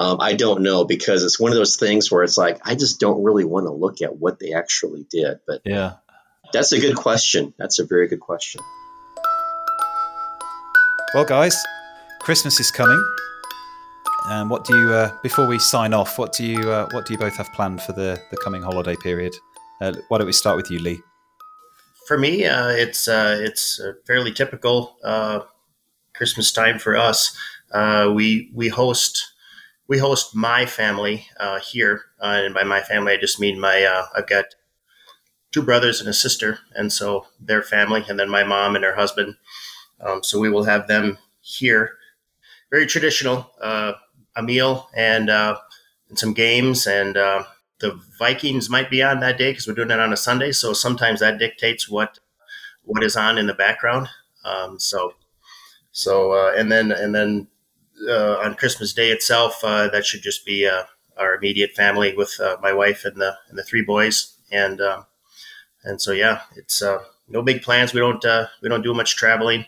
um, 0.00 0.18
I 0.18 0.32
don't 0.32 0.62
know 0.62 0.84
because 0.84 1.22
it's 1.24 1.38
one 1.38 1.52
of 1.52 1.58
those 1.58 1.76
things 1.76 2.10
where 2.10 2.22
it's 2.24 2.38
like 2.38 2.58
I 2.64 2.74
just 2.74 2.98
don't 2.98 3.22
really 3.22 3.44
want 3.44 3.66
to 3.66 3.70
look 3.70 4.00
at 4.00 4.16
what 4.16 4.38
they 4.38 4.54
actually 4.54 5.04
did. 5.10 5.40
But 5.46 5.60
Yeah. 5.64 5.96
that's 6.54 6.72
a 6.72 6.80
good 6.80 6.96
question. 6.96 7.52
That's 7.58 7.78
a 7.78 7.84
very 7.84 8.08
good 8.08 8.20
question. 8.20 8.62
Well, 11.12 11.26
guys, 11.26 11.54
Christmas 12.20 12.58
is 12.60 12.70
coming. 12.70 13.02
And 14.26 14.48
what 14.48 14.64
do 14.64 14.78
you, 14.78 14.90
uh, 14.90 15.10
before 15.22 15.46
we 15.46 15.58
sign 15.58 15.92
off, 15.92 16.18
what 16.18 16.32
do 16.32 16.44
you, 16.46 16.70
uh, 16.70 16.88
what 16.92 17.04
do 17.04 17.12
you 17.12 17.18
both 17.18 17.36
have 17.36 17.52
planned 17.52 17.82
for 17.82 17.92
the, 17.92 18.18
the 18.30 18.36
coming 18.38 18.62
holiday 18.62 18.96
period? 19.02 19.34
Uh, 19.82 19.92
why 20.08 20.16
don't 20.18 20.26
we 20.26 20.32
start 20.32 20.56
with 20.56 20.70
you, 20.70 20.78
Lee? 20.78 21.00
For 22.06 22.16
me, 22.16 22.46
uh, 22.46 22.68
it's 22.68 23.06
uh, 23.06 23.36
it's 23.38 23.78
a 23.80 23.94
fairly 24.06 24.32
typical 24.32 24.96
uh, 25.04 25.40
Christmas 26.14 26.52
time 26.52 26.78
for 26.78 26.96
us. 26.96 27.36
Uh, 27.70 28.10
we 28.14 28.50
we 28.54 28.68
host 28.68 29.32
we 29.90 29.98
host 29.98 30.36
my 30.36 30.64
family 30.66 31.26
uh, 31.40 31.58
here, 31.58 32.04
uh, 32.22 32.42
and 32.44 32.54
by 32.54 32.62
my 32.62 32.80
family, 32.80 33.12
I 33.12 33.16
just 33.16 33.40
mean 33.40 33.58
my 33.58 33.82
uh, 33.82 34.06
I've 34.16 34.28
got 34.28 34.54
two 35.50 35.62
brothers 35.62 35.98
and 35.98 36.08
a 36.08 36.12
sister, 36.12 36.60
and 36.76 36.92
so 36.92 37.26
their 37.40 37.60
family, 37.60 38.04
and 38.08 38.18
then 38.18 38.30
my 38.30 38.44
mom 38.44 38.76
and 38.76 38.84
her 38.84 38.94
husband. 38.94 39.34
Um, 40.00 40.22
so 40.22 40.38
we 40.38 40.48
will 40.48 40.62
have 40.62 40.86
them 40.86 41.18
here. 41.40 41.96
Very 42.70 42.86
traditional, 42.86 43.50
uh, 43.60 43.94
a 44.36 44.42
meal 44.44 44.88
and 44.94 45.28
uh, 45.28 45.58
and 46.08 46.16
some 46.16 46.34
games, 46.34 46.86
and 46.86 47.16
uh, 47.16 47.42
the 47.80 48.00
Vikings 48.16 48.70
might 48.70 48.90
be 48.90 49.02
on 49.02 49.18
that 49.18 49.38
day 49.38 49.50
because 49.50 49.66
we're 49.66 49.74
doing 49.74 49.90
it 49.90 49.98
on 49.98 50.12
a 50.12 50.16
Sunday. 50.16 50.52
So 50.52 50.72
sometimes 50.72 51.18
that 51.18 51.40
dictates 51.40 51.88
what 51.88 52.20
what 52.84 53.02
is 53.02 53.16
on 53.16 53.38
in 53.38 53.48
the 53.48 53.54
background. 53.54 54.08
Um, 54.44 54.78
so 54.78 55.14
so 55.90 56.54
and 56.56 56.70
then 56.70 56.92
and 56.92 57.12
then 57.12 57.48
uh, 58.08 58.36
on 58.38 58.54
Christmas 58.54 58.92
Day 58.92 59.10
itself, 59.10 59.62
uh, 59.64 59.88
that 59.88 60.06
should 60.06 60.22
just 60.22 60.44
be 60.46 60.66
uh, 60.66 60.84
our 61.16 61.34
immediate 61.34 61.72
family 61.74 62.14
with 62.14 62.38
uh, 62.40 62.56
my 62.62 62.72
wife 62.72 63.04
and 63.04 63.16
the 63.16 63.36
and 63.48 63.58
the 63.58 63.62
three 63.62 63.82
boys, 63.82 64.36
and 64.50 64.80
um, 64.80 65.06
and 65.84 66.00
so 66.00 66.12
yeah, 66.12 66.42
it's 66.56 66.82
uh, 66.82 66.98
no 67.28 67.42
big 67.42 67.62
plans. 67.62 67.92
We 67.94 68.00
don't 68.00 68.24
uh, 68.24 68.46
we 68.62 68.68
don't 68.68 68.82
do 68.82 68.94
much 68.94 69.16
traveling. 69.16 69.66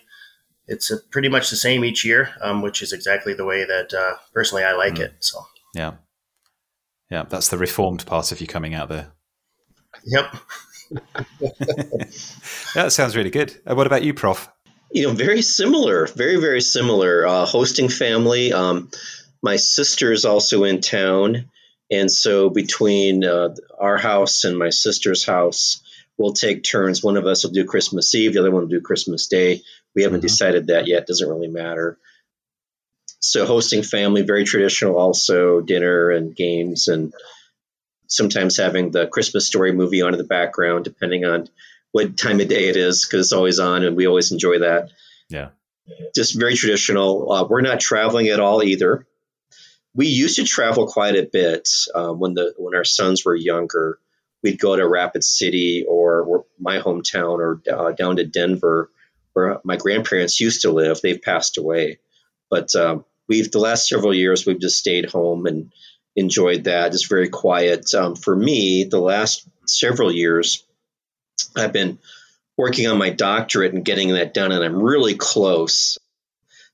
It's 0.69 0.91
uh, 0.91 0.99
pretty 1.11 1.29
much 1.29 1.51
the 1.51 1.57
same 1.57 1.85
each 1.85 2.05
year, 2.05 2.31
um, 2.41 2.63
which 2.63 2.83
is 2.83 2.93
exactly 2.93 3.35
the 3.35 3.45
way 3.45 3.65
that 3.65 3.93
uh, 3.93 4.17
personally 4.33 4.65
I 4.65 4.73
like 4.73 4.95
Mm. 4.95 5.01
it. 5.01 5.15
So 5.21 5.45
Yeah. 5.75 5.95
Yeah, 7.11 7.25
that's 7.29 7.49
the 7.49 7.59
reformed 7.59 8.07
part 8.07 8.33
of 8.33 8.41
you 8.41 8.47
coming 8.47 8.73
out 8.75 8.89
there. 8.89 9.13
yep. 10.05 10.35
Yeah, 12.75 12.85
that 12.85 12.93
sounds 12.93 13.17
really 13.17 13.31
good. 13.31 13.61
Uh, 13.67 13.75
what 13.75 13.87
about 13.87 14.03
you, 14.03 14.15
Prof? 14.15 14.49
You 14.95 15.07
know, 15.09 15.15
very 15.15 15.41
similar, 15.43 16.07
very 16.07 16.37
very 16.37 16.61
similar. 16.61 17.27
Uh, 17.27 17.47
hosting 17.47 17.89
family. 17.89 18.53
Um, 18.53 18.91
my 19.43 19.55
is 19.55 20.25
also 20.25 20.65
in 20.65 20.81
town, 20.83 21.51
and 21.91 22.11
so 22.11 22.51
between 22.51 23.25
uh, 23.25 23.55
our 23.79 23.97
house 23.97 24.45
and 24.45 24.57
my 24.59 24.69
sister's 24.69 25.25
house, 25.25 25.83
we'll 26.19 26.35
take 26.35 26.63
turns. 26.63 27.03
One 27.03 27.17
of 27.17 27.27
us 27.27 27.43
will 27.43 27.53
do 27.53 27.65
Christmas 27.65 28.15
Eve, 28.15 28.35
the 28.35 28.41
other 28.41 28.51
one 28.51 28.63
will 28.63 28.69
do 28.69 28.83
Christmas 28.83 29.29
Day. 29.29 29.63
We 29.95 30.03
haven't 30.03 30.21
Mhm. 30.21 30.29
decided 30.29 30.67
that 30.67 30.87
yet. 30.87 31.07
Doesn't 31.07 31.29
really 31.29 31.49
matter. 31.49 31.99
So 33.21 33.47
hosting 33.47 33.83
family, 33.83 34.23
very 34.23 34.45
traditional. 34.45 34.97
Also 34.99 35.61
dinner 35.61 36.11
and 36.11 36.37
games, 36.37 36.89
and 36.89 37.15
sometimes 38.09 38.59
having 38.59 38.91
the 38.91 39.07
Christmas 39.07 39.47
Story 39.47 39.73
movie 39.73 40.03
on 40.03 40.13
in 40.13 40.19
the 40.19 40.25
background, 40.25 40.85
depending 40.85 41.25
on 41.25 41.49
what 41.93 42.17
time 42.17 42.41
of 42.41 42.49
day 42.49 42.69
it 42.69 42.77
is, 42.77 43.07
because 43.07 43.27
it's 43.27 43.33
always 43.33 43.59
on, 43.59 43.85
and 43.85 43.97
we 43.97 44.07
always 44.07 44.33
enjoy 44.33 44.61
that. 44.61 44.91
Yeah. 45.29 45.51
Just 46.15 46.39
very 46.39 46.55
traditional. 46.55 47.31
Uh, 47.31 47.45
we're 47.45 47.61
not 47.61 47.81
traveling 47.81 48.29
at 48.29 48.41
all 48.41 48.63
either. 48.63 49.07
We 49.95 50.07
used 50.07 50.37
to 50.37 50.45
travel 50.45 50.87
quite 50.87 51.17
a 51.17 51.29
bit 51.31 51.69
um, 51.95 52.19
when 52.19 52.35
the 52.35 52.55
when 52.57 52.75
our 52.75 52.85
sons 52.85 53.25
were 53.25 53.37
younger. 53.37 53.99
We'd 54.43 54.59
go 54.59 54.75
to 54.75 54.89
Rapid 54.89 55.23
City 55.23 55.85
or, 55.89 56.23
or 56.23 56.45
my 56.59 56.79
hometown 56.79 57.39
or 57.39 57.63
uh, 57.71 57.93
down 57.93 58.17
to 58.17 58.25
Denver, 58.25 58.91
where 59.35 59.61
my 59.65 59.77
grandparents 59.77 60.41
used 60.41 60.63
to 60.63 60.73
live. 60.73 61.01
They've 61.01 61.21
passed 61.21 61.59
away, 61.59 61.99
but 62.51 62.75
um, 62.75 63.05
we've 63.29 63.51
the 63.51 63.59
last 63.59 63.89
several 63.89 64.15
years 64.15 64.47
we've 64.47 64.61
just 64.61 64.79
stayed 64.79 65.11
home 65.11 65.47
and 65.47 65.73
enjoyed 66.17 66.65
that. 66.65 66.95
It's 66.95 67.07
very 67.07 67.29
quiet. 67.29 67.95
Um, 67.95 68.17
for 68.17 68.35
me, 68.35 68.85
the 68.85 69.01
last 69.01 69.47
several 69.67 70.13
years, 70.13 70.65
I've 71.57 71.73
been 71.73 71.99
working 72.57 72.87
on 72.87 72.99
my 72.99 73.11
doctorate 73.11 73.73
and 73.73 73.85
getting 73.85 74.09
that 74.15 74.35
done, 74.35 74.53
and 74.53 74.65
I'm 74.65 74.83
really 74.83 75.15
close. 75.15 75.99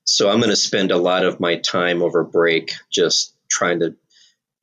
So 0.03 0.29
I'm 0.29 0.39
going 0.39 0.49
to 0.49 0.55
spend 0.55 0.91
a 0.91 0.97
lot 0.97 1.25
of 1.25 1.39
my 1.39 1.57
time 1.57 2.01
over 2.01 2.23
break 2.23 2.73
just 2.89 3.33
trying 3.49 3.79
to 3.79 3.95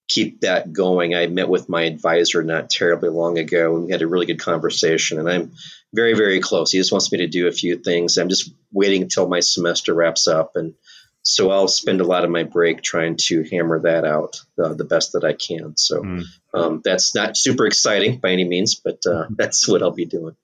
keep 0.09 0.41
that 0.41 0.73
going. 0.73 1.15
I 1.15 1.27
met 1.27 1.49
with 1.49 1.69
my 1.69 1.83
advisor 1.83 2.43
not 2.43 2.71
terribly 2.71 3.09
long 3.09 3.39
ago, 3.39 3.77
and 3.77 3.87
we 3.87 3.93
had 3.93 4.03
a 4.03 4.07
really 4.07 4.27
good 4.27 4.41
conversation. 4.41 5.19
And 5.19 5.29
I'm 5.29 5.53
very, 5.93 6.15
very 6.15 6.41
close. 6.41 6.71
He 6.71 6.79
just 6.79 6.93
wants 6.93 7.11
me 7.11 7.19
to 7.19 7.27
do 7.27 7.49
a 7.49 7.53
few 7.53 7.79
things. 7.79 8.17
I'm 8.19 8.29
just 8.29 8.53
waiting 8.73 9.03
until 9.03 9.29
my 9.29 9.41
semester 9.41 9.95
wraps 9.95 10.29
up, 10.29 10.57
and 10.57 10.75
so 11.23 11.51
I'll 11.51 11.69
spend 11.69 12.01
a 12.01 12.05
lot 12.05 12.25
of 12.25 12.31
my 12.31 12.45
break 12.45 12.83
trying 12.83 13.17
to 13.17 13.43
hammer 13.51 13.81
that 13.81 14.05
out 14.05 14.41
uh, 14.63 14.75
the 14.75 14.85
best 14.85 15.13
that 15.13 15.25
I 15.25 15.33
can. 15.33 15.77
So 15.77 16.03
Mm. 16.03 16.25
Um, 16.57 16.81
that's 16.85 17.15
not 17.15 17.37
super 17.37 17.67
exciting 17.67 18.19
by 18.19 18.31
any 18.31 18.45
means, 18.45 18.81
but 18.83 18.99
uh, 19.07 19.27
that's 19.37 19.69
what 19.69 19.83
I'll 19.83 19.91
be 19.91 20.07
doing. 20.07 20.35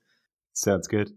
Sounds 0.52 0.86
good. 0.86 1.10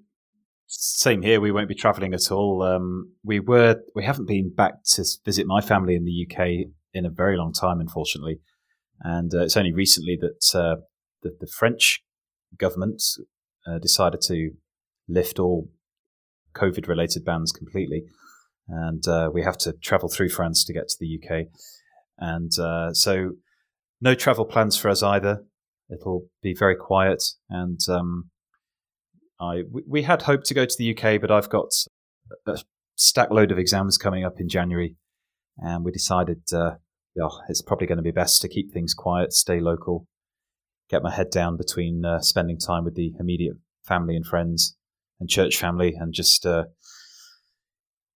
Same 0.67 1.21
here. 1.21 1.39
We 1.39 1.51
won't 1.51 1.69
be 1.69 1.75
travelling 1.75 2.13
at 2.13 2.31
all. 2.31 2.63
Um, 2.63 3.13
we 3.23 3.39
were. 3.39 3.81
We 3.93 4.03
haven't 4.03 4.27
been 4.27 4.53
back 4.53 4.83
to 4.93 5.05
visit 5.23 5.45
my 5.45 5.61
family 5.61 5.95
in 5.95 6.05
the 6.05 6.25
UK 6.25 6.71
in 6.93 7.05
a 7.05 7.09
very 7.09 7.37
long 7.37 7.53
time, 7.53 7.79
unfortunately. 7.79 8.39
And 9.01 9.33
uh, 9.33 9.43
it's 9.43 9.57
only 9.57 9.73
recently 9.73 10.17
that 10.21 10.57
uh, 10.57 10.77
the, 11.21 11.35
the 11.39 11.47
French 11.47 12.01
government 12.57 13.03
uh, 13.67 13.77
decided 13.79 14.21
to 14.21 14.51
lift 15.07 15.37
all 15.37 15.69
COVID-related 16.55 17.25
bans 17.25 17.51
completely, 17.51 18.05
and 18.67 19.05
uh, 19.07 19.29
we 19.31 19.43
have 19.43 19.57
to 19.59 19.73
travel 19.73 20.09
through 20.09 20.29
France 20.29 20.63
to 20.65 20.73
get 20.73 20.87
to 20.87 20.95
the 20.99 21.19
UK. 21.19 21.47
And 22.17 22.57
uh, 22.57 22.93
so, 22.93 23.31
no 24.05 24.15
travel 24.15 24.45
plans 24.45 24.77
for 24.77 24.87
us 24.89 25.03
either. 25.03 25.43
It'll 25.89 26.27
be 26.41 26.55
very 26.57 26.75
quiet, 26.75 27.23
and 27.49 27.79
um, 27.89 28.29
I 29.39 29.63
we, 29.69 29.81
we 29.87 30.01
had 30.03 30.21
hoped 30.21 30.45
to 30.45 30.53
go 30.53 30.65
to 30.65 30.75
the 30.77 30.95
UK, 30.95 31.19
but 31.19 31.31
I've 31.31 31.49
got 31.49 31.73
a 32.47 32.57
stack 32.95 33.31
load 33.31 33.51
of 33.51 33.59
exams 33.59 33.97
coming 33.97 34.23
up 34.23 34.39
in 34.39 34.47
January, 34.47 34.95
and 35.57 35.83
we 35.83 35.91
decided, 35.91 36.41
uh, 36.53 36.75
yeah, 37.15 37.27
it's 37.49 37.61
probably 37.61 37.87
going 37.87 37.97
to 37.97 38.03
be 38.03 38.11
best 38.11 38.41
to 38.41 38.47
keep 38.47 38.71
things 38.71 38.93
quiet, 38.93 39.33
stay 39.33 39.59
local, 39.59 40.07
get 40.89 41.03
my 41.03 41.11
head 41.11 41.29
down 41.29 41.57
between 41.57 42.05
uh, 42.05 42.21
spending 42.21 42.57
time 42.57 42.85
with 42.85 42.95
the 42.95 43.13
immediate 43.19 43.57
family 43.83 44.15
and 44.15 44.25
friends 44.25 44.75
and 45.19 45.29
church 45.29 45.57
family, 45.57 45.95
and 45.99 46.13
just 46.13 46.45
uh, 46.45 46.65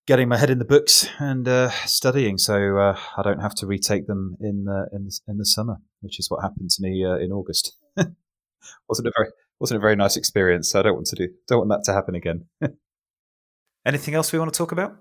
getting 0.09 0.27
my 0.27 0.37
head 0.37 0.49
in 0.49 0.57
the 0.57 0.65
books 0.65 1.07
and 1.19 1.47
uh, 1.47 1.69
studying, 1.85 2.39
so 2.39 2.77
uh, 2.77 2.99
I 3.15 3.21
don't 3.21 3.41
have 3.41 3.53
to 3.55 3.67
retake 3.67 4.07
them 4.07 4.35
in 4.41 4.65
the 4.65 4.87
in 4.91 5.05
the, 5.05 5.19
in 5.27 5.37
the 5.37 5.45
summer, 5.45 5.77
which 6.01 6.19
is 6.19 6.31
what 6.31 6.41
happened 6.41 6.71
to 6.71 6.81
me 6.81 7.05
uh, 7.05 7.17
in 7.17 7.31
August. 7.31 7.77
wasn't 8.89 9.07
a 9.07 9.11
very 9.15 9.29
wasn't 9.59 9.77
a 9.77 9.81
very 9.81 9.95
nice 9.95 10.17
experience. 10.17 10.71
So 10.71 10.79
I 10.79 10.81
don't 10.81 10.95
want 10.95 11.05
to 11.07 11.15
do 11.15 11.27
don't 11.47 11.59
want 11.59 11.69
that 11.69 11.83
to 11.91 11.93
happen 11.93 12.15
again. 12.15 12.45
Anything 13.85 14.15
else 14.15 14.33
we 14.33 14.39
want 14.39 14.51
to 14.51 14.57
talk 14.57 14.71
about? 14.71 14.97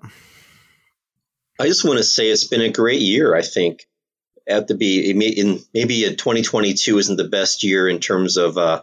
I 1.59 1.67
just 1.67 1.87
want 1.87 1.97
to 1.97 2.05
say 2.05 2.29
it's 2.29 2.47
been 2.47 2.61
a 2.61 2.71
great 2.71 3.01
year. 3.01 3.35
I 3.35 3.41
think 3.41 3.89
at 4.47 4.69
the 4.69 4.75
Bee 4.75 5.11
in 5.11 5.59
maybe 5.73 6.05
in 6.05 6.17
2022 6.17 6.99
isn't 6.99 7.17
the 7.17 7.29
best 7.29 7.65
year 7.65 7.89
in 7.89 7.99
terms 7.99 8.37
of 8.37 8.59
uh, 8.59 8.83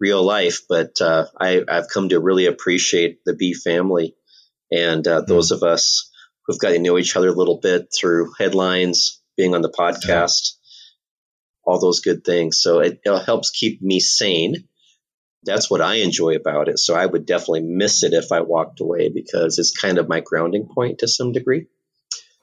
real 0.00 0.24
life, 0.24 0.62
but 0.70 1.02
uh, 1.02 1.26
I, 1.38 1.62
I've 1.68 1.90
come 1.90 2.08
to 2.08 2.18
really 2.18 2.46
appreciate 2.46 3.26
the 3.26 3.34
Bee 3.34 3.52
family 3.52 4.14
and 4.70 5.06
uh, 5.06 5.22
those 5.22 5.50
of 5.50 5.62
us 5.62 6.10
who've 6.46 6.58
got 6.58 6.70
to 6.70 6.78
know 6.78 6.98
each 6.98 7.16
other 7.16 7.28
a 7.28 7.32
little 7.32 7.58
bit 7.60 7.88
through 7.92 8.32
headlines, 8.38 9.20
being 9.36 9.54
on 9.54 9.62
the 9.62 9.70
podcast, 9.70 10.54
all 11.64 11.80
those 11.80 12.00
good 12.00 12.24
things. 12.24 12.60
So 12.60 12.80
it, 12.80 13.00
it 13.04 13.24
helps 13.24 13.50
keep 13.50 13.82
me 13.82 14.00
sane. 14.00 14.68
that's 15.42 15.70
what 15.70 15.80
I 15.80 15.96
enjoy 15.96 16.36
about 16.36 16.68
it. 16.68 16.78
So 16.78 16.94
I 16.94 17.06
would 17.06 17.26
definitely 17.26 17.62
miss 17.62 18.02
it 18.02 18.12
if 18.12 18.32
I 18.32 18.40
walked 18.40 18.80
away 18.80 19.08
because 19.08 19.58
it's 19.58 19.76
kind 19.76 19.98
of 19.98 20.08
my 20.08 20.20
grounding 20.20 20.68
point 20.72 21.00
to 21.00 21.08
some 21.08 21.32
degree. 21.32 21.66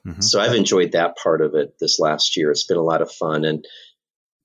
Mm-hmm. 0.06 0.20
So 0.20 0.40
I've 0.40 0.54
enjoyed 0.54 0.92
that 0.92 1.16
part 1.16 1.40
of 1.40 1.54
it 1.54 1.74
this 1.80 1.98
last 1.98 2.36
year. 2.36 2.50
It's 2.50 2.66
been 2.66 2.76
a 2.76 2.82
lot 2.82 3.02
of 3.02 3.10
fun. 3.10 3.44
And 3.44 3.64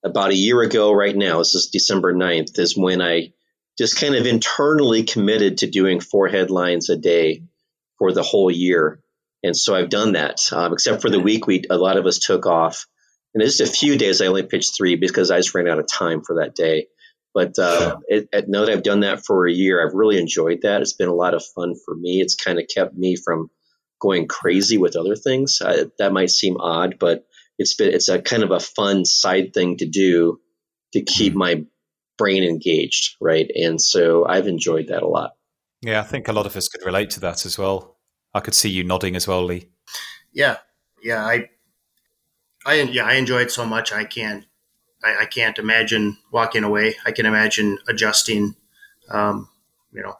about 0.04 0.32
a 0.32 0.36
year 0.36 0.62
ago, 0.62 0.94
right 0.94 1.16
now, 1.16 1.40
this 1.40 1.56
is 1.56 1.70
December 1.72 2.14
9th, 2.14 2.58
is 2.60 2.78
when 2.78 3.02
I 3.02 3.34
just 3.78 4.00
kind 4.00 4.16
of 4.16 4.26
internally 4.26 5.04
committed 5.04 5.60
to 5.60 5.70
doing 5.70 6.00
four 6.00 6.28
headlines 6.28 6.90
a 6.90 6.98
day 6.98 7.44
for 8.00 8.12
the 8.12 8.24
whole 8.24 8.50
year. 8.50 9.00
And 9.44 9.56
so 9.56 9.76
I've 9.76 9.90
done 9.90 10.14
that, 10.14 10.52
um, 10.52 10.74
except 10.74 11.02
for 11.02 11.10
the 11.10 11.20
week 11.20 11.46
we 11.46 11.64
a 11.70 11.78
lot 11.78 11.98
of 11.98 12.06
us 12.06 12.18
took 12.18 12.48
off. 12.48 12.88
And 13.34 13.44
just 13.44 13.62
a 13.62 13.68
few 13.68 13.98
days 13.98 14.22
I 14.22 14.26
only 14.26 14.44
pitched 14.44 14.76
three 14.76 14.96
because 14.96 15.30
I 15.30 15.38
just 15.38 15.54
ran 15.54 15.68
out 15.68 15.80
of 15.80 15.88
time 15.88 16.24
for 16.24 16.38
that 16.38 16.56
day. 16.56 16.88
But 17.34 17.60
uh, 17.60 17.98
it, 18.08 18.28
it, 18.34 18.50
now 18.50 18.66
that 18.66 18.72
I've 18.72 18.84
done 18.84 19.02
that 19.02 19.24
for 19.24 19.48
a 19.48 19.54
year, 19.54 19.86
I've 19.86 19.94
really 19.94 20.18
enjoyed 20.18 20.62
that. 20.64 20.82
It's 20.82 20.94
been 20.94 21.10
a 21.10 21.14
lot 21.14 21.36
of 21.36 21.46
fun 21.56 21.76
for 21.86 21.96
me. 21.96 22.22
It's 22.22 22.36
kind 22.36 22.60
of 22.60 22.66
kept 22.74 22.98
me 22.98 23.16
from 23.16 23.52
going 24.02 24.28
crazy 24.28 24.78
with 24.78 24.96
other 24.96 25.16
things. 25.16 25.62
I, 25.64 25.86
that 26.00 26.12
might 26.12 26.32
seem 26.32 26.58
odd, 26.58 26.98
but 27.00 27.26
it's 27.60 27.76
been 27.76 27.94
it's 27.94 28.10
a 28.10 28.22
kind 28.22 28.44
of 28.44 28.52
a 28.52 28.60
fun 28.60 29.06
side 29.06 29.54
thing 29.54 29.78
to 29.78 29.86
do 29.86 30.40
to 30.94 31.02
keep 31.02 31.34
mm-hmm. 31.34 31.40
my 31.40 31.66
brain 32.18 32.44
engaged, 32.44 33.16
right? 33.22 33.50
And 33.54 33.80
so 33.80 34.26
I've 34.26 34.48
enjoyed 34.48 34.88
that 34.88 35.04
a 35.04 35.08
lot. 35.08 35.32
Yeah, 35.82 36.02
I 36.02 36.04
think 36.04 36.28
a 36.28 36.34
lot 36.34 36.46
of 36.46 36.56
us 36.56 36.68
could 36.68 36.86
relate 36.86 37.10
to 37.12 37.20
that 37.22 37.46
as 37.46 37.58
well. 37.58 37.98
I 38.34 38.42
could 38.42 38.54
see 38.54 38.70
you 38.70 38.84
nodding 38.84 39.16
as 39.16 39.28
well, 39.28 39.44
Lee. 39.44 39.70
Yeah, 40.34 40.58
yeah, 41.02 41.26
I, 41.26 41.50
I, 42.66 42.82
yeah, 42.82 43.06
I 43.06 43.14
enjoy 43.14 43.42
it 43.42 43.52
so 43.52 43.66
much. 43.66 43.94
I 43.94 44.04
can't, 44.04 44.46
I, 45.04 45.22
I 45.22 45.26
can't 45.26 45.58
imagine 45.58 46.18
walking 46.32 46.64
away. 46.64 46.96
I 47.06 47.12
can 47.12 47.26
imagine 47.26 47.80
adjusting, 47.88 48.56
um, 49.10 49.50
you 49.92 50.04
know, 50.04 50.16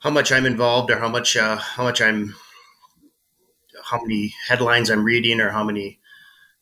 how 0.00 0.10
much 0.10 0.30
I'm 0.30 0.46
involved 0.46 0.90
or 0.90 0.98
how 0.98 1.08
much, 1.08 1.36
uh, 1.36 1.56
how 1.56 1.84
much 1.84 2.00
I'm, 2.00 2.34
how 3.84 4.00
many 4.02 4.34
headlines 4.46 4.90
I'm 4.90 5.04
reading 5.04 5.40
or 5.40 5.50
how 5.50 5.64
many 5.64 5.98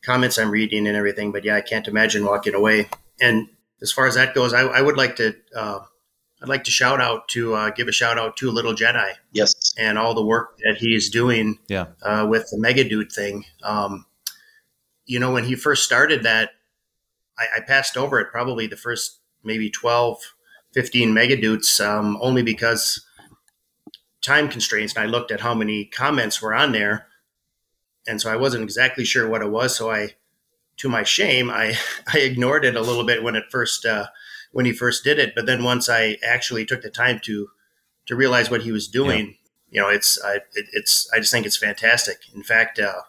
comments 0.03 0.39
I'm 0.39 0.51
reading 0.51 0.87
and 0.87 0.97
everything. 0.97 1.33
But 1.33 1.45
yeah, 1.45 1.57
I 1.57 1.61
can't 1.61 1.89
imagine 1.89 2.25
walking 2.25 2.55
away. 2.55 2.89
And 3.21 3.49
as 3.83 3.93
far 3.93 4.07
as 4.07 4.15
that 4.15 4.35
goes, 4.35 4.55
I, 4.55 4.61
I 4.61 4.81
would 4.81 4.97
like 4.97 5.17
to, 5.17 5.35
uh, 5.55 5.81
I'd 6.43 6.49
like 6.49 6.65
to 6.65 6.71
shout 6.71 7.01
out 7.01 7.29
to 7.29 7.55
uh, 7.55 7.71
give 7.71 7.89
a 7.89 7.93
shout 7.93 8.19
out 8.19 8.37
to 8.39 8.51
Little 8.51 8.73
Jedi. 8.73 9.12
Yes, 9.33 9.75
and 9.79 9.99
all 9.99 10.15
the 10.15 10.25
work 10.25 10.59
that 10.65 10.79
he's 10.79 11.11
doing. 11.11 11.59
Yeah, 11.69 11.87
uh, 12.03 12.27
with 12.29 12.49
the 12.51 12.59
Mega 12.59 12.85
Dude 12.85 13.12
thing. 13.12 13.45
Um, 13.62 14.07
you 15.05 15.19
know, 15.19 15.33
when 15.33 15.45
he 15.45 15.55
first 15.55 15.85
started 15.85 16.23
that, 16.23 16.51
I, 17.39 17.47
I, 17.57 17.61
passed 17.61 17.97
over 17.97 18.21
it 18.21 18.31
probably 18.31 18.67
the 18.67 18.77
first 18.77 19.19
maybe 19.43 19.69
12, 19.69 20.19
15 20.73 21.12
Mega 21.12 21.37
Dudes, 21.37 21.81
um, 21.81 22.17
only 22.21 22.43
because 22.43 23.05
time 24.23 24.49
constraints. 24.49 24.95
And 24.95 25.03
I 25.03 25.07
looked 25.07 25.33
at 25.33 25.41
how 25.41 25.55
many 25.55 25.85
comments 25.85 26.41
were 26.41 26.55
on 26.55 26.73
there, 26.73 27.07
and 28.07 28.21
so 28.21 28.31
I 28.31 28.37
wasn't 28.37 28.65
exactly 28.65 29.05
sure 29.05 29.29
what 29.29 29.43
it 29.43 29.51
was. 29.51 29.77
So 29.77 29.91
I, 29.91 30.15
to 30.79 30.89
my 30.89 31.03
shame, 31.03 31.51
I 31.51 31.77
I 32.15 32.21
ignored 32.21 32.65
it 32.65 32.77
a 32.77 32.83
little 32.83 33.05
bit 33.05 33.23
when 33.23 33.37
it 33.37 33.45
first. 33.51 33.85
Uh, 33.85 34.07
when 34.52 34.66
he 34.66 34.72
first 34.72 35.05
did 35.05 35.18
it. 35.18 35.35
But 35.35 35.47
then 35.47 35.64
once 35.64 35.89
I 35.89 36.18
actually 36.22 36.64
took 36.64 36.82
the 36.82 36.90
time 36.90 37.20
to 37.24 37.48
to 38.06 38.16
realize 38.16 38.51
what 38.51 38.62
he 38.62 38.72
was 38.72 38.89
doing, 38.89 39.27
yeah. 39.27 39.35
you 39.70 39.81
know, 39.81 39.89
it's 39.89 40.22
I 40.24 40.36
it, 40.55 40.66
it's 40.72 41.10
I 41.12 41.18
just 41.18 41.32
think 41.32 41.47
it's 41.47 41.56
fantastic. 41.56 42.18
In 42.35 42.43
fact, 42.43 42.78
uh, 42.78 43.02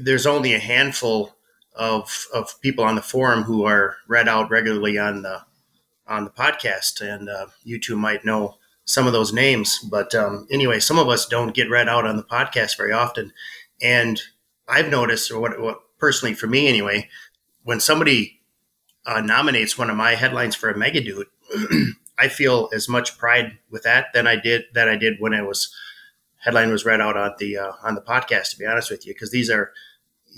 there's 0.00 0.26
only 0.26 0.54
a 0.54 0.58
handful 0.58 1.36
of 1.74 2.26
of 2.32 2.60
people 2.60 2.84
on 2.84 2.94
the 2.94 3.02
forum 3.02 3.42
who 3.44 3.64
are 3.64 3.96
read 4.08 4.28
out 4.28 4.50
regularly 4.50 4.98
on 4.98 5.22
the 5.22 5.42
on 6.06 6.24
the 6.24 6.30
podcast, 6.30 7.00
and 7.00 7.28
uh, 7.28 7.46
you 7.64 7.80
two 7.80 7.96
might 7.96 8.24
know 8.24 8.56
some 8.84 9.06
of 9.06 9.12
those 9.12 9.32
names. 9.32 9.78
But 9.78 10.14
um, 10.14 10.46
anyway, 10.50 10.80
some 10.80 10.98
of 10.98 11.08
us 11.08 11.26
don't 11.26 11.54
get 11.54 11.70
read 11.70 11.88
out 11.88 12.06
on 12.06 12.16
the 12.16 12.22
podcast 12.22 12.76
very 12.76 12.92
often, 12.92 13.32
and 13.80 14.20
I've 14.68 14.90
noticed, 14.90 15.30
or 15.30 15.40
what, 15.40 15.60
what 15.60 15.78
personally 15.98 16.34
for 16.34 16.46
me 16.46 16.68
anyway, 16.68 17.08
when 17.62 17.80
somebody 17.80 18.40
uh, 19.06 19.20
nominates 19.20 19.76
one 19.76 19.90
of 19.90 19.96
my 19.96 20.14
headlines 20.14 20.54
for 20.54 20.70
a 20.70 20.76
mega 20.76 21.00
dude, 21.00 21.26
I 22.18 22.28
feel 22.28 22.70
as 22.72 22.88
much 22.88 23.18
pride 23.18 23.58
with 23.70 23.82
that 23.82 24.06
than 24.14 24.26
I 24.26 24.36
did 24.36 24.64
that 24.74 24.88
I 24.88 24.96
did 24.96 25.20
when 25.20 25.32
it 25.32 25.46
was 25.46 25.74
headline 26.38 26.70
was 26.70 26.84
read 26.84 27.00
out 27.00 27.16
on 27.16 27.34
the 27.38 27.58
uh, 27.58 27.72
on 27.82 27.94
the 27.94 28.00
podcast. 28.00 28.50
To 28.50 28.58
be 28.58 28.66
honest 28.66 28.90
with 28.90 29.06
you, 29.06 29.14
because 29.14 29.30
these 29.30 29.50
are 29.50 29.72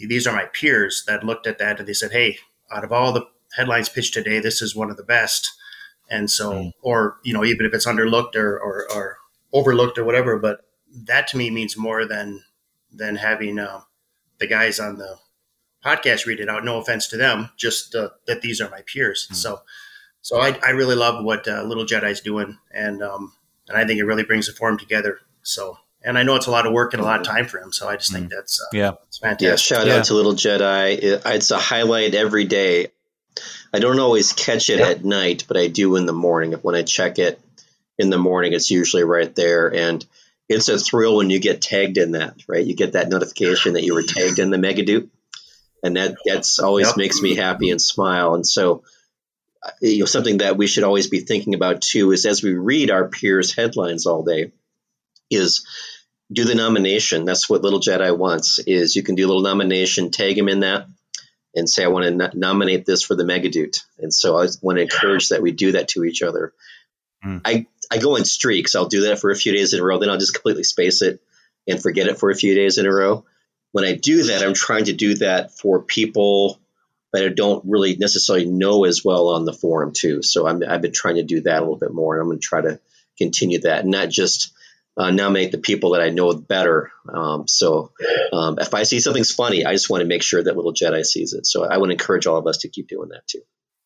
these 0.08 0.26
are 0.26 0.34
my 0.34 0.46
peers 0.46 1.04
that 1.06 1.24
looked 1.24 1.46
at 1.46 1.58
that 1.58 1.78
and 1.78 1.88
they 1.88 1.92
said, 1.92 2.12
"Hey, 2.12 2.38
out 2.70 2.84
of 2.84 2.92
all 2.92 3.12
the 3.12 3.26
headlines 3.56 3.88
pitched 3.88 4.14
today, 4.14 4.40
this 4.40 4.62
is 4.62 4.74
one 4.74 4.90
of 4.90 4.96
the 4.96 5.04
best." 5.04 5.52
And 6.08 6.30
so, 6.30 6.52
mm. 6.52 6.72
or 6.82 7.16
you 7.24 7.32
know, 7.32 7.44
even 7.44 7.66
if 7.66 7.74
it's 7.74 7.86
underlooked 7.86 8.36
or, 8.36 8.58
or, 8.58 8.86
or 8.94 9.18
overlooked 9.52 9.98
or 9.98 10.04
whatever, 10.04 10.38
but 10.38 10.60
that 11.04 11.26
to 11.28 11.36
me 11.36 11.50
means 11.50 11.76
more 11.76 12.06
than 12.06 12.42
than 12.92 13.16
having 13.16 13.58
uh, 13.58 13.80
the 14.38 14.46
guys 14.46 14.78
on 14.80 14.98
the 14.98 15.18
podcast 15.86 16.26
read 16.26 16.40
it 16.40 16.48
out. 16.48 16.64
No 16.64 16.78
offense 16.78 17.06
to 17.08 17.16
them, 17.16 17.50
just 17.56 17.94
uh, 17.94 18.10
that 18.26 18.42
these 18.42 18.60
are 18.60 18.70
my 18.70 18.82
peers. 18.82 19.26
Mm-hmm. 19.26 19.34
So, 19.34 19.60
so 20.20 20.40
I, 20.40 20.58
I 20.62 20.70
really 20.70 20.96
love 20.96 21.24
what 21.24 21.46
uh, 21.46 21.62
Little 21.62 21.84
Jedi's 21.84 22.20
doing, 22.20 22.58
and 22.72 23.02
um, 23.02 23.32
and 23.68 23.78
I 23.78 23.86
think 23.86 24.00
it 24.00 24.04
really 24.04 24.24
brings 24.24 24.46
the 24.46 24.52
forum 24.52 24.78
together. 24.78 25.20
So, 25.42 25.78
and 26.02 26.18
I 26.18 26.24
know 26.24 26.34
it's 26.34 26.46
a 26.46 26.50
lot 26.50 26.66
of 26.66 26.72
work 26.72 26.92
and 26.92 27.02
a 27.02 27.04
lot 27.04 27.20
of 27.20 27.26
time 27.26 27.46
for 27.46 27.60
him. 27.60 27.72
So 27.72 27.88
I 27.88 27.96
just 27.96 28.12
think 28.12 28.26
mm-hmm. 28.26 28.34
that's 28.34 28.60
uh, 28.60 28.64
yeah, 28.72 28.92
it's 29.06 29.18
fantastic. 29.18 29.48
Yeah, 29.48 29.56
shout 29.56 29.86
yeah. 29.86 29.94
out 29.96 30.04
to 30.06 30.14
Little 30.14 30.34
Jedi. 30.34 30.98
It's 31.00 31.50
a 31.50 31.58
highlight 31.58 32.14
every 32.14 32.44
day. 32.44 32.88
I 33.72 33.78
don't 33.78 34.00
always 34.00 34.32
catch 34.32 34.70
it 34.70 34.78
yeah. 34.78 34.88
at 34.88 35.04
night, 35.04 35.44
but 35.46 35.56
I 35.56 35.68
do 35.68 35.96
in 35.96 36.06
the 36.06 36.12
morning. 36.12 36.52
When 36.54 36.74
I 36.74 36.82
check 36.82 37.18
it 37.18 37.40
in 37.98 38.10
the 38.10 38.18
morning, 38.18 38.52
it's 38.52 38.70
usually 38.70 39.04
right 39.04 39.34
there, 39.34 39.72
and 39.72 40.04
it's 40.48 40.68
a 40.68 40.78
thrill 40.78 41.16
when 41.16 41.30
you 41.30 41.38
get 41.38 41.60
tagged 41.60 41.98
in 41.98 42.12
that. 42.12 42.34
Right, 42.48 42.64
you 42.64 42.74
get 42.74 42.92
that 42.92 43.08
notification 43.08 43.74
that 43.74 43.84
you 43.84 43.94
were 43.94 44.02
tagged 44.02 44.38
in 44.38 44.50
the 44.50 44.56
Megadude 44.56 45.10
and 45.86 45.96
that 45.96 46.16
that's 46.24 46.58
always 46.58 46.88
yep. 46.88 46.96
makes 46.96 47.20
me 47.20 47.36
happy 47.36 47.70
and 47.70 47.80
smile. 47.80 48.34
And 48.34 48.46
so, 48.46 48.82
uh, 49.62 49.70
you 49.80 50.00
know, 50.00 50.04
something 50.04 50.38
that 50.38 50.56
we 50.56 50.66
should 50.66 50.84
always 50.84 51.06
be 51.06 51.20
thinking 51.20 51.54
about 51.54 51.80
too 51.80 52.12
is 52.12 52.26
as 52.26 52.42
we 52.42 52.54
read 52.54 52.90
our 52.90 53.08
peers' 53.08 53.54
headlines 53.54 54.04
all 54.04 54.24
day, 54.24 54.52
is 55.30 55.66
do 56.32 56.44
the 56.44 56.56
nomination. 56.56 57.24
That's 57.24 57.48
what 57.48 57.62
Little 57.62 57.80
Jedi 57.80 58.16
wants. 58.16 58.58
Is 58.58 58.96
you 58.96 59.04
can 59.04 59.14
do 59.14 59.26
a 59.26 59.28
little 59.28 59.42
nomination, 59.42 60.10
tag 60.10 60.36
him 60.36 60.48
in 60.48 60.60
that, 60.60 60.88
and 61.54 61.70
say 61.70 61.84
I 61.84 61.88
want 61.88 62.04
to 62.06 62.10
no- 62.10 62.30
nominate 62.34 62.84
this 62.84 63.02
for 63.02 63.14
the 63.14 63.24
Megadude. 63.24 63.80
And 63.98 64.12
so 64.12 64.36
I 64.36 64.48
want 64.60 64.78
to 64.78 64.82
encourage 64.82 65.28
that 65.28 65.42
we 65.42 65.52
do 65.52 65.72
that 65.72 65.88
to 65.88 66.04
each 66.04 66.22
other. 66.22 66.52
Mm. 67.24 67.42
I 67.44 67.66
I 67.92 67.98
go 67.98 68.16
in 68.16 68.24
streaks. 68.24 68.74
I'll 68.74 68.88
do 68.88 69.02
that 69.02 69.20
for 69.20 69.30
a 69.30 69.36
few 69.36 69.52
days 69.52 69.72
in 69.72 69.80
a 69.80 69.84
row. 69.84 69.98
Then 69.98 70.10
I'll 70.10 70.18
just 70.18 70.34
completely 70.34 70.64
space 70.64 71.00
it 71.00 71.20
and 71.68 71.80
forget 71.80 72.08
it 72.08 72.18
for 72.18 72.30
a 72.30 72.34
few 72.34 72.56
days 72.56 72.78
in 72.78 72.86
a 72.86 72.92
row 72.92 73.24
when 73.76 73.84
I 73.84 73.92
do 73.92 74.22
that, 74.22 74.42
I'm 74.42 74.54
trying 74.54 74.86
to 74.86 74.94
do 74.94 75.16
that 75.16 75.52
for 75.52 75.82
people 75.82 76.58
that 77.12 77.22
I 77.22 77.28
don't 77.28 77.62
really 77.66 77.94
necessarily 77.96 78.46
know 78.46 78.84
as 78.84 79.04
well 79.04 79.28
on 79.28 79.44
the 79.44 79.52
forum 79.52 79.92
too. 79.92 80.22
So 80.22 80.46
i 80.46 80.72
have 80.72 80.80
been 80.80 80.94
trying 80.94 81.16
to 81.16 81.22
do 81.22 81.42
that 81.42 81.58
a 81.58 81.60
little 81.60 81.76
bit 81.76 81.92
more, 81.92 82.14
and 82.14 82.22
I'm 82.22 82.28
going 82.28 82.38
to 82.38 82.42
try 82.42 82.62
to 82.62 82.80
continue 83.18 83.60
that, 83.60 83.82
and 83.82 83.90
not 83.90 84.08
just 84.08 84.54
uh, 84.96 85.10
nominate 85.10 85.52
the 85.52 85.58
people 85.58 85.90
that 85.90 86.00
I 86.00 86.08
know 86.08 86.32
better. 86.32 86.90
Um, 87.06 87.46
so 87.48 87.92
um, 88.32 88.56
if 88.58 88.72
I 88.72 88.84
see 88.84 88.98
something's 88.98 89.30
funny, 89.30 89.66
I 89.66 89.72
just 89.72 89.90
want 89.90 90.00
to 90.00 90.08
make 90.08 90.22
sure 90.22 90.42
that 90.42 90.56
little 90.56 90.72
Jedi 90.72 91.04
sees 91.04 91.34
it. 91.34 91.46
So 91.46 91.66
I 91.66 91.76
would 91.76 91.90
encourage 91.90 92.26
all 92.26 92.38
of 92.38 92.46
us 92.46 92.56
to 92.58 92.70
keep 92.70 92.88
doing 92.88 93.10
that 93.10 93.26
too. 93.26 93.42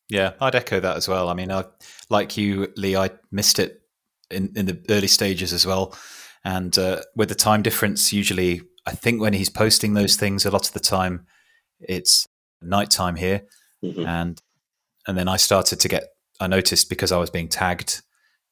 Yeah, 0.07 0.35
I'd 0.39 0.55
echo 0.55 0.79
that 0.79 0.95
as 0.95 1.09
well. 1.09 1.27
I 1.27 1.33
mean, 1.33 1.51
I, 1.51 1.65
like 2.09 2.37
you, 2.37 2.71
Lee, 2.77 2.95
I 2.95 3.09
missed 3.29 3.59
it 3.59 3.81
in, 4.29 4.53
in 4.55 4.67
the 4.67 4.81
early 4.87 5.07
stages 5.07 5.51
as 5.51 5.65
well. 5.65 5.97
And 6.45 6.77
uh, 6.77 7.01
with 7.13 7.27
the 7.27 7.35
time 7.35 7.61
difference, 7.61 8.13
usually 8.13 8.61
I 8.85 8.91
think 8.91 9.21
when 9.21 9.33
he's 9.33 9.49
posting 9.49 9.93
those 9.93 10.15
things, 10.15 10.45
a 10.45 10.51
lot 10.51 10.67
of 10.67 10.73
the 10.73 10.79
time 10.79 11.25
it's 11.79 12.27
nighttime 12.61 13.15
here, 13.15 13.43
mm-hmm. 13.83 14.05
and 14.05 14.41
and 15.07 15.17
then 15.17 15.27
I 15.27 15.37
started 15.37 15.79
to 15.79 15.87
get 15.87 16.03
I 16.39 16.47
noticed 16.47 16.89
because 16.89 17.11
I 17.11 17.17
was 17.17 17.29
being 17.29 17.47
tagged 17.47 18.01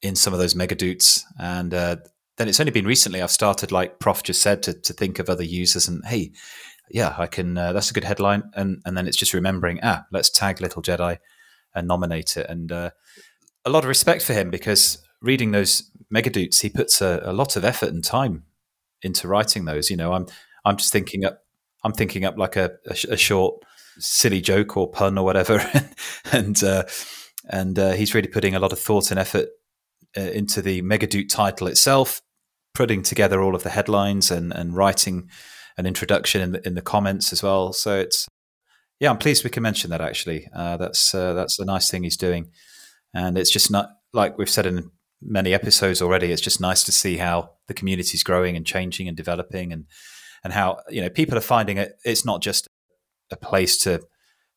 in 0.01 0.15
some 0.15 0.33
of 0.33 0.39
those 0.39 0.53
megadoots, 0.53 1.23
and 1.39 1.73
uh, 1.73 1.97
then 2.37 2.47
it's 2.47 2.59
only 2.59 2.71
been 2.71 2.85
recently 2.85 3.21
I've 3.21 3.31
started, 3.31 3.71
like 3.71 3.99
Prof 3.99 4.23
just 4.23 4.41
said, 4.41 4.63
to 4.63 4.73
to 4.73 4.93
think 4.93 5.19
of 5.19 5.29
other 5.29 5.43
users 5.43 5.87
and 5.87 6.05
hey, 6.05 6.31
yeah, 6.89 7.15
I 7.17 7.27
can. 7.27 7.57
Uh, 7.57 7.73
that's 7.73 7.91
a 7.91 7.93
good 7.93 8.03
headline, 8.03 8.43
and 8.53 8.81
and 8.85 8.95
then 8.95 9.07
it's 9.07 9.17
just 9.17 9.33
remembering 9.33 9.79
ah, 9.83 10.05
let's 10.11 10.29
tag 10.29 10.61
Little 10.61 10.81
Jedi 10.81 11.17
and 11.75 11.87
nominate 11.87 12.37
it, 12.37 12.47
and 12.49 12.71
uh, 12.71 12.91
a 13.65 13.69
lot 13.69 13.83
of 13.83 13.89
respect 13.89 14.23
for 14.23 14.33
him 14.33 14.49
because 14.49 15.03
reading 15.21 15.51
those 15.51 15.91
megadoots, 16.13 16.61
he 16.61 16.69
puts 16.69 17.01
a, 17.01 17.21
a 17.23 17.33
lot 17.33 17.55
of 17.55 17.65
effort 17.65 17.89
and 17.89 18.03
time 18.03 18.43
into 19.01 19.27
writing 19.27 19.65
those. 19.65 19.89
You 19.89 19.97
know, 19.97 20.13
I'm 20.13 20.27
I'm 20.65 20.77
just 20.77 20.91
thinking 20.91 21.25
up 21.25 21.43
I'm 21.83 21.93
thinking 21.93 22.25
up 22.25 22.37
like 22.37 22.55
a, 22.55 22.71
a, 22.87 23.13
a 23.13 23.17
short 23.17 23.63
silly 23.97 24.41
joke 24.41 24.77
or 24.77 24.89
pun 24.89 25.17
or 25.17 25.25
whatever, 25.25 25.63
and 26.31 26.61
uh, 26.63 26.83
and 27.49 27.77
uh, 27.77 27.91
he's 27.91 28.13
really 28.13 28.27
putting 28.27 28.55
a 28.55 28.59
lot 28.59 28.73
of 28.73 28.79
thought 28.79 29.11
and 29.11 29.19
effort 29.19 29.49
uh, 30.17 30.21
into 30.21 30.61
the 30.61 30.81
Megadude 30.81 31.29
title 31.29 31.67
itself, 31.67 32.21
putting 32.73 33.01
together 33.01 33.41
all 33.41 33.55
of 33.55 33.63
the 33.63 33.69
headlines 33.69 34.31
and 34.31 34.53
and 34.53 34.75
writing 34.75 35.29
an 35.77 35.85
introduction 35.85 36.41
in 36.41 36.51
the, 36.51 36.67
in 36.67 36.75
the 36.75 36.81
comments 36.81 37.31
as 37.31 37.41
well. 37.41 37.71
So 37.71 37.99
it's 37.99 38.27
yeah, 38.99 39.09
I'm 39.09 39.17
pleased 39.17 39.43
we 39.43 39.49
can 39.49 39.63
mention 39.63 39.91
that 39.91 40.01
actually. 40.01 40.47
Uh, 40.53 40.77
that's 40.77 41.15
uh, 41.15 41.33
that's 41.33 41.59
a 41.59 41.65
nice 41.65 41.89
thing 41.89 42.03
he's 42.03 42.17
doing, 42.17 42.51
and 43.13 43.37
it's 43.37 43.51
just 43.51 43.71
not 43.71 43.89
like 44.13 44.37
we've 44.37 44.49
said 44.49 44.65
in 44.65 44.91
many 45.21 45.53
episodes 45.53 46.01
already, 46.01 46.31
it's 46.31 46.41
just 46.41 46.61
nice 46.61 46.83
to 46.83 46.91
see 46.91 47.17
how 47.17 47.51
the 47.67 47.73
community 47.73 48.15
is 48.15 48.23
growing 48.23 48.55
and 48.55 48.65
changing 48.65 49.07
and 49.07 49.17
developing, 49.17 49.71
and 49.73 49.85
and 50.43 50.53
how 50.53 50.79
you 50.89 51.01
know 51.01 51.09
people 51.09 51.37
are 51.37 51.41
finding 51.41 51.77
it. 51.77 51.93
It's 52.05 52.25
not 52.25 52.41
just 52.41 52.67
a 53.31 53.37
place 53.37 53.77
to 53.79 54.01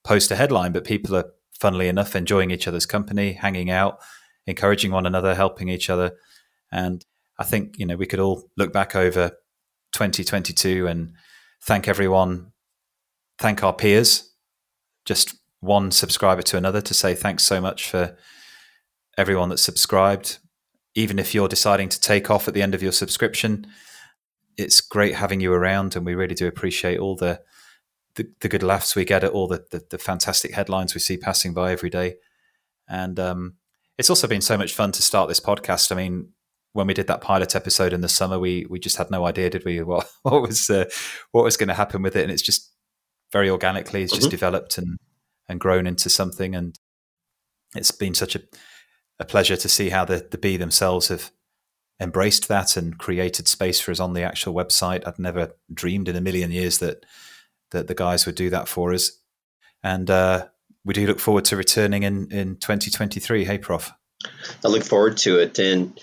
post 0.05 0.30
a 0.30 0.36
headline, 0.36 0.72
but 0.72 0.84
people 0.84 1.16
are, 1.16 1.30
funnily 1.59 1.89
enough, 1.89 2.16
enjoying 2.16 2.51
each 2.51 2.66
other's 2.66 2.86
company, 2.86 3.32
hanging 3.32 3.70
out, 3.70 3.98
encouraging 4.47 4.90
one 4.90 5.06
another, 5.06 5.34
helping 5.34 5.68
each 5.68 5.90
other, 5.90 6.12
and 6.70 7.05
I 7.39 7.44
think 7.44 7.78
you 7.78 7.86
know 7.86 7.97
we 7.97 8.06
could 8.06 8.20
all 8.20 8.51
look 8.56 8.72
back 8.72 8.94
over 8.94 9.30
2022 9.93 10.86
and 10.86 11.12
thank 11.62 11.89
everyone, 11.89 12.52
thank 13.39 13.62
our 13.62 13.72
peers, 13.72 14.32
just 15.05 15.34
one 15.60 15.90
subscriber 15.90 16.43
to 16.43 16.56
another 16.56 16.80
to 16.80 16.94
say 16.94 17.14
thanks 17.14 17.44
so 17.44 17.60
much 17.60 17.89
for 17.89 18.16
everyone 19.16 19.48
that's 19.48 19.62
subscribed. 19.62 20.39
Even 20.94 21.19
if 21.19 21.35
you're 21.35 21.48
deciding 21.48 21.89
to 21.89 22.01
take 22.01 22.31
off 22.31 22.48
at 22.48 22.55
the 22.55 22.62
end 22.62 22.74
of 22.74 22.82
your 22.82 22.93
subscription, 22.93 23.66
it's 24.56 24.81
great 24.81 25.14
having 25.14 25.40
you 25.40 25.52
around, 25.52 25.97
and 25.97 26.05
we 26.05 26.14
really 26.14 26.35
do 26.35 26.47
appreciate 26.47 26.98
all 26.98 27.16
the 27.16 27.40
the, 28.14 28.31
the 28.40 28.48
good 28.48 28.62
laughs 28.62 28.94
we 28.94 29.05
get 29.05 29.24
at 29.24 29.31
all 29.31 29.48
the, 29.48 29.64
the, 29.70 29.82
the 29.90 29.98
fantastic 29.98 30.52
headlines 30.52 30.94
we 30.94 31.01
see 31.01 31.16
passing 31.16 31.55
by 31.55 31.73
every 31.73 31.89
day. 31.89 32.16
And 32.86 33.19
um, 33.19 33.55
it's 33.97 34.10
also 34.10 34.28
been 34.28 34.43
so 34.43 34.59
much 34.59 34.74
fun 34.74 34.93
to 34.93 35.02
start 35.02 35.28
this 35.28 35.40
podcast. 35.40 35.90
I 35.90 35.94
mean, 35.94 36.28
when 36.74 36.86
we 36.86 36.94
did 36.94 37.06
that 37.06 37.20
pilot 37.20 37.56
episode 37.56 37.93
in 37.93 38.01
the 38.01 38.09
summer, 38.09 38.39
we 38.39 38.66
we 38.69 38.78
just 38.78 38.97
had 38.97 39.10
no 39.10 39.27
idea, 39.27 39.51
did 39.51 39.64
we, 39.64 39.82
what 39.82 40.10
what 40.23 40.43
was 40.43 40.69
uh, 40.70 40.86
what 41.31 41.44
was 41.44 41.56
going 41.56 41.69
to 41.69 41.74
happen 41.74 42.02
with 42.02 42.16
it? 42.16 42.23
And 42.23 42.31
it's 42.31 42.43
just 42.43 42.70
very 43.31 43.48
organically, 43.48 44.02
it's 44.02 44.12
just 44.12 44.24
mm-hmm. 44.24 44.31
developed 44.31 44.78
and 44.78 44.98
and 45.48 45.60
grown 45.60 45.86
into 45.86 46.10
something. 46.10 46.55
And 46.55 46.78
it's 47.74 47.90
been 47.90 48.14
such 48.14 48.36
a 48.36 48.40
a 49.22 49.24
pleasure 49.24 49.56
to 49.56 49.68
see 49.68 49.88
how 49.88 50.04
the 50.04 50.26
the 50.30 50.38
bee 50.38 50.56
themselves 50.58 51.08
have 51.08 51.30
embraced 52.00 52.48
that 52.48 52.76
and 52.76 52.98
created 52.98 53.46
space 53.46 53.80
for 53.80 53.92
us 53.92 54.00
on 54.00 54.12
the 54.12 54.22
actual 54.22 54.52
website. 54.52 55.06
I'd 55.06 55.18
never 55.18 55.52
dreamed 55.72 56.08
in 56.08 56.16
a 56.16 56.20
million 56.20 56.50
years 56.50 56.78
that 56.78 57.06
that 57.70 57.86
the 57.86 57.94
guys 57.94 58.26
would 58.26 58.34
do 58.34 58.50
that 58.50 58.68
for 58.68 58.92
us, 58.92 59.12
and 59.82 60.10
uh, 60.10 60.46
we 60.84 60.92
do 60.92 61.06
look 61.06 61.20
forward 61.20 61.46
to 61.46 61.56
returning 61.56 62.02
in 62.02 62.30
in 62.32 62.56
2023. 62.56 63.44
Hey, 63.44 63.58
Prof. 63.58 63.92
I 64.64 64.68
look 64.68 64.84
forward 64.84 65.16
to 65.18 65.38
it, 65.38 65.58
and 65.58 65.98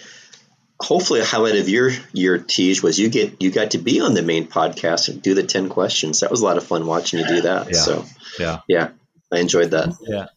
hopefully 0.82 1.20
a 1.20 1.26
highlight 1.26 1.58
of 1.58 1.68
your 1.68 1.92
your 2.14 2.40
Teej 2.40 2.82
was 2.82 2.98
you 2.98 3.10
get 3.10 3.42
you 3.42 3.52
got 3.52 3.72
to 3.72 3.80
be 3.80 4.00
on 4.00 4.14
the 4.14 4.22
main 4.22 4.48
podcast 4.48 5.10
and 5.10 5.22
do 5.22 5.34
the 5.34 5.44
10 5.44 5.68
questions 5.68 6.22
that 6.22 6.32
was 6.32 6.40
a 6.40 6.46
lot 6.46 6.56
of 6.56 6.66
fun 6.66 6.86
watching 6.86 7.20
you 7.20 7.28
do 7.28 7.42
that 7.42 7.68
yeah. 7.68 7.78
so 7.78 8.06
yeah 8.40 8.60
yeah 8.70 8.92
i 9.30 9.40
enjoyed 9.40 9.72
that 9.72 9.90
yeah 10.08 10.28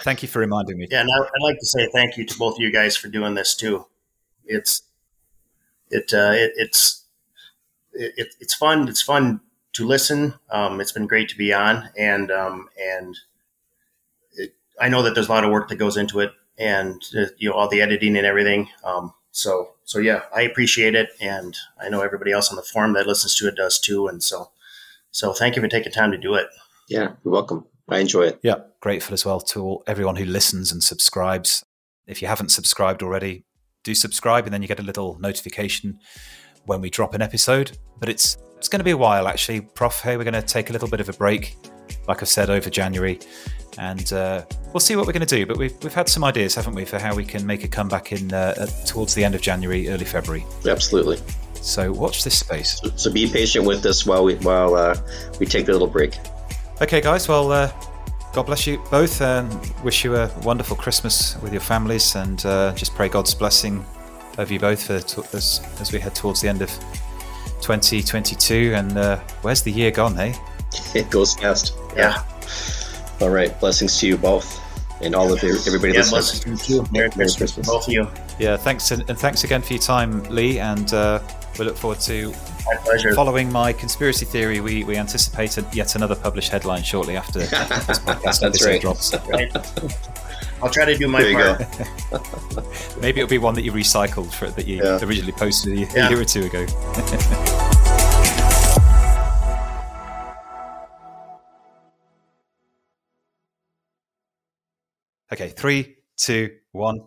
thank 0.00 0.22
you 0.22 0.28
for 0.28 0.38
reminding 0.38 0.78
me 0.78 0.86
yeah 0.90 1.00
and 1.00 1.10
i'd 1.10 1.42
like 1.42 1.58
to 1.58 1.66
say 1.66 1.88
thank 1.92 2.16
you 2.16 2.24
to 2.24 2.36
both 2.38 2.56
of 2.56 2.60
you 2.60 2.72
guys 2.72 2.96
for 2.96 3.08
doing 3.08 3.34
this 3.34 3.54
too 3.54 3.86
it's 4.44 4.82
it, 5.90 6.12
uh, 6.12 6.32
it 6.34 6.52
it's 6.56 7.04
it, 7.92 8.34
it's 8.40 8.54
fun 8.54 8.88
it's 8.88 9.02
fun 9.02 9.40
to 9.72 9.86
listen 9.86 10.34
um, 10.50 10.80
it's 10.80 10.92
been 10.92 11.06
great 11.06 11.28
to 11.28 11.36
be 11.36 11.52
on 11.52 11.88
and 11.98 12.30
um, 12.30 12.68
and 12.78 13.18
it, 14.32 14.54
i 14.80 14.88
know 14.88 15.02
that 15.02 15.14
there's 15.14 15.28
a 15.28 15.32
lot 15.32 15.44
of 15.44 15.50
work 15.50 15.68
that 15.68 15.76
goes 15.76 15.96
into 15.96 16.20
it 16.20 16.32
and 16.58 17.02
uh, 17.16 17.26
you 17.38 17.48
know 17.48 17.54
all 17.54 17.68
the 17.68 17.82
editing 17.82 18.16
and 18.16 18.26
everything 18.26 18.68
um, 18.84 19.12
so 19.30 19.74
so 19.84 19.98
yeah, 19.98 20.22
I 20.34 20.42
appreciate 20.42 20.94
it, 20.94 21.10
and 21.20 21.56
I 21.80 21.88
know 21.88 22.00
everybody 22.00 22.32
else 22.32 22.50
on 22.50 22.56
the 22.56 22.62
forum 22.62 22.94
that 22.94 23.06
listens 23.06 23.34
to 23.36 23.48
it 23.48 23.56
does 23.56 23.78
too. 23.78 24.06
And 24.06 24.22
so 24.22 24.50
so 25.10 25.32
thank 25.32 25.56
you 25.56 25.62
for 25.62 25.68
taking 25.68 25.92
time 25.92 26.10
to 26.12 26.18
do 26.18 26.34
it. 26.34 26.46
Yeah, 26.88 27.12
you're 27.24 27.32
welcome. 27.32 27.66
I 27.88 27.98
enjoy 27.98 28.22
it. 28.24 28.40
Yeah, 28.42 28.56
grateful 28.80 29.14
as 29.14 29.24
well 29.24 29.40
to 29.40 29.62
all, 29.62 29.84
everyone 29.86 30.16
who 30.16 30.24
listens 30.24 30.72
and 30.72 30.82
subscribes. 30.82 31.64
If 32.06 32.22
you 32.22 32.28
haven't 32.28 32.50
subscribed 32.50 33.02
already, 33.02 33.44
do 33.82 33.94
subscribe, 33.94 34.44
and 34.44 34.54
then 34.54 34.62
you 34.62 34.68
get 34.68 34.80
a 34.80 34.84
little 34.84 35.18
notification 35.18 35.98
when 36.66 36.80
we 36.80 36.90
drop 36.90 37.14
an 37.14 37.22
episode. 37.22 37.78
But 37.98 38.08
it's 38.08 38.36
it's 38.56 38.68
going 38.68 38.80
to 38.80 38.84
be 38.84 38.92
a 38.92 38.96
while 38.96 39.28
actually, 39.28 39.60
Prof. 39.60 40.00
Hey, 40.00 40.16
we're 40.16 40.24
going 40.24 40.34
to 40.34 40.42
take 40.42 40.70
a 40.70 40.72
little 40.72 40.88
bit 40.88 41.00
of 41.00 41.08
a 41.08 41.12
break, 41.12 41.56
like 42.08 42.22
I 42.22 42.24
said, 42.24 42.50
over 42.50 42.70
January 42.70 43.18
and 43.78 44.12
uh, 44.12 44.44
we'll 44.72 44.80
see 44.80 44.96
what 44.96 45.06
we're 45.06 45.12
going 45.12 45.26
to 45.26 45.36
do. 45.36 45.46
But 45.46 45.56
we've, 45.56 45.74
we've 45.82 45.94
had 45.94 46.08
some 46.08 46.24
ideas, 46.24 46.54
haven't 46.54 46.74
we, 46.74 46.84
for 46.84 46.98
how 46.98 47.14
we 47.14 47.24
can 47.24 47.46
make 47.46 47.64
a 47.64 47.68
comeback 47.68 48.12
in 48.12 48.32
uh, 48.32 48.66
towards 48.86 49.14
the 49.14 49.24
end 49.24 49.34
of 49.34 49.40
January, 49.40 49.88
early 49.88 50.04
February. 50.04 50.44
Absolutely. 50.66 51.18
So 51.54 51.92
watch 51.92 52.24
this 52.24 52.38
space. 52.38 52.80
So, 52.80 52.90
so 52.96 53.12
be 53.12 53.28
patient 53.28 53.66
with 53.66 53.84
us 53.86 54.04
while 54.04 54.24
we 54.24 54.34
while 54.36 54.74
uh, 54.74 54.96
we 55.40 55.46
take 55.46 55.68
a 55.68 55.72
little 55.72 55.86
break. 55.86 56.14
Okay, 56.82 57.00
guys. 57.00 57.28
Well, 57.28 57.52
uh, 57.52 57.70
God 58.32 58.46
bless 58.46 58.66
you 58.66 58.82
both, 58.90 59.20
and 59.20 59.48
wish 59.84 60.04
you 60.04 60.16
a 60.16 60.28
wonderful 60.42 60.76
Christmas 60.76 61.40
with 61.40 61.52
your 61.52 61.60
families, 61.60 62.16
and 62.16 62.44
uh, 62.44 62.74
just 62.74 62.94
pray 62.94 63.08
God's 63.08 63.32
blessing 63.32 63.84
over 64.38 64.52
you 64.52 64.58
both 64.58 64.86
for, 64.86 64.94
as 65.36 65.60
as 65.80 65.92
we 65.92 66.00
head 66.00 66.16
towards 66.16 66.40
the 66.40 66.48
end 66.48 66.62
of 66.62 66.70
2022. 67.60 68.72
And 68.74 68.98
uh, 68.98 69.18
where's 69.42 69.62
the 69.62 69.70
year 69.70 69.92
gone? 69.92 70.16
Hey, 70.16 70.34
it 70.94 71.10
goes 71.10 71.34
fast. 71.34 71.76
Yeah. 71.96 72.24
All 73.20 73.30
right. 73.30 73.58
Blessings 73.60 73.98
to 74.00 74.08
you 74.08 74.16
both 74.16 74.60
and 75.00 75.14
all 75.14 75.32
of 75.32 75.42
everybody 75.44 75.92
yeah, 75.92 76.00
listening. 76.00 76.56
to 76.56 76.72
you. 76.72 76.86
Merry, 76.90 77.08
Merry 77.10 77.10
Christmas, 77.10 77.36
Christmas, 77.36 77.66
both 77.68 77.86
of 77.86 77.92
you. 77.92 78.08
Yeah, 78.38 78.56
thanks 78.56 78.90
and, 78.90 79.08
and, 79.08 79.18
thanks 79.18 79.44
again 79.44 79.62
for 79.62 79.74
your 79.74 79.82
time, 79.82 80.24
Lee. 80.24 80.58
And 80.58 80.92
uh, 80.92 81.20
we 81.58 81.64
look 81.64 81.76
forward 81.76 82.00
to 82.00 82.32
my 82.66 82.76
pleasure. 82.76 83.14
Following 83.14 83.50
my 83.50 83.72
conspiracy 83.72 84.24
theory, 84.24 84.60
we 84.60 84.84
we 84.84 84.96
anticipate 84.96 85.56
yet 85.74 85.94
another 85.94 86.14
published 86.14 86.50
headline 86.50 86.82
shortly 86.82 87.16
after 87.16 87.38
this 87.40 87.50
podcast 87.50 88.42
episode 88.44 88.66
right. 88.66 88.80
drops. 88.80 89.14
Right. 89.28 89.52
I'll 90.62 90.70
try 90.70 90.84
to 90.86 90.96
do 90.96 91.08
my 91.08 91.32
part. 91.32 91.60
Maybe 93.00 93.20
it'll 93.20 93.28
be 93.30 93.38
one 93.38 93.54
that 93.54 93.62
you 93.62 93.72
recycled 93.72 94.32
for 94.32 94.50
that 94.50 94.66
you 94.66 94.76
yeah. 94.76 94.98
originally 95.02 95.32
posted 95.32 95.72
a, 95.72 95.76
yeah. 95.76 96.08
year 96.08 96.20
or 96.20 96.24
two 96.24 96.44
ago. 96.44 96.66
Okay, 105.32 105.48
three, 105.48 105.96
two, 106.16 106.58
one. 106.70 107.00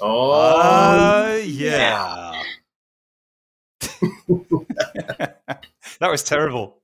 Oh, 0.00 0.30
uh, 0.30 1.40
yeah. 1.44 2.23
that 4.28 5.60
was 6.00 6.22
terrible. 6.22 6.78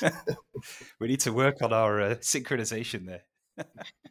we 1.00 1.08
need 1.08 1.20
to 1.20 1.32
work 1.32 1.62
on 1.62 1.72
our 1.72 2.00
uh, 2.00 2.14
synchronization 2.16 3.06
there. 3.06 3.22